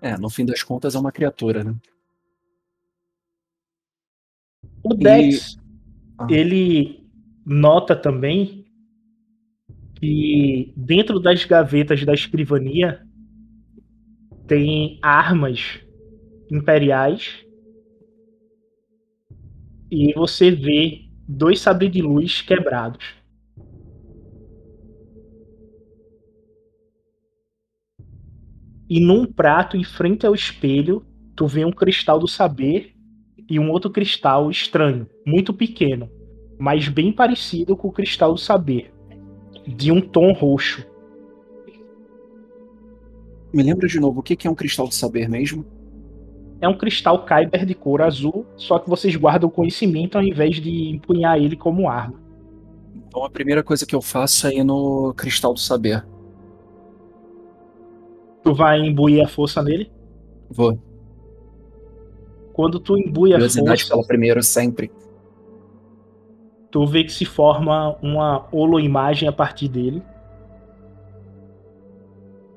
É, 0.00 0.16
no 0.18 0.28
fim 0.28 0.44
das 0.44 0.62
contas 0.62 0.94
é 0.94 0.98
uma 0.98 1.12
criatura, 1.12 1.62
né? 1.62 1.74
O 4.82 4.94
Dex, 4.94 5.56
ah. 6.18 6.26
ele 6.28 7.08
nota 7.46 7.94
também 7.94 8.66
que 9.94 10.72
dentro 10.76 11.20
das 11.20 11.44
gavetas 11.44 12.04
da 12.04 12.12
escrivania 12.12 13.06
tem 14.48 14.98
armas 15.00 15.80
imperiais 16.50 17.44
e 19.88 20.12
você 20.14 20.50
vê 20.50 21.08
dois 21.28 21.60
sabres 21.60 21.92
de 21.92 22.02
luz 22.02 22.42
quebrados. 22.42 23.21
E 28.94 29.00
num 29.00 29.24
prato 29.24 29.74
em 29.74 29.82
frente 29.82 30.26
ao 30.26 30.34
espelho, 30.34 31.02
tu 31.34 31.46
vê 31.46 31.64
um 31.64 31.72
cristal 31.72 32.18
do 32.18 32.28
saber 32.28 32.92
e 33.48 33.58
um 33.58 33.70
outro 33.70 33.90
cristal 33.90 34.50
estranho, 34.50 35.06
muito 35.26 35.54
pequeno, 35.54 36.10
mas 36.58 36.88
bem 36.88 37.10
parecido 37.10 37.74
com 37.74 37.88
o 37.88 37.92
cristal 37.92 38.34
do 38.34 38.38
saber, 38.38 38.92
de 39.66 39.90
um 39.90 39.98
tom 39.98 40.34
roxo. 40.34 40.86
Me 43.50 43.62
lembra 43.62 43.88
de 43.88 43.98
novo, 43.98 44.20
o 44.20 44.22
que 44.22 44.46
é 44.46 44.50
um 44.50 44.54
cristal 44.54 44.86
do 44.86 44.92
saber 44.92 45.26
mesmo? 45.26 45.64
É 46.60 46.68
um 46.68 46.76
cristal 46.76 47.24
Kyber 47.24 47.64
de 47.64 47.74
cor 47.74 48.02
azul, 48.02 48.44
só 48.58 48.78
que 48.78 48.90
vocês 48.90 49.16
guardam 49.16 49.48
o 49.48 49.50
conhecimento 49.50 50.18
ao 50.18 50.22
invés 50.22 50.56
de 50.56 50.90
empunhar 50.90 51.38
ele 51.38 51.56
como 51.56 51.88
arma. 51.88 52.20
Então 53.08 53.24
a 53.24 53.30
primeira 53.30 53.62
coisa 53.62 53.86
que 53.86 53.94
eu 53.94 54.02
faço 54.02 54.48
é 54.48 54.56
ir 54.56 54.64
no 54.64 55.14
cristal 55.16 55.54
do 55.54 55.60
saber. 55.60 56.04
Tu 58.42 58.54
vai 58.54 58.80
imbuir 58.80 59.24
a 59.24 59.28
força 59.28 59.62
nele? 59.62 59.90
Vou. 60.50 60.78
Quando 62.52 62.78
tu 62.80 62.98
imbui 62.98 63.34
a 63.34 63.38
força. 63.38 63.88
pela 63.88 64.06
primeiro 64.06 64.42
sempre. 64.42 64.90
Tu 66.70 66.86
vê 66.86 67.04
que 67.04 67.12
se 67.12 67.24
forma 67.24 67.96
uma 68.02 68.48
holoimagem 68.50 69.28
a 69.28 69.32
partir 69.32 69.68
dele. 69.68 70.02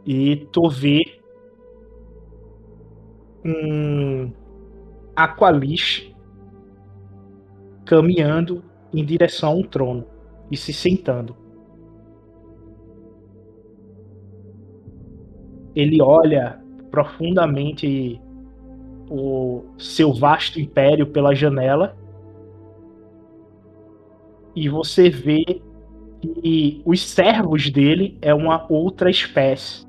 E 0.05 0.47
tu 0.51 0.69
vê 0.69 1.01
um 3.43 4.31
Aqualish 5.15 6.13
caminhando 7.85 8.63
em 8.93 9.05
direção 9.05 9.49
a 9.49 9.55
um 9.55 9.63
trono 9.63 10.05
e 10.49 10.57
se 10.57 10.73
sentando. 10.73 11.44
Ele 15.75 16.01
olha 16.01 16.59
profundamente 16.89 18.19
o 19.09 19.63
seu 19.77 20.13
vasto 20.13 20.59
império 20.59 21.07
pela 21.07 21.35
janela 21.35 21.95
e 24.55 24.69
você 24.69 25.09
vê 25.09 25.61
que 26.21 26.81
os 26.85 27.01
servos 27.01 27.69
dele 27.69 28.17
é 28.21 28.33
uma 28.33 28.65
outra 28.69 29.09
espécie. 29.09 29.85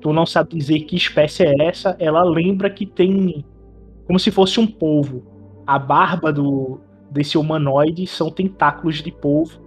Tu 0.00 0.12
não 0.12 0.24
sabe 0.24 0.56
dizer 0.56 0.80
que 0.80 0.96
espécie 0.96 1.42
é 1.44 1.66
essa, 1.66 1.96
ela 1.98 2.22
lembra 2.22 2.70
que 2.70 2.86
tem 2.86 3.44
como 4.06 4.18
se 4.18 4.30
fosse 4.30 4.58
um 4.58 4.66
polvo 4.66 5.22
a 5.70 5.78
barba 5.78 6.32
do 6.32 6.80
desse 7.12 7.38
humanoide 7.38 8.04
são 8.04 8.28
tentáculos 8.28 9.00
de 9.02 9.12
polvo. 9.12 9.60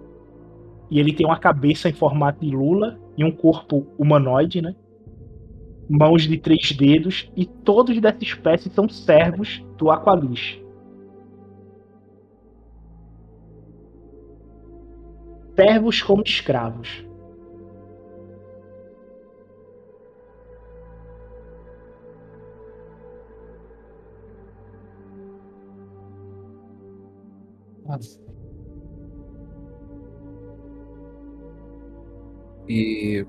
E 0.90 1.00
ele 1.00 1.14
tem 1.14 1.24
uma 1.24 1.38
cabeça 1.38 1.88
em 1.88 1.94
formato 1.94 2.44
de 2.44 2.54
lula 2.54 2.98
e 3.16 3.24
um 3.24 3.30
corpo 3.30 3.86
humanoide, 3.98 4.60
né? 4.60 4.74
Mãos 5.88 6.22
de 6.22 6.38
três 6.38 6.72
dedos 6.72 7.30
e 7.36 7.44
todos 7.44 8.00
dessa 8.00 8.22
espécie 8.22 8.70
são 8.70 8.88
servos 8.88 9.64
do 9.76 9.90
Aqualish. 9.90 10.62
Servos 15.56 16.02
como 16.02 16.22
escravos. 16.22 17.04
E 32.68 33.24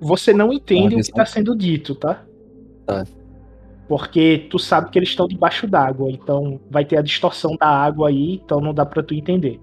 Você 0.00 0.32
não 0.32 0.52
entende 0.52 0.94
o 0.94 0.98
que 0.98 1.02
está 1.02 1.24
sendo 1.24 1.56
dito, 1.56 1.94
tá? 1.94 2.24
Tá. 2.84 3.04
Porque 3.88 4.46
tu 4.50 4.58
sabe 4.58 4.90
que 4.90 4.98
eles 4.98 5.08
estão 5.10 5.26
debaixo 5.28 5.66
d'água, 5.66 6.10
então 6.10 6.60
vai 6.70 6.84
ter 6.84 6.98
a 6.98 7.02
distorção 7.02 7.56
da 7.56 7.68
água 7.68 8.08
aí, 8.08 8.34
então 8.44 8.60
não 8.60 8.74
dá 8.74 8.84
pra 8.84 9.02
tu 9.02 9.14
entender. 9.14 9.60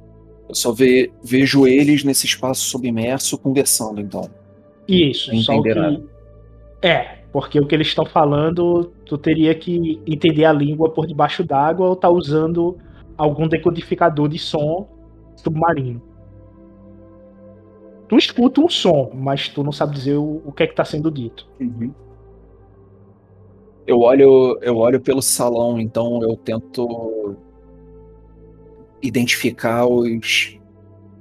eu 0.50 0.56
só 0.56 0.72
ve- 0.72 1.12
vejo 1.24 1.66
eles 1.68 2.04
nesse 2.04 2.26
espaço 2.26 2.62
submerso 2.62 3.38
conversando, 3.38 4.00
então. 4.02 4.30
Isso, 4.88 5.34
Não 5.34 5.42
só 5.42 5.62
que. 5.62 5.74
nada. 5.74 6.04
É, 6.82 7.20
porque 7.32 7.60
o 7.60 7.66
que 7.66 7.74
eles 7.74 7.88
estão 7.88 8.06
falando, 8.06 8.92
tu 9.06 9.18
teria 9.18 9.56
que 9.56 10.02
entender 10.06 10.46
a 10.46 10.52
língua 10.54 10.90
por 10.92 11.08
debaixo 11.08 11.44
d'água 11.44 11.88
ou 11.88 11.96
tá 11.96 12.10
usando 12.10 12.78
algum 13.18 13.48
decodificador 13.48 14.28
de 14.28 14.38
som 14.38 14.88
submarino. 15.38 16.02
Tu 18.08 18.18
escuta 18.18 18.62
um 18.62 18.70
som, 18.70 19.12
mas 19.14 19.50
tu 19.50 19.64
não 19.64 19.72
sabe 19.72 19.96
dizer 19.96 20.16
o, 20.16 20.42
o 20.46 20.52
que 20.52 20.64
é 20.64 20.68
que 20.68 20.76
tá 20.76 20.86
sendo 20.86 21.10
dito. 21.10 21.48
Eu 23.86 24.00
olho, 24.00 24.58
eu 24.62 24.78
olho 24.78 25.02
pelo 25.02 25.22
salão, 25.22 25.80
então 25.80 26.22
eu 26.22 26.36
tento 26.36 27.36
identificar 29.02 29.86
os, 29.86 30.58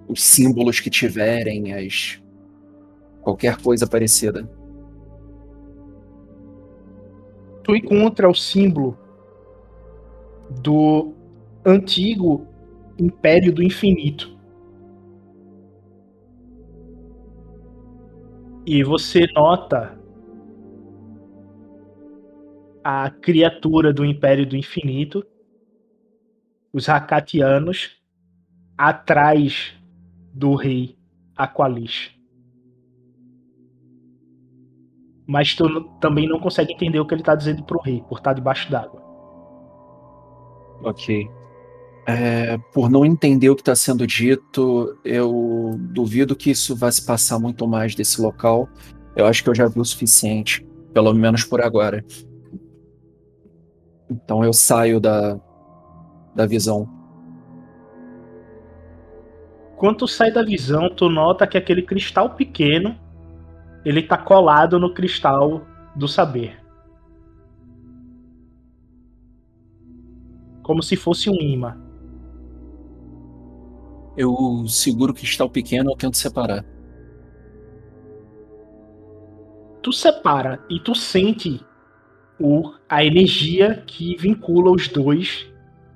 os 0.07 0.23
símbolos 0.23 0.81
que 0.81 0.91
tiverem, 0.91 1.73
as 1.73 2.21
qualquer 3.23 3.57
coisa 3.61 3.87
parecida. 3.87 4.49
tu 7.63 7.77
encontra 7.77 8.29
o 8.29 8.35
símbolo 8.35 8.99
do 10.63 11.13
antigo 11.65 12.47
Império 12.99 13.53
do 13.53 13.63
Infinito. 13.63 14.32
E 18.65 18.85
você 18.85 19.27
nota 19.35 19.99
a 22.85 23.11
criatura 23.11 23.93
do 23.93 24.05
Império 24.05 24.47
do 24.47 24.57
Infinito, 24.57 25.27
os 26.73 26.89
Hakatianos, 26.89 28.01
atrás 28.79 29.75
do 30.33 30.55
rei 30.55 30.97
Aqualish. 31.37 32.17
Mas 35.27 35.55
tu 35.55 35.85
também 36.01 36.29
não 36.29 36.39
consegue 36.39 36.73
entender 36.73 37.01
o 37.01 37.07
que 37.07 37.15
ele 37.15 37.23
tá 37.23 37.35
dizendo 37.35 37.65
pro 37.65 37.81
rei, 37.81 38.03
por 38.09 38.19
estar 38.19 38.33
debaixo 38.33 38.71
d'água. 38.71 39.03
Ok. 40.85 41.29
É, 42.05 42.59
por 42.73 42.91
não 42.91 43.05
entender 43.05 43.49
o 43.49 43.55
que 43.55 43.63
está 43.63 43.77
sendo 43.77 44.07
dito, 44.07 44.99
eu 45.05 45.77
duvido 45.79 46.35
que 46.35 46.51
isso 46.51 46.75
vá 46.75 46.91
se 46.91 47.07
passar 47.07 47.39
muito 47.39 47.67
mais 47.67 47.95
desse 47.95 48.21
local. 48.21 48.69
Eu 49.15 49.27
acho 49.27 49.43
que 49.43 49.49
eu 49.49 49.55
já 49.55 49.69
vi 49.69 49.79
o 49.79 49.85
suficiente, 49.85 50.67
pelo 50.93 51.13
menos 51.15 51.45
por 51.45 51.61
agora. 51.61 52.05
Então 54.11 54.45
eu 54.45 54.53
saio 54.53 55.01
da, 55.01 55.39
da 56.35 56.45
visão. 56.45 56.89
Quando 59.77 59.99
tu 59.99 60.09
sai 60.09 60.31
da 60.31 60.43
visão, 60.43 60.89
tu 60.91 61.09
nota 61.09 61.47
que 61.47 61.59
aquele 61.59 61.83
cristal 61.83 62.31
pequeno, 62.31 62.99
ele 63.85 64.03
tá 64.03 64.17
colado 64.17 64.79
no 64.79 64.95
cristal 64.95 65.67
do 65.97 66.07
saber. 66.07 66.57
Como 70.63 70.83
se 70.83 70.95
fosse 70.95 71.29
um 71.29 71.35
imã. 71.35 71.82
Eu 74.17 74.67
seguro 74.69 75.13
o 75.13 75.15
cristal 75.15 75.49
pequeno 75.49 75.91
eu 75.91 75.97
tento 75.97 76.17
separar. 76.17 76.65
Tu 79.83 79.93
separa 79.93 80.61
e 80.71 80.79
tu 80.79 80.95
sente 80.95 81.61
o, 82.39 82.73
a 82.89 83.05
energia 83.05 83.83
que 83.87 84.17
vincula 84.17 84.71
os 84.71 84.89
dois 84.89 85.51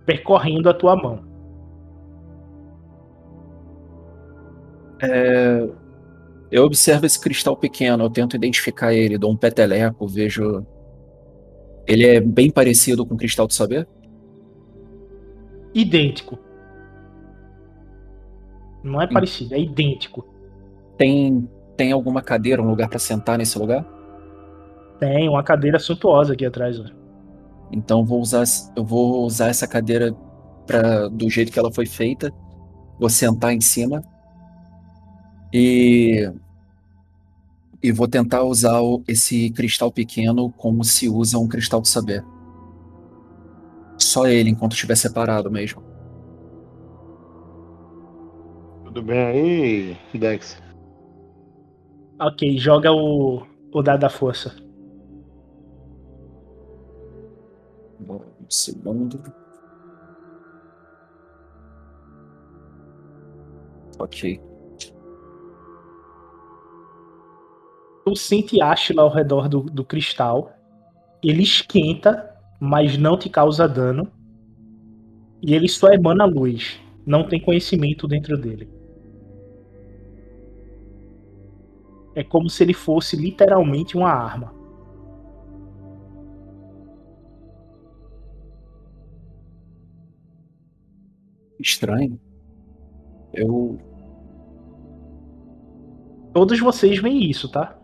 percorrendo 0.05 0.69
a 0.69 0.75
tua 0.75 0.97
mão. 0.97 1.25
É, 5.03 5.69
eu 6.51 6.65
observo 6.65 7.05
esse 7.05 7.21
cristal 7.21 7.57
pequeno, 7.57 8.05
eu 8.05 8.11
tento 8.11 8.37
identificar 8.37 8.95
ele, 8.95 9.19
dou 9.19 9.33
um 9.33 9.37
peteleco, 9.37 10.07
vejo. 10.07 10.65
Ele 11.87 12.07
é 12.07 12.21
bem 12.21 12.51
parecido 12.51 13.05
com 13.05 13.15
o 13.15 13.19
cristal 13.19 13.47
do 13.47 13.53
saber? 13.53 13.87
Idêntico. 15.75 16.46
Não 18.87 19.01
é 19.01 19.07
parecido, 19.07 19.55
é 19.55 19.61
idêntico. 19.61 20.25
Tem, 20.97 21.49
tem 21.77 21.93
alguma 21.93 22.23
cadeira, 22.23 22.63
um 22.63 22.69
lugar 22.69 22.89
para 22.89 22.99
sentar 22.99 23.37
nesse 23.39 23.59
lugar? 23.59 23.85
Tem 24.99 25.29
uma 25.29 25.43
cadeira 25.43 25.79
suntuosa 25.79 26.33
aqui 26.33 26.47
atrás. 26.47 26.79
ó. 26.81 26.85
Então 27.71 28.05
vou 28.05 28.21
usar, 28.21 28.45
eu 28.77 28.85
vou 28.85 29.25
usar 29.27 29.49
essa 29.49 29.67
cadeira 29.67 30.15
pra, 30.67 31.09
do 31.09 31.29
jeito 31.29 31.53
que 31.53 31.59
ela 31.59 31.73
foi 31.73 31.87
feita. 31.87 32.33
Vou 32.99 33.11
sentar 33.11 33.53
em 33.53 33.61
cima. 33.61 34.03
E, 35.53 36.31
e 37.83 37.93
vou 37.93 38.09
tentar 38.09 38.43
usar 38.45 38.81
o- 38.81 39.03
esse 39.07 39.51
cristal 39.51 39.91
pequeno 39.93 40.51
como 40.57 40.83
se 40.85 41.09
usa 41.09 41.39
um 41.39 41.49
cristal 41.49 41.81
do 41.81 41.89
saber. 41.89 42.25
Só 43.99 44.27
ele, 44.27 44.51
enquanto 44.51 44.73
estiver 44.73 44.97
separado 44.97 45.51
mesmo. 45.51 45.83
Tudo 48.97 49.09
bem 49.09 49.19
aí, 49.19 49.97
Dex? 50.15 50.57
Ok, 52.19 52.57
joga 52.57 52.91
o, 52.91 53.47
o 53.71 53.83
dado 53.83 54.01
da 54.01 54.09
força. 54.09 54.57
Um 58.01 58.19
segundo. 58.49 59.23
Ok. 63.99 64.41
Tu 68.07 68.17
sente 68.17 68.63
Ashla 68.63 69.03
ao 69.03 69.11
redor 69.11 69.47
do, 69.47 69.61
do 69.61 69.85
cristal. 69.85 70.55
Ele 71.23 71.43
esquenta, 71.43 72.35
mas 72.59 72.97
não 72.97 73.19
te 73.19 73.29
causa 73.29 73.69
dano. 73.69 74.11
E 75.43 75.55
ele 75.55 75.69
só 75.69 75.93
emana 75.93 76.25
luz. 76.25 76.81
Não 77.05 77.29
tem 77.29 77.39
conhecimento 77.39 78.09
dentro 78.09 78.39
dele. 78.39 78.76
É 82.17 82.25
como 82.25 82.51
se 82.51 82.65
ele 82.65 82.73
fosse 82.75 83.15
literalmente 83.15 83.97
uma 83.97 84.09
arma. 84.11 84.53
Estranho. 91.59 92.19
Eu. 93.33 93.79
Todos 96.33 96.61
vocês 96.61 96.99
veem 97.01 97.31
isso, 97.31 97.49
tá? 97.51 97.77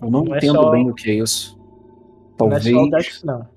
Eu 0.00 0.10
não, 0.10 0.24
Não 0.24 0.34
é 0.34 0.38
entendo 0.38 0.54
só- 0.54 0.70
bem 0.70 0.90
o 0.90 0.94
que 0.94 1.10
é 1.10 1.14
isso. 1.14 1.58
Não 1.58 2.46
é 2.46 2.50
Talvez. 2.60 2.64
só 2.64 2.82
o 2.82 2.90
Dex, 2.90 3.22
não. 3.24 3.48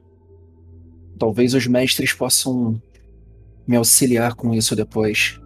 Talvez 1.18 1.54
os 1.54 1.66
mestres 1.68 2.14
possam 2.14 2.80
me 3.66 3.76
auxiliar 3.76 4.36
com 4.36 4.54
isso 4.54 4.76
depois. 4.76 5.42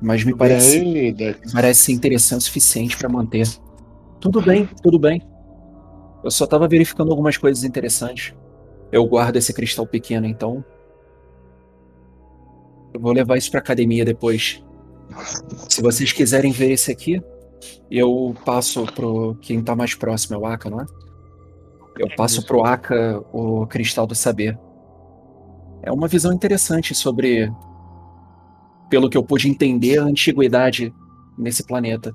Mas 0.00 0.24
me 0.24 0.34
parece, 0.34 1.14
parece 1.52 1.84
ser 1.84 1.92
interessante 1.92 2.40
o 2.40 2.44
suficiente 2.44 2.96
para 2.96 3.08
manter. 3.08 3.46
Tudo 4.18 4.40
bem, 4.40 4.68
tudo 4.82 4.98
bem. 4.98 5.22
Eu 6.22 6.30
só 6.30 6.46
tava 6.46 6.68
verificando 6.68 7.10
algumas 7.10 7.36
coisas 7.36 7.64
interessantes. 7.64 8.34
Eu 8.92 9.06
guardo 9.06 9.36
esse 9.36 9.52
cristal 9.52 9.86
pequeno, 9.86 10.26
então. 10.26 10.64
Eu 12.92 13.00
vou 13.00 13.12
levar 13.12 13.36
isso 13.36 13.50
pra 13.50 13.60
academia 13.60 14.04
depois. 14.04 14.62
Se 15.68 15.82
vocês 15.82 16.12
quiserem 16.12 16.52
ver 16.52 16.72
esse 16.72 16.90
aqui, 16.90 17.22
eu 17.90 18.34
passo 18.44 18.84
pro 18.86 19.34
quem 19.40 19.62
tá 19.62 19.74
mais 19.74 19.94
próximo, 19.94 20.36
é 20.36 20.38
o 20.38 20.46
Aka, 20.46 20.70
não 20.70 20.80
é? 20.80 20.86
Eu 21.98 22.08
passo 22.16 22.44
pro 22.46 22.64
Aka 22.64 23.22
o 23.32 23.66
Cristal 23.66 24.06
do 24.06 24.14
Saber. 24.14 24.58
É 25.82 25.90
uma 25.92 26.08
visão 26.08 26.32
interessante 26.32 26.94
sobre, 26.94 27.50
pelo 28.90 29.08
que 29.08 29.16
eu 29.16 29.22
pude 29.22 29.48
entender, 29.48 29.98
a 29.98 30.04
antiguidade 30.04 30.92
nesse 31.38 31.64
planeta. 31.64 32.12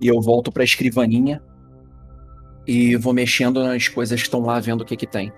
E 0.00 0.08
eu 0.08 0.20
volto 0.20 0.50
pra 0.50 0.64
escrivaninha 0.64 1.42
e 2.66 2.96
vou 2.96 3.12
mexendo 3.12 3.62
nas 3.62 3.86
coisas 3.86 4.18
que 4.18 4.26
estão 4.26 4.40
lá, 4.40 4.58
vendo 4.58 4.80
o 4.80 4.84
que 4.84 4.96
que 4.96 5.06
tem. 5.06 5.32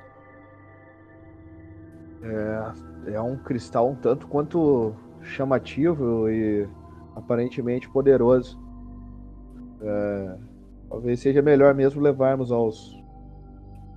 É, 2.23 3.13
é 3.15 3.21
um 3.21 3.37
cristal 3.37 3.91
um 3.91 3.97
tanto 3.97 4.27
quanto 4.29 4.95
chamativo 5.23 6.31
e 6.31 6.67
aparentemente 7.15 7.89
poderoso. 7.89 8.59
É, 9.83 10.37
talvez 10.89 11.21
seja 11.21 11.43
melhor 11.43 11.75
mesmo 11.75 12.01
levarmos 12.01 12.53
aos, 12.53 12.97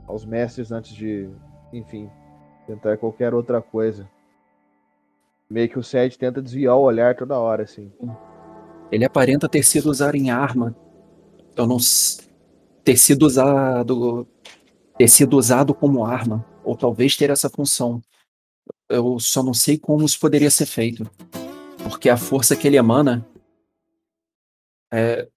aos 0.07 0.26
mestres 0.26 0.71
antes 0.71 0.93
de, 0.93 1.30
enfim, 1.71 2.09
tentar 2.65 2.97
qualquer 2.97 3.34
outra 3.34 3.61
coisa. 3.61 4.09
Meio 5.49 5.67
que 5.67 5.80
o 5.80 5.84
Sed 5.84 6.17
tenta 6.17 6.41
desviar 6.41 6.76
o 6.76 6.81
olhar 6.81 7.15
toda 7.15 7.39
hora, 7.39 7.63
assim. 7.63 7.91
Ele 8.91 9.03
aparenta 9.03 9.49
ter 9.49 9.63
sido 9.63 9.89
usado 9.89 10.15
em 10.15 10.30
arma. 10.30 10.76
Eu 11.55 11.65
não. 11.65 11.77
ter 12.84 12.97
sido 12.97 13.23
usado. 13.23 14.27
ter 14.97 15.07
sido 15.07 15.35
usado 15.38 15.73
como 15.73 16.05
arma. 16.05 16.45
Ou 16.63 16.77
talvez 16.77 17.17
ter 17.17 17.31
essa 17.31 17.49
função. 17.49 18.01
Eu 18.88 19.19
só 19.19 19.41
não 19.41 19.53
sei 19.53 19.77
como 19.77 20.05
isso 20.05 20.19
poderia 20.19 20.51
ser 20.51 20.67
feito. 20.67 21.09
Porque 21.84 22.09
a 22.09 22.17
força 22.17 22.55
que 22.55 22.67
ele 22.67 22.77
emana. 22.77 23.27
é. 24.93 25.27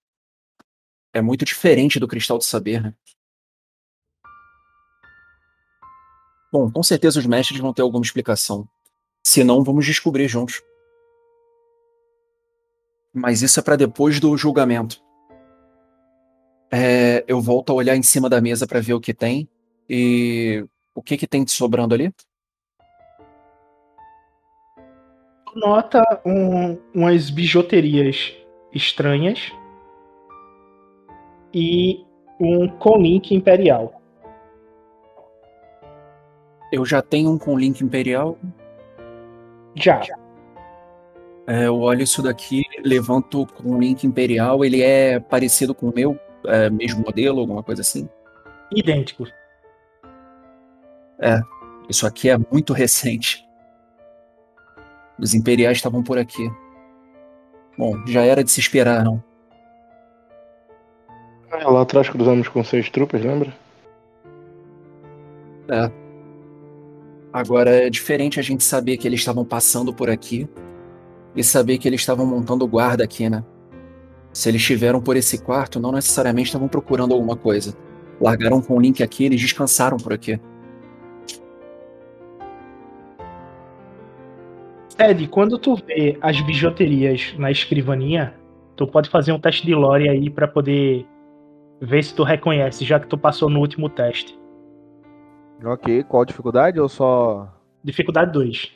é 1.14 1.22
muito 1.22 1.44
diferente 1.44 1.98
do 1.98 2.09
cristal 2.09 2.36
do 2.36 2.44
saber, 2.44 2.82
né? 2.82 2.94
Bom, 6.52 6.70
com 6.70 6.82
certeza 6.82 7.18
os 7.18 7.24
mestres 7.24 7.60
vão 7.60 7.72
ter 7.72 7.80
alguma 7.80 8.05
explicação. 8.05 8.68
Se 9.23 9.44
não, 9.44 9.62
vamos 9.62 9.86
descobrir 9.86 10.28
juntos. 10.28 10.62
Mas 13.15 13.43
isso 13.43 13.61
é 13.61 13.62
para 13.62 13.77
depois 13.77 14.19
do 14.19 14.36
julgamento. 14.36 15.03
É, 16.70 17.23
eu 17.28 17.40
volto 17.40 17.70
a 17.70 17.74
olhar 17.74 17.94
em 17.97 18.03
cima 18.03 18.28
da 18.28 18.40
mesa 18.40 18.66
para 18.66 18.81
ver 18.81 18.94
o 18.94 19.01
que 19.01 19.12
tem. 19.12 19.49
E 19.89 20.66
o 20.94 21.03
que 21.03 21.16
que 21.16 21.27
tem 21.27 21.47
sobrando 21.47 21.94
ali? 21.94 22.12
Nota 25.55 26.03
um- 26.24 26.78
umas 26.94 27.28
bijuterias 27.28 28.35
estranhas 28.73 29.53
e 31.53 32.05
um 32.40 32.66
colink 32.78 33.35
imperial. 33.35 34.01
Eu 36.73 36.86
já 36.86 37.03
tenho 37.03 37.31
um 37.31 37.39
com 37.39 37.59
link 37.59 37.82
imperial. 37.82 38.39
Já. 39.74 40.01
É, 41.47 41.66
eu 41.66 41.78
olho 41.81 42.03
isso 42.03 42.23
daqui, 42.23 42.62
levanto 42.85 43.47
com 43.47 43.81
link 43.81 44.05
imperial. 44.05 44.65
Ele 44.65 44.82
é 44.82 45.19
parecido 45.19 45.74
com 45.74 45.89
o 45.89 45.94
meu, 45.94 46.19
é, 46.47 46.70
mesmo 46.70 47.03
modelo, 47.05 47.40
alguma 47.40 47.62
coisa 47.62 47.82
assim. 47.82 48.09
Idêntico. 48.70 49.27
Isso 51.89 52.07
aqui 52.07 52.31
é 52.31 52.39
muito 52.39 52.73
recente. 52.74 53.47
Os 55.19 55.35
imperiais 55.35 55.77
estavam 55.78 56.03
por 56.03 56.19
aqui. 56.19 56.51
Bom, 57.77 58.07
já 58.07 58.23
era 58.23 58.43
de 58.43 58.51
se 58.51 58.61
esperar, 58.61 59.05
não? 59.05 59.23
É, 61.51 61.65
lá 61.65 61.82
atrás 61.82 62.09
cruzamos 62.09 62.49
com 62.49 62.65
seis 62.65 62.89
tropas, 62.89 63.23
lembra? 63.23 63.53
Agora 67.32 67.70
é 67.70 67.88
diferente 67.88 68.38
a 68.38 68.42
gente 68.42 68.62
saber 68.62 68.98
que 68.98 69.09
eles 69.09 69.20
estavam 69.20 69.44
passando 69.44 69.92
por 69.94 70.10
aqui 70.10 70.46
e 71.34 71.42
saber 71.42 71.78
que 71.78 71.88
eles 71.88 72.00
estavam 72.02 72.26
montando 72.26 72.66
guarda 72.66 73.04
aqui, 73.04 73.30
né? 73.30 73.42
Se 74.32 74.50
eles 74.50 74.60
estiveram 74.60 75.00
por 75.00 75.16
esse 75.16 75.42
quarto, 75.42 75.80
não 75.80 75.92
necessariamente 75.92 76.48
estavam 76.48 76.68
procurando 76.68 77.14
alguma 77.14 77.36
coisa. 77.36 77.74
Largaram 78.20 78.60
com 78.60 78.76
o 78.76 78.80
link 78.80 79.02
aqui, 79.02 79.24
eles 79.24 79.40
descansaram 79.40 79.96
por 79.96 80.12
aqui. 80.12 80.38
Ed, 84.98 85.26
quando 85.28 85.59
tu 85.59 85.74
vê 85.74 86.18
as 86.20 86.38
bijuterias 86.42 87.34
na 87.38 87.50
escrivaninha, 87.50 88.34
tu 88.76 88.86
pode 88.86 89.09
fazer 89.09 89.32
um 89.32 89.40
teste 89.40 89.66
de 89.66 89.74
lore 89.74 90.09
aí 90.09 90.28
pra 90.28 90.46
poder 90.46 91.06
ver 91.80 92.04
se 92.04 92.14
tu 92.14 92.22
reconhece, 92.22 92.84
já 92.84 93.00
que 93.00 93.06
tu 93.06 93.16
passou 93.16 93.48
no 93.48 93.59
último 93.59 93.88
teste. 93.88 94.38
Ok, 95.64 96.05
qual 96.05 96.22
a 96.22 96.26
dificuldade 96.26 96.80
ou 96.80 96.89
só. 96.89 97.48
Dificuldade 97.84 98.32
2. 98.32 98.72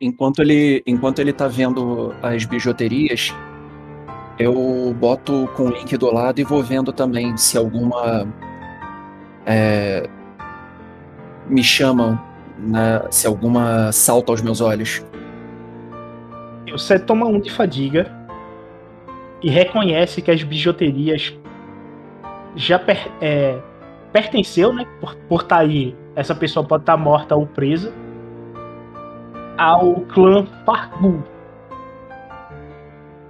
Enquanto 0.00 0.40
ele, 0.42 0.82
enquanto 0.86 1.18
ele 1.18 1.32
tá 1.32 1.48
vendo 1.48 2.14
as 2.22 2.44
bijuterias, 2.44 3.34
eu 4.38 4.94
boto 4.98 5.48
com 5.56 5.64
o 5.64 5.70
link 5.70 5.96
do 5.96 6.12
lado 6.12 6.40
e 6.40 6.44
vou 6.44 6.62
vendo 6.62 6.92
também 6.92 7.36
se 7.36 7.58
alguma 7.58 8.26
é, 9.44 10.08
me 11.48 11.64
chama, 11.64 12.22
né, 12.58 13.02
se 13.10 13.26
alguma 13.26 13.90
salta 13.90 14.30
aos 14.30 14.40
meus 14.40 14.60
olhos. 14.60 15.04
Você 16.70 16.98
toma 16.98 17.26
um 17.26 17.40
de 17.40 17.50
fadiga 17.50 18.14
e 19.42 19.50
reconhece 19.50 20.22
que 20.22 20.30
as 20.30 20.42
bijuterias 20.44 21.34
já 22.54 22.78
per- 22.78 23.10
é, 23.20 23.58
pertenceu, 24.12 24.72
né? 24.72 24.86
Por, 25.00 25.14
por 25.28 25.42
tá 25.42 25.58
aí, 25.58 25.96
essa 26.14 26.34
pessoa 26.34 26.66
pode 26.66 26.82
estar 26.82 26.96
morta 26.96 27.36
ou 27.36 27.46
presa 27.46 27.92
ao 29.56 29.96
clã 30.02 30.46
Fargu, 30.64 31.24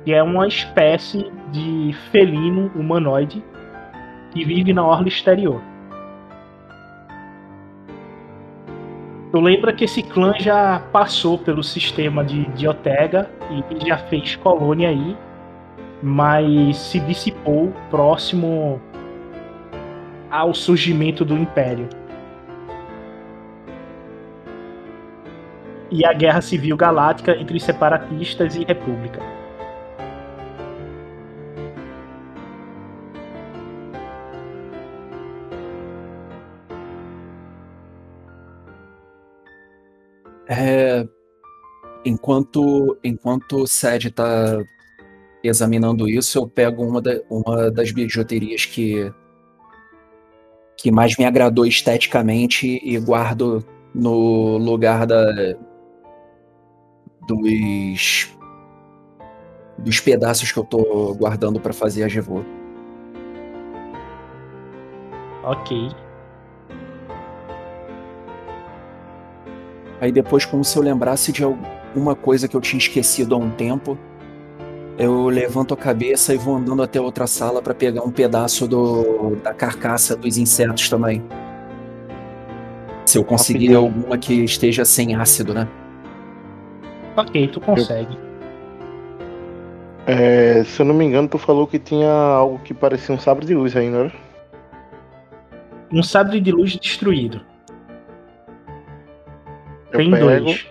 que 0.04 0.12
é 0.12 0.22
uma 0.22 0.46
espécie 0.46 1.30
de 1.50 1.94
felino 2.12 2.70
humanoide 2.74 3.42
que 4.30 4.44
vive 4.44 4.74
na 4.74 4.84
orla 4.84 5.08
exterior. 5.08 5.60
Tu 9.32 9.40
lembra 9.40 9.72
que 9.72 9.84
esse 9.84 10.02
clã 10.02 10.32
já 10.38 10.82
passou 10.92 11.38
pelo 11.38 11.62
sistema 11.62 12.24
de, 12.24 12.46
de 12.52 12.66
Otega 12.66 13.30
e 13.50 13.86
já 13.86 13.98
fez 13.98 14.36
colônia 14.36 14.88
aí, 14.88 15.16
mas 16.02 16.76
se 16.76 17.00
dissipou 17.00 17.72
próximo 17.90 18.80
ao 20.30 20.54
surgimento 20.54 21.24
do 21.24 21.36
Império. 21.36 21.88
E 25.90 26.04
a 26.04 26.12
Guerra 26.12 26.42
Civil 26.42 26.76
Galáctica 26.76 27.32
entre 27.36 27.58
separatistas 27.58 28.54
e 28.56 28.64
República. 28.64 29.20
É, 40.50 41.06
enquanto 42.04 42.98
enquanto 43.04 43.58
o 43.62 43.66
Sed 43.66 44.10
tá 44.10 44.58
examinando 45.42 46.08
isso, 46.08 46.38
eu 46.38 46.48
pego 46.48 46.82
uma, 46.84 47.00
da- 47.00 47.20
uma 47.30 47.70
das 47.70 47.92
bijuterias 47.92 48.64
que 48.66 49.12
que 50.78 50.92
mais 50.92 51.16
me 51.16 51.24
agradou 51.24 51.66
esteticamente 51.66 52.80
e 52.82 52.96
guardo 52.98 53.64
no 53.92 54.56
lugar 54.56 55.06
da 55.06 55.24
dos 57.26 58.32
dos 59.76 60.00
pedaços 60.00 60.50
que 60.50 60.58
eu 60.58 60.64
tô 60.64 61.14
guardando 61.14 61.60
pra 61.60 61.72
fazer 61.72 62.04
a 62.04 62.08
Gevô. 62.08 62.42
Ok. 65.44 65.90
Aí 70.00 70.12
depois, 70.12 70.44
como 70.44 70.64
se 70.64 70.76
eu 70.76 70.82
lembrasse 70.82 71.32
de 71.32 71.42
alguma 71.42 72.14
coisa 72.14 72.46
que 72.46 72.56
eu 72.56 72.60
tinha 72.60 72.78
esquecido 72.78 73.34
há 73.34 73.38
um 73.38 73.50
tempo, 73.50 73.98
eu 74.98 75.28
levanto 75.28 75.72
a 75.72 75.76
cabeça 75.76 76.34
e 76.34 76.36
vou 76.36 76.56
andando 76.56 76.82
até 76.82 77.00
outra 77.00 77.26
sala 77.26 77.62
para 77.62 77.72
pegar 77.72 78.02
um 78.02 78.10
pedaço 78.10 78.66
do, 78.66 79.36
da 79.36 79.54
carcaça 79.54 80.16
dos 80.16 80.36
insetos 80.36 80.88
também. 80.88 81.22
Se 83.06 83.16
eu 83.16 83.24
conseguir 83.24 83.68
Rapidinho. 83.72 83.78
alguma 83.78 84.18
que 84.18 84.34
esteja 84.44 84.84
sem 84.84 85.14
ácido, 85.14 85.54
né? 85.54 85.68
Ok, 87.16 87.48
tu 87.48 87.60
consegue. 87.60 88.18
É, 90.04 90.64
se 90.64 90.82
eu 90.82 90.86
não 90.86 90.94
me 90.94 91.04
engano, 91.04 91.28
tu 91.28 91.38
falou 91.38 91.66
que 91.66 91.78
tinha 91.78 92.10
algo 92.10 92.58
que 92.58 92.74
parecia 92.74 93.14
um 93.14 93.18
sabre 93.18 93.46
de 93.46 93.54
luz 93.54 93.76
aí, 93.76 93.88
não 93.88 94.00
era? 94.00 94.12
Um 95.92 96.02
sabre 96.02 96.40
de 96.40 96.50
luz 96.50 96.76
destruído. 96.76 97.40
Eu 99.92 100.00
Tem 100.00 100.10
pego, 100.10 100.26
dois. 100.26 100.66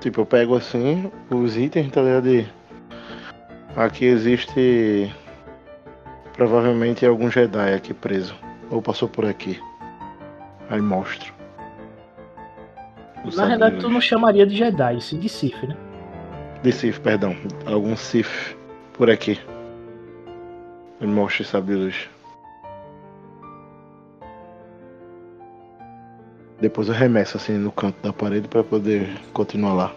Tipo, 0.00 0.22
eu 0.22 0.26
pego 0.26 0.56
assim 0.56 1.10
os 1.30 1.56
itens, 1.56 1.90
tá 1.90 2.00
ligado? 2.00 2.57
E 3.78 3.80
Aqui 3.80 4.06
existe 4.06 5.14
provavelmente 6.32 7.06
algum 7.06 7.30
Jedi 7.30 7.74
aqui 7.74 7.94
preso. 7.94 8.34
Ou 8.70 8.82
passou 8.82 9.08
por 9.08 9.24
aqui. 9.24 9.60
Aí 10.68 10.80
mostro. 10.80 11.32
O 13.24 13.34
Na 13.36 13.46
verdade, 13.46 13.76
de 13.76 13.80
tu 13.80 13.88
não 13.88 14.00
chamaria 14.00 14.44
de 14.44 14.56
Jedi, 14.56 15.00
sim 15.00 15.18
de 15.18 15.28
Sith, 15.28 15.62
né? 15.62 15.76
De 16.62 16.72
Sith, 16.72 16.98
perdão. 16.98 17.36
Algum 17.66 17.96
Sith 17.96 18.56
por 18.94 19.08
aqui. 19.08 19.40
Ele 21.00 21.10
mostra 21.12 21.44
sabre 21.44 21.76
de 21.76 21.80
luz. 21.80 22.10
Depois 26.60 26.88
eu 26.88 26.94
remesso 26.94 27.36
assim 27.36 27.52
no 27.52 27.70
canto 27.70 28.02
da 28.02 28.12
parede 28.12 28.48
para 28.48 28.64
poder 28.64 29.08
continuar 29.32 29.74
lá. 29.74 29.92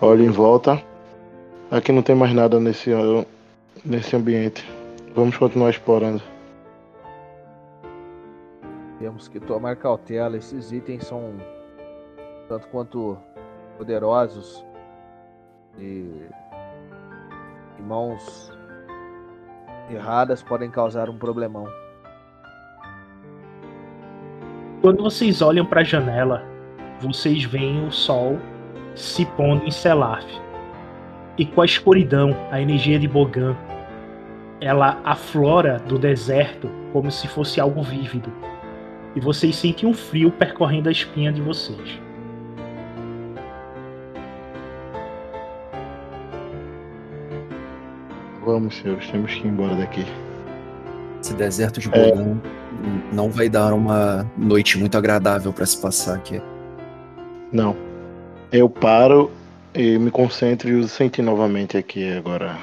Olha 0.00 0.22
em 0.22 0.30
volta. 0.30 0.89
Aqui 1.70 1.92
não 1.92 2.02
tem 2.02 2.16
mais 2.16 2.34
nada 2.34 2.58
nesse, 2.58 2.90
nesse 3.84 4.16
ambiente. 4.16 4.68
Vamos 5.14 5.36
continuar 5.36 5.70
explorando. 5.70 6.20
Temos 8.98 9.28
que 9.28 9.38
tomar 9.38 9.76
cautela. 9.76 10.36
Esses 10.36 10.72
itens 10.72 11.06
são 11.06 11.32
tanto 12.48 12.66
quanto 12.68 13.16
poderosos 13.78 14.64
e 15.78 16.10
em 17.78 17.82
mãos 17.82 18.52
erradas 19.88 20.42
podem 20.42 20.68
causar 20.70 21.08
um 21.08 21.16
problemão. 21.16 21.68
Quando 24.82 25.04
vocês 25.04 25.40
olham 25.40 25.64
para 25.64 25.82
a 25.82 25.84
janela, 25.84 26.42
vocês 27.00 27.44
veem 27.44 27.86
o 27.86 27.92
sol 27.92 28.40
se 28.96 29.24
pondo 29.24 29.64
em 29.64 29.70
Selaf. 29.70 30.49
E 31.40 31.46
com 31.46 31.62
a 31.62 31.64
escuridão, 31.64 32.36
a 32.50 32.60
energia 32.60 32.98
de 32.98 33.08
Bogan, 33.08 33.56
ela 34.60 35.00
aflora 35.02 35.78
do 35.78 35.98
deserto 35.98 36.68
como 36.92 37.10
se 37.10 37.26
fosse 37.26 37.58
algo 37.58 37.82
vívido. 37.82 38.30
E 39.16 39.20
vocês 39.20 39.56
sentem 39.56 39.88
um 39.88 39.94
frio 39.94 40.30
percorrendo 40.30 40.90
a 40.90 40.92
espinha 40.92 41.32
de 41.32 41.40
vocês. 41.40 41.98
Vamos, 48.44 48.76
senhores, 48.76 49.10
temos 49.10 49.32
que 49.32 49.40
ir 49.40 49.50
embora 49.50 49.76
daqui. 49.76 50.04
Esse 51.22 51.32
deserto 51.32 51.80
de 51.80 51.88
É. 51.88 52.10
Bogan 52.10 52.38
não 53.14 53.30
vai 53.30 53.48
dar 53.48 53.72
uma 53.72 54.30
noite 54.36 54.78
muito 54.78 54.98
agradável 54.98 55.54
para 55.54 55.64
se 55.64 55.80
passar 55.80 56.16
aqui. 56.16 56.38
Não. 57.50 57.74
Eu 58.52 58.68
paro 58.68 59.30
e 59.74 59.98
me 59.98 60.10
concentro 60.10 60.68
e 60.68 60.74
os 60.74 60.90
senti 60.90 61.22
novamente 61.22 61.76
aqui 61.76 62.12
agora. 62.12 62.58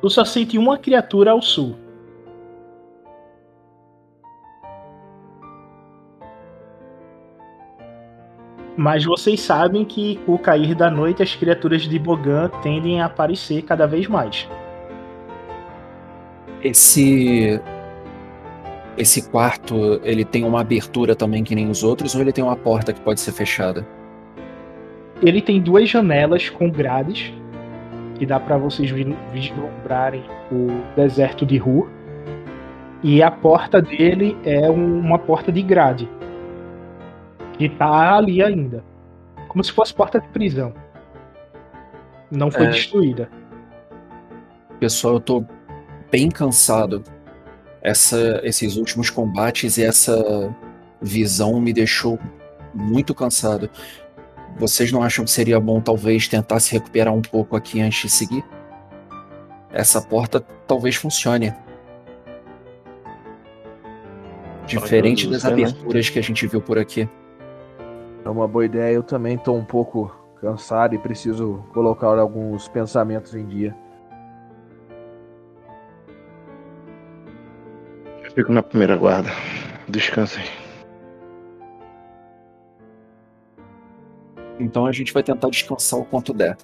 Tu 0.00 0.10
só 0.10 0.24
sente 0.24 0.58
uma 0.58 0.76
criatura 0.76 1.30
ao 1.30 1.40
sul. 1.40 1.76
Mas 8.76 9.04
vocês 9.04 9.40
sabem 9.40 9.84
que 9.84 10.16
com 10.26 10.34
o 10.34 10.38
cair 10.38 10.74
da 10.74 10.90
noite 10.90 11.22
as 11.22 11.34
criaturas 11.34 11.82
de 11.82 11.98
Bogan 11.98 12.50
tendem 12.62 13.00
a 13.00 13.06
aparecer 13.06 13.62
cada 13.62 13.86
vez 13.86 14.06
mais. 14.06 14.46
Esse 16.64 17.60
esse 18.96 19.28
quarto, 19.28 20.00
ele 20.04 20.24
tem 20.24 20.44
uma 20.44 20.60
abertura 20.60 21.14
também 21.16 21.42
que 21.42 21.54
nem 21.54 21.68
os 21.68 21.82
outros 21.82 22.14
ou 22.14 22.20
ele 22.20 22.32
tem 22.32 22.42
uma 22.44 22.56
porta 22.56 22.92
que 22.92 23.00
pode 23.00 23.20
ser 23.20 23.32
fechada? 23.32 23.84
Ele 25.20 25.42
tem 25.42 25.60
duas 25.60 25.88
janelas 25.88 26.48
com 26.48 26.70
grades 26.70 27.32
que 28.16 28.24
dá 28.24 28.38
para 28.38 28.56
vocês 28.56 28.88
vi- 28.90 29.16
vislumbrarem 29.32 30.22
o 30.52 30.68
deserto 30.96 31.44
de 31.44 31.58
Ru. 31.58 31.88
E 33.02 33.20
a 33.22 33.30
porta 33.32 33.82
dele 33.82 34.36
é 34.44 34.70
um- 34.70 35.00
uma 35.00 35.18
porta 35.18 35.50
de 35.50 35.60
grade 35.60 36.08
que 37.58 37.68
tá 37.68 38.16
ali 38.16 38.42
ainda, 38.42 38.84
como 39.48 39.62
se 39.62 39.72
fosse 39.72 39.92
porta 39.92 40.20
de 40.20 40.28
prisão. 40.28 40.72
Não 42.30 42.50
foi 42.50 42.66
É. 42.66 42.70
destruída. 42.70 43.28
Pessoal, 44.78 45.14
eu 45.14 45.20
tô 45.20 45.44
bem 46.14 46.30
cansado. 46.30 47.02
Essa, 47.82 48.40
esses 48.44 48.76
últimos 48.76 49.10
combates 49.10 49.76
e 49.78 49.82
essa 49.82 50.54
visão 51.02 51.60
me 51.60 51.72
deixou 51.72 52.20
muito 52.72 53.12
cansado. 53.12 53.68
Vocês 54.56 54.92
não 54.92 55.02
acham 55.02 55.24
que 55.24 55.30
seria 55.32 55.58
bom 55.58 55.80
talvez 55.80 56.28
tentar 56.28 56.60
se 56.60 56.72
recuperar 56.72 57.12
um 57.12 57.20
pouco 57.20 57.56
aqui 57.56 57.80
antes 57.80 58.02
de 58.02 58.10
seguir? 58.10 58.44
Essa 59.72 60.00
porta 60.00 60.40
talvez 60.68 60.94
funcione. 60.94 61.52
Diferente 64.66 65.28
das 65.28 65.42
Luciana. 65.42 65.68
aberturas 65.68 66.08
que 66.10 66.18
a 66.20 66.22
gente 66.22 66.46
viu 66.46 66.62
por 66.62 66.78
aqui. 66.78 67.08
É 68.24 68.30
uma 68.30 68.46
boa 68.46 68.64
ideia. 68.64 68.94
Eu 68.94 69.02
também 69.02 69.36
tô 69.36 69.52
um 69.52 69.64
pouco 69.64 70.14
cansado 70.40 70.94
e 70.94 70.98
preciso 70.98 71.64
colocar 71.72 72.16
alguns 72.16 72.68
pensamentos 72.68 73.34
em 73.34 73.44
dia. 73.44 73.83
Fico 78.34 78.52
na 78.52 78.62
primeira 78.62 78.96
guarda. 78.96 79.30
Descansem. 79.88 80.44
Então 84.58 84.86
a 84.86 84.92
gente 84.92 85.12
vai 85.12 85.22
tentar 85.22 85.48
descansar 85.48 86.00
o 86.00 86.04
quanto 86.04 86.32
der. 86.32 86.56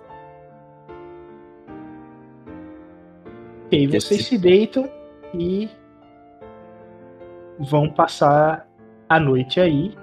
Aí 3.73 3.87
vocês 3.87 4.27
se 4.27 4.37
deitam 4.37 4.91
e 5.35 5.69
vão 7.59 7.89
passar 7.91 8.67
a 9.09 9.21
noite 9.21 9.61
aí 9.61 9.95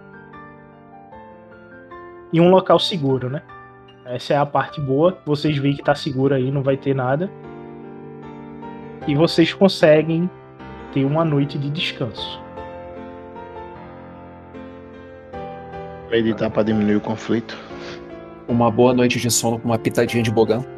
em 2.32 2.40
um 2.40 2.50
local 2.50 2.80
seguro, 2.80 3.30
né? 3.30 3.42
Essa 4.06 4.34
é 4.34 4.38
a 4.38 4.46
parte 4.46 4.80
boa. 4.80 5.18
Vocês 5.26 5.58
veem 5.58 5.76
que 5.76 5.84
tá 5.84 5.96
seguro 5.96 6.34
aí, 6.34 6.50
não 6.50 6.64
vai 6.64 6.78
ter 6.78 6.94
nada. 6.94 7.30
E 9.06 9.16
vocês 9.16 9.54
conseguem 9.54 10.30
ter 10.94 11.06
uma 11.06 11.24
noite 11.24 11.58
de 11.58 11.70
descanso. 11.70 12.42
Meditar 16.10 16.50
para 16.50 16.64
diminuir 16.64 16.96
o 16.96 17.02
conflito. 17.02 17.58
Uma 18.48 18.72
boa 18.72 18.94
noite 18.94 19.20
de 19.20 19.30
sono 19.30 19.60
com 19.60 19.68
uma 19.68 19.78
pitadinha 19.78 20.24
de 20.24 20.32
bogão. 20.32 20.77